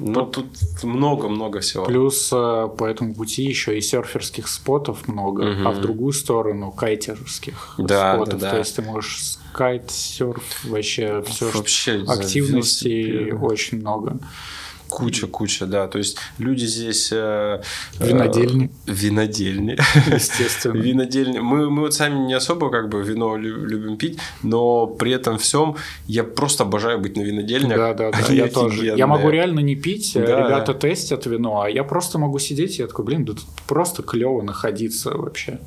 Ну, 0.00 0.26
тут 0.26 0.46
много-много 0.82 1.60
всего. 1.60 1.84
Плюс 1.84 2.30
э, 2.32 2.68
по 2.76 2.84
этому 2.84 3.14
пути 3.14 3.42
еще 3.42 3.76
и 3.76 3.80
серферских 3.80 4.48
спотов 4.48 5.08
много, 5.08 5.42
угу. 5.42 5.68
а 5.68 5.72
в 5.72 5.80
другую 5.80 6.12
сторону 6.12 6.70
кайтерских 6.70 7.74
да, 7.78 8.14
спотов. 8.14 8.40
Да, 8.40 8.46
да. 8.46 8.50
То 8.52 8.58
есть 8.58 8.76
ты 8.76 8.82
можешь 8.82 9.38
кайт, 9.52 9.90
серф, 9.90 10.64
вообще 10.64 11.22
все, 11.26 11.50
вообще 11.50 12.04
активностей 12.06 13.32
очень 13.32 13.78
много. 13.78 14.18
Куча, 14.88 15.26
куча, 15.26 15.66
да. 15.66 15.86
То 15.88 15.98
есть 15.98 16.18
люди 16.38 16.64
здесь... 16.64 17.10
Э, 17.12 17.62
винодельни. 17.98 18.70
Э, 18.86 18.92
винодельни. 18.92 19.76
Естественно. 20.12 20.76
винодельни. 20.82 21.38
Мы, 21.38 21.70
мы 21.70 21.82
вот 21.82 21.94
сами 21.94 22.18
не 22.26 22.34
особо 22.34 22.70
как 22.70 22.88
бы 22.88 23.02
вино 23.02 23.36
любим 23.36 23.96
пить, 23.96 24.18
но 24.42 24.86
при 24.86 25.12
этом 25.12 25.38
всем 25.38 25.76
я 26.06 26.24
просто 26.24 26.64
обожаю 26.64 26.98
быть 26.98 27.16
на 27.16 27.22
винодельнях. 27.22 27.76
Да, 27.76 27.94
да, 27.94 28.10
да. 28.10 28.32
я 28.32 28.48
тоже. 28.48 28.86
Я 28.86 29.06
могу 29.06 29.30
реально 29.30 29.60
не 29.60 29.76
пить, 29.76 30.12
да, 30.14 30.20
ребята 30.20 30.74
тестят 30.74 31.26
вино, 31.26 31.62
а 31.62 31.70
я 31.70 31.84
просто 31.84 32.18
могу 32.18 32.38
сидеть 32.38 32.78
и 32.78 32.82
я 32.82 32.88
такой, 32.88 33.04
блин, 33.04 33.24
да 33.24 33.34
тут 33.34 33.46
просто 33.66 34.02
клево 34.02 34.42
находиться 34.42 35.10
вообще. 35.10 35.60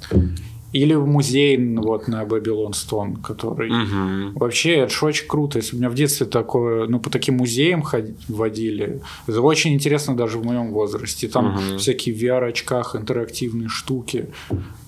Или 0.71 0.93
в 0.93 1.05
музей 1.05 1.57
вот 1.77 2.07
на 2.07 2.23
Babylon 2.23 2.71
Stone, 2.71 3.21
который... 3.21 3.69
Угу. 3.69 4.39
Вообще, 4.39 4.75
это 4.77 4.93
же 4.93 5.05
очень 5.05 5.27
круто. 5.27 5.59
Если 5.59 5.75
меня 5.75 5.89
в 5.89 5.95
детстве 5.95 6.25
такое, 6.25 6.87
ну, 6.87 6.99
по 6.99 7.09
таким 7.09 7.37
музеям 7.37 7.81
ходить, 7.81 8.17
водили, 8.27 9.01
это 9.27 9.41
очень 9.41 9.73
интересно 9.73 10.15
даже 10.15 10.37
в 10.37 10.45
моем 10.45 10.71
возрасте. 10.71 11.27
Там 11.27 11.55
угу. 11.55 11.77
всякие 11.77 12.15
VR-очках, 12.15 12.95
интерактивные 12.95 13.67
штуки 13.67 14.29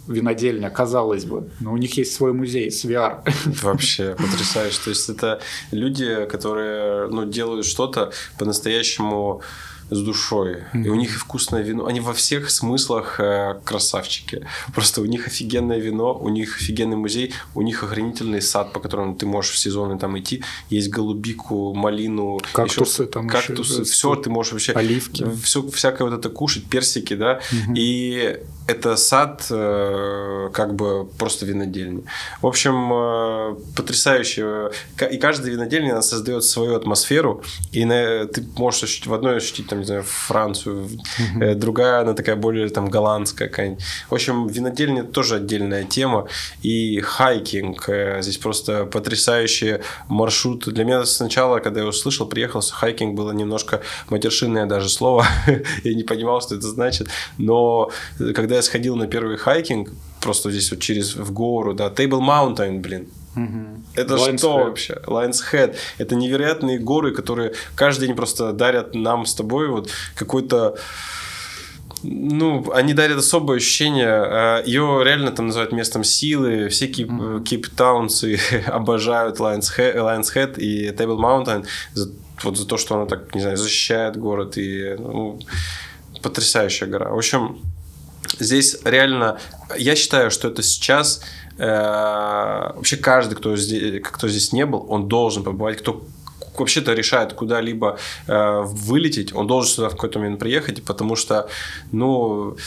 винодельня, 0.08 0.70
казалось 0.70 1.26
бы, 1.26 1.50
но 1.60 1.72
у 1.74 1.78
них 1.78 1.98
есть 1.98 2.14
свой 2.14 2.34
музей 2.34 2.72
с 2.72 2.86
VR. 2.86 3.22
Вообще 3.62 4.16
потрясающе. 4.18 4.80
То 4.84 4.90
есть 4.90 5.10
это 5.10 5.40
люди, 5.72 6.26
которые 6.26 7.08
ну, 7.08 7.26
делают 7.26 7.66
что-то 7.66 8.12
по-настоящему 8.38 9.42
с 9.90 10.00
душой. 10.00 10.64
Mm-hmm. 10.74 10.86
И 10.86 10.90
у 10.90 10.96
них 10.96 11.12
вкусное 11.12 11.62
вино. 11.62 11.86
Они 11.86 12.00
во 12.00 12.14
всех 12.14 12.50
смыслах 12.50 13.20
э, 13.20 13.60
красавчики. 13.64 14.48
Просто 14.74 15.02
у 15.02 15.06
них 15.06 15.28
офигенное 15.28 15.80
вино, 15.80 16.14
у 16.14 16.30
них 16.30 16.58
офигенный 16.58 16.96
музей, 16.96 17.34
у 17.56 17.62
них 17.62 17.84
охранительный 17.84 18.42
сад, 18.42 18.74
по 18.74 18.80
которому 18.80 19.16
ты 19.16 19.26
можешь 19.26 19.52
в 19.52 19.58
сезоны 19.58 20.00
там 20.00 20.18
идти. 20.18 20.44
Есть 20.70 20.90
голубику, 20.90 21.74
малину, 21.74 22.40
кактусы, 22.54 23.04
еще, 23.04 23.12
там 23.12 23.28
кактусы, 23.28 23.82
еще 23.82 23.84
все 23.84 24.16
ты 24.16 24.30
можешь 24.30 24.54
вообще 24.54 24.74
оливки, 24.74 25.26
все 25.44 25.68
всякое 25.70 26.10
вот 26.10 26.20
это 26.20 26.30
кушать, 26.30 26.66
персики, 26.66 27.16
да. 27.16 27.40
Mm-hmm. 27.52 27.74
И 27.76 28.40
это 28.68 28.96
сад 28.96 29.48
э, 29.50 30.50
как 30.54 30.76
бы 30.76 31.06
просто 31.06 31.46
винодельни. 31.46 32.04
В 32.42 32.48
общем, 32.48 32.94
э, 32.94 33.56
потрясающе. 33.76 34.72
И 35.12 35.18
каждая 35.18 35.52
винодельня 35.52 35.94
она 35.94 36.02
создает 36.02 36.44
свою 36.44 36.76
атмосферу, 36.76 37.44
и 37.72 37.86
на, 37.86 38.26
ты 38.26 38.44
можешь 38.56 38.84
ощутить, 38.84 39.08
в 39.08 39.14
одной 39.14 39.38
ощутить 39.38 39.68
там, 39.68 39.80
не 39.80 39.86
знаю, 39.86 40.04
Францию, 40.04 40.88
mm-hmm. 40.88 41.56
другая, 41.56 42.02
она 42.02 42.14
такая 42.14 42.36
более 42.36 42.70
там 42.70 42.90
голландская 42.90 43.50
какая-нибудь. 43.50 43.84
В 44.10 44.14
общем, 44.14 44.48
винодельня 44.48 45.04
тоже 45.04 45.36
отдельная 45.36 45.84
тема. 45.84 46.28
И 46.62 47.02
hiking. 47.02 47.90
Э, 47.90 48.22
здесь 48.22 48.38
просто 48.38 48.86
потрясающий 48.86 49.80
маршрут. 50.08 50.66
Для 50.66 50.86
меня 50.86 51.06
сначала, 51.06 51.60
когда 51.60 51.82
я 51.82 51.88
услышал, 51.88 52.28
приехал, 52.28 52.62
hiking 52.62 53.16
было 53.16 53.32
немножко 53.32 53.82
матершинное 54.10 54.66
даже 54.66 54.90
слово. 54.90 55.26
я 55.84 55.94
не 55.94 56.04
понимал, 56.04 56.42
что 56.42 56.56
это 56.56 56.68
значит. 56.68 57.08
Но 57.38 57.92
когда 58.36 58.53
я 58.56 58.62
сходил 58.62 58.96
на 58.96 59.08
первый 59.08 59.38
hiking, 59.38 59.92
просто 60.22 60.52
здесь 60.52 60.72
вот 60.72 60.80
через 60.80 61.16
в 61.16 61.32
гору, 61.32 61.74
да, 61.74 61.88
Table 61.88 62.22
Mountain, 62.22 62.80
блин, 62.80 63.08
Угу. 63.36 63.84
Это 63.96 64.14
Lions 64.14 64.38
что 64.38 64.60
Head. 64.60 64.64
вообще? 64.66 64.94
Lions 65.08 65.42
Head. 65.52 65.76
Это 65.98 66.16
невероятные 66.16 66.78
горы, 66.78 67.12
которые 67.14 67.54
каждый 67.76 68.08
день 68.08 68.16
просто 68.16 68.54
дарят 68.54 68.94
нам 68.94 69.26
с 69.26 69.34
тобой 69.34 69.70
вот 69.70 69.90
какой-то 70.16 70.78
ну, 72.04 72.70
они 72.74 72.94
дарят 72.94 73.18
особое 73.18 73.58
ощущение. 73.58 74.10
А, 74.10 74.64
Ее 74.66 75.02
реально 75.04 75.32
там 75.32 75.48
называют 75.48 75.72
местом 75.72 76.04
силы. 76.04 76.68
Все 76.68 76.88
кейп, 76.88 77.10
mm-hmm. 77.10 77.44
кейптаунцы 77.44 78.40
обожают 78.68 79.40
Lions 79.40 79.72
Head, 79.78 79.96
Lions 79.96 80.36
Head 80.36 80.60
и 80.60 80.90
Table 80.90 81.18
Mountain 81.18 81.66
за, 81.94 82.12
вот 82.44 82.58
за 82.58 82.68
то, 82.68 82.78
что 82.78 82.96
она 82.96 83.06
так, 83.06 83.34
не 83.34 83.42
знаю, 83.42 83.56
защищает 83.58 84.18
город. 84.18 84.58
И, 84.58 84.96
ну, 85.00 85.40
потрясающая 86.22 86.88
гора. 86.88 87.12
В 87.12 87.18
общем, 87.18 87.60
здесь 88.40 88.78
реально... 88.84 89.40
Я 89.78 89.96
считаю, 89.96 90.32
что 90.32 90.48
это 90.48 90.62
сейчас 90.64 91.22
Э, 91.58 92.72
вообще 92.76 92.98
каждый, 92.98 93.36
кто 93.36 93.56
здесь, 93.56 94.02
кто 94.02 94.28
здесь 94.28 94.54
не 94.54 94.66
был, 94.66 94.86
он 94.90 95.08
должен 95.08 95.44
побывать, 95.44 95.78
кто 95.78 96.04
вообще-то 96.58 96.94
решает 96.94 97.34
куда-либо 97.34 98.00
э, 98.28 98.62
вылететь, 98.62 99.34
он 99.34 99.48
должен 99.48 99.72
сюда 99.72 99.90
в 99.90 99.94
какой-то 99.94 100.20
момент 100.20 100.40
приехать, 100.40 100.84
потому 100.84 101.16
что, 101.16 101.48
ну, 101.92 102.58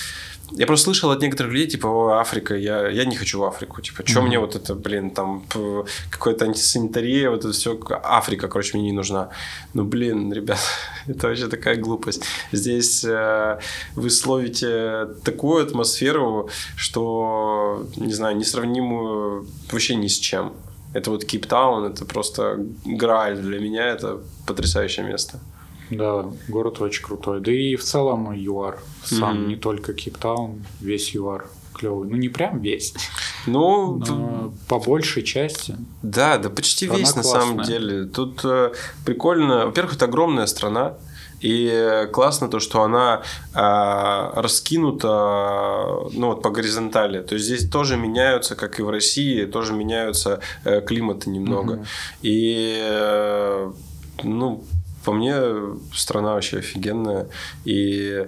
я 0.52 0.66
просто 0.66 0.85
слышал 0.85 1.10
от 1.10 1.20
некоторых 1.23 1.52
людей, 1.52 1.66
типа, 1.66 2.20
Африка, 2.20 2.55
я, 2.55 2.89
я 2.89 3.05
не 3.05 3.16
хочу 3.16 3.40
в 3.40 3.44
Африку. 3.44 3.81
Типа, 3.81 4.06
что 4.06 4.20
mm-hmm. 4.20 4.23
мне 4.23 4.39
вот 4.39 4.55
это, 4.55 4.74
блин, 4.74 5.10
там, 5.10 5.44
какая-то 6.10 6.44
антисанитария, 6.44 7.31
вот 7.31 7.40
это 7.40 7.52
все, 7.52 7.78
Африка, 8.05 8.48
короче, 8.48 8.77
мне 8.77 8.86
не 8.86 8.93
нужна. 8.93 9.31
Ну, 9.74 9.85
блин, 9.85 10.32
ребят, 10.32 10.59
это 11.09 11.28
вообще 11.28 11.48
такая 11.48 11.77
глупость. 11.77 12.23
Здесь 12.52 13.05
э, 13.05 13.59
вы 13.97 14.10
словите 14.10 15.09
такую 15.24 15.64
атмосферу, 15.64 16.48
что, 16.77 17.86
не 17.97 18.12
знаю, 18.12 18.36
несравнимую 18.36 19.47
вообще 19.73 19.97
ни 19.97 20.06
с 20.06 20.18
чем. 20.18 20.52
Это 20.94 21.10
вот 21.10 21.24
Кейптаун, 21.24 21.85
это 21.93 22.05
просто 22.05 22.64
грааль 22.85 23.36
для 23.36 23.59
меня, 23.59 23.86
это 23.86 24.20
потрясающее 24.47 25.05
место. 25.05 25.40
Да, 25.91 26.27
город 26.49 26.81
очень 26.81 27.05
крутой. 27.05 27.41
Да 27.41 27.53
и 27.53 27.77
в 27.77 27.83
целом 27.83 28.33
ЮАР. 28.33 28.79
Сам 29.05 29.39
mm-hmm. 29.39 29.47
не 29.47 29.57
только 29.57 29.95
Кейптаун, 29.95 30.65
весь 30.81 31.15
ЮАР 31.15 31.47
клевый. 31.77 32.09
Ну, 32.09 32.17
не 32.17 32.29
прям 32.29 32.61
весь. 32.61 32.95
Ну, 33.49 34.03
Но 34.09 34.53
по 34.67 34.81
большей 34.81 35.23
части. 35.23 35.77
Да, 36.03 36.37
да, 36.37 36.51
почти 36.51 36.87
весь 36.87 37.13
классная. 37.13 37.23
на 37.23 37.41
самом 37.41 37.63
деле. 37.63 38.07
Тут 38.07 38.41
э, 38.45 38.73
прикольно. 39.05 39.67
Во-первых, 39.67 39.95
это 39.95 40.07
огромная 40.07 40.47
страна. 40.47 40.95
И 41.41 42.09
классно 42.13 42.49
то, 42.49 42.59
что 42.59 42.83
она 42.83 43.23
э, 43.55 44.41
раскинута 44.41 46.09
ну, 46.13 46.29
вот 46.29 46.43
по 46.43 46.51
горизонтали. 46.51 47.23
То 47.23 47.35
есть 47.35 47.47
здесь 47.47 47.71
тоже 47.71 47.97
меняются, 47.97 48.57
как 48.57 48.81
и 48.81 48.83
в 48.83 48.91
России, 48.91 49.45
тоже 49.45 49.73
меняются 49.73 50.41
э, 50.65 50.81
климаты 50.81 51.31
немного. 51.31 51.73
Угу. 51.73 51.85
И 52.23 52.81
э, 52.83 53.73
ну, 54.25 54.65
по 55.07 55.12
мне, 55.12 55.37
страна 55.95 56.35
вообще 56.35 56.59
офигенная. 56.59 57.28
И 57.65 58.27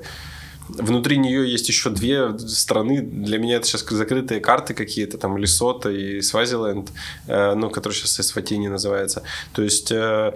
внутри 0.69 1.19
нее 1.19 1.51
есть 1.51 1.69
еще 1.69 1.91
две 1.91 2.39
страны. 2.39 3.01
Для 3.03 3.39
меня 3.39 3.57
это 3.57 3.67
сейчас 3.67 3.85
закрытые 3.89 4.41
карты 4.41 4.75
какие-то, 4.75 5.19
там 5.19 5.37
Лесота 5.37 5.91
и 5.91 6.23
Свазиленд, 6.23 6.93
э, 7.27 7.55
ну, 7.55 7.69
который 7.71 7.95
сейчас 7.95 8.21
Эсватини 8.21 8.69
называется. 8.69 9.23
То 9.53 9.63
есть... 9.63 9.91
Э, 9.91 10.33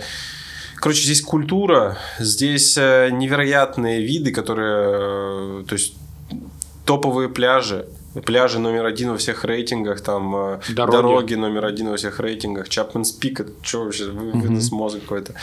короче, 0.76 1.04
здесь 1.04 1.22
культура, 1.22 1.96
здесь 2.18 2.76
э, 2.76 3.10
невероятные 3.12 4.02
виды, 4.02 4.32
которые, 4.32 5.64
то 5.64 5.74
есть 5.74 5.94
топовые 6.84 7.28
пляжи, 7.28 7.86
пляжи 8.26 8.58
номер 8.58 8.86
один 8.86 9.10
во 9.10 9.16
всех 9.16 9.44
рейтингах, 9.44 10.00
там 10.00 10.60
дороги, 10.70 10.96
дороги 10.96 11.34
номер 11.34 11.66
один 11.66 11.88
во 11.90 11.96
всех 11.96 12.18
рейтингах, 12.18 12.68
Чапманс 12.68 13.12
Пик, 13.12 13.40
это 13.40 13.52
что 13.62 13.84
вообще, 13.84 14.06
вынос 14.06 14.72
mm-hmm. 14.72 14.74
мозга 14.74 15.00
какой-то. 15.00 15.34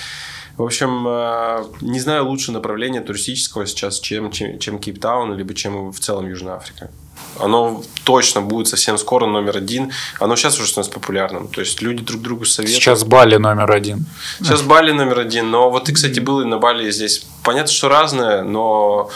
В 0.60 0.64
общем, 0.64 1.08
э, 1.08 1.64
не 1.80 2.02
знаю 2.02 2.26
лучше 2.26 2.52
направления 2.52 3.00
туристического 3.00 3.66
сейчас, 3.66 3.98
чем, 3.98 4.30
чем, 4.30 4.60
чем 4.60 4.78
Кейптаун, 4.78 5.34
либо 5.34 5.54
чем 5.54 5.94
в 5.94 6.00
целом 6.02 6.28
Южная 6.28 6.56
Африка. 6.56 6.92
Оно 7.40 7.82
точно 8.04 8.42
будет 8.42 8.68
совсем 8.68 8.98
скоро 8.98 9.26
номер 9.26 9.56
один. 9.56 9.94
Оно 10.20 10.36
сейчас 10.36 10.60
уже 10.60 10.68
становится 10.68 11.00
популярным. 11.00 11.48
То 11.48 11.62
есть 11.62 11.82
люди 11.82 12.04
друг 12.04 12.22
другу 12.22 12.44
советуют. 12.44 12.84
Сейчас 12.84 13.06
Бали 13.06 13.38
номер 13.38 13.72
один. 13.72 14.06
Сейчас 14.40 14.62
Бали 14.62 14.92
номер 14.92 15.20
один. 15.20 15.50
Но 15.50 15.70
вот 15.70 15.86
ты, 15.86 15.94
кстати, 15.94 16.20
был 16.20 16.42
и 16.42 16.46
на 16.46 16.58
Бали 16.58 16.92
здесь. 16.92 17.26
Понятно, 17.46 17.72
что 17.72 17.88
разное, 17.88 18.44
но 18.44 19.10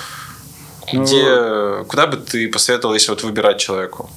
ну... 0.94 1.04
где, 1.04 1.84
куда 1.90 2.08
бы 2.08 2.16
ты 2.16 2.48
посоветовал, 2.48 2.94
если 2.94 3.10
вот 3.10 3.24
выбирать 3.24 3.58
человеку? 3.58 4.10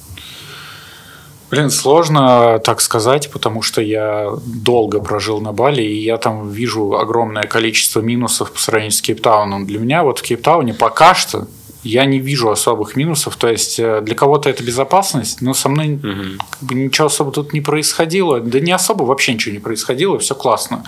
Блин, 1.49 1.69
сложно 1.69 2.59
так 2.59 2.81
сказать, 2.81 3.31
потому 3.31 3.61
что 3.61 3.81
я 3.81 4.31
долго 4.45 4.99
прожил 4.99 5.39
на 5.39 5.53
Бали, 5.53 5.81
и 5.81 6.03
я 6.03 6.17
там 6.17 6.49
вижу 6.49 6.97
огромное 6.97 7.43
количество 7.43 8.01
минусов 8.01 8.51
по 8.51 8.59
сравнению 8.59 8.91
с 8.91 9.01
Кейптауном. 9.01 9.65
Для 9.65 9.79
меня 9.79 10.03
вот 10.03 10.19
в 10.19 10.23
Кейптауне 10.23 10.73
пока 10.73 11.15
что 11.15 11.47
я 11.83 12.05
не 12.05 12.19
вижу 12.19 12.49
особых 12.49 12.95
минусов. 12.95 13.37
То 13.37 13.47
есть 13.47 13.79
э, 13.79 14.01
для 14.01 14.15
кого-то 14.15 14.49
это 14.49 14.63
безопасность, 14.63 15.41
но 15.41 15.53
со 15.53 15.69
мной 15.69 15.93
угу. 15.93 16.43
как 16.49 16.59
бы, 16.61 16.75
ничего 16.75 17.07
особо 17.07 17.31
тут 17.31 17.53
не 17.53 17.61
происходило. 17.61 18.39
Да 18.39 18.59
не 18.59 18.71
особо 18.71 19.03
вообще 19.03 19.33
ничего 19.33 19.53
не 19.53 19.59
происходило, 19.59 20.19
все 20.19 20.35
классно. 20.35 20.83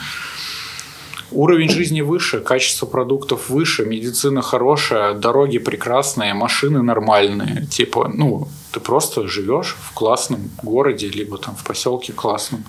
Уровень 1.32 1.70
жизни 1.70 2.02
выше, 2.02 2.40
качество 2.40 2.86
продуктов 2.86 3.50
выше, 3.50 3.86
медицина 3.86 4.42
хорошая, 4.42 5.14
дороги 5.14 5.60
прекрасные, 5.60 6.34
машины 6.34 6.82
нормальные. 6.82 7.68
Типа, 7.68 8.12
ну, 8.14 8.48
ты 8.72 8.80
просто 8.80 9.28
живешь 9.28 9.78
в 9.80 9.94
классном 9.94 10.50
городе, 10.64 11.08
либо 11.08 11.38
там 11.38 11.56
в 11.56 11.64
поселке 11.64 12.14
классном. 12.14 12.64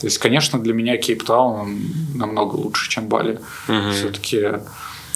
То 0.00 0.06
есть, 0.06 0.18
конечно, 0.18 0.58
для 0.58 0.74
меня 0.74 0.96
Кейптаун 0.96 1.78
намного 2.14 2.56
лучше, 2.56 2.90
чем 2.90 3.06
Бали. 3.06 3.38
Угу. 3.68 3.92
Все-таки 3.92 4.60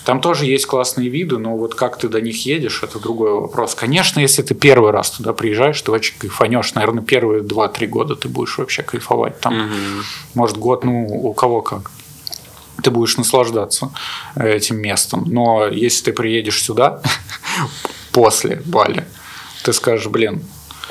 там 0.04 0.20
тоже 0.20 0.46
есть 0.46 0.66
классные 0.66 1.08
виды, 1.08 1.36
но 1.36 1.56
вот 1.56 1.74
как 1.74 1.98
ты 1.98 2.08
до 2.08 2.20
них 2.20 2.46
едешь, 2.46 2.82
это 2.82 2.98
другой 2.98 3.32
вопрос. 3.32 3.74
Конечно, 3.74 4.20
если 4.20 4.42
ты 4.42 4.54
первый 4.54 4.92
раз 4.92 5.10
туда 5.10 5.32
приезжаешь, 5.32 5.82
ты 5.82 5.90
очень 5.90 6.16
кайфанешь. 6.16 6.74
Наверное, 6.74 7.02
первые 7.02 7.42
2-3 7.42 7.86
года 7.88 8.14
ты 8.14 8.28
будешь 8.28 8.56
вообще 8.56 8.82
кайфовать. 8.82 9.40
Там, 9.40 9.54
угу. 9.54 9.74
может, 10.34 10.56
год, 10.56 10.84
ну, 10.84 11.06
у 11.06 11.34
кого 11.34 11.60
как 11.60 11.90
ты 12.82 12.90
будешь 12.90 13.16
наслаждаться 13.16 13.90
э, 14.36 14.56
этим 14.56 14.76
местом. 14.76 15.24
Но 15.26 15.66
если 15.66 16.04
ты 16.04 16.12
приедешь 16.12 16.62
сюда 16.62 17.00
после 18.12 18.62
Бали, 18.64 19.04
ты 19.62 19.72
скажешь, 19.72 20.06
блин, 20.06 20.42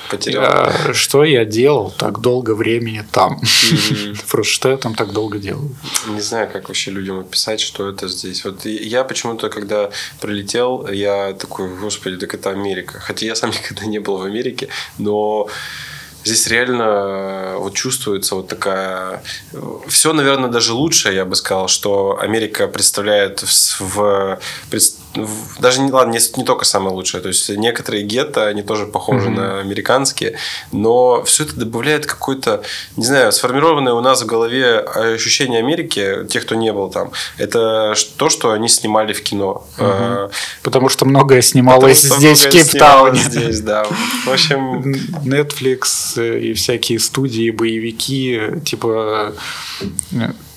Потерял. 0.09 0.41
Я, 0.41 0.93
что 0.93 1.23
я 1.23 1.45
делал 1.45 1.91
так 1.91 2.21
долго 2.21 2.55
времени 2.55 3.03
там? 3.11 3.41
Mm-hmm. 3.41 4.25
Просто 4.31 4.53
что 4.53 4.69
я 4.69 4.77
там 4.77 4.95
так 4.95 5.11
долго 5.11 5.37
делал? 5.37 5.69
Не 6.07 6.21
знаю, 6.21 6.49
как 6.51 6.69
вообще 6.69 6.91
людям 6.91 7.19
описать, 7.19 7.59
что 7.59 7.89
это 7.89 8.07
здесь. 8.07 8.45
Вот 8.45 8.65
я 8.65 9.03
почему-то, 9.03 9.49
когда 9.49 9.89
прилетел, 10.21 10.87
я 10.87 11.33
такой, 11.33 11.75
господи, 11.77 12.17
так 12.17 12.33
это 12.33 12.51
Америка. 12.51 12.99
Хотя 12.99 13.25
я 13.25 13.35
сам 13.35 13.49
никогда 13.63 13.85
не 13.85 13.99
был 13.99 14.17
в 14.17 14.23
Америке, 14.23 14.69
но 14.97 15.49
Здесь 16.27 16.47
реально 16.47 16.83
э, 16.83 17.57
вот 17.57 17.73
чувствуется 17.73 18.35
вот 18.35 18.49
такая... 18.49 19.23
Э, 19.53 19.61
Все, 19.87 20.11
наверное, 20.11 20.49
даже 20.49 20.73
лучше, 20.73 21.13
я 21.13 21.23
бы 21.23 21.35
сказал, 21.37 21.69
что 21.69 22.19
Америка 22.19 22.67
представляет 22.67 23.39
в... 23.39 23.79
в 23.79 24.39
даже 25.59 25.81
не, 25.81 25.91
ладно, 25.91 26.11
не, 26.11 26.19
не 26.37 26.43
только 26.43 26.65
самое 26.65 26.95
лучшее. 26.95 27.21
То 27.21 27.29
есть 27.29 27.49
некоторые 27.49 28.03
гетто, 28.03 28.47
они 28.47 28.61
тоже 28.61 28.85
похожи 28.85 29.29
mm-hmm. 29.29 29.35
на 29.35 29.59
американские, 29.59 30.37
но 30.71 31.23
все 31.23 31.43
это 31.43 31.55
добавляет 31.55 32.05
какой-то, 32.05 32.63
не 32.95 33.05
знаю, 33.05 33.31
сформированное 33.31 33.93
у 33.93 34.01
нас 34.01 34.21
в 34.21 34.25
голове 34.25 34.79
ощущение 34.79 35.59
Америки, 35.59 36.25
тех, 36.29 36.43
кто 36.43 36.55
не 36.55 36.73
был 36.73 36.89
там, 36.89 37.11
это 37.37 37.93
то, 38.17 38.29
что 38.29 38.51
они 38.51 38.67
снимали 38.67 39.13
в 39.13 39.23
кино. 39.23 39.65
Mm-hmm. 39.77 40.31
Потому 40.63 40.89
что 40.89 41.05
многое 41.05 41.41
снималось 41.41 42.03
Потому 42.03 42.19
здесь, 42.19 42.45
в 42.45 42.49
Кейптауне. 42.49 43.19
Здесь, 43.19 43.61
да. 43.61 43.85
В 44.25 44.29
общем... 44.29 44.93
Netflix 45.25 46.17
и 46.17 46.53
всякие 46.53 46.99
студии, 46.99 47.51
боевики, 47.51 48.39
типа 48.65 49.33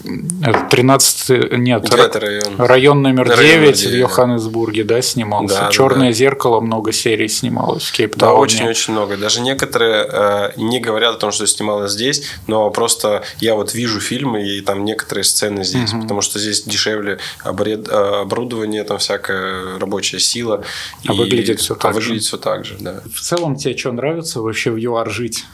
13 0.02 1.52
нет, 1.58 1.92
район. 1.92 2.56
район 2.58 3.02
номер 3.02 3.28
район 3.28 3.64
9 3.64 3.86
в 3.86 3.94
Йоханнесбурге, 3.94 4.84
да, 4.84 5.02
снимался. 5.02 5.60
Да, 5.60 5.70
Черное 5.70 6.08
да, 6.08 6.12
зеркало 6.12 6.60
много 6.60 6.92
серий 6.92 7.28
снималось 7.28 7.84
в 7.84 7.92
Кейптауне. 7.92 8.34
Да, 8.34 8.40
очень-очень 8.40 8.94
много. 8.94 9.16
Даже 9.16 9.40
некоторые 9.40 10.06
э, 10.10 10.52
не 10.56 10.80
говорят 10.80 11.16
о 11.16 11.18
том, 11.18 11.32
что 11.32 11.46
снималось 11.46 11.92
здесь, 11.92 12.22
но 12.46 12.70
просто 12.70 13.22
я 13.40 13.54
вот 13.54 13.74
вижу 13.74 14.00
фильмы 14.00 14.42
и 14.42 14.60
там 14.62 14.84
некоторые 14.84 15.24
сцены 15.24 15.64
здесь, 15.64 15.92
угу. 15.92 16.02
потому 16.02 16.22
что 16.22 16.38
здесь 16.38 16.62
дешевле 16.62 17.18
обред, 17.44 17.88
э, 17.88 18.20
оборудование, 18.22 18.84
там 18.84 18.98
всякая 18.98 19.78
рабочая 19.78 20.18
сила. 20.18 20.64
А 21.06 21.12
и, 21.12 21.16
выглядит 21.16 21.60
все 21.60 21.74
так 21.74 21.90
а 21.90 21.94
же. 21.94 22.00
выглядит 22.00 22.24
все 22.24 22.38
так 22.38 22.64
же, 22.64 22.76
да. 22.80 23.02
В 23.14 23.20
целом 23.20 23.56
тебе 23.56 23.76
что 23.76 23.92
нравится 23.92 24.40
вообще 24.40 24.70
в 24.70 24.76
ЮАР 24.76 25.10
жить? 25.10 25.44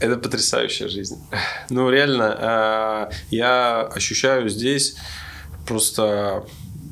Это 0.00 0.16
потрясающая 0.16 0.88
жизнь. 0.88 1.18
Ну, 1.68 1.90
реально, 1.90 2.36
а, 2.38 3.10
я 3.30 3.82
ощущаю 3.82 4.48
здесь 4.48 4.96
просто 5.66 6.44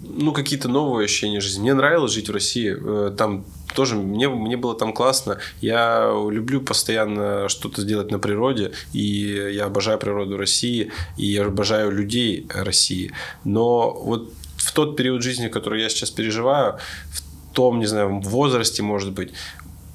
ну, 0.02 0.32
какие-то 0.32 0.68
новые 0.68 1.06
ощущения 1.06 1.40
жизни. 1.40 1.62
Мне 1.62 1.74
нравилось 1.74 2.12
жить 2.12 2.28
в 2.28 2.32
России. 2.32 2.76
Э, 2.78 3.10
там 3.16 3.44
тоже 3.74 3.94
мне, 3.94 4.28
мне 4.28 4.56
было 4.56 4.74
там 4.74 4.93
классно. 4.93 5.39
Я 5.60 6.10
люблю 6.30 6.60
постоянно 6.60 7.48
что-то 7.48 7.82
сделать 7.82 8.10
на 8.10 8.18
природе, 8.18 8.72
и 8.93 9.51
я 9.52 9.66
обожаю 9.66 9.98
природу 9.98 10.36
России, 10.36 10.90
и 11.16 11.26
я 11.26 11.47
обожаю 11.47 11.90
людей 11.90 12.47
России. 12.55 13.12
Но 13.44 13.93
вот 13.93 14.32
в 14.56 14.72
тот 14.72 14.97
период 14.97 15.22
жизни, 15.22 15.48
который 15.48 15.82
я 15.82 15.89
сейчас 15.89 16.10
переживаю, 16.10 16.78
в 17.12 17.55
том, 17.55 17.78
не 17.78 17.86
знаю, 17.86 18.20
возрасте, 18.20 18.82
может 18.82 19.12
быть, 19.12 19.32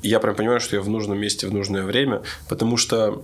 я 0.03 0.19
прям 0.19 0.35
понимаю, 0.35 0.59
что 0.59 0.75
я 0.75 0.81
в 0.81 0.89
нужном 0.89 1.19
месте 1.19 1.47
в 1.47 1.53
нужное 1.53 1.83
время, 1.83 2.21
потому 2.49 2.77
что 2.77 3.23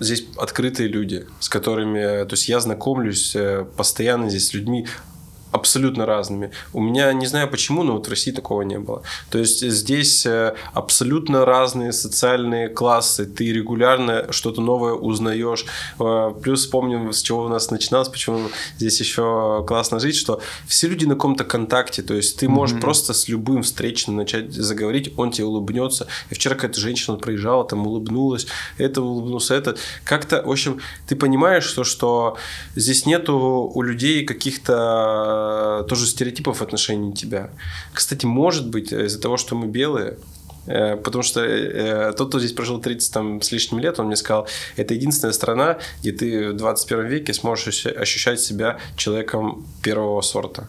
здесь 0.00 0.26
открытые 0.36 0.88
люди, 0.88 1.26
с 1.40 1.48
которыми, 1.48 2.24
то 2.24 2.32
есть 2.32 2.48
я 2.48 2.60
знакомлюсь 2.60 3.36
э, 3.36 3.64
постоянно 3.76 4.28
здесь 4.28 4.48
с 4.48 4.54
людьми 4.54 4.86
абсолютно 5.54 6.04
разными. 6.04 6.50
У 6.72 6.80
меня, 6.80 7.12
не 7.12 7.26
знаю 7.26 7.48
почему, 7.48 7.84
но 7.84 7.92
вот 7.92 8.08
в 8.08 8.10
России 8.10 8.32
такого 8.32 8.62
не 8.62 8.78
было. 8.78 9.02
То 9.30 9.38
есть 9.38 9.60
здесь 9.60 10.26
э, 10.26 10.54
абсолютно 10.72 11.44
разные 11.44 11.92
социальные 11.92 12.68
классы. 12.68 13.24
Ты 13.24 13.52
регулярно 13.52 14.32
что-то 14.32 14.60
новое 14.60 14.94
узнаешь. 14.94 15.64
Э, 16.00 16.34
плюс 16.42 16.66
помним, 16.66 17.12
с 17.12 17.22
чего 17.22 17.44
у 17.44 17.48
нас 17.48 17.70
начиналось, 17.70 18.08
почему 18.08 18.48
здесь 18.78 18.98
еще 18.98 19.64
классно 19.64 20.00
жить, 20.00 20.16
что 20.16 20.40
все 20.66 20.88
люди 20.88 21.04
на 21.04 21.14
каком-то 21.14 21.44
контакте. 21.44 22.02
То 22.02 22.14
есть 22.14 22.36
ты 22.40 22.48
можешь 22.48 22.76
mm-hmm. 22.76 22.80
просто 22.80 23.14
с 23.14 23.28
любым 23.28 23.62
встречным 23.62 24.16
начать 24.16 24.52
заговорить, 24.52 25.14
он 25.16 25.30
тебе 25.30 25.46
улыбнется. 25.46 26.08
И 26.30 26.34
вчера 26.34 26.56
какая-то 26.56 26.80
женщина 26.80 27.16
проезжала, 27.16 27.64
там 27.64 27.86
улыбнулась, 27.86 28.48
это 28.76 29.02
улыбнулся, 29.02 29.54
это. 29.54 29.76
Как-то, 30.02 30.42
в 30.42 30.50
общем, 30.50 30.80
ты 31.06 31.14
понимаешь, 31.14 31.64
что, 31.64 31.84
что 31.84 32.36
здесь 32.74 33.06
нету 33.06 33.70
у 33.72 33.82
людей 33.82 34.24
каких-то 34.24 35.43
Э, 35.44 35.84
тоже 35.88 36.06
стереотипов 36.06 36.58
в 36.58 36.62
отношении 36.62 37.12
тебя. 37.12 37.50
Кстати, 37.92 38.26
может 38.26 38.68
быть, 38.68 38.92
из-за 38.92 39.20
того, 39.20 39.36
что 39.36 39.54
мы 39.54 39.66
белые, 39.66 40.16
э, 40.66 40.96
Потому 40.96 41.22
что 41.22 41.40
э, 41.40 42.12
тот, 42.12 42.28
кто 42.28 42.38
здесь 42.38 42.52
прожил 42.52 42.80
30 42.80 43.12
там, 43.12 43.42
с 43.42 43.52
лишним 43.52 43.80
лет, 43.80 44.00
он 44.00 44.06
мне 44.06 44.16
сказал, 44.16 44.48
это 44.76 44.94
единственная 44.94 45.32
страна, 45.32 45.78
где 46.00 46.12
ты 46.12 46.50
в 46.50 46.56
21 46.56 47.06
веке 47.06 47.34
сможешь 47.34 47.86
ощущать 47.86 48.40
себя 48.40 48.78
человеком 48.96 49.66
первого 49.82 50.22
сорта. 50.22 50.68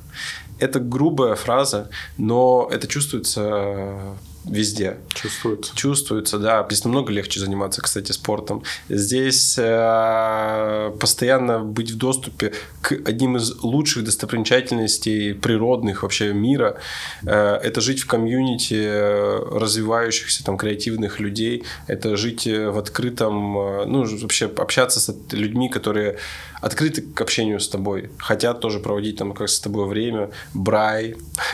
Это 0.60 0.80
грубая 0.80 1.36
фраза, 1.36 1.90
но 2.18 2.70
это 2.72 2.88
чувствуется 2.88 4.18
везде. 4.48 4.98
Чувствуется. 5.14 5.76
Чувствуется, 5.76 6.40
да. 6.40 6.66
Здесь 6.70 6.84
намного 6.84 7.12
легче 7.12 7.40
заниматься, 7.40 7.82
кстати, 7.82 8.12
спортом. 8.12 8.64
Здесь 8.90 9.56
э, 9.58 10.92
постоянно 11.00 11.60
быть 11.60 11.92
в 11.92 11.98
доступе 11.98 12.54
к 12.82 12.92
одним 12.92 13.38
из 13.38 13.64
лучших 13.64 14.04
достопримечательностей 14.04 15.34
природных 15.34 16.04
вообще 16.04 16.34
мира. 16.34 16.78
Э, 17.26 17.56
это 17.56 17.82
жить 17.82 18.02
в 18.02 18.08
комьюнити 18.08 19.56
развивающихся 19.58 20.44
там 20.44 20.58
креативных 20.58 21.20
людей. 21.20 21.64
Это 21.88 22.16
жить 22.18 22.46
в 22.46 22.78
открытом, 22.78 23.58
э, 23.58 23.86
ну, 23.86 24.06
вообще 24.06 24.46
общаться 24.46 25.00
с 25.00 25.16
людьми, 25.32 25.70
которые 25.70 26.18
открыты 26.66 27.04
к 27.04 27.22
общению 27.22 27.60
с 27.60 27.70
тобой, 27.70 28.10
хотят 28.18 28.60
тоже 28.60 28.80
проводить 28.80 29.18
там 29.18 29.34
как 29.34 29.50
с 29.50 29.60
тобой 29.60 29.88
время. 29.88 30.32
Брай. 30.56 31.16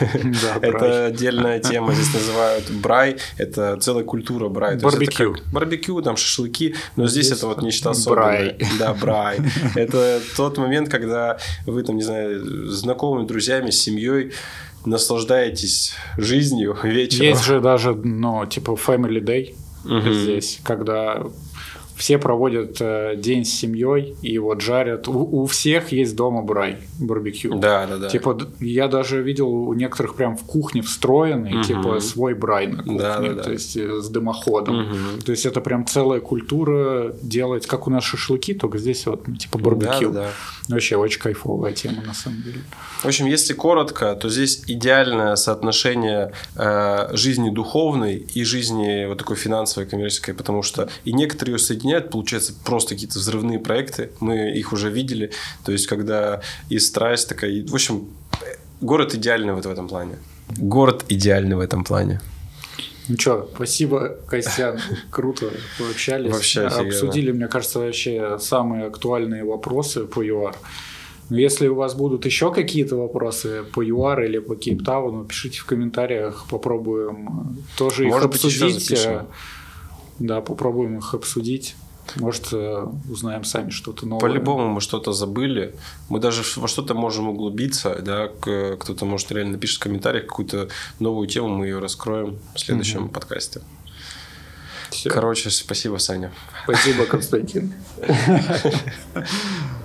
Это 0.62 1.06
отдельная 1.06 1.60
тема. 1.60 1.92
Здесь 1.92 2.14
называют 2.14 2.70
брай. 2.82 3.16
Это 3.38 3.76
целая 3.80 4.04
культура 4.04 4.48
брай. 4.48 4.76
Барбекю. 4.78 5.36
Барбекю, 5.52 6.02
там 6.02 6.16
шашлыки. 6.16 6.74
Но 6.96 7.06
здесь 7.06 7.30
это 7.30 7.46
вот 7.46 7.62
нечто 7.62 7.90
особенное. 7.90 8.56
Да, 8.78 8.92
брай. 8.94 9.40
Это 9.74 10.20
тот 10.36 10.58
момент, 10.58 10.88
когда 10.90 11.38
вы 11.66 11.82
там, 11.82 11.96
не 11.96 12.02
знаю, 12.02 12.68
знакомыми, 12.68 13.26
друзьями, 13.26 13.70
с 13.70 13.80
семьей 13.80 14.32
наслаждаетесь 14.84 15.94
жизнью 16.16 16.76
вечером. 16.82 17.26
Есть 17.26 17.44
же 17.44 17.60
даже, 17.60 17.94
ну, 17.94 18.44
типа 18.46 18.72
Family 18.72 19.20
Day 19.20 19.54
здесь, 19.84 20.60
когда 20.64 21.22
все 22.02 22.18
проводят 22.18 22.78
э, 22.80 23.14
день 23.16 23.44
с 23.44 23.50
семьей 23.50 24.16
и 24.22 24.36
вот 24.36 24.60
жарят. 24.60 25.06
У, 25.06 25.42
у 25.42 25.46
всех 25.46 25.92
есть 25.92 26.16
дома 26.16 26.42
брай, 26.42 26.78
барбекю. 26.98 27.54
Да, 27.60 27.86
да, 27.86 27.96
да. 27.96 28.08
Типа, 28.08 28.36
я 28.58 28.88
даже 28.88 29.22
видел 29.22 29.48
у 29.48 29.72
некоторых 29.72 30.16
прям 30.16 30.36
в 30.36 30.42
кухне 30.42 30.82
встроенный, 30.82 31.54
угу. 31.54 31.62
типа, 31.62 32.00
свой 32.00 32.34
брай 32.34 32.66
на 32.66 32.78
кухне, 32.78 32.98
да, 32.98 33.20
да, 33.20 33.34
да. 33.34 33.42
то 33.44 33.52
есть 33.52 33.76
э, 33.76 34.00
с 34.00 34.08
дымоходом. 34.08 34.80
Угу. 34.80 35.22
То 35.24 35.30
есть 35.30 35.46
это 35.46 35.60
прям 35.60 35.86
целая 35.86 36.18
культура 36.18 37.14
делать, 37.22 37.68
как 37.68 37.86
у 37.86 37.90
нас 37.90 38.02
шашлыки, 38.02 38.54
только 38.54 38.78
здесь 38.78 39.06
вот, 39.06 39.28
ну, 39.28 39.36
типа, 39.36 39.58
барбекю. 39.58 40.10
Да, 40.10 40.22
да, 40.22 40.26
да. 40.68 40.74
Вообще 40.74 40.96
очень 40.96 41.20
кайфовая 41.20 41.72
тема, 41.72 42.02
на 42.02 42.14
самом 42.14 42.42
деле. 42.42 42.58
В 43.02 43.06
общем, 43.06 43.26
если 43.26 43.52
коротко, 43.52 44.14
то 44.16 44.28
здесь 44.28 44.64
идеальное 44.66 45.36
соотношение 45.36 46.32
э, 46.56 47.16
жизни 47.16 47.50
духовной 47.50 48.16
и 48.16 48.42
жизни 48.44 49.06
вот 49.06 49.18
такой 49.18 49.36
финансовой, 49.36 49.88
коммерческой, 49.88 50.34
потому 50.34 50.62
что 50.62 50.88
и 51.04 51.12
некоторые 51.12 51.54
ее 51.54 51.58
соединяют, 51.58 51.91
получается 52.00 52.54
просто 52.64 52.94
какие-то 52.94 53.18
взрывные 53.18 53.58
проекты, 53.58 54.10
мы 54.20 54.50
их 54.50 54.72
уже 54.72 54.90
видели, 54.90 55.30
то 55.64 55.72
есть 55.72 55.86
когда 55.86 56.40
и 56.68 56.78
страсть 56.78 57.28
такая, 57.28 57.66
в 57.66 57.74
общем, 57.74 58.08
город 58.80 59.14
идеальный 59.14 59.54
вот 59.54 59.66
в 59.66 59.70
этом 59.70 59.88
плане. 59.88 60.16
Город 60.56 61.04
идеальный 61.08 61.56
в 61.56 61.60
этом 61.60 61.84
плане. 61.84 62.20
Ну 63.08 63.16
что, 63.18 63.50
спасибо, 63.54 64.16
Костян. 64.26 64.78
Круто 65.10 65.50
пообщались. 65.78 66.32
Вообще 66.32 66.62
Обсудили, 66.62 67.32
мне 67.32 67.48
кажется, 67.48 67.80
вообще 67.80 68.38
самые 68.38 68.86
актуальные 68.86 69.44
вопросы 69.44 70.04
по 70.04 70.22
ЮАР. 70.22 70.56
Но 71.30 71.38
если 71.38 71.66
у 71.68 71.74
вас 71.74 71.94
будут 71.94 72.26
еще 72.26 72.52
какие-то 72.52 72.96
вопросы 72.96 73.64
по 73.74 73.82
ЮАР 73.82 74.24
или 74.24 74.38
по 74.38 74.54
Кейптауну, 74.54 75.24
пишите 75.24 75.60
в 75.60 75.64
комментариях, 75.64 76.46
попробуем 76.50 77.56
тоже 77.76 78.06
их 78.06 78.12
Может 78.12 78.26
обсудить. 78.26 78.90
Быть, 78.90 79.08
да, 80.18 80.40
попробуем 80.40 80.98
их 80.98 81.14
обсудить. 81.14 81.74
Может, 82.16 82.48
э, 82.52 82.86
узнаем 83.08 83.44
сами 83.44 83.70
что-то 83.70 84.06
новое. 84.06 84.20
По-любому 84.20 84.68
мы 84.68 84.80
что-то 84.80 85.12
забыли. 85.12 85.74
Мы 86.08 86.18
даже 86.18 86.42
во 86.56 86.68
что-то 86.68 86.94
можем 86.94 87.28
углубиться. 87.28 87.96
Да? 88.02 88.28
Кто-то, 88.28 89.04
может, 89.04 89.30
реально 89.32 89.52
напишет 89.52 89.78
в 89.78 89.82
комментариях 89.82 90.26
какую-то 90.26 90.68
новую 90.98 91.28
тему, 91.28 91.48
мы 91.48 91.66
ее 91.66 91.78
раскроем 91.78 92.38
в 92.54 92.60
следующем 92.60 93.04
угу. 93.04 93.12
подкасте. 93.12 93.62
Все. 94.90 95.08
Короче, 95.08 95.50
спасибо, 95.50 95.96
Саня. 95.96 96.32
Спасибо, 96.64 97.06
Константин. 97.06 97.72